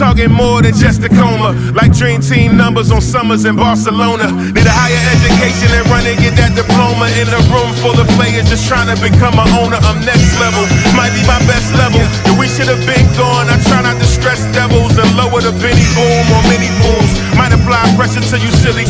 Talking 0.00 0.32
more 0.32 0.62
than 0.62 0.72
just 0.72 1.04
a 1.04 1.10
coma. 1.10 1.52
Like 1.76 1.92
dream 1.92 2.20
team 2.20 2.56
numbers 2.56 2.90
on 2.90 3.00
summers 3.00 3.44
in 3.44 3.56
Barcelona. 3.56 4.32
Need 4.32 4.64
a 4.64 4.72
higher 4.72 5.04
education 5.12 5.68
and 5.76 5.84
run 5.92 6.06
and 6.08 6.16
get 6.16 6.34
that 6.40 6.56
diploma. 6.56 7.12
In 7.20 7.28
a 7.28 7.40
room 7.52 7.68
full 7.84 7.96
of 7.98 8.08
players 8.16 8.48
just 8.48 8.64
trying 8.64 8.88
to 8.88 8.96
become 8.96 9.36
an 9.36 9.48
owner. 9.60 9.76
I'm 9.84 10.00
next 10.08 10.32
level, 10.40 10.64
might 10.96 11.12
be 11.12 11.20
my 11.28 11.36
best 11.44 11.68
level. 11.76 12.00
We 12.39 12.39
should 12.60 12.76
have 12.76 12.84
been 12.84 13.08
gone. 13.16 13.48
I 13.48 13.56
try 13.64 13.80
not 13.80 13.96
to 13.96 14.04
stress 14.04 14.44
devils 14.52 14.92
and 15.00 15.08
lower 15.16 15.40
the 15.40 15.56
Benny 15.64 15.86
boom 15.96 16.24
or 16.28 16.42
mini 16.44 16.68
fools. 16.84 17.08
Might 17.32 17.56
apply 17.56 17.80
pressure 17.96 18.20
to 18.20 18.36
you 18.36 18.52
silly. 18.60 18.84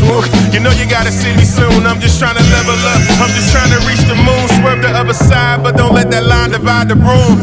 You 0.51 0.59
know 0.59 0.75
you 0.75 0.91
gotta 0.91 1.15
see 1.15 1.31
me 1.39 1.47
soon. 1.47 1.87
I'm 1.87 2.03
just 2.03 2.19
trying 2.19 2.35
to 2.35 2.43
level 2.51 2.75
up. 2.75 3.01
I'm 3.23 3.31
just 3.31 3.55
trying 3.55 3.71
to 3.71 3.79
reach 3.87 4.03
the 4.11 4.19
moon. 4.19 4.43
Swerve 4.59 4.83
the 4.83 4.91
other 4.91 5.15
side, 5.15 5.63
but 5.63 5.79
don't 5.79 5.95
let 5.95 6.11
that 6.11 6.27
line 6.27 6.51
divide 6.51 6.91
the 6.91 6.99
room. 6.99 7.39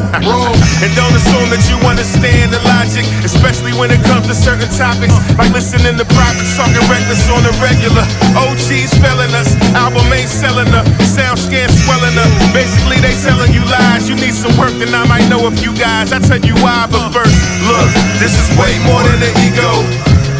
and 0.83 0.91
don't 0.99 1.15
assume 1.15 1.47
that 1.47 1.63
you 1.71 1.79
understand 1.87 2.51
the 2.51 2.59
logic, 2.67 3.07
especially 3.23 3.71
when 3.79 3.87
it 3.95 4.03
comes 4.03 4.27
to 4.27 4.35
certain 4.35 4.67
topics. 4.75 5.15
Like 5.39 5.55
listening 5.55 5.95
to 5.95 6.05
prophets 6.11 6.59
talking 6.59 6.83
reckless 6.91 7.23
on 7.31 7.39
the 7.47 7.55
regular. 7.63 8.03
OGs 8.35 8.91
failing 8.99 9.31
us, 9.31 9.55
album 9.79 10.03
ain't 10.11 10.27
selling 10.27 10.67
up. 10.75 10.83
Sound 11.07 11.39
scan 11.39 11.71
swelling 11.87 12.19
up. 12.19 12.31
Basically, 12.51 12.99
they 12.99 13.15
telling 13.23 13.55
you 13.55 13.63
lies. 13.71 14.11
You 14.11 14.19
need 14.19 14.35
some 14.35 14.51
work, 14.59 14.75
then 14.75 14.91
I 14.91 15.07
might 15.07 15.23
know 15.31 15.47
a 15.47 15.53
few 15.55 15.71
guys. 15.79 16.16
I 16.17 16.19
tell 16.19 16.41
you 16.41 16.57
why, 16.65 16.89
but 16.89 17.13
first, 17.13 17.37
look, 17.69 17.93
this 18.17 18.33
is 18.33 18.49
way 18.57 18.73
more 18.89 19.05
than 19.05 19.21
an 19.21 19.37
ego. 19.45 19.69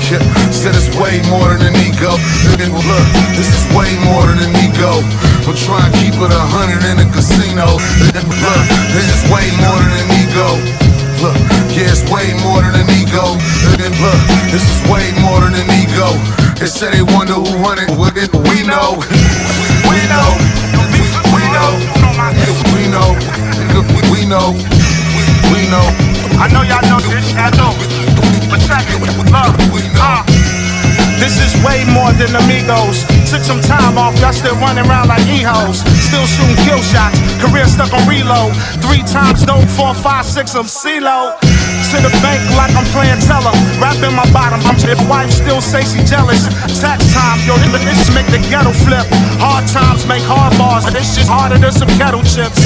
Yeah, 0.09 0.17
said 0.49 0.73
it's 0.73 0.89
way 0.97 1.21
more 1.29 1.53
than 1.53 1.69
an 1.69 1.77
ego. 1.77 2.17
Look, 2.57 3.07
this 3.37 3.45
is 3.45 3.61
way 3.77 3.85
more 4.01 4.25
than 4.25 4.41
an 4.41 4.57
ego. 4.57 5.05
I'm 5.45 5.53
trying 5.53 5.85
to 5.85 5.93
keep 6.01 6.17
it 6.17 6.33
a 6.33 6.43
hundred 6.49 6.81
in 6.81 6.97
a 6.97 7.05
casino. 7.13 7.77
Look, 7.77 8.65
this 8.89 9.05
is 9.05 9.21
way 9.29 9.45
more 9.61 9.77
than 9.77 9.93
an 10.01 10.09
ego. 10.17 10.49
Look, 11.21 11.37
yeah, 11.77 11.93
it's 11.93 12.01
way 12.09 12.25
more 12.41 12.57
than 12.65 12.73
an 12.81 12.89
ego. 12.97 13.37
Look, 13.77 14.21
this 14.49 14.65
is 14.65 14.81
way 14.89 15.05
more 15.21 15.45
than 15.45 15.61
an 15.61 15.69
ego. 15.77 16.09
They 16.57 16.65
say 16.65 16.89
they 16.89 17.05
wonder 17.05 17.37
who 17.37 17.53
run 17.61 17.77
it. 17.77 17.93
We 17.93 18.65
know. 18.65 18.97
We 19.85 19.97
know. 20.09 20.29
We 21.37 21.45
know. 21.53 21.69
We 22.01 22.09
know. 22.33 22.49
We 22.73 22.89
know. 22.89 23.13
We 24.09 24.25
know. 24.25 24.86
I 26.38 26.45
know 26.53 26.61
y'all 26.61 26.85
know 26.85 27.01
this, 27.09 27.34
I 27.34 27.49
know. 27.57 27.73
But 28.45 28.61
check 28.69 28.85
it, 28.93 29.01
look, 29.01 29.17
uh. 29.34 30.21
This 31.17 31.41
is 31.41 31.57
way 31.65 31.81
more 31.89 32.13
than 32.13 32.29
amigos. 32.38 33.01
Took 33.25 33.41
some 33.41 33.59
time 33.59 33.97
off, 33.97 34.13
y'all 34.21 34.31
still 34.31 34.53
running 34.61 34.85
around 34.85 35.09
like 35.09 35.25
e-hoes. 35.25 35.81
Still 35.97 36.25
shooting 36.29 36.55
kill 36.61 36.77
shots, 36.85 37.17
career 37.41 37.65
stuck 37.65 37.91
on 37.91 38.05
reload. 38.05 38.53
Three 38.85 39.01
times 39.01 39.43
dope, 39.43 39.65
four, 39.73 39.97
five, 39.97 40.25
six, 40.29 40.53
I'm 40.53 40.69
CeeLo. 40.69 41.34
To 41.41 41.97
the 42.05 42.13
bank 42.21 42.39
like 42.53 42.71
I'm 42.77 42.85
playing 42.93 43.19
teller. 43.25 43.51
Rapping 43.81 44.13
my 44.13 44.29
bottom, 44.29 44.61
I'm 44.61 44.77
your 44.85 45.01
wife 45.09 45.34
still 45.34 45.59
say 45.59 45.81
she 45.81 46.05
jealous. 46.05 46.45
Tax 46.77 47.01
time, 47.11 47.41
yo, 47.49 47.57
this 47.57 48.13
make 48.13 48.29
the 48.29 48.39
ghetto 48.47 48.71
flip. 48.85 49.09
Hard 49.41 49.65
times 49.67 50.05
make 50.05 50.23
hard 50.23 50.53
bars, 50.57 50.85
this 50.93 51.17
shit 51.17 51.25
harder 51.25 51.57
than 51.57 51.73
some 51.73 51.89
kettle 51.97 52.21
chips. 52.21 52.61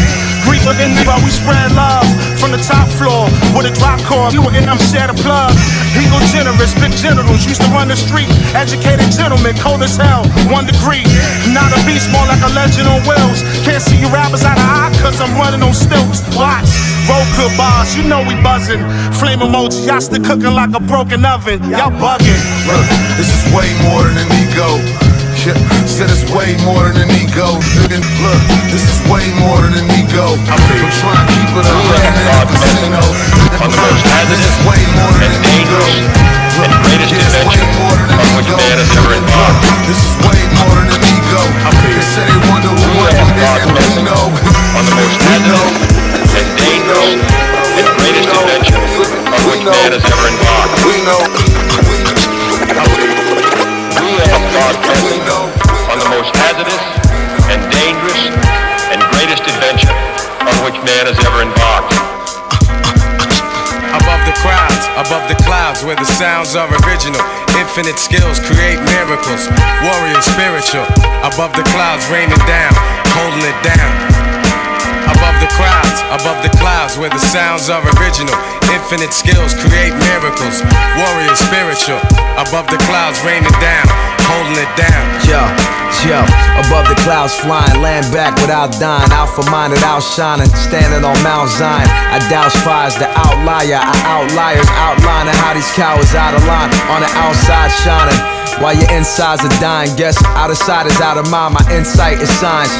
But 0.52 1.24
we 1.24 1.32
spread 1.32 1.72
love 1.76 2.08
from 2.40 2.52
the 2.52 2.62
top 2.62 2.88
floor 3.00 3.26
with 3.56 3.66
a 3.66 3.74
drop 3.80 4.00
core. 4.04 4.32
You 4.32 4.44
and 4.52 4.68
them 4.68 4.78
share 4.92 5.08
the 5.08 5.18
plug. 5.24 5.56
Eagle 5.96 6.20
generous, 6.28 6.76
big 6.76 6.92
generals 7.00 7.44
used 7.48 7.60
to 7.64 7.68
run 7.72 7.88
the 7.88 7.96
street. 7.96 8.28
Educated 8.56 9.12
gentlemen, 9.12 9.56
cold 9.60 9.82
as 9.82 9.96
hell, 9.96 10.24
one 10.52 10.68
degree. 10.68 11.04
Not 11.52 11.72
a 11.72 11.80
beast, 11.88 12.12
more 12.12 12.24
like 12.28 12.40
a 12.44 12.52
legend 12.52 12.88
on 12.88 13.04
wheels. 13.08 13.44
Can't 13.64 13.82
see 13.82 14.00
you 14.00 14.08
rappers 14.12 14.44
out 14.44 14.60
of 14.60 14.64
eye, 14.64 14.92
cause 15.00 15.20
I'm 15.20 15.36
running 15.40 15.64
on 15.64 15.74
stilts. 15.74 16.24
Watch, 16.36 16.70
roll 17.08 17.26
good 17.36 17.52
bars, 17.58 17.96
you 17.96 18.04
know 18.04 18.24
we 18.24 18.36
buzzing. 18.44 18.84
Flame 19.20 19.44
emoji, 19.44 19.88
y'all 19.88 20.00
still 20.00 20.24
cooking 20.24 20.56
like 20.56 20.72
a 20.76 20.80
broken 20.80 21.26
oven. 21.26 21.60
Y'all 21.68 21.92
bugging. 21.92 22.44
Look, 22.68 22.88
this 23.20 23.28
is 23.28 23.42
way 23.52 23.68
more 23.88 24.04
than 24.04 24.16
an 24.16 24.30
ego. 24.40 25.11
Yeah, 25.42 25.58
said 25.90 26.06
it's 26.14 26.22
way 26.30 26.54
more 26.62 26.86
than 26.86 27.02
an 27.02 27.10
ego. 27.18 27.58
Look, 27.58 28.42
this 28.70 28.86
is 28.86 29.02
way 29.10 29.26
more 29.42 29.58
than 29.58 29.74
an 29.74 29.90
ego. 29.98 30.38
I'm 30.46 30.62
trying 30.62 31.18
to 31.18 31.34
keep 31.34 31.50
it 31.58 31.66
hundred 31.66 31.98
in 31.98 32.30
a 32.30 32.46
casino. 32.46 33.02
Look, 33.02 33.98
this 34.30 34.38
is 34.38 34.54
way 34.70 34.78
more 35.02 35.10
than 35.18 35.34
an 35.34 35.42
ego. 35.50 35.82
Look, 36.62 36.70
yeah, 36.94 37.26
it's 37.26 37.42
way 37.42 37.58
more 37.74 37.98
than 37.98 38.14
an 38.14 38.22
ego. 38.38 38.54
Look, 38.54 39.58
this 39.90 39.98
is 39.98 40.14
way 40.22 40.46
more 40.62 40.78
than 40.78 40.94
an 40.94 41.10
ego. 41.10 41.42
They 41.90 42.06
say 42.06 42.22
they 42.22 42.38
wonder 42.46 42.70
who 42.78 43.02
run 43.02 43.10
it, 43.10 43.66
and 43.66 43.74
we 43.82 44.06
know. 44.06 44.30
on 44.78 44.84
the 44.86 44.94
most 44.94 45.18
hazardous 45.26 45.74
and 46.38 46.48
dangerous 46.54 47.18
and 47.82 47.90
greatest 47.98 48.30
adventure 48.30 48.78
on 48.78 49.42
which 49.50 49.66
man 49.66 49.90
has 49.90 50.06
ever 50.06 50.26
embarked. 50.38 50.86
We 50.86 51.02
know. 51.02 51.18
We 51.90 53.21
have 53.98 54.32
embarked 54.40 54.86
on 55.92 56.00
the 56.00 56.10
most 56.16 56.32
hazardous 56.36 56.84
and 57.52 57.60
dangerous 57.68 58.22
and 58.92 59.00
greatest 59.12 59.44
adventure 59.44 59.92
on 60.48 60.56
which 60.64 60.78
man 60.88 61.04
has 61.08 61.18
ever 61.20 61.44
embarked. 61.44 61.92
Above 63.92 64.24
the 64.24 64.36
crowds, 64.40 64.84
above 64.96 65.28
the 65.28 65.36
clouds, 65.44 65.84
where 65.84 65.96
the 65.96 66.08
sounds 66.08 66.56
are 66.56 66.70
original. 66.88 67.20
Infinite 67.60 68.00
skills 68.00 68.40
create 68.48 68.80
miracles. 68.88 69.52
Warrior 69.84 70.22
spiritual. 70.24 70.88
Above 71.28 71.52
the 71.60 71.64
clouds, 71.76 72.08
raining 72.08 72.40
down, 72.48 72.72
holding 73.12 73.44
it 73.44 73.60
down. 73.64 74.11
Crowds, 75.58 76.00
above 76.10 76.40
the 76.44 76.52
clouds, 76.58 76.98
where 76.98 77.10
the 77.10 77.20
sounds 77.20 77.70
are 77.70 77.84
original. 78.00 78.34
Infinite 78.72 79.14
skills 79.14 79.54
create 79.54 79.94
miracles. 80.12 80.64
Warrior 80.98 81.36
spiritual. 81.36 82.00
Above 82.40 82.68
the 82.72 82.80
clouds, 82.88 83.20
raining 83.28 83.52
down, 83.60 83.88
holding 84.32 84.56
it 84.56 84.72
down. 84.80 85.04
Yo, 85.28 85.44
yo, 86.08 86.20
above 86.64 86.88
the 86.88 86.96
clouds 87.04 87.36
flying, 87.36 87.84
land 87.84 88.08
back 88.16 88.36
without 88.40 88.72
dying. 88.80 89.12
Alpha 89.12 89.44
minded, 89.52 89.84
outshining, 89.84 90.48
standing 90.56 91.04
on 91.04 91.16
Mount 91.22 91.52
Zion. 91.52 91.88
I 92.16 92.18
douse 92.32 92.56
fires, 92.64 92.96
the 92.96 93.12
outlier. 93.12 93.80
I 93.80 93.94
outliers, 94.08 94.68
outlining 94.80 95.36
how 95.36 95.54
these 95.54 95.72
cowards 95.76 96.16
out 96.16 96.34
of 96.34 96.44
line. 96.48 96.72
On 96.88 97.04
the 97.04 97.12
outside 97.20 97.72
shining, 97.84 98.20
while 98.62 98.78
your 98.78 98.90
insides 98.94 99.44
are 99.44 99.58
dying. 99.60 99.90
Guess 99.98 100.22
out 100.38 100.50
of 100.54 100.58
sight 100.58 100.86
is 100.86 101.02
out 101.02 101.18
of 101.18 101.30
mind. 101.30 101.58
My 101.58 101.66
insight 101.74 102.22
is 102.22 102.30
signs. 102.40 102.72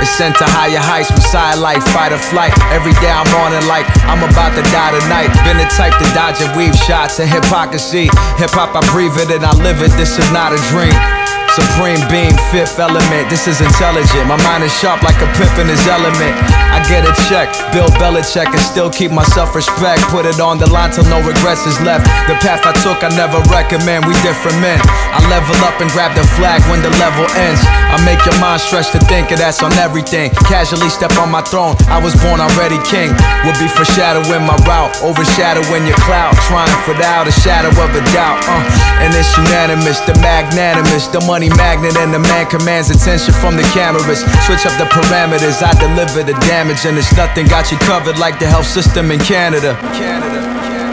It's 0.00 0.12
sent 0.12 0.36
to 0.36 0.44
higher 0.44 0.80
heights, 0.80 1.10
Messiah 1.10 1.56
life, 1.56 1.82
fight 1.92 2.12
or 2.12 2.20
flight. 2.20 2.52
Every 2.72 2.92
day 3.00 3.10
I'm 3.10 3.28
on 3.40 3.52
it 3.52 3.64
like 3.66 3.84
I'm 4.08 4.22
about 4.24 4.56
to 4.56 4.62
die 4.70 4.92
tonight. 4.96 5.28
Been 5.44 5.58
the 5.58 5.68
type 5.76 5.96
to 5.96 6.06
dodge 6.14 6.40
and 6.40 6.52
weave 6.56 6.76
shots 6.76 7.18
and 7.18 7.28
hypocrisy. 7.28 8.08
Hip 8.40 8.52
hop, 8.52 8.76
I 8.76 8.84
breathe 8.92 9.16
it 9.18 9.32
and 9.32 9.44
I 9.44 9.52
live 9.60 9.82
it. 9.82 9.92
This 9.96 10.16
is 10.16 10.30
not 10.32 10.52
a 10.52 10.60
dream. 10.72 11.19
Supreme 11.50 11.98
being, 12.06 12.36
fifth 12.54 12.78
element. 12.78 13.26
This 13.26 13.50
is 13.50 13.58
intelligent. 13.58 14.30
My 14.30 14.38
mind 14.46 14.62
is 14.62 14.70
sharp 14.78 15.02
like 15.02 15.18
a 15.18 15.26
pimp 15.34 15.58
in 15.58 15.66
his 15.66 15.82
element. 15.90 16.38
I 16.70 16.78
get 16.86 17.02
a 17.02 17.10
check, 17.26 17.50
Bill 17.74 17.90
Belichick, 17.98 18.46
and 18.46 18.62
still 18.62 18.86
keep 18.86 19.10
my 19.10 19.26
self 19.34 19.54
respect. 19.58 20.06
Put 20.14 20.30
it 20.30 20.38
on 20.38 20.62
the 20.62 20.70
line 20.70 20.94
till 20.94 21.02
no 21.10 21.18
regrets 21.18 21.66
is 21.66 21.74
left. 21.82 22.06
The 22.30 22.38
path 22.38 22.62
I 22.62 22.70
took, 22.86 23.02
I 23.02 23.10
never 23.18 23.42
recommend. 23.50 24.06
We 24.06 24.14
different 24.22 24.62
men. 24.62 24.78
I 25.10 25.18
level 25.26 25.58
up 25.66 25.82
and 25.82 25.90
grab 25.90 26.14
the 26.14 26.22
flag 26.38 26.62
when 26.70 26.86
the 26.86 26.94
level 27.02 27.26
ends. 27.34 27.58
I 27.66 27.98
make 28.06 28.22
your 28.22 28.38
mind 28.38 28.62
stretch 28.62 28.94
to 28.94 29.02
think 29.10 29.34
of 29.34 29.42
that's 29.42 29.62
on 29.66 29.74
everything. 29.82 30.30
Casually 30.46 30.88
step 30.88 31.10
on 31.18 31.34
my 31.34 31.42
throne. 31.42 31.74
I 31.90 31.98
was 31.98 32.14
born 32.22 32.38
already 32.38 32.78
king. 32.86 33.10
Will 33.42 33.58
be 33.58 33.66
foreshadowing 33.66 34.46
my 34.46 34.54
route, 34.62 34.94
overshadowing 35.02 35.90
your 35.90 35.98
cloud. 36.06 36.38
Trying 36.46 36.70
for 36.86 36.94
without 37.00 37.24
a 37.26 37.32
shadow 37.32 37.72
of 37.72 37.90
a 37.96 38.04
doubt. 38.12 38.44
Uh, 38.44 39.00
and 39.00 39.14
it's 39.16 39.32
unanimous, 39.38 40.00
the 40.04 40.12
magnanimous, 40.20 41.06
the 41.08 41.20
money 41.24 41.39
magnet, 41.48 41.96
and 41.96 42.12
the 42.12 42.18
man 42.18 42.44
commands 42.50 42.90
attention 42.90 43.32
from 43.32 43.56
the 43.56 43.64
cameras. 43.72 44.20
Switch 44.44 44.66
up 44.68 44.76
the 44.76 44.84
parameters, 44.92 45.64
I 45.64 45.72
deliver 45.80 46.20
the 46.22 46.36
damage, 46.44 46.84
and 46.84 46.98
it's 46.98 47.16
nothing 47.16 47.46
got 47.46 47.72
you 47.72 47.78
covered 47.88 48.18
like 48.18 48.38
the 48.38 48.46
health 48.46 48.66
system 48.66 49.10
in 49.10 49.20
Canada. 49.20 49.78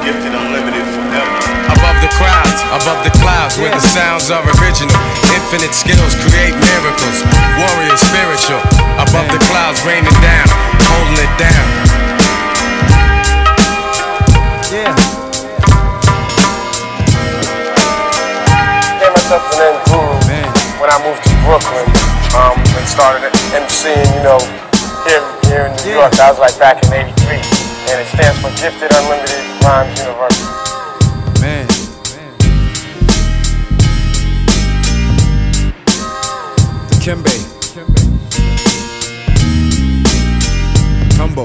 Gifted 0.05 0.31
unlimited 0.31 0.87
forever. 0.95 1.35
Above 1.67 1.99
the 1.99 2.07
crowds, 2.15 2.59
above 2.71 3.03
the 3.03 3.11
clouds, 3.19 3.59
where 3.59 3.73
the 3.75 3.83
sounds 3.83 4.31
are 4.31 4.39
original. 4.63 4.95
Infinite 5.35 5.75
skills 5.75 6.15
create 6.23 6.55
miracles. 6.55 7.17
Warrior 7.59 7.97
spiritual. 7.99 8.63
Above 8.95 9.27
the 9.35 9.41
clouds, 9.51 9.83
raining 9.83 10.15
down, 10.23 10.47
holding 10.87 11.19
it 11.27 11.33
down. 11.35 11.65
Yeah. 14.71 14.95
Gave 18.99 19.11
myself 19.11 19.43
an 19.53 19.59
end 19.61 19.79
groove 19.85 20.06
when 20.87 20.95
I 20.95 21.03
moved 21.03 21.21
to 21.27 21.35
Brooklyn 21.43 21.83
um, 22.39 22.55
and 22.79 22.87
started 22.87 23.27
MCing, 23.51 24.07
you 24.15 24.23
know, 24.23 24.39
here, 25.03 25.19
here 25.51 25.67
in 25.67 25.75
New 25.83 25.99
York. 25.99 26.13
That 26.15 26.31
was 26.31 26.39
like 26.39 26.57
back 26.57 26.79
in 26.79 26.93
83. 26.93 27.43
And 27.91 27.99
it 27.99 28.07
stands 28.07 28.39
for 28.39 28.47
Gifted 28.55 28.95
Unlimited 28.95 29.43
Rhymes 29.67 29.99
University. 29.99 30.47
Man. 31.43 31.67
The 36.87 36.95
Kimbe. 37.03 37.35
Tumbo. 41.19 41.43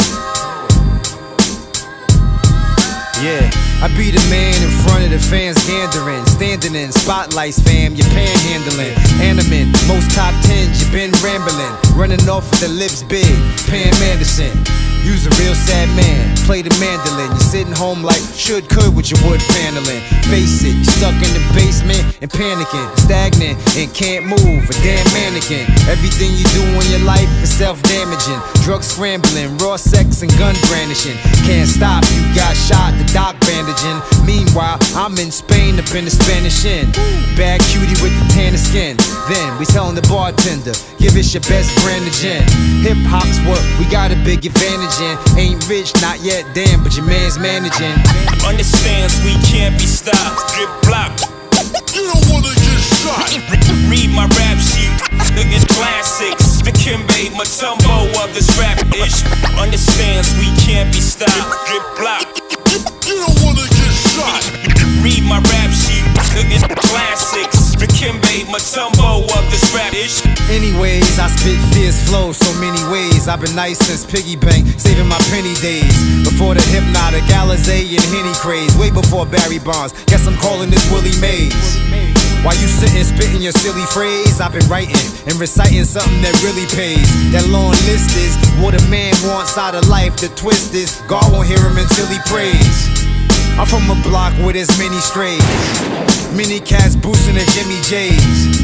Yeah, 3.19 3.62
I 3.83 3.89
be 3.97 4.13
the 4.13 4.23
man 4.31 4.55
in 4.63 4.71
front 4.87 5.03
of 5.03 5.11
the 5.11 5.19
fans 5.19 5.59
gandering, 5.67 6.25
standing 6.29 6.77
in 6.77 6.93
spotlights, 6.93 7.59
fam. 7.59 7.97
You're 7.97 8.07
panhandling, 8.15 8.95
animate, 9.19 9.75
most 9.89 10.09
top 10.15 10.33
tens. 10.45 10.79
You 10.79 10.93
been 10.93 11.11
rambling, 11.19 11.75
running 11.99 12.29
off 12.29 12.49
with 12.49 12.61
the 12.61 12.69
lips 12.69 13.03
big. 13.03 13.27
Pam 13.67 13.93
Anderson. 14.07 14.92
You's 15.03 15.27
a 15.27 15.33
real 15.43 15.55
sad 15.55 15.91
man, 15.99 16.37
play 16.47 16.63
the 16.63 16.71
mandolin. 16.79 17.31
You're 17.35 17.51
sitting 17.51 17.75
home 17.75 18.03
like 18.03 18.23
should 18.39 18.71
could 18.71 18.95
with 18.95 19.11
your 19.11 19.19
wood 19.27 19.43
paneling. 19.51 19.99
Face 20.31 20.63
it, 20.63 20.79
you're 20.79 20.95
stuck 20.95 21.19
in 21.19 21.31
the 21.35 21.43
basement 21.55 22.03
and 22.23 22.31
panicking, 22.31 22.87
stagnant 22.99 23.59
and 23.75 23.91
can't 23.93 24.31
move. 24.31 24.63
A 24.63 24.75
damn 24.87 25.03
mannequin. 25.11 25.67
Everything 25.91 26.31
you 26.39 26.47
do 26.55 26.63
in 26.63 26.87
your 26.95 27.03
life 27.03 27.29
is 27.43 27.51
self-damaging. 27.51 28.39
Drug 28.63 28.83
scrambling, 28.87 29.59
raw 29.59 29.75
sex 29.75 30.23
and 30.23 30.31
gun 30.39 30.55
brandishing. 30.71 31.19
Can't 31.43 31.69
stop, 31.69 32.07
you 32.15 32.23
got 32.39 32.55
shot, 32.55 32.95
the 32.95 33.07
doc 33.11 33.35
bandaging. 33.43 33.99
Meanwhile, 34.23 34.79
I'm 34.95 35.19
in 35.19 35.35
Spain 35.35 35.83
up 35.83 35.91
in 35.99 36.07
the 36.07 36.15
Spanish 36.15 36.63
Inn. 36.65 36.87
Bad 37.35 37.59
cutie 37.75 37.99
with 37.99 38.15
the 38.23 38.27
tan 38.31 38.55
skin. 38.55 38.95
Then 39.27 39.59
we 39.59 39.67
telling 39.67 39.99
the 39.99 40.07
bartender, 40.07 40.79
give 41.03 41.19
us 41.19 41.35
your 41.35 41.43
best 41.51 41.75
brand 41.83 42.07
of 42.07 42.15
gin. 42.15 42.47
Hip 42.87 43.03
hop's 43.11 43.43
what 43.43 43.59
we 43.83 43.85
got 43.91 44.15
a 44.15 44.19
big 44.23 44.47
advantage 44.47 44.92
in. 45.01 45.17
Ain't 45.39 45.69
rich, 45.69 45.93
not 46.03 46.21
yet, 46.21 46.45
damn, 46.55 46.83
but 46.83 46.97
your 46.97 47.07
man's 47.07 47.39
managing. 47.39 47.97
Understands 48.45 49.17
we 49.25 49.33
can't 49.47 49.79
be 49.79 49.87
stopped. 49.87 50.53
Drip 50.55 50.69
block. 50.83 51.13
You 51.95 52.03
don't 52.09 52.27
wanna 52.33 52.53
get 52.53 52.81
shot. 53.01 53.29
Read 53.89 54.11
my 54.11 54.27
rap 54.27 54.59
sheet. 54.59 54.93
It's 55.53 55.65
classics. 55.77 56.63
The 56.63 56.73
Kimbe 56.73 57.31
Mutombo 57.37 58.09
of 58.25 58.35
this 58.35 58.49
rap 58.59 58.79
ish. 58.97 59.25
Understands 59.59 60.33
we 60.41 60.49
can't 60.65 60.93
be 60.93 61.01
stopped. 61.01 61.53
Drip 61.69 61.85
block. 62.01 62.27
You 63.07 63.17
don't 63.21 63.39
wanna 63.45 63.69
get 63.69 63.93
shot. 64.13 64.43
Read 65.05 65.23
my 65.25 65.39
rap 65.39 65.71
sheet. 65.71 66.05
It's 66.49 66.65
classics. 66.89 67.52
The 67.83 68.47
Mutombo 68.47 69.27
of 69.27 69.45
this 69.51 69.75
rap 69.75 69.93
ish. 69.93 70.23
Anyways, 70.55 71.19
I 71.19 71.27
spit 71.27 71.59
fierce 71.75 71.99
flow 72.09 72.31
so 72.31 72.47
many 72.61 72.79
ways. 72.87 73.27
I've 73.27 73.41
been 73.41 73.57
nice 73.57 73.79
since 73.79 74.07
piggy 74.07 74.37
bank, 74.37 74.67
saving 74.79 75.09
my 75.09 75.19
penny 75.35 75.55
days. 75.59 75.91
Before 76.23 76.55
the 76.55 76.63
hypnotic 76.71 77.27
Alizé 77.35 77.83
and 77.91 78.07
Henny 78.15 78.35
craze, 78.39 78.71
way 78.79 78.91
before 78.91 79.27
Barry 79.27 79.59
Bonds. 79.59 79.93
Guess 80.07 80.29
I'm 80.29 80.39
calling 80.39 80.71
this 80.71 80.87
Willie 80.93 81.19
Mays. 81.19 81.83
While 82.47 82.55
you 82.55 82.71
sitting 82.71 83.03
spitting 83.03 83.43
your 83.43 83.53
silly 83.53 83.87
phrase, 83.91 84.41
I've 84.41 84.53
been 84.53 84.69
writing 84.71 85.03
and 85.27 85.35
reciting 85.43 85.85
something 85.85 86.23
that 86.23 86.39
really 86.47 86.71
pays. 86.71 87.11
That 87.35 87.47
long 87.51 87.75
list 87.91 88.15
is 88.15 88.39
what 88.63 88.79
a 88.79 88.83
man 88.87 89.11
wants 89.27 89.59
out 89.59 89.75
of 89.75 89.89
life. 89.89 90.17
The 90.23 90.31
twist 90.39 90.75
is 90.75 91.03
God 91.11 91.27
won't 91.33 91.49
hear 91.51 91.59
him 91.59 91.77
until 91.77 92.07
he 92.07 92.19
prays. 92.31 93.02
I'm 93.61 93.67
from 93.67 93.85
a 93.91 93.99
block 94.03 94.33
with 94.45 94.57
as 94.57 94.71
many 94.79 94.99
strays. 94.99 95.43
Many 96.33 96.61
cats 96.61 96.97
boosting 96.97 97.37
the 97.37 97.45
Jimmy 97.53 97.79
J's. 97.85 98.59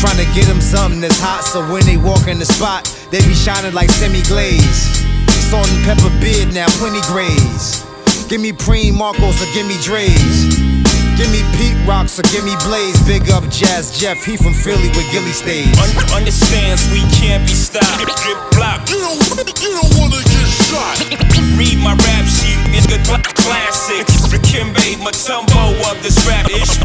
Trying 0.00 0.20
to 0.20 0.28
get 0.36 0.46
them 0.46 0.60
something 0.60 1.00
that's 1.00 1.18
hot 1.18 1.42
so 1.42 1.64
when 1.72 1.84
they 1.86 1.96
walk 1.96 2.28
in 2.28 2.38
the 2.38 2.44
spot, 2.44 2.84
they 3.10 3.24
be 3.24 3.34
shining 3.34 3.72
like 3.72 3.88
semi 3.90 4.22
glaze. 4.28 5.00
Salt 5.48 5.68
and 5.70 5.82
pepper 5.84 6.12
beard 6.20 6.52
now, 6.52 6.68
plenty 6.76 7.00
grays. 7.08 7.86
Give 8.28 8.40
me 8.40 8.52
Preem 8.52 8.94
Marcos 8.94 9.40
or 9.40 9.48
give 9.54 9.66
me 9.66 9.78
Dre's. 9.80 10.76
Give 11.16 11.30
me 11.32 11.40
Pete 11.56 11.80
Rocks 11.88 12.18
or 12.18 12.22
give 12.28 12.44
me 12.44 12.52
Blaze. 12.68 13.00
Big 13.06 13.30
up 13.30 13.48
Jazz 13.48 13.96
Jeff, 13.98 14.22
he 14.22 14.36
from 14.36 14.52
Philly 14.52 14.88
with 14.92 15.08
Gilly 15.10 15.32
stays. 15.32 15.72
Un- 15.80 16.20
understands 16.20 16.84
we 16.92 17.00
can't 17.16 17.46
be 17.48 17.54
stopped. 17.54 18.04
Drip 18.04 18.36
block. 18.52 18.84
You 18.90 19.00
don't, 19.00 19.62
you 19.62 19.70
don't 19.80 19.96
wanna 19.96 20.20
get 20.20 20.46
shot. 20.68 21.32
Read 21.56 21.78
my 21.80 21.94
rap 21.96 22.26
sheet. 22.28 22.58
It's 22.76 22.86
good 22.86 23.04
cl- 23.06 23.22
classics. 23.34 24.28
The 24.28 24.38
Kimbe 24.38 25.00
Mutombo 25.00 25.72
of 25.90 25.96
this 26.02 26.16
rap 26.28 26.46
ish. 26.50 26.76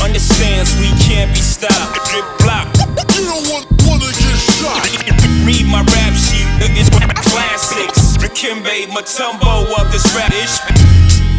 Understands 0.00 0.70
we 0.78 0.88
can't 1.02 1.30
be 1.34 1.40
stopped. 1.40 1.98
Drip 2.08 2.24
block. 2.38 2.68
You 3.18 3.26
don't 3.26 3.46
want, 3.50 3.66
wanna 3.86 4.06
get 4.06 4.38
shot. 4.56 4.86
Read 5.44 5.66
my 5.66 5.82
rap 5.82 6.14
sheet. 6.14 6.46
It's 6.78 6.90
the 6.90 7.00
classics. 7.26 8.10
Kimbe 8.40 8.86
Mutombo 8.88 9.66
of 9.78 9.92
this 9.92 10.06
rap 10.14 10.32
ish. 10.32 11.29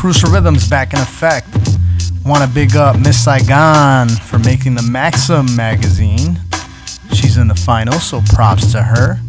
Crucial 0.00 0.30
Rhythms 0.30 0.66
back 0.66 0.94
in 0.94 0.98
effect. 0.98 1.46
Want 2.24 2.42
to 2.42 2.48
big 2.48 2.74
up 2.74 2.98
Miss 2.98 3.22
Saigon 3.22 4.08
for 4.08 4.38
making 4.38 4.74
the 4.74 4.82
Maxim 4.82 5.54
magazine. 5.54 6.40
She's 7.12 7.36
in 7.36 7.48
the 7.48 7.54
final, 7.54 8.00
so 8.00 8.22
props 8.32 8.72
to 8.72 8.82
her. 8.82 9.20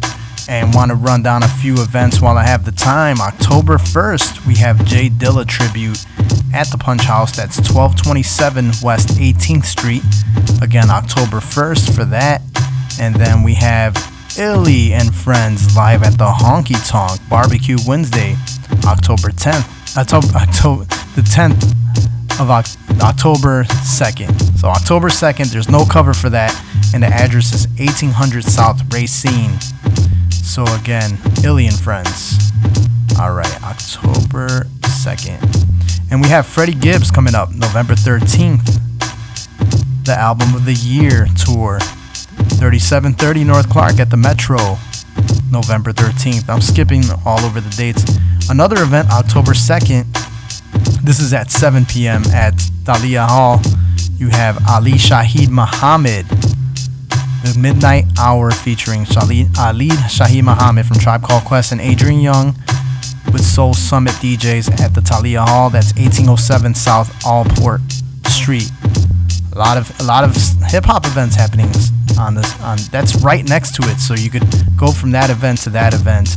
And 0.48 0.72
want 0.72 0.90
to 0.90 0.94
run 0.94 1.22
down 1.22 1.42
a 1.42 1.48
few 1.48 1.74
events 1.74 2.22
while 2.22 2.38
I 2.38 2.44
have 2.44 2.64
the 2.64 2.72
time. 2.72 3.20
October 3.20 3.76
1st, 3.76 4.46
we 4.46 4.54
have 4.56 4.82
J 4.86 5.10
Dilla 5.10 5.46
tribute 5.46 6.06
at 6.54 6.70
the 6.70 6.78
Punch 6.78 7.02
House. 7.02 7.36
That's 7.36 7.58
1227 7.58 8.72
West 8.82 9.08
18th 9.08 9.66
Street. 9.66 10.02
Again, 10.62 10.88
October 10.88 11.40
1st 11.40 11.94
for 11.94 12.06
that. 12.06 12.40
And 12.98 13.14
then 13.14 13.42
we 13.42 13.52
have 13.56 13.94
Illy 14.38 14.94
and 14.94 15.14
Friends 15.14 15.76
live 15.76 16.02
at 16.02 16.16
the 16.16 16.30
Honky 16.32 16.80
Tonk 16.88 17.20
Barbecue 17.28 17.76
Wednesday, 17.86 18.36
October 18.86 19.28
10th. 19.28 19.81
October, 19.96 20.26
October 20.34 20.84
the 21.14 21.22
10th 21.22 22.40
of 22.40 22.50
October 22.50 23.64
2nd. 23.64 24.58
So 24.58 24.68
October 24.68 25.08
2nd, 25.08 25.52
there's 25.52 25.68
no 25.68 25.84
cover 25.84 26.14
for 26.14 26.30
that, 26.30 26.54
and 26.94 27.02
the 27.02 27.08
address 27.08 27.52
is 27.52 27.66
1800 27.78 28.42
South 28.44 28.80
Racine. 28.92 29.60
So 30.30 30.64
again, 30.74 31.18
Illy 31.44 31.66
and 31.66 31.78
Friends. 31.78 32.38
All 33.20 33.34
right, 33.34 33.62
October 33.62 34.66
2nd. 34.80 36.10
And 36.10 36.22
we 36.22 36.28
have 36.28 36.46
Freddie 36.46 36.74
Gibbs 36.74 37.10
coming 37.10 37.34
up 37.34 37.50
November 37.50 37.94
13th. 37.94 38.78
The 40.04 40.14
Album 40.18 40.54
of 40.54 40.64
the 40.64 40.74
Year 40.74 41.26
tour. 41.36 41.80
3730 41.80 43.44
North 43.44 43.68
Clark 43.68 44.00
at 44.00 44.08
the 44.08 44.16
Metro. 44.16 44.78
November 45.50 45.92
13th. 45.92 46.48
I'm 46.48 46.60
skipping 46.60 47.04
all 47.24 47.40
over 47.40 47.60
the 47.60 47.70
dates. 47.70 48.04
Another 48.50 48.82
event, 48.82 49.10
October 49.10 49.52
2nd. 49.52 50.06
This 51.04 51.20
is 51.20 51.32
at 51.32 51.50
7 51.50 51.84
p.m. 51.86 52.22
at 52.32 52.54
Thalia 52.84 53.26
Hall. 53.26 53.60
You 54.16 54.28
have 54.28 54.58
Ali 54.68 54.92
Shaheed 54.92 55.50
Muhammad. 55.50 56.26
The 57.44 57.56
Midnight 57.58 58.04
Hour 58.18 58.50
featuring 58.52 59.04
Shali- 59.04 59.48
Ali 59.58 59.88
Shaheed 59.88 60.44
Muhammad 60.44 60.86
from 60.86 60.98
Tribe 60.98 61.22
Called 61.22 61.44
Quest 61.44 61.72
and 61.72 61.80
Adrian 61.80 62.20
Younge 62.20 62.54
with 63.32 63.44
Soul 63.44 63.74
Summit 63.74 64.12
DJs 64.14 64.80
at 64.80 64.94
the 64.94 65.00
Thalia 65.00 65.42
Hall. 65.42 65.68
That's 65.70 65.92
1807 65.94 66.74
South 66.74 67.12
Allport 67.26 67.80
Street. 68.28 68.70
A 69.52 69.58
lot 69.58 69.76
of 69.76 70.00
a 70.00 70.04
lot 70.04 70.24
of 70.24 70.34
hip 70.70 70.84
hop 70.84 71.04
events 71.06 71.36
happening 71.36 71.66
on 72.18 72.34
this. 72.34 72.60
On 72.62 72.78
that's 72.90 73.16
right 73.22 73.46
next 73.46 73.74
to 73.76 73.82
it, 73.90 73.98
so 73.98 74.14
you 74.14 74.30
could 74.30 74.44
go 74.76 74.92
from 74.92 75.10
that 75.12 75.30
event 75.30 75.58
to 75.62 75.70
that 75.70 75.92
event, 75.94 76.36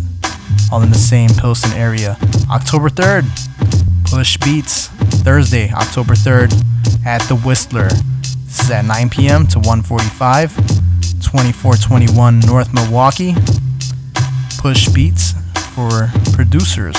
all 0.72 0.82
in 0.82 0.90
the 0.90 0.98
same 0.98 1.30
Pilsen 1.30 1.72
area. 1.74 2.18
October 2.50 2.90
3rd, 2.90 3.26
Push 4.06 4.38
Beats. 4.38 4.88
Thursday, 5.26 5.72
October 5.74 6.14
3rd, 6.14 6.54
at 7.06 7.20
the 7.24 7.36
Whistler. 7.36 7.88
This 7.88 8.60
is 8.60 8.70
at 8.70 8.86
9 8.86 9.10
p.m. 9.10 9.48
to 9.48 9.60
1:45. 9.60 10.86
2421 11.26 12.40
North 12.42 12.74
Milwaukee. 12.74 13.34
Push 14.60 14.90
Beats 14.90 15.34
for 15.74 16.12
producers. 16.34 16.96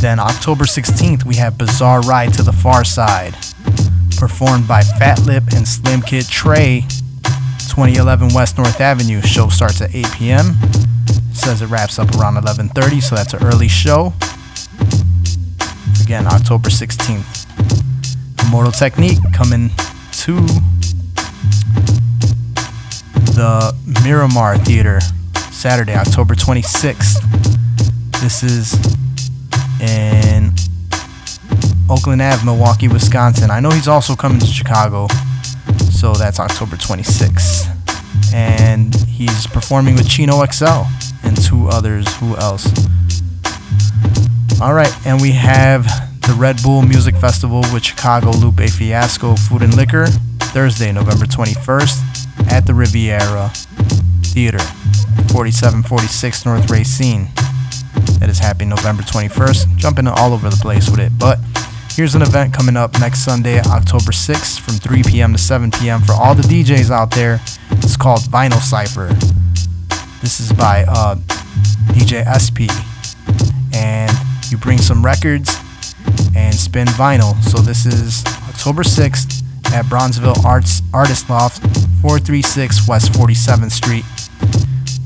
Then 0.00 0.18
October 0.18 0.64
16th, 0.64 1.24
we 1.24 1.36
have 1.36 1.58
Bizarre 1.58 2.00
Ride 2.00 2.30
II 2.30 2.44
the 2.46 2.52
Pharcyde, 2.52 3.34
performed 4.20 4.68
by 4.68 4.82
Fatlip 4.82 5.56
and 5.56 5.64
Slimkid3. 5.64 6.82
2011 7.70 8.34
West 8.34 8.58
North 8.58 8.78
Avenue. 8.78 9.22
Show 9.22 9.48
starts 9.48 9.80
at 9.80 9.94
8 9.94 10.06
p.m. 10.12 10.56
says 11.32 11.62
it 11.62 11.68
wraps 11.68 11.98
up 11.98 12.14
around 12.16 12.34
11:30, 12.34 13.02
so 13.02 13.14
that's 13.14 13.32
an 13.32 13.42
early 13.42 13.66
show. 13.66 14.12
Again, 16.02 16.26
October 16.26 16.68
16th. 16.68 17.46
Immortal 18.46 18.72
Technique 18.72 19.18
coming 19.32 19.70
to 20.12 20.36
the 23.32 23.74
Miramar 24.04 24.58
Theater 24.58 25.00
Saturday, 25.50 25.94
October 25.94 26.34
26th. 26.34 27.22
This 28.20 28.42
is 28.42 28.74
in 29.80 30.49
Oakland 31.90 32.22
Ave, 32.22 32.44
Milwaukee, 32.44 32.88
Wisconsin. 32.88 33.50
I 33.50 33.58
know 33.60 33.70
he's 33.70 33.88
also 33.88 34.14
coming 34.14 34.38
to 34.38 34.46
Chicago, 34.46 35.08
so 35.90 36.12
that's 36.12 36.38
October 36.38 36.76
26th. 36.76 37.66
and 38.32 38.94
he's 38.94 39.46
performing 39.48 39.96
with 39.96 40.08
Chino 40.08 40.44
XL 40.44 40.84
and 41.24 41.36
two 41.42 41.66
others. 41.68 42.06
Who 42.18 42.36
else? 42.36 42.66
All 44.60 44.72
right, 44.74 44.92
and 45.06 45.20
we 45.20 45.32
have 45.32 45.84
the 46.22 46.34
Red 46.38 46.62
Bull 46.62 46.82
Music 46.82 47.16
Festival 47.16 47.62
with 47.72 47.84
Chicago 47.84 48.30
Lupe 48.30 48.68
Fiasco 48.70 49.34
Food 49.34 49.62
and 49.62 49.74
Liquor 49.76 50.06
Thursday, 50.54 50.92
November 50.92 51.24
21st 51.26 52.52
at 52.52 52.66
the 52.66 52.74
Riviera 52.74 53.50
Theater, 54.22 54.58
4746 55.32 56.46
North 56.46 56.70
Racine. 56.70 57.28
That 58.20 58.28
is 58.28 58.38
happening 58.38 58.68
November 58.68 59.02
21st. 59.02 59.76
Jumping 59.76 60.06
all 60.06 60.32
over 60.32 60.48
the 60.50 60.56
place 60.56 60.88
with 60.90 61.00
it, 61.00 61.10
but 61.18 61.38
here's 62.00 62.14
an 62.14 62.22
event 62.22 62.54
coming 62.54 62.78
up 62.78 62.98
next 62.98 63.26
Sunday, 63.26 63.58
October 63.58 64.10
6th, 64.10 64.60
from 64.60 64.72
3 64.72 65.02
p.m. 65.02 65.32
to 65.32 65.38
7 65.38 65.70
p.m. 65.70 66.00
for 66.00 66.14
all 66.14 66.34
the 66.34 66.40
DJs 66.40 66.90
out 66.90 67.10
there. 67.10 67.38
It's 67.72 67.94
called 67.94 68.20
Vinyl 68.20 68.58
Cipher. 68.58 69.08
This 70.22 70.40
is 70.40 70.50
by 70.50 70.84
uh, 70.88 71.16
DJ 71.92 72.24
SP, 72.24 72.72
and 73.76 74.10
you 74.50 74.56
bring 74.56 74.78
some 74.78 75.04
records 75.04 75.54
and 76.34 76.54
spin 76.54 76.86
vinyl. 76.86 77.38
So 77.42 77.58
this 77.58 77.84
is 77.84 78.24
October 78.48 78.82
6th 78.82 79.42
at 79.74 79.84
Bronzeville 79.84 80.42
Arts 80.42 80.80
Artist 80.94 81.28
Loft, 81.28 81.60
436 82.00 82.88
West 82.88 83.12
47th 83.12 83.72
Street. 83.72 84.06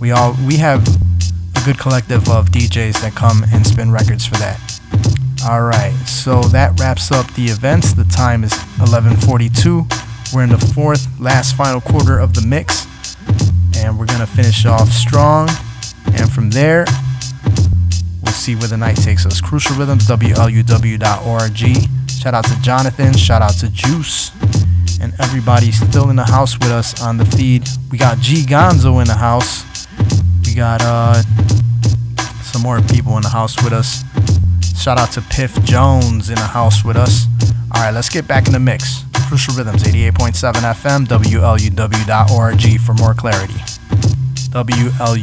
We 0.01 0.13
all 0.13 0.37
we 0.47 0.59
have 0.59 0.87
a 1.57 1.65
good 1.65 1.77
collective 1.77 2.29
of 2.29 2.51
DJs 2.51 3.01
that 3.01 3.17
come 3.17 3.45
and 3.53 3.67
spin 3.67 3.91
records 3.91 4.25
for 4.25 4.37
that. 4.37 4.61
All 5.47 5.63
right, 5.63 5.93
so 6.07 6.41
that 6.45 6.81
wraps 6.81 7.13
up 7.13 7.31
the 7.35 7.45
events. 7.45 7.93
The 7.93 8.05
time 8.05 8.45
is 8.45 8.53
11:42. 8.81 9.87
We're 10.33 10.45
in 10.45 10.49
the 10.49 10.59
fourth, 10.59 11.07
last, 11.21 11.55
final 11.55 11.83
quarter 11.83 12.19
of 12.19 12.33
the 12.33 12.41
mix, 12.41 12.87
and 13.77 13.99
we're 13.99 14.07
gonna 14.07 14.27
finish 14.27 14.65
off 14.65 14.91
strong. 14.91 15.51
And 16.15 16.33
from 16.33 16.51
there, 16.51 16.87
we'll 18.23 18.33
see 18.33 18.55
where 18.55 18.69
the 18.69 18.79
night 18.79 18.97
takes 18.97 19.27
us. 19.27 19.43
Crucial 19.43 19.77
Rhythms, 19.77 20.07
WLUW.org. 20.07 21.59
Shout 22.11 22.33
out 22.33 22.45
to 22.45 22.63
Jonathan. 22.63 23.15
Shout 23.15 23.43
out 23.43 23.59
to 23.59 23.69
Juice. 23.69 24.31
And 25.03 25.13
everybody 25.21 25.73
still 25.73 26.09
in 26.09 26.17
the 26.17 26.25
house 26.25 26.59
with 26.59 26.71
us 26.71 27.03
on 27.03 27.19
the 27.19 27.27
feed. 27.27 27.69
We 27.91 27.99
got 27.99 28.19
G 28.19 28.45
Gonzo 28.47 29.03
in 29.03 29.09
the 29.09 29.15
house. 29.15 29.87
We 30.47 30.55
got 30.55 30.81
uh 30.81 31.23
some 32.43 32.63
more 32.63 32.81
people 32.81 33.17
in 33.17 33.23
the 33.23 33.29
house 33.29 33.63
with 33.63 33.75
us. 33.75 34.05
Shout 34.85 34.99
out 34.99 35.13
to 35.13 35.23
Piff 35.23 35.65
Jones 35.65 36.29
in 36.29 36.35
the 36.35 36.43
house 36.43 36.85
with 36.85 36.99
us. 36.99 37.25
Alright, 37.75 37.95
let's 37.95 38.11
get 38.11 38.29
back 38.29 38.47
in 38.47 38.53
the 38.53 38.61
mix. 38.61 39.03
Crucial 39.29 39.55
Rhythms, 39.55 39.83
88.7 39.83 40.53
FM, 40.75 41.07
WLUW.org 41.07 42.81
for 42.81 42.93
more 42.93 43.15
clarity. 43.15 43.55
WLUW.org. 44.53 45.15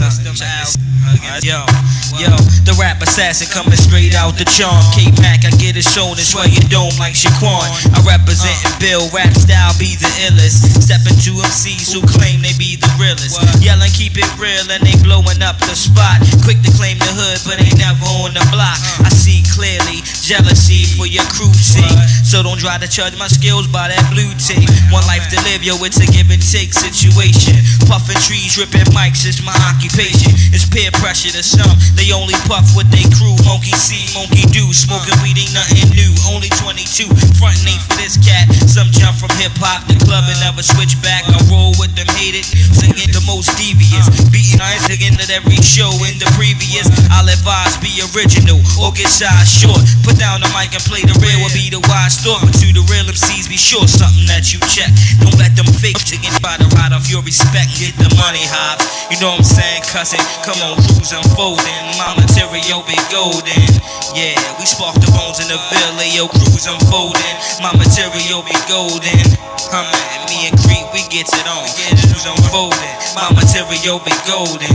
little 0.00 0.12
something, 0.12 0.34
something 0.34 1.24
out. 1.24 1.42
Yo, 1.44 1.62
yo, 2.18 2.32
the 2.66 2.74
rap 2.80 2.98
assassin 3.00 3.46
coming 3.48 3.78
straight 3.78 4.12
out 4.18 4.34
the 4.36 4.44
charm. 4.44 4.82
K-Mac, 4.92 5.46
I 5.46 5.52
get 5.56 5.78
it 5.78 5.86
shown 5.86 6.18
and 6.18 6.26
sway 6.26 6.50
your 6.50 6.66
dome 6.66 6.92
like 6.98 7.14
Shaquan. 7.14 7.70
I 7.94 8.02
represent 8.02 8.56
and 8.66 8.74
build 8.82 9.14
rap 9.14 9.32
style, 9.32 9.72
be 9.78 9.94
the 9.96 10.10
illest. 10.28 10.66
Step 10.82 11.06
to 11.06 11.32
MCs 11.32 11.94
who 11.94 12.02
claim 12.04 12.42
they 12.42 12.52
be 12.58 12.76
the 12.76 12.90
realest. 12.98 13.38
Yelling, 13.62 13.92
keep 13.94 14.18
it 14.18 14.28
real, 14.36 14.66
and 14.68 14.82
they 14.82 14.96
blowing 15.06 15.40
up 15.40 15.56
the 15.62 15.76
spot. 15.78 16.18
Quick 16.42 16.60
to 16.66 16.72
claim 16.74 16.98
the 16.98 17.12
hood, 17.14 17.40
but 17.46 17.62
ain't 17.62 17.78
never 17.78 18.06
on 18.26 18.34
the 18.34 18.42
block. 18.50 18.78
I 19.06 19.10
see 19.12 19.46
clearly 19.54 20.02
jealousy 20.26 20.84
for 20.98 21.06
your 21.06 21.24
crew 21.30 21.54
see. 21.54 21.86
So 22.26 22.42
don't 22.42 22.58
try 22.58 22.76
to 22.82 22.88
judge 22.90 23.14
my 23.16 23.30
skills 23.30 23.70
by 23.70 23.88
that 23.88 24.02
blue 24.10 24.34
tape. 24.42 24.66
One 24.90 25.06
life 25.06 25.30
to 25.30 25.38
live, 25.46 25.62
yo, 25.62 25.78
it's 25.86 26.02
a 26.02 26.08
give 26.10 26.28
and 26.34 26.42
take 26.42 26.74
situation. 26.74 27.54
Puffing 27.86 28.18
trees, 28.26 28.58
ripping 28.58 28.90
mics 28.90 29.22
is 29.22 29.38
my 29.46 29.54
occupation. 29.70 29.85
It's 30.52 30.66
peer 30.68 30.90
pressure 30.90 31.30
to 31.30 31.42
some. 31.42 31.76
They 31.94 32.12
only 32.12 32.34
puff 32.46 32.76
with 32.76 32.90
they 32.90 33.04
crew. 33.16 33.25
Monkey 33.46 33.72
see, 33.78 34.04
monkey 34.12 34.44
do. 34.50 34.66
Smoking 34.74 35.16
weed 35.22 35.38
ain't 35.38 35.54
nothing 35.54 35.88
new. 35.94 36.12
Only 36.28 36.50
22. 36.60 37.08
Frontin' 37.38 37.78
for 37.86 37.96
this 37.96 38.18
cat. 38.18 38.50
Some 38.66 38.90
jump 38.90 39.16
from 39.16 39.30
hip 39.38 39.54
hop 39.62 39.86
to 39.88 39.96
club 40.04 40.26
and 40.28 40.38
never 40.42 40.60
switch 40.60 40.98
back. 41.00 41.24
I 41.30 41.38
roll 41.48 41.72
with 41.78 41.94
them 41.94 42.10
hated. 42.18 42.44
Singing 42.74 43.10
the 43.14 43.22
most 43.24 43.54
devious. 43.56 44.10
Beating 44.28 44.60
eyes 44.60 44.84
again 44.90 45.14
at 45.22 45.30
every 45.30 45.56
show 45.62 45.90
in 46.04 46.18
the 46.18 46.28
previous. 46.34 46.90
I'll 47.14 47.30
advise 47.30 47.78
be 47.78 48.02
original 48.12 48.58
or 48.82 48.90
get 48.92 49.08
shy 49.08 49.30
short. 49.46 49.80
Put 50.02 50.18
down 50.18 50.42
the 50.42 50.50
mic 50.52 50.74
and 50.74 50.82
play 50.84 51.06
the 51.06 51.14
real 51.22 51.38
will 51.40 51.54
be 51.54 51.70
the 51.70 51.80
wise 51.86 52.18
thought. 52.20 52.42
But 52.42 52.58
to 52.58 52.68
the 52.74 52.82
real 52.90 53.06
MCs, 53.06 53.46
be 53.46 53.56
sure 53.56 53.86
something 53.86 54.26
that 54.26 54.50
you 54.50 54.58
check. 54.66 54.90
Don't 55.22 55.38
let 55.38 55.54
them 55.54 55.70
fake 55.70 56.02
get 56.02 56.34
by 56.42 56.58
the 56.58 56.66
ride 56.74 56.92
off 56.92 57.06
your 57.08 57.22
respect. 57.22 57.78
Get 57.78 57.94
the 57.96 58.10
money 58.18 58.42
high. 58.42 58.78
You 59.10 59.20
know 59.22 59.38
what 59.38 59.46
I'm 59.46 59.46
saying? 59.46 59.82
Cussing. 59.86 60.22
Come 60.42 60.58
on, 60.66 60.76
cruise 60.82 61.14
unfolding. 61.14 61.82
My 62.00 62.18
material 62.18 62.82
be 62.82 62.98
Yeah, 63.44 64.32
we 64.56 64.64
spark 64.64 64.96
the 64.96 65.12
bones 65.12 65.44
in 65.44 65.48
the 65.52 65.60
villa. 65.68 66.04
Yo, 66.08 66.24
cruise 66.24 66.64
unfolding. 66.64 67.36
My 67.60 67.68
material 67.76 68.40
be 68.40 68.56
golden. 68.64 69.20
Huh, 69.68 69.84
man, 69.84 70.24
me 70.30 70.48
and 70.48 70.56
Creep, 70.64 70.88
we 70.96 71.04
get 71.12 71.28
it 71.28 71.44
on. 71.44 71.68
Cruise 72.00 72.24
unfolding. 72.24 72.96
My 73.12 73.28
material 73.36 74.00
be 74.00 74.14
golden. 74.24 74.72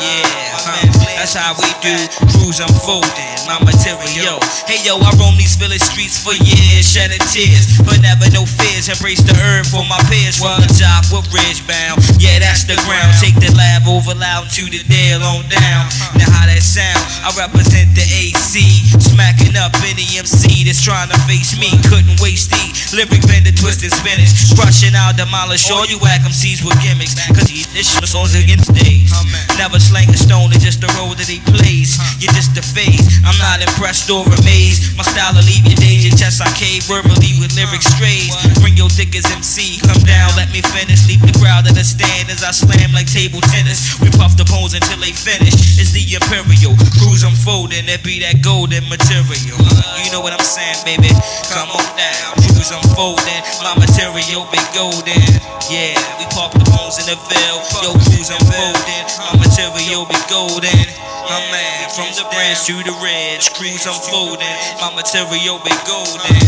Yeah, 0.00 0.26
huh, 0.58 0.86
that's 1.18 1.38
how 1.38 1.54
we 1.54 1.70
do. 1.78 1.94
Cruise 2.34 2.58
unfolding. 2.58 3.30
My 3.46 3.62
material. 3.62 4.42
Hey 4.66 4.82
yo, 4.82 4.98
I 4.98 5.10
roam 5.18 5.38
these 5.38 5.54
village 5.54 5.82
streets 5.82 6.18
for 6.18 6.34
years, 6.42 6.86
shedding 6.86 7.22
tears, 7.30 7.78
but 7.82 8.00
never 8.02 8.26
no 8.34 8.42
fears. 8.42 8.90
Embrace 8.90 9.22
the 9.22 9.34
herb 9.38 9.66
for 9.66 9.86
my 9.86 9.98
peers. 10.10 10.38
From 10.38 10.58
the 10.62 10.70
top 10.72 11.06
with 11.14 11.30
ridge 11.30 11.62
bound. 11.66 12.00
Yeah, 12.18 12.42
that's 12.42 12.64
the 12.64 12.78
ground. 12.86 13.12
Take 13.22 13.38
the 13.38 13.54
lab 13.54 13.86
over 13.86 14.14
loud 14.18 14.50
to 14.58 14.62
the 14.66 14.82
Dale 14.88 15.22
on 15.22 15.46
down. 15.50 15.90
Now 16.16 16.30
how 16.30 16.46
that 16.46 16.62
sound? 16.62 17.02
I 17.26 17.34
represent 17.36 17.92
the 18.00 18.08
AC, 18.16 18.64
smacking 18.96 19.60
up 19.60 19.76
any 19.84 20.08
MC 20.16 20.64
that's 20.64 20.80
trying 20.80 21.12
to 21.12 21.18
face 21.28 21.52
me. 21.60 21.68
Couldn't 21.92 22.16
waste 22.16 22.48
the 22.48 22.64
lyric 22.96 23.20
bender, 23.28 23.52
twisted 23.52 23.92
spinach, 23.92 24.32
crushing 24.56 24.96
out, 24.96 25.20
demolish 25.20 25.68
all 25.68 25.84
you 25.84 26.00
whack 26.00 26.24
MCs 26.24 26.64
with 26.64 26.80
gimmicks. 26.80 27.12
Cause 27.28 27.52
he, 27.52 27.68
this 27.76 27.92
shit 27.92 28.08
songs 28.08 28.32
against 28.32 28.72
stage. 28.72 29.12
Never 29.60 29.76
slang 29.76 30.08
a 30.08 30.16
stone, 30.16 30.48
it's 30.56 30.64
just 30.64 30.80
the 30.80 30.88
role 30.96 31.12
that 31.12 31.28
he 31.28 31.44
plays. 31.52 32.00
You're 32.16 32.32
just 32.32 32.56
a 32.56 32.64
phase. 32.64 33.04
I'm 33.20 33.36
not 33.36 33.60
impressed 33.60 34.08
or 34.08 34.24
amazed. 34.24 34.96
My 34.96 35.04
style 35.04 35.36
will 35.36 35.44
leave 35.44 35.68
your 35.68 35.76
days, 35.76 36.08
your 36.08 36.16
chest 36.16 36.40
I 36.40 36.48
cave 36.56 36.88
verbally 36.88 37.36
with 37.36 37.52
lyric 37.52 37.84
strays. 37.84 38.32
Bring 38.64 38.80
your 38.80 38.88
thick 38.88 39.12
as 39.12 39.28
MC, 39.28 39.76
come 39.84 40.00
down, 40.08 40.32
let 40.40 40.48
me 40.56 40.64
finish. 40.72 41.04
Leave 41.04 41.20
the 41.20 41.36
crowd 41.36 41.68
at 41.68 41.76
a 41.76 41.84
stand 41.84 42.32
as 42.32 42.40
I 42.40 42.56
slam 42.56 42.96
like 42.96 43.12
table 43.12 43.44
tennis. 43.52 44.00
We 44.00 44.08
puff 44.16 44.40
the 44.40 44.48
bones 44.48 44.72
until 44.72 44.96
they 45.04 45.12
finish. 45.12 45.76
It's 45.76 45.92
the 45.92 46.00
Imperial 46.00 46.72
cruise 46.96 47.26
unfolding, 47.26 47.89
it 47.90 48.06
be 48.06 48.22
that 48.22 48.38
golden 48.38 48.86
material. 48.86 49.58
You 49.98 50.14
know 50.14 50.22
what 50.22 50.30
I'm 50.30 50.46
saying, 50.46 50.78
baby? 50.86 51.10
Come 51.50 51.70
on 51.74 51.86
down, 51.98 52.38
cruise 52.38 52.70
unfolding. 52.70 53.42
My 53.66 53.74
material 53.74 54.46
be 54.54 54.62
golden. 54.70 55.26
Yeah, 55.66 55.98
we 56.22 56.24
pop 56.30 56.54
the 56.54 56.62
bones 56.70 57.02
in 57.02 57.06
the 57.10 57.18
veil. 57.26 57.58
Yo, 57.82 57.90
cruise 58.06 58.30
unfolding. 58.30 59.04
My 59.18 59.34
material 59.42 60.06
be 60.06 60.18
golden. 60.30 60.86
My 61.26 61.42
man, 61.50 61.90
from 61.90 62.10
the 62.14 62.26
branch 62.30 62.62
to 62.70 62.78
the 62.78 62.94
ridge, 63.02 63.50
crews 63.58 63.82
unfolding. 63.82 64.54
My 64.78 64.94
material 64.94 65.58
be 65.66 65.74
golden. 65.82 66.46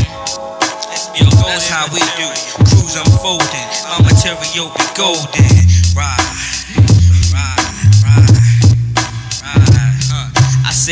Yo, 1.19 1.27
that's 1.27 1.67
how 1.67 1.91
we 1.91 1.99
do. 2.23 2.29
Cruise 2.71 2.95
unfolding. 2.95 3.67
My 3.91 3.99
material 4.07 4.71
be 4.71 4.87
golden. 4.95 5.51
Right, 5.99 6.32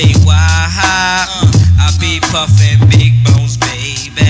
say 0.01 0.12
why? 0.24 0.36
I 1.78 1.93
be 2.01 2.20
puffing 2.32 2.81
big 2.89 3.12
bones, 3.24 3.56
baby. 3.56 4.24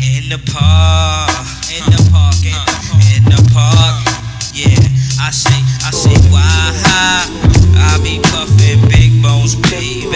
In 0.00 0.28
the 0.32 0.40
park, 0.52 1.28
in 1.68 1.84
the 1.92 2.00
park, 2.12 2.40
in 2.44 2.56
the, 2.68 2.76
in 3.16 3.22
the 3.28 3.40
park. 3.52 3.96
Yeah, 4.54 4.80
I 5.20 5.30
say, 5.30 5.60
I 5.84 5.90
say 5.90 6.16
why? 6.32 6.42
I 7.76 7.98
be 8.02 8.20
puffing 8.32 8.80
big 8.88 9.22
bones, 9.22 9.54
baby. 9.68 10.08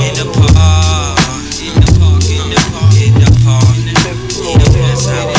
In 0.00 0.12
the 0.20 0.28
park, 0.34 1.18
in 1.64 1.74
the 1.80 1.88
park, 2.00 2.24
in 2.28 2.44
the 2.52 2.60
park, 2.72 2.92
in 3.00 3.14
the 3.22 3.30
park. 3.44 3.76
Yeah, 4.44 4.58
that's 4.82 5.06
how 5.06 5.33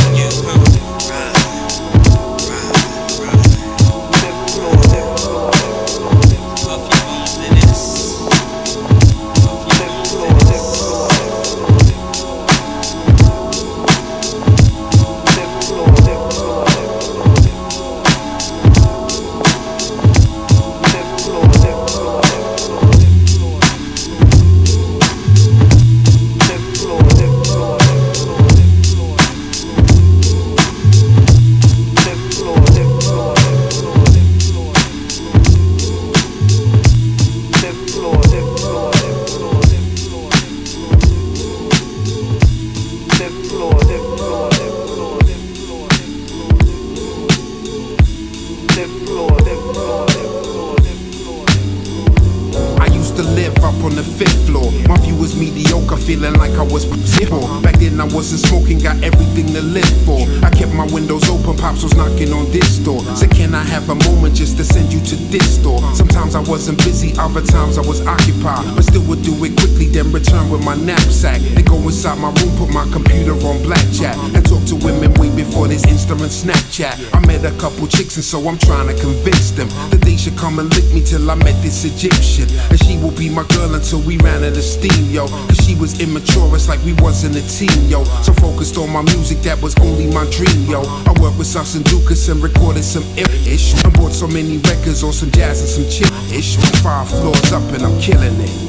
chicks, 77.96 78.16
and 78.18 78.26
so 78.26 78.40
I'm 78.48 78.58
trying 78.58 78.88
to 78.88 78.96
convince 79.02 79.52
them 79.52 79.70
that 79.90 80.02
they 80.02 80.18
should 80.18 80.38
come 80.38 80.60
and 80.60 80.70
lick 80.76 80.84
me 80.94 81.02
till 81.02 81.32
I 81.32 81.36
met 81.36 81.56
this 81.64 81.86
Egyptian. 81.86 82.48
And 82.70 82.80
she 82.84 82.98
will 82.98 83.16
be 83.16 83.30
my 83.30 83.44
girl 83.56 83.74
until 83.74 84.02
we 84.02 84.18
ran 84.18 84.44
out 84.44 84.58
of 84.58 84.64
steam, 84.64 85.10
yo. 85.10 85.28
Cause 85.48 85.58
she 85.64 85.76
was 85.76 86.00
immature, 86.02 86.54
it's 86.56 86.68
like 86.68 86.84
we 86.84 86.94
wasn't 87.00 87.36
a 87.36 87.44
team, 87.48 87.88
yo. 87.88 88.04
So 88.24 88.34
focused 88.34 88.78
on 88.78 88.92
my 88.92 89.02
music, 89.02 89.40
that 89.48 89.62
was 89.62 89.76
only 89.80 90.08
my 90.08 90.28
dream, 90.30 90.68
yo. 90.68 90.82
I 91.08 91.14
worked 91.22 91.38
with 91.38 91.48
Sus 91.48 91.76
and 91.76 91.86
Dukas 91.86 92.28
and 92.28 92.44
recorded 92.44 92.84
some 92.84 93.06
ish. 93.16 93.74
I 93.86 93.90
bought 93.92 94.12
so 94.12 94.28
many 94.28 94.58
records 94.58 95.04
on 95.04 95.14
some 95.14 95.32
jazz 95.32 95.62
and 95.62 95.70
some 95.70 95.88
chill 95.90 96.12
ish. 96.36 96.58
Five 96.84 97.08
floors 97.10 97.52
up 97.52 97.64
and 97.72 97.84
I'm 97.84 98.00
killing 98.02 98.36
it. 98.42 98.65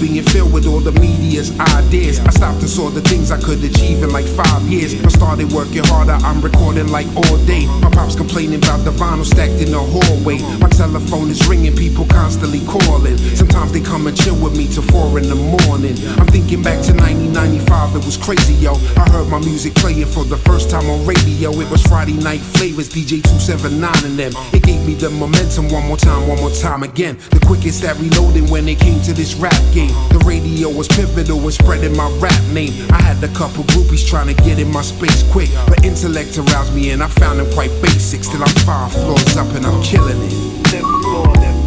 Being 0.00 0.22
filled 0.22 0.52
with 0.52 0.66
all 0.66 0.80
the 0.80 0.92
ideas. 1.38 2.20
I 2.20 2.30
stopped 2.30 2.60
and 2.60 2.68
saw 2.70 2.90
the 2.90 3.00
things 3.00 3.30
I 3.30 3.40
could 3.40 3.62
achieve 3.64 4.02
in 4.02 4.10
like 4.10 4.26
five 4.26 4.62
years. 4.70 4.94
I 4.94 5.08
started 5.08 5.50
working 5.52 5.82
harder, 5.84 6.12
I'm 6.12 6.40
recording 6.40 6.88
like 6.88 7.08
all 7.16 7.36
day. 7.44 7.66
My 7.82 7.90
pop's 7.90 8.14
complaining 8.14 8.62
about 8.62 8.84
the 8.84 8.92
vinyl 8.92 9.24
stacked 9.24 9.60
in 9.60 9.72
the 9.72 9.80
hallway. 9.80 10.38
My 10.58 10.68
telephone 10.68 11.30
is 11.30 11.46
ringing, 11.48 11.74
people 11.74 12.06
constantly 12.06 12.60
calling. 12.66 13.18
Sometimes 13.34 13.72
they 13.72 13.80
come 13.80 14.06
and 14.06 14.16
chill 14.16 14.36
with 14.36 14.56
me 14.56 14.68
till 14.68 14.82
four 14.82 15.18
in 15.18 15.28
the 15.28 15.34
morning. 15.34 15.98
I'm 16.18 16.26
thinking 16.30 16.62
back 16.62 16.78
to 16.86 16.94
1995, 16.94 17.96
it 17.96 18.04
was 18.04 18.16
crazy, 18.16 18.54
yo. 18.54 18.74
I 18.96 19.10
heard 19.10 19.28
my 19.28 19.40
music 19.40 19.74
playing 19.74 20.06
for 20.06 20.24
the 20.24 20.38
first 20.38 20.70
time 20.70 20.88
on 20.88 21.04
radio. 21.04 21.50
It 21.58 21.68
was 21.70 21.82
Friday 21.82 22.14
Night 22.14 22.40
Flavors, 22.40 22.88
DJ 22.88 23.22
279 23.26 23.90
and 24.04 24.16
them. 24.18 24.32
It 24.52 24.62
gave 24.62 24.86
me 24.86 24.94
the 24.94 25.10
momentum 25.10 25.68
one 25.68 25.86
more 25.86 25.96
time, 25.96 26.28
one 26.28 26.38
more 26.38 26.54
time 26.54 26.84
again. 26.84 27.18
The 27.30 27.42
quickest 27.44 27.82
that 27.82 27.98
reloaded 27.98 28.48
when 28.50 28.68
it 28.68 28.78
came 28.78 29.02
to 29.02 29.12
this 29.12 29.34
rap 29.34 29.58
game. 29.72 29.90
The 30.14 30.22
radio 30.24 30.70
was 30.70 30.86
pivotal 31.24 31.44
in 31.44 31.52
spreading 31.52 31.96
my 31.96 32.10
rap 32.18 32.42
name. 32.52 32.72
I 32.90 33.00
had 33.00 33.22
a 33.24 33.28
couple 33.28 33.64
groupies 33.64 34.06
trying 34.06 34.34
to 34.34 34.42
get 34.42 34.58
in 34.58 34.70
my 34.70 34.82
space 34.82 35.22
quick, 35.32 35.50
but 35.68 35.84
intellect 35.84 36.36
aroused 36.38 36.74
me 36.74 36.90
and 36.90 37.02
I 37.02 37.08
found 37.08 37.38
them 37.38 37.50
quite 37.52 37.70
basic. 37.82 38.24
Still, 38.24 38.42
I'm 38.42 38.54
five 38.64 38.92
floors 38.92 39.36
up 39.36 39.48
and 39.54 39.66
I'm 39.66 39.82
killing 39.82 40.18
it. 40.22 41.63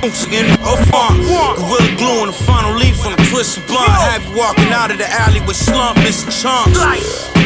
Clip. 0.00 0.32
In 0.32 0.46
the 0.46 0.86
funk. 0.90 1.22
Gorilla 1.56 1.96
glue 1.96 2.20
in 2.22 2.26
the 2.28 2.32
final 2.32 2.74
leaf 2.74 3.04
on 3.04 3.12
the 3.12 3.22
twisted 3.30 3.66
blunt. 3.66 3.88
Have 3.88 4.24
you 4.24 4.36
walking 4.36 4.70
out 4.72 4.90
of 4.90 4.98
the 4.98 5.10
alley 5.10 5.40
with 5.40 5.56
slump, 5.56 5.98
missing 5.98 6.30
chunks. 6.30 6.78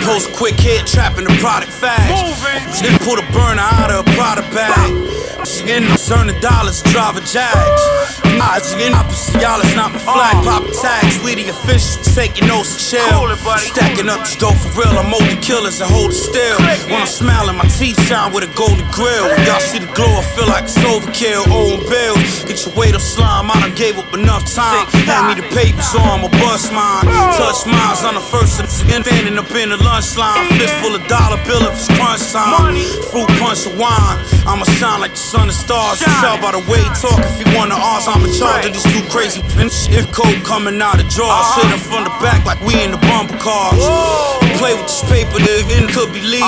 Post 0.05 0.31
a 0.31 0.33
quick 0.33 0.59
hit, 0.59 0.87
trapping 0.87 1.25
the 1.25 1.37
product 1.39 1.73
fast. 1.73 2.83
Then 2.83 2.99
pull 3.01 3.17
the 3.17 3.27
burner 3.33 3.63
out 3.63 3.91
of 3.91 4.07
a 4.07 4.11
product 4.13 4.51
bag. 4.53 5.47
Skin 5.47 5.85
turn 6.07 6.27
the 6.27 6.39
dollars, 6.41 6.83
drive 6.83 7.17
a 7.17 7.21
Jags. 7.21 8.22
Opposite, 8.43 9.41
y'all 9.41 9.61
is 9.63 9.75
not 9.75 9.93
my 9.93 9.99
flag. 9.99 10.35
Pop 10.45 10.65
tags, 10.83 11.23
leading 11.23 11.49
officials, 11.49 12.03
take 12.15 12.37
your 12.39 12.49
nose 12.49 12.75
to 12.75 12.79
chill. 12.99 13.31
Stacking 13.59 14.09
up 14.09 14.21
this 14.21 14.37
dope 14.37 14.57
for 14.59 14.83
real, 14.83 14.99
I'm 14.99 15.09
molding 15.11 15.41
killers 15.41 15.81
and 15.81 15.91
hold 15.91 16.11
it 16.11 16.19
still. 16.19 16.59
When 16.91 17.01
I'm 17.01 17.07
smiling, 17.07 17.57
my 17.57 17.65
teeth 17.79 18.01
shine 18.05 18.33
with 18.33 18.45
a 18.45 18.53
golden 18.59 18.85
grill. 18.91 19.31
When 19.31 19.47
y'all 19.47 19.61
see 19.61 19.79
the 19.79 19.91
glow, 19.95 20.11
I 20.11 20.23
feel 20.35 20.49
like 20.49 20.65
it's 20.65 20.77
overkill. 20.83 21.49
Owing 21.49 21.87
bills, 21.89 22.45
get 22.45 22.61
your 22.67 22.75
weight 22.75 22.95
up 22.95 23.01
slime. 23.01 23.51
I 23.51 23.61
done 23.63 23.75
gave 23.75 23.97
up 23.99 24.13
enough 24.13 24.45
time. 24.53 24.87
Hand 25.07 25.33
me 25.33 25.35
the 25.41 25.47
papers 25.55 25.87
so 25.89 25.99
I'ma 26.03 26.29
bust 26.43 26.73
mine. 26.73 27.07
Touch 27.39 27.65
mines 27.65 28.03
on 28.05 28.15
the 28.19 28.25
first 28.25 28.61
of 28.61 28.67
the 28.67 28.73
standing 28.73 29.39
up 29.39 29.51
in 29.55 29.71
the 29.71 29.79
lunch 29.79 30.19
line. 30.19 30.51
Fist 30.59 30.75
full 30.83 30.95
of 30.95 31.07
dollar 31.07 31.39
bill 31.47 31.63
if 31.71 31.79
it's 31.79 31.89
crunch 31.95 32.27
time. 32.35 32.75
Fruit 33.09 33.31
punch 33.39 33.65
of 33.71 33.79
wine. 33.79 34.19
I'ma 34.45 34.67
shine 34.77 35.01
like 35.01 35.15
the 35.15 35.23
sun 35.23 35.49
and 35.49 35.57
stars. 35.57 36.01
You 36.01 36.11
tell 36.21 36.37
by 36.43 36.53
the 36.53 36.63
way 36.69 36.83
talk 37.01 37.23
if 37.23 37.39
he 37.39 37.47
wanna 37.57 37.79
ours. 37.79 38.05
I'm 38.11 38.32
in 38.33 38.39
charge 38.39 38.67
of 38.67 38.73
this 38.73 38.83
too 38.83 39.03
crazy. 39.09 39.41
And 39.61 39.71
if 39.91 40.11
code 40.13 40.45
coming 40.45 40.81
out 40.81 41.01
of 41.01 41.09
drawers. 41.09 41.31
Uh-huh. 41.31 41.63
Sitting 41.63 41.91
from 41.91 42.05
the 42.05 42.11
back 42.21 42.45
like 42.45 42.61
we 42.61 42.83
in 42.83 42.91
the 42.91 42.99
bumper 42.99 43.39
cars. 43.39 44.42
Play 44.63 44.79
with 44.79 44.87
this 44.87 45.03
paper, 45.11 45.43
the 45.43 45.67
end 45.75 45.91
could 45.91 46.15
be 46.15 46.23
lethal. 46.23 46.47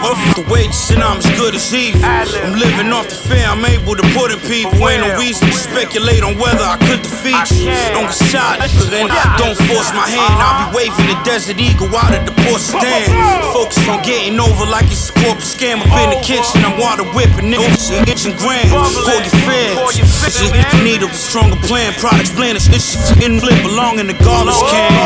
Off 0.00 0.16
the 0.32 0.40
wages 0.48 0.88
and 0.96 1.04
I'm 1.04 1.20
as 1.20 1.28
good 1.36 1.52
as 1.52 1.68
evil. 1.76 2.00
I'm 2.00 2.56
living 2.56 2.88
off 2.88 3.04
the 3.12 3.20
fear 3.20 3.44
I'm 3.44 3.60
able 3.68 3.92
to 4.00 4.06
put 4.16 4.32
in 4.32 4.40
people. 4.48 4.80
Ain't 4.88 5.04
no 5.04 5.12
reason 5.20 5.44
to 5.44 5.52
speculate 5.52 6.24
on 6.24 6.40
whether 6.40 6.64
I 6.64 6.80
could 6.80 7.04
defeat 7.04 7.36
you. 7.52 7.68
Don't 7.92 8.08
get 8.08 8.16
shot, 8.32 8.64
and 8.64 9.12
don't 9.36 9.60
force 9.68 9.92
my 9.92 10.08
hand. 10.08 10.40
I'll 10.40 10.72
be 10.72 10.88
waving 10.88 11.04
the 11.04 11.20
desert 11.20 11.60
eagle 11.60 11.92
out 11.92 12.16
of 12.16 12.24
the 12.24 12.32
port 12.48 12.64
stand. 12.64 13.12
Focus 13.52 13.76
on 13.92 14.00
getting 14.00 14.40
over 14.40 14.64
like 14.64 14.88
it's 14.88 15.10
a 15.10 15.14
corporate 15.20 15.44
scam. 15.44 15.84
Up 15.84 15.92
in 16.00 16.16
the 16.16 16.24
kitchen, 16.24 16.64
I'm 16.64 16.80
water 16.80 17.04
whipping 17.12 17.52
niggas 17.52 17.92
and 17.92 18.08
itching 18.08 18.40
grams. 18.40 18.72
Call 18.72 19.20
your 19.20 19.36
fans. 19.44 20.00
It's 20.24 20.40
just 20.40 20.56
in 20.56 20.64
need 20.80 21.04
a 21.04 21.12
stronger 21.12 21.60
plan. 21.68 21.92
Products 22.00 22.32
blend, 22.32 22.56
shit 22.56 23.20
in 23.20 23.36
flip 23.36 23.60
belong 23.60 24.00
in 24.00 24.08
the 24.08 24.16
garbage 24.16 24.56
can. 24.72 24.96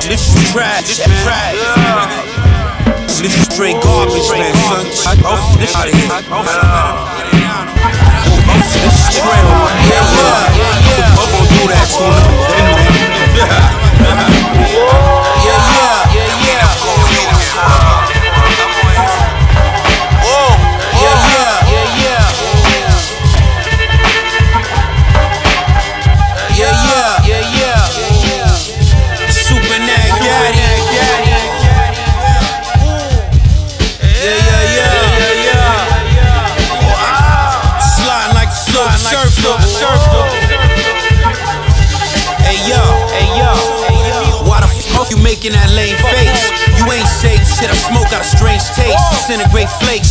This 0.00 0.32
is 0.32 0.52
trash, 0.54 1.02
man. 1.04 1.25
This 3.18 3.34
is 3.34 3.46
straight 3.52 3.82
garbage, 3.82 4.30
man, 4.30 4.54
son. 4.54 4.86
Oh, 5.24 5.56
this 5.58 5.74
out 5.74 5.88
of 5.88 5.94
here. 5.94 6.06
Oh, 6.30 6.44
yeah, 9.82 9.90
yeah, 9.90 10.46
yeah, 10.54 10.86
yeah. 10.96 11.18
I'm 11.18 11.26
gonna 11.32 11.50
do 11.50 11.66
that 11.66 11.86
to 11.96 12.04
him. 14.30 14.35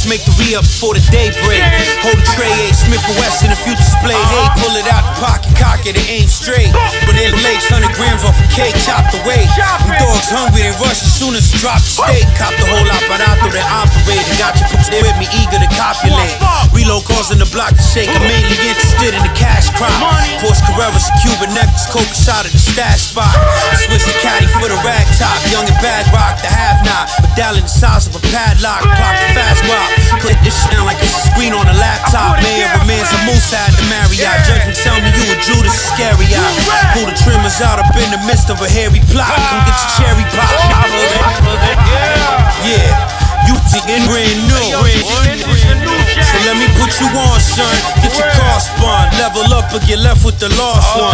Make 0.07 0.23
the 0.25 0.33
re 0.37 0.53
up 0.55 0.65
before 0.65 0.93
the 0.93 1.03
day 1.09 1.33
break. 1.45 1.61
Hold 2.05 2.17
a 2.17 2.25
tray, 2.37 2.51
A. 2.69 2.73
Smith 2.73 3.03
Wesson, 3.17 3.51
if 3.51 3.61
you 3.65 3.75
display, 3.75 4.17
hey, 4.17 4.47
pull 4.61 4.73
it 4.77 4.87
out 4.89 5.03
the 5.09 5.15
pocket, 5.21 5.51
cock 5.57 5.85
it, 5.85 5.97
it 5.97 6.07
aim 6.09 6.27
straight. 6.27 6.73
In 7.15 7.31
lakes, 7.47 7.71
100 7.71 7.95
grams 7.95 8.27
off 8.27 8.35
a 8.43 8.47
cake, 8.51 8.75
chop 8.83 9.07
the 9.07 9.19
weight. 9.23 9.47
Them 9.55 9.95
dogs 10.03 10.27
hungry, 10.27 10.67
they 10.67 10.75
rush 10.83 10.99
as 10.99 11.15
soon 11.15 11.31
as 11.31 11.47
drop 11.55 11.79
the 11.79 12.03
steak. 12.03 12.27
Cop 12.35 12.51
the 12.59 12.67
whole 12.67 12.83
apparato 12.83 13.47
they 13.55 13.63
operate. 13.63 14.25
Got 14.35 14.59
your 14.59 14.67
poops 14.67 14.91
there 14.91 14.99
with 14.99 15.15
me, 15.15 15.27
eager 15.39 15.55
to 15.55 15.69
copulate. 15.79 16.35
Reload 16.75 17.07
causing 17.07 17.39
the 17.39 17.47
block 17.55 17.71
to 17.71 17.83
shake. 17.83 18.11
I'm 18.11 18.19
mainly 18.27 18.59
interested 18.59 19.15
in 19.15 19.23
the 19.23 19.31
cash 19.31 19.71
crop. 19.79 19.95
Porsche 20.43 20.59
Carreras, 20.67 21.07
Cuban 21.23 21.55
necklace, 21.55 21.87
coke 21.87 22.11
shot 22.11 22.43
at 22.43 22.51
the 22.51 22.59
stash 22.59 23.15
spot. 23.15 23.31
Switch 23.87 24.03
the 24.03 24.15
caddy 24.19 24.51
for 24.59 24.67
the 24.67 24.75
rag 24.83 25.07
top. 25.15 25.39
Young 25.47 25.63
and 25.63 25.79
bad 25.79 26.03
rock, 26.11 26.35
the 26.43 26.51
have 26.51 26.83
not. 26.83 27.07
Medallion 27.23 27.63
the 27.63 27.71
size 27.71 28.11
of 28.11 28.19
a 28.19 28.23
padlock. 28.27 28.83
Clock 28.83 29.15
the 29.23 29.29
fast 29.31 29.63
wop. 29.71 29.87
Click 30.19 30.39
this 30.43 30.51
shit 30.51 30.75
down 30.75 30.83
like 30.83 30.99
it's 30.99 31.15
a 31.15 31.23
screen 31.31 31.55
on 31.55 31.63
a 31.63 31.75
laptop. 31.79 32.43
Man, 32.43 32.75
remains 32.83 33.07
a 33.07 33.15
man's 33.15 33.15
a 33.15 33.19
moose 33.29 33.49
had 33.51 33.71
the 33.77 33.85
Marriott. 33.87 34.45
Judgment 34.45 34.75
tell 34.77 34.97
me 34.99 35.09
you 35.15 35.25
a 35.31 35.37
Judas 35.39 35.73
Iscariot. 35.73 37.04
The 37.05 37.13
trimmers 37.21 37.61
out 37.61 37.77
up 37.77 37.93
in 37.93 38.09
the 38.09 38.17
midst 38.25 38.49
of 38.49 38.57
a 38.61 38.67
hairy 38.67 38.97
plot. 39.13 39.29
Come 39.29 39.61
get 39.69 39.77
your 39.77 39.91
cherry 39.93 40.25
pop. 40.33 40.49
Yeah, 42.65 42.89
you 43.45 43.53
thinking 43.69 44.09
brand 44.09 44.41
new. 44.49 44.65
So 46.17 46.37
let 46.49 46.57
me 46.57 46.65
put 46.81 46.89
you 46.97 47.05
on, 47.13 47.37
son. 47.39 47.69
Get 48.01 48.17
your 48.17 48.25
car 48.33 48.57
spun. 48.59 49.13
Level 49.21 49.45
up 49.53 49.69
or 49.69 49.85
get 49.85 49.99
left 49.99 50.25
with 50.25 50.39
the 50.39 50.49
lost 50.57 50.97
one. 50.97 51.13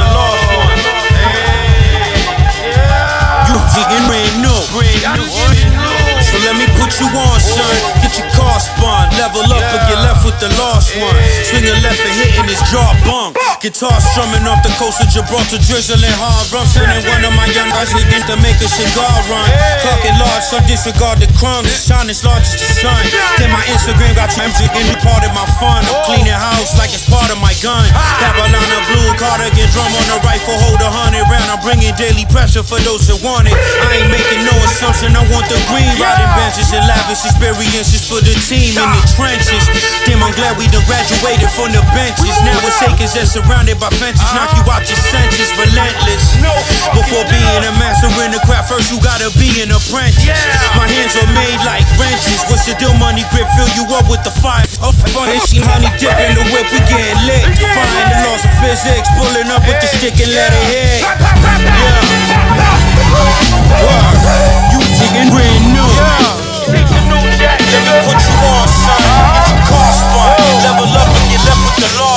You 3.52 3.60
thinking 3.76 4.08
brand 4.08 4.36
new. 4.40 6.11
So 6.32 6.40
let 6.48 6.56
me 6.56 6.64
put 6.80 6.96
you 6.96 7.12
on, 7.12 7.38
son. 7.44 7.76
Get 8.00 8.16
your 8.16 8.32
car 8.32 8.56
spun. 8.56 9.12
Level 9.20 9.44
up 9.52 9.60
or 9.60 9.82
get 9.84 10.00
left 10.00 10.24
with 10.24 10.40
the 10.40 10.48
lost 10.56 10.96
one. 10.96 11.12
Swing 11.44 11.68
a 11.68 11.76
left 11.84 12.00
and 12.00 12.16
hitting 12.16 12.48
his 12.48 12.64
jaw 12.72 12.96
bunk. 13.04 13.36
Guitar 13.60 14.00
strumming 14.00 14.48
off 14.48 14.64
the 14.64 14.72
coast 14.80 15.04
of 15.04 15.12
Gibraltar, 15.12 15.60
drizzling 15.68 16.16
hard. 16.16 16.48
Rum 16.56 16.64
sending 16.64 17.04
one 17.04 17.22
of 17.28 17.36
my 17.36 17.52
young 17.52 17.68
guys 17.76 17.92
begin 17.92 18.24
to 18.32 18.40
make 18.40 18.56
a 18.64 18.70
cigar 18.72 19.12
run. 19.28 19.44
Talking 19.84 20.16
large, 20.24 20.48
so 20.48 20.58
disregard 20.72 21.20
the 21.20 21.28
crumbs. 21.36 21.68
Shining 21.68 22.16
large 22.24 22.48
as 22.48 22.56
the 22.56 22.80
sun. 22.80 23.04
Then 23.36 23.52
my 23.52 23.62
Instagram 23.68 24.16
got 24.16 24.32
you 24.32 24.48
in 24.48 24.88
the 24.88 24.98
part 25.04 25.28
of 25.28 25.36
my 25.36 25.44
fun. 25.60 25.84
I'm 25.84 26.00
cleaning 26.08 26.32
house 26.32 26.80
like 26.80 26.96
it's 26.96 27.04
part 27.12 27.28
of 27.28 27.44
my 27.44 27.52
gun. 27.60 27.84
Carolina 28.24 28.80
blue 28.88 29.12
cardigan, 29.20 29.68
drum 29.76 29.92
on 29.92 30.08
the 30.08 30.18
rifle, 30.24 30.56
hold 30.64 30.80
a 30.80 30.88
hundred 30.88 31.28
round. 31.28 31.52
I'm 31.52 31.60
bringing 31.60 31.92
daily 32.00 32.24
pressure 32.32 32.64
for 32.64 32.80
those 32.88 33.04
that 33.12 33.20
want 33.20 33.52
it. 33.52 33.58
I 33.84 34.00
ain't 34.00 34.10
making 34.10 34.48
no 34.48 34.56
assumption. 34.64 35.12
I 35.12 35.28
want 35.28 35.52
the 35.52 35.60
green 35.68 35.92
riding 36.22 36.34
benches 36.38 36.70
and 36.74 36.86
lavish 36.86 37.26
experiences 37.26 38.06
for 38.06 38.22
the 38.22 38.34
team 38.46 38.78
in 38.78 38.90
the 38.94 39.02
trenches. 39.18 39.66
Damn, 40.06 40.22
I'm 40.24 40.34
glad 40.38 40.58
we 40.58 40.68
done 40.70 40.86
graduated 40.86 41.50
from 41.50 41.74
the 41.74 41.82
benches. 41.94 42.38
Now 42.46 42.62
it's 42.66 42.82
acres 42.86 43.14
that 43.18 43.28
surrounded 43.28 43.80
by 43.82 43.90
fences. 43.98 44.26
Knock 44.34 44.54
you 44.58 44.64
out 44.70 44.86
your 44.86 44.98
senses, 44.98 45.50
relentless. 45.58 46.38
Before 46.94 47.26
being 47.30 47.64
a 47.66 47.74
master 47.82 48.10
in 48.22 48.32
the 48.32 48.42
craft, 48.46 48.70
first 48.70 48.92
you 48.94 49.02
gotta 49.02 49.34
be 49.38 49.62
an 49.62 49.72
apprentice. 49.74 50.46
My 50.78 50.86
hands 50.86 51.18
are 51.18 51.32
made 51.34 51.62
like 51.66 51.86
wrenches. 51.98 52.42
What's 52.50 52.66
the 52.70 52.76
deal? 52.78 52.94
Money 53.02 53.26
grip, 53.34 53.48
fill 53.58 53.72
you 53.74 53.88
up 53.98 54.06
with 54.12 54.22
the 54.22 54.34
fire. 54.44 54.68
Oh, 54.84 54.94
funny, 55.16 55.40
she 55.50 55.58
honey 55.64 55.90
dip 55.98 56.14
in 56.22 56.38
the 56.38 56.46
whip, 56.54 56.68
we 56.70 56.80
getting 56.86 57.18
lit. 57.26 57.42
Defying 57.58 58.10
the 58.14 58.18
laws 58.30 58.44
of 58.46 58.54
physics, 58.62 59.10
pulling 59.18 59.50
up 59.50 59.64
with 59.66 59.80
the 59.82 59.88
stick 59.90 60.14
and 60.22 60.30
let 60.36 60.54
it 60.54 60.66
hit. 60.70 61.02
Yeah. 61.02 62.22
Word. 63.82 64.71
Digging 65.02 65.34
brand 65.34 65.66
new. 65.74 65.90
Let 66.70 66.78
me 66.78 66.82
put 68.06 68.22
you 68.22 68.38
on, 68.54 68.68
son. 68.70 69.02
Get 69.34 69.50
your 69.50 69.62
car 69.66 69.90
spun. 69.98 70.38
Level 70.62 70.94
up 70.94 71.10
and 71.10 71.26
get 71.32 71.42
left 71.42 71.62
with 71.66 71.78
the 71.82 71.90
lost 71.98 72.11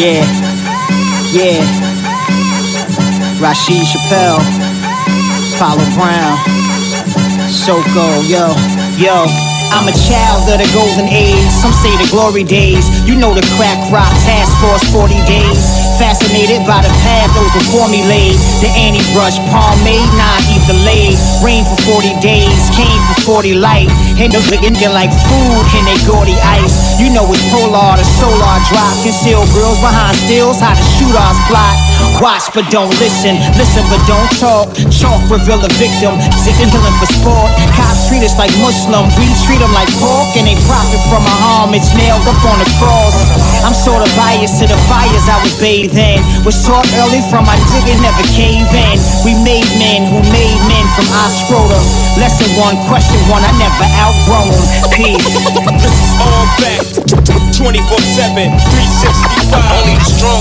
Yeah, 0.00 0.24
yeah. 1.30 1.60
Rashid 3.38 3.84
Chappelle, 3.84 4.40
Paulo 5.58 5.84
Brown, 5.92 6.38
Soko, 7.50 8.22
yo, 8.24 8.48
yo. 8.96 9.26
I'm 9.76 9.86
a 9.86 9.92
child 9.92 10.48
of 10.48 10.56
the 10.56 10.70
golden 10.72 11.06
age, 11.06 11.44
some 11.50 11.72
say 11.72 11.94
the 11.98 12.08
glory 12.10 12.44
days. 12.44 12.88
You 13.06 13.14
know 13.14 13.34
the 13.34 13.46
crack 13.58 13.92
rock 13.92 14.08
task 14.24 14.56
force 14.64 14.90
40 14.90 15.12
days. 15.26 15.79
Fascinated 16.00 16.64
by 16.64 16.80
the 16.80 16.88
path 17.04 17.28
those 17.36 17.52
before 17.52 17.84
me 17.92 18.00
laid. 18.08 18.40
The 18.64 18.72
Annie 18.72 19.04
brush, 19.12 19.36
pomade, 19.52 20.08
nah, 20.16 20.40
ether 20.48 20.80
laid. 20.80 21.12
Rain 21.44 21.60
for 21.68 21.76
40 22.00 22.16
days, 22.24 22.72
came 22.72 23.00
for 23.12 23.44
40 23.44 23.60
light. 23.60 23.92
And 24.16 24.32
those 24.32 24.48
looking 24.48 24.72
like 24.96 25.12
food 25.28 25.64
in 25.76 25.84
they 25.84 26.00
gaudy 26.08 26.40
ice. 26.40 26.96
You 26.96 27.12
know 27.12 27.28
it's 27.28 27.44
polar, 27.52 28.00
the 28.00 28.06
solar 28.16 28.56
drop. 28.72 28.96
Conceal 29.04 29.44
girls 29.52 29.76
behind 29.84 30.16
stills, 30.24 30.56
how 30.56 30.72
the 30.72 30.84
shooters 30.96 31.36
plot. 31.52 31.89
Watch 32.18 32.50
but 32.50 32.66
don't 32.74 32.90
listen, 32.98 33.38
listen 33.54 33.86
but 33.86 34.02
don't 34.10 34.30
talk. 34.42 34.74
Chalk 34.90 35.22
reveal 35.30 35.62
a 35.62 35.70
victim, 35.78 36.18
sitting 36.34 36.66
killing 36.72 36.96
for 36.98 37.06
sport. 37.06 37.50
Cops 37.78 38.10
treat 38.10 38.26
us 38.26 38.34
like 38.40 38.50
Muslim, 38.58 39.06
we 39.14 39.30
treat 39.46 39.62
them 39.62 39.70
like 39.70 39.88
pork, 40.02 40.34
and 40.34 40.50
they 40.50 40.58
profit 40.66 41.00
from 41.06 41.22
a 41.22 41.36
It's 41.76 41.94
nailed 41.94 42.26
up 42.26 42.40
on 42.48 42.58
the 42.58 42.68
cross. 42.82 43.14
I'm 43.62 43.76
sorta 43.76 44.08
biased 44.16 44.58
to 44.60 44.66
the 44.66 44.78
fires 44.90 45.26
I 45.30 45.38
was 45.44 45.54
bathed 45.60 45.94
in. 45.94 46.18
Was 46.42 46.58
taught 46.66 46.88
early 46.98 47.22
from 47.30 47.46
my 47.46 47.56
nigga 47.70 47.94
never 48.02 48.24
cave 48.34 48.66
in. 48.72 48.96
We 49.22 49.36
made 49.44 49.68
men 49.78 50.08
who 50.10 50.18
made 50.34 50.58
men 50.66 50.84
from 50.96 51.06
our 51.14 51.30
scrotum. 51.30 51.84
Lesson 52.18 52.50
one, 52.56 52.76
question 52.88 53.20
one, 53.28 53.44
I 53.44 53.52
never 53.60 53.86
outgrown. 54.00 54.56
Peace. 54.96 55.22
This 55.78 55.94
is 55.94 56.12
all 56.18 56.44
back. 56.58 57.39
24 57.60 57.76
7, 57.76 58.56
365. 58.56 59.52
Only 59.52 59.92
the 60.00 60.08
strong 60.08 60.40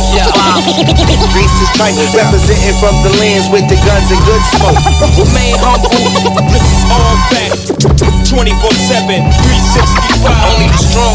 Grease 1.36 1.52
is 1.60 1.70
tight, 1.76 1.94
representing 2.16 2.74
from 2.80 2.96
the 3.04 3.12
lands 3.20 3.52
with 3.52 3.68
the 3.68 3.76
guns 3.84 4.08
and 4.08 4.24
good 4.24 4.44
smoke. 4.56 4.80
Remain 5.20 5.54
humble. 5.60 5.92
This 6.48 6.64
is 6.64 6.82
all 6.88 7.16
back. 7.28 7.52
24 8.24 8.72
7, 8.72 9.20
365. 9.20 10.48
Only 10.48 10.72
the 10.72 10.80
strong 10.80 11.12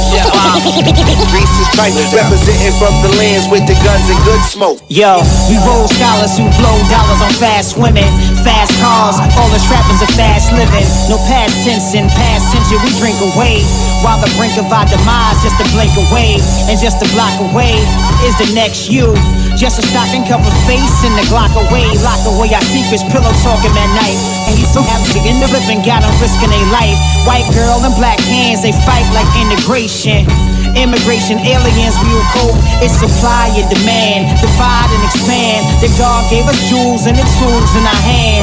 Grease 1.33 1.57
is 1.57 1.69
tight, 1.73 1.97
representing 2.13 2.75
from 2.77 2.95
the 3.01 3.11
lands 3.17 3.49
with 3.49 3.65
the 3.65 3.75
guns 3.81 4.05
and 4.05 4.21
good 4.29 4.43
smoke. 4.45 4.79
Yo, 4.93 5.25
we 5.49 5.57
roll 5.65 5.89
scholars 5.89 6.37
who 6.37 6.45
blow 6.61 6.77
dollars 6.93 7.21
on 7.25 7.33
fast 7.41 7.81
women, 7.81 8.07
fast 8.45 8.77
cars, 8.79 9.17
all 9.41 9.49
the 9.49 9.63
trappings 9.65 10.05
of 10.05 10.13
fast 10.15 10.53
living. 10.53 10.85
No 11.09 11.17
past 11.27 11.57
tense 11.65 11.97
in 11.97 12.07
past 12.13 12.53
tension, 12.53 12.77
we 12.85 12.93
drink 13.01 13.17
away. 13.35 13.65
While 14.05 14.21
the 14.21 14.31
brink 14.37 14.55
of 14.61 14.69
our 14.69 14.85
demise, 14.85 15.41
just 15.41 15.57
a 15.59 15.67
blink 15.73 15.97
away, 15.97 16.37
and 16.69 16.77
just 16.77 17.01
a 17.01 17.09
block 17.17 17.33
away 17.51 17.81
is 18.29 18.37
the 18.37 18.53
next 18.53 18.93
you. 18.93 19.17
Just 19.57 19.79
a 19.79 19.85
stocking 19.87 20.27
cover 20.27 20.51
face 20.67 20.99
and 21.07 21.15
the 21.15 21.25
Glock 21.31 21.55
away, 21.55 21.87
lock 22.03 22.21
away 22.27 22.51
our 22.53 22.67
secrets, 22.69 23.07
pillow 23.07 23.31
talking 23.47 23.71
at 23.71 23.91
night. 23.97 24.19
And 24.51 24.59
he's 24.59 24.69
so 24.69 24.83
happy 24.83 25.23
in 25.25 25.39
the 25.39 25.49
living, 25.55 25.79
got 25.87 26.03
them 26.03 26.13
risking 26.19 26.51
their 26.51 26.69
life. 26.75 26.99
White 27.23 27.47
girl 27.55 27.81
and 27.87 27.95
black 27.95 28.19
hands, 28.27 28.67
they 28.67 28.75
fight 28.85 29.07
like 29.15 29.31
integration. 29.39 30.27
Immigration, 30.75 31.39
aliens, 31.39 31.95
we 32.03 32.11
will 32.11 32.31
cope. 32.35 32.59
It's 32.83 32.99
supply 32.99 33.55
and 33.55 33.71
demand, 33.71 34.27
divide 34.43 34.91
and 34.91 35.03
expand. 35.07 35.63
The 35.79 35.89
God 35.95 36.27
gave 36.35 36.51
us 36.51 36.59
jewels 36.67 37.07
and 37.07 37.15
the 37.15 37.27
tools 37.39 37.71
in 37.79 37.85
our 37.87 38.03
hands. 38.03 38.34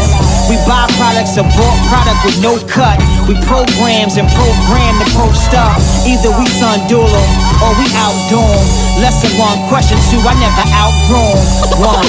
We 0.50 0.56
buy 0.68 0.88
products 0.98 1.38
or 1.38 1.44
bought 1.44 1.80
product 1.90 2.26
with 2.26 2.42
no 2.42 2.58
cut. 2.68 3.21
We 3.32 3.40
programs 3.48 4.20
and 4.20 4.28
program 4.36 5.00
the 5.00 5.08
pro 5.16 5.32
stuff. 5.32 5.80
Either 6.04 6.36
we 6.36 6.44
son 6.60 6.84
duel 6.92 7.08
'em 7.08 7.32
or 7.64 7.72
we 7.80 7.88
outdo 7.96 8.44
'em. 8.44 8.66
Lesson 9.00 9.32
one, 9.40 9.56
question 9.72 9.96
two, 10.12 10.20
I 10.28 10.36
never 10.36 10.66
outgrown 10.76 11.40
one. 11.80 12.04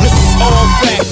This 0.00 0.16
is 0.16 0.32
all 0.40 0.64
back. 0.80 1.04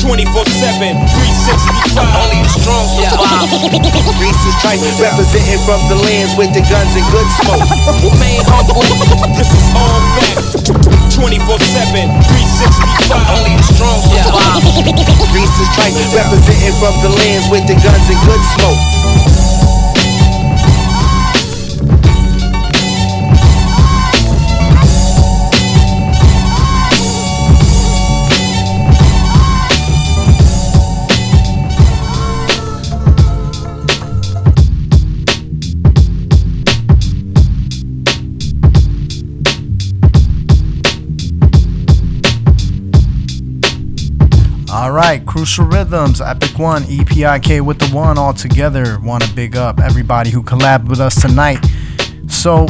24 0.00 0.48
7, 0.48 0.96
365. 1.12 2.08
Only 2.24 2.40
the 2.40 2.48
strong 2.48 2.88
Reese's 4.16 4.56
Trice 4.64 4.80
representing 4.96 5.60
from 5.68 5.80
the 5.92 5.96
lands 6.00 6.32
with 6.40 6.56
the 6.56 6.64
guns 6.64 6.96
and 6.96 7.04
good 7.12 7.28
smoke. 7.44 7.68
Remain 8.00 8.40
humble, 8.48 8.80
this 9.36 9.52
is 9.52 9.66
all 9.76 10.00
fact. 10.16 10.72
24 11.12 11.60
7, 11.60 12.08
365. 12.32 13.28
Only 13.36 13.56
the 13.60 13.66
strong 13.76 14.00
survive. 14.08 14.64
Reese's 15.36 15.68
Trice 15.76 16.00
representing 16.16 16.72
from 16.80 16.94
the 17.02 17.10
lands 17.12 17.46
with 17.52 17.66
the 17.68 17.76
guns 17.76 18.06
and 18.08 18.20
good 18.24 18.42
smoke. 18.56 18.85
Thank 18.92 19.60
you. 19.60 19.65
All 44.86 44.92
right, 44.92 45.26
Crucial 45.26 45.64
Rhythms, 45.64 46.20
Epic 46.20 46.60
One, 46.60 46.84
EPIK 46.84 47.60
with 47.60 47.80
the 47.80 47.88
one 47.88 48.18
all 48.18 48.32
together. 48.32 49.00
Want 49.00 49.24
to 49.24 49.34
big 49.34 49.56
up 49.56 49.80
everybody 49.80 50.30
who 50.30 50.44
collabed 50.44 50.86
with 50.86 51.00
us 51.00 51.20
tonight. 51.20 51.58
So, 52.28 52.68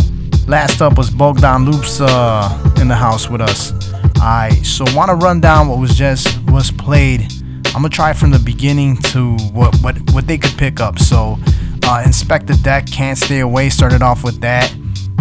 last 0.48 0.80
up 0.80 0.96
was 0.96 1.10
Bogdan 1.10 1.66
Loops 1.66 2.00
uh, 2.00 2.74
in 2.80 2.88
the 2.88 2.94
house 2.94 3.28
with 3.28 3.42
us. 3.42 3.74
I 4.16 4.48
so 4.62 4.86
want 4.96 5.10
to 5.10 5.14
run 5.14 5.42
down 5.42 5.68
what 5.68 5.78
was 5.78 5.94
just 5.94 6.42
was 6.44 6.70
played. 6.70 7.30
I'm 7.66 7.82
gonna 7.82 7.90
try 7.90 8.14
from 8.14 8.30
the 8.30 8.38
beginning 8.38 8.96
to 9.12 9.36
what 9.52 9.76
what 9.82 9.98
what 10.12 10.26
they 10.26 10.38
could 10.38 10.56
pick 10.56 10.80
up. 10.80 10.98
So, 10.98 11.36
uh, 11.84 12.02
Inspectah 12.02 12.62
Deck, 12.62 12.86
Can't 12.86 13.18
Stay 13.18 13.40
Away 13.40 13.68
started 13.68 14.00
off 14.00 14.24
with 14.24 14.40
that, 14.40 14.74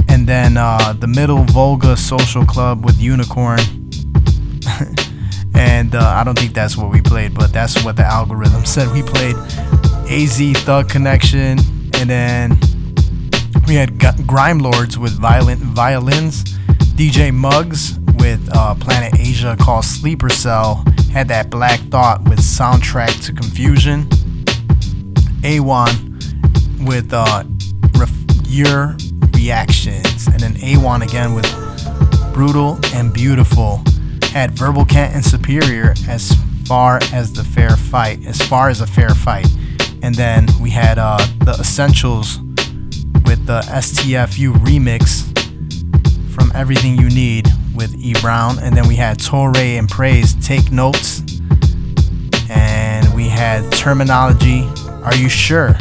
and 0.07 0.25
then 0.25 0.55
uh, 0.55 0.93
the 0.93 1.07
Middle 1.07 1.43
Volga 1.43 1.97
Social 1.97 2.45
Club 2.45 2.85
with 2.85 3.01
Unicorn 3.01 3.84
and 5.55 5.95
uh, 5.95 6.01
I 6.01 6.23
don't 6.23 6.37
think 6.37 6.53
that's 6.53 6.77
what 6.77 6.91
we 6.91 7.01
played, 7.01 7.33
but 7.33 7.53
that's 7.53 7.83
what 7.83 7.95
the 7.95 8.05
algorithm 8.05 8.65
said. 8.65 8.91
We 8.91 9.01
played. 9.01 9.35
AZ 10.07 10.39
Thug 10.63 10.87
Connection, 10.87 11.57
and 11.95 12.09
then 12.09 12.59
we 13.67 13.73
had 13.73 13.97
Grime 14.27 14.59
Lords 14.59 14.99
with 14.99 15.13
Violent 15.19 15.59
Violins, 15.59 16.43
DJ 16.93 17.33
Muggs 17.33 17.97
with 18.19 18.47
uh, 18.55 18.75
Planet 18.75 19.19
Asia 19.19 19.57
called 19.59 19.83
Sleeper 19.83 20.29
Cell, 20.29 20.83
had 21.11 21.27
that 21.29 21.49
Black 21.49 21.79
Thought 21.89 22.23
with 22.29 22.39
Soundtrack 22.39 23.25
to 23.25 23.33
Confusion, 23.33 24.03
A1 25.41 26.85
with 26.85 27.11
uh, 27.11 27.43
Your 28.47 28.95
Reactions, 29.33 30.27
and 30.27 30.39
then 30.39 30.53
A1 30.55 31.03
again 31.03 31.33
with 31.33 31.51
Brutal 32.33 32.77
and 32.93 33.11
Beautiful 33.11 33.83
had 34.35 34.51
Verbal 34.51 34.83
Kent 34.83 35.15
and 35.15 35.23
Superior 35.23 35.93
as 36.09 36.35
far 36.67 36.99
as 37.13 37.31
the 37.31 37.43
fair 37.45 37.77
fight, 37.77 38.25
as 38.25 38.41
far 38.41 38.67
as 38.67 38.81
a 38.81 38.85
fair 38.85 39.11
fight. 39.11 39.47
And 40.03 40.13
then 40.13 40.47
we 40.61 40.71
had 40.71 40.99
uh, 40.99 41.25
the 41.45 41.55
Essentials 41.57 42.39
with 43.25 43.45
the 43.45 43.61
STFU 43.61 44.51
remix 44.55 45.23
from 46.35 46.51
Everything 46.53 46.97
You 46.97 47.09
Need 47.09 47.47
with 47.73 47.95
E 47.95 48.13
Brown. 48.19 48.59
And 48.59 48.75
then 48.75 48.89
we 48.89 48.97
had 48.97 49.23
Torre 49.23 49.55
and 49.55 49.87
Praise 49.87 50.33
Take 50.45 50.69
Notes. 50.69 51.21
And 52.49 53.13
we 53.15 53.29
had 53.29 53.63
Termanology 53.71 54.67
Are 55.05 55.15
You 55.15 55.29
Sure? 55.29 55.77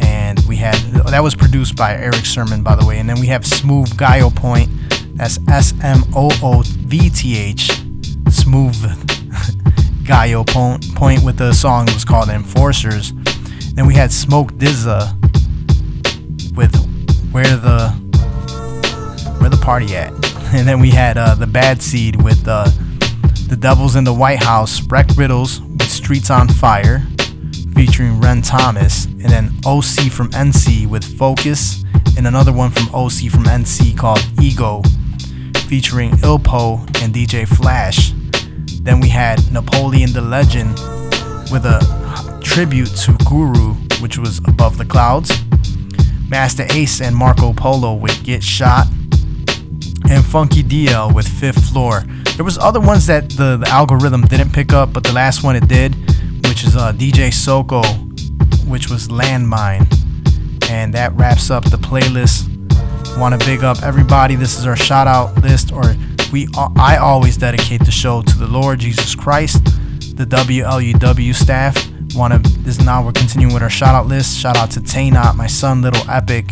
And 0.00 0.38
we 0.46 0.54
had 0.54 0.76
that 1.08 1.20
was 1.20 1.34
produced 1.34 1.74
by 1.74 1.96
Erick 1.96 2.24
Sermon, 2.26 2.62
by 2.62 2.76
the 2.76 2.86
way. 2.86 3.00
And 3.00 3.10
then 3.10 3.18
we 3.18 3.26
have 3.26 3.44
Smooth 3.44 3.96
Gaio 3.96 4.32
Point. 4.34 4.70
That's 5.18 5.38
S 5.48 5.74
M 5.82 6.04
O 6.14 6.30
O 6.42 6.62
V 6.64 7.10
T 7.10 7.36
H. 7.36 7.82
Smooth 8.30 8.76
Gaio 10.04 10.46
Point, 10.46 10.94
point 10.94 11.24
with 11.24 11.36
the 11.36 11.52
song 11.52 11.86
was 11.86 12.04
called 12.04 12.28
Enforcers. 12.28 13.12
Then 13.74 13.86
we 13.86 13.94
had 13.94 14.12
Smoke 14.12 14.56
Dizza 14.56 15.14
with 16.54 16.74
Where 17.32 17.56
the 17.56 17.90
Where 19.38 19.50
the 19.50 19.60
Party 19.60 19.96
At. 19.96 20.12
And 20.50 20.66
then 20.66 20.80
we 20.80 20.88
had 20.88 21.18
uh, 21.18 21.34
the 21.34 21.46
Bad 21.46 21.82
Seed 21.82 22.22
with 22.22 22.48
uh, 22.48 22.70
The 23.48 23.56
Devils 23.60 23.96
in 23.96 24.04
the 24.04 24.14
White 24.14 24.42
House, 24.42 24.80
Wreck 24.80 25.06
Riddles 25.14 25.60
with 25.60 25.90
Streets 25.90 26.30
on 26.30 26.48
Fire 26.48 27.06
featuring 27.74 28.18
Ren 28.18 28.40
Thomas, 28.40 29.04
and 29.04 29.26
then 29.26 29.50
OC 29.66 30.10
from 30.10 30.30
NC 30.30 30.86
with 30.86 31.04
Focus, 31.18 31.84
and 32.16 32.26
another 32.26 32.50
one 32.52 32.70
from 32.70 32.92
OC 32.94 33.30
from 33.30 33.44
NC 33.44 33.96
called 33.96 34.24
Ego, 34.42 34.82
featuring 35.68 36.12
Ilpo 36.12 36.78
and 37.02 37.14
DJ 37.14 37.46
Flash. 37.46 38.12
Then 38.82 39.00
we 39.00 39.08
had 39.10 39.52
Napoleon 39.52 40.12
Da 40.12 40.20
Legend 40.20 40.70
with 41.52 41.66
a 41.66 42.40
tribute 42.42 42.88
to 42.96 43.12
Guru, 43.28 43.74
which 44.00 44.16
was 44.16 44.38
Above 44.38 44.78
the 44.78 44.86
Clouds. 44.86 45.30
Masta 46.28 46.66
Ace 46.72 47.02
and 47.02 47.14
Marco 47.14 47.52
Polo 47.52 47.94
with 47.94 48.22
Get 48.24 48.42
Shot, 48.42 48.86
and 50.08 50.24
Funky 50.24 50.62
DL 50.62 51.14
with 51.14 51.28
Fifth 51.28 51.70
Floor. 51.70 52.02
There 52.36 52.44
was 52.44 52.56
other 52.58 52.80
ones 52.80 53.06
that 53.06 53.28
the, 53.30 53.58
the 53.58 53.68
algorithm 53.68 54.22
didn't 54.22 54.52
pick 54.52 54.72
up, 54.72 54.92
but 54.92 55.04
the 55.04 55.12
last 55.12 55.42
one 55.42 55.54
it 55.54 55.68
did, 55.68 55.94
which 56.46 56.64
is 56.64 56.76
uh, 56.76 56.92
DJ 56.92 57.32
Soko, 57.32 57.82
which 58.66 58.88
was 58.88 59.08
Landmine. 59.08 59.86
And 60.70 60.94
that 60.94 61.12
wraps 61.14 61.50
up 61.50 61.64
the 61.64 61.78
playlist. 61.78 62.57
Want 63.16 63.38
to 63.38 63.46
big 63.46 63.64
up 63.64 63.82
everybody. 63.82 64.34
This 64.36 64.58
is 64.58 64.66
our 64.66 64.76
shout 64.76 65.06
out 65.06 65.36
list, 65.42 65.72
or 65.72 65.96
we 66.32 66.48
I 66.54 66.98
always 66.98 67.36
dedicate 67.36 67.84
the 67.84 67.90
show 67.90 68.22
to 68.22 68.38
the 68.38 68.46
Lord 68.46 68.80
Jesus 68.80 69.14
Christ, 69.14 69.64
the 70.16 70.24
WLUW 70.24 71.34
staff. 71.34 71.76
Want 72.14 72.32
to 72.32 72.50
this 72.60 72.80
now 72.80 73.04
we're 73.04 73.12
continuing 73.12 73.52
with 73.52 73.62
our 73.62 73.70
shout 73.70 73.94
out 73.94 74.06
list. 74.06 74.38
Shout 74.38 74.56
out 74.56 74.70
to 74.72 74.80
Tainot, 74.80 75.36
my 75.36 75.46
son, 75.46 75.82
Little 75.82 76.08
Epic, 76.08 76.46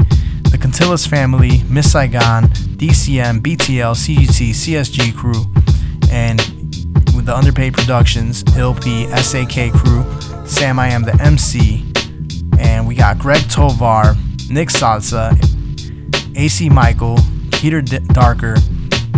the 0.51 0.59
Cantillas 0.59 1.07
family, 1.07 1.63
Miss 1.69 1.93
Saigon, 1.93 2.49
DCM, 2.49 3.41
BTL, 3.41 3.95
CGT, 3.95 4.51
CSG 4.51 5.15
crew, 5.15 5.47
and 6.11 6.41
with 7.15 7.27
the 7.27 7.35
Underpaid 7.35 7.75
Productions, 7.75 8.45
LP, 8.57 9.07
SAK 9.09 9.73
crew, 9.73 10.05
Sam 10.47 10.79
I 10.79 10.89
Am 10.89 11.03
the 11.03 11.17
MC, 11.23 11.85
and 12.59 12.87
we 12.87 12.95
got 12.95 13.19
Greg 13.19 13.49
Tovar, 13.49 14.17
Nick 14.51 14.69
Salsa, 14.69 15.37
AC 16.37 16.69
Michael, 16.69 17.19
Peter 17.53 17.81
D- 17.81 17.99
Darker, 18.13 18.57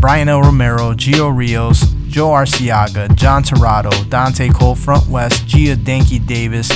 Brian 0.01 0.29
L. 0.29 0.41
Romero, 0.43 0.95
Gio 0.95 1.37
Rios, 1.37 1.81
Joe 2.09 2.29
Arciaga, 2.29 3.15
John 3.15 3.43
Torado, 3.43 3.91
Dante 4.09 4.49
Cole, 4.49 4.75
Front 4.75 5.09
West, 5.09 5.47
Gia 5.47 5.77
Danky 5.77 6.25
Davis, 6.25 6.71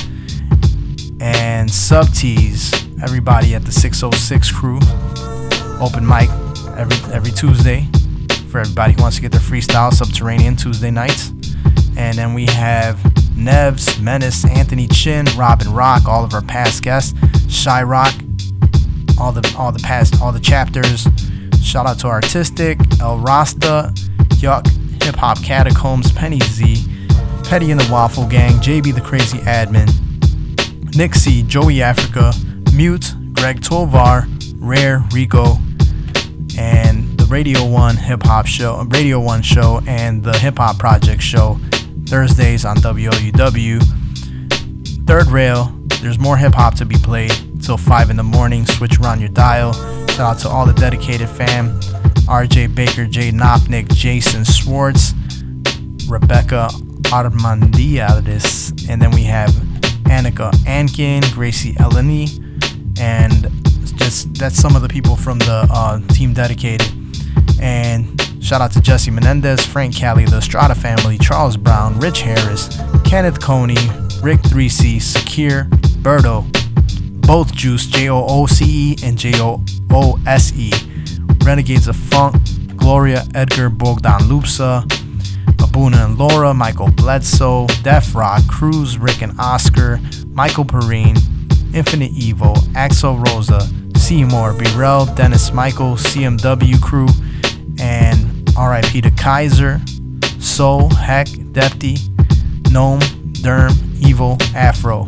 and 1.20 1.70
Sub 1.70 2.12
Tees, 2.12 2.72
everybody 3.02 3.54
at 3.54 3.64
the 3.64 3.72
606 3.72 4.50
crew. 4.50 4.80
Open 5.80 6.06
mic 6.06 6.28
every 6.76 6.96
every 7.12 7.30
Tuesday 7.30 7.88
for 8.48 8.60
everybody 8.60 8.92
who 8.94 9.02
wants 9.02 9.16
to 9.16 9.22
get 9.22 9.32
their 9.32 9.40
freestyle 9.40 9.92
subterranean 9.92 10.56
Tuesday 10.56 10.90
nights. 10.90 11.30
And 11.96 12.18
then 12.18 12.34
we 12.34 12.46
have 12.46 12.96
Nevs, 13.36 14.00
Menace, 14.00 14.44
Anthony 14.44 14.88
Chin, 14.88 15.26
Robin 15.36 15.72
Rock, 15.72 16.06
all 16.06 16.24
of 16.24 16.34
our 16.34 16.42
past 16.42 16.82
guests, 16.82 17.14
Shy 17.48 17.82
Rock, 17.82 18.14
all 19.18 19.32
the 19.32 19.54
all 19.58 19.72
the 19.72 19.78
past 19.80 20.20
all 20.20 20.32
the 20.32 20.40
chapters. 20.40 21.06
Shout 21.62 21.86
out 21.86 21.98
to 22.00 22.08
Artistic, 22.08 22.78
El 23.00 23.18
Rasta, 23.18 23.92
Yuck, 24.40 24.66
Hip 25.02 25.14
Hop 25.16 25.42
Catacombs, 25.42 26.12
Penny 26.12 26.40
Z, 26.40 26.84
Petty 27.44 27.70
and 27.70 27.80
the 27.80 27.92
Waffle 27.92 28.26
Gang, 28.26 28.54
JB 28.54 28.94
the 28.94 29.00
Crazy 29.00 29.38
Admin, 29.38 29.88
Nixie, 30.96 31.42
Joey 31.44 31.82
Africa, 31.82 32.32
Mute, 32.74 33.14
Greg 33.32 33.62
Tovar, 33.62 34.26
Rare, 34.56 35.04
Rico, 35.12 35.58
and 36.58 37.18
the 37.18 37.26
Radio 37.30 37.64
One 37.64 37.96
Hip 37.96 38.22
Hop 38.24 38.46
Show, 38.46 38.82
Radio 38.88 39.20
One 39.20 39.42
Show, 39.42 39.80
and 39.86 40.22
the 40.22 40.36
Hip 40.38 40.58
Hop 40.58 40.78
Project 40.78 41.22
Show, 41.22 41.58
Thursdays 42.06 42.64
on 42.64 42.76
WLUW. 42.78 43.82
Third 45.06 45.26
Rail, 45.28 45.72
there's 46.00 46.18
more 46.18 46.36
hip 46.36 46.54
hop 46.54 46.74
to 46.76 46.84
be 46.84 46.96
played 46.96 47.32
till 47.62 47.78
5 47.78 48.10
in 48.10 48.16
the 48.16 48.22
morning. 48.22 48.66
Switch 48.66 48.98
around 48.98 49.20
your 49.20 49.28
dial. 49.30 49.72
Shout 50.08 50.20
out 50.20 50.38
to 50.40 50.48
all 50.48 50.66
the 50.66 50.74
dedicated 50.74 51.28
fam 51.28 51.80
RJ 52.26 52.74
Baker, 52.74 53.06
Jay 53.06 53.30
Knopnick, 53.30 53.92
Jason 53.94 54.44
Swartz, 54.44 55.12
Rebecca 56.08 56.68
Armandiadis, 57.10 58.88
and 58.88 59.02
then 59.02 59.10
we 59.10 59.24
have 59.24 59.50
Annika 60.04 60.50
Ankin, 60.64 61.22
Gracie 61.34 61.74
Eleni, 61.74 62.28
and 62.98 63.50
just 63.98 64.34
that's 64.34 64.56
some 64.56 64.76
of 64.76 64.82
the 64.82 64.88
people 64.88 65.16
from 65.16 65.38
the 65.40 65.66
uh, 65.70 66.00
team 66.08 66.32
dedicated. 66.32 66.90
And 67.60 68.20
shout 68.40 68.60
out 68.60 68.72
to 68.72 68.80
Jesse 68.80 69.10
Menendez, 69.10 69.64
Frank 69.64 69.94
Cali, 69.94 70.24
the 70.24 70.38
Estrada 70.38 70.74
family, 70.74 71.18
Charles 71.18 71.56
Brown, 71.56 71.98
Rich 71.98 72.22
Harris, 72.22 72.80
Kenneth 73.04 73.40
Coney, 73.40 73.74
Rick 74.22 74.40
3C, 74.42 74.96
Sakir, 74.96 75.68
Berto, 76.02 76.44
both 77.22 77.54
Juice, 77.54 77.86
J 77.86 78.08
O 78.08 78.24
O 78.26 78.46
C 78.46 78.92
E 78.92 78.96
and 79.02 79.16
J 79.16 79.40
O 79.40 79.62
O 79.90 80.20
S 80.26 80.52
E, 80.54 80.72
Renegades 81.44 81.88
of 81.88 81.96
Funk, 81.96 82.36
Gloria, 82.76 83.24
Edgar, 83.34 83.70
Bogdan 83.70 84.20
Lupsa, 84.22 84.84
Abuna 85.62 86.04
and 86.04 86.18
Laura, 86.18 86.52
Michael 86.52 86.90
Bledsoe, 86.90 87.66
Def 87.82 88.14
Rock, 88.14 88.46
Cruz, 88.48 88.98
Rick 88.98 89.22
and 89.22 89.38
Oscar, 89.38 90.00
Michael 90.28 90.64
Perrine, 90.64 91.16
Infinite 91.74 92.10
Evil, 92.12 92.56
Axel 92.74 93.18
Rosa, 93.18 93.68
Seymour, 93.96 94.54
Burrell, 94.54 95.06
Dennis 95.06 95.52
Michael, 95.52 95.94
CMW 95.94 96.80
Crew, 96.82 97.08
and 97.80 98.26
RIP 98.58 99.02
to 99.04 99.10
Kaiser, 99.12 99.80
Soul, 100.40 100.90
Heck, 100.90 101.28
Depty, 101.28 101.98
Gnome, 102.70 103.00
Derm, 103.40 103.72
Evil, 104.06 104.36
Afro. 104.54 105.06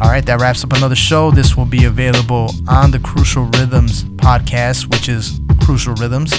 Alright, 0.00 0.26
that 0.26 0.40
wraps 0.40 0.62
up 0.62 0.72
another 0.74 0.94
show. 0.94 1.32
This 1.32 1.56
will 1.56 1.64
be 1.64 1.84
available 1.84 2.52
on 2.68 2.92
the 2.92 3.00
Crucial 3.00 3.46
Rhythms 3.46 4.04
podcast, 4.04 4.88
which 4.92 5.08
is 5.08 5.40
Crucial 5.60 5.94
Rhythms, 5.94 6.32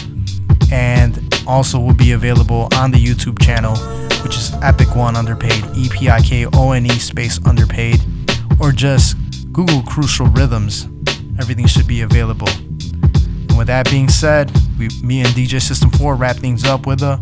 and 0.72 1.20
also 1.46 1.78
will 1.78 1.94
be 1.94 2.14
available 2.14 2.70
on 2.76 2.92
the 2.92 2.98
YouTube 2.98 3.38
channel, 3.42 3.76
which 4.24 4.38
is 4.38 4.54
Epic 4.62 4.96
One 4.96 5.18
Underpaid, 5.18 5.66
E 5.76 5.90
P 5.90 6.10
I 6.10 6.22
K 6.22 6.46
O 6.54 6.72
N 6.72 6.86
E 6.86 7.00
space 7.00 7.38
underpaid, 7.46 8.00
or 8.62 8.72
just 8.72 9.18
Google 9.52 9.82
Crucial 9.82 10.28
Rhythms. 10.28 10.86
Everything 11.38 11.68
should 11.68 11.88
be 11.88 12.02
available. 12.02 12.50
And 12.50 13.58
with 13.58 13.68
that 13.68 13.90
being 13.92 14.08
said, 14.08 14.52
we, 14.78 14.88
me 15.04 15.20
and 15.20 15.30
DJ 15.30 15.62
System 15.62 15.90
4 15.92 16.16
wrap 16.16 16.38
things 16.38 16.64
up 16.64 16.88
with 16.88 17.02
a 17.02 17.20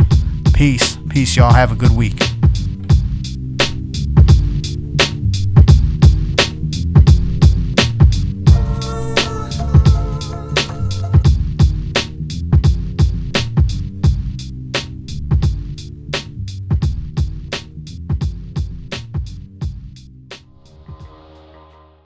peace. 0.54 1.00
Peace, 1.10 1.36
y'all. 1.36 1.52
Have 1.52 1.72
a 1.72 1.76
good 1.76 1.96
week. 1.96 2.37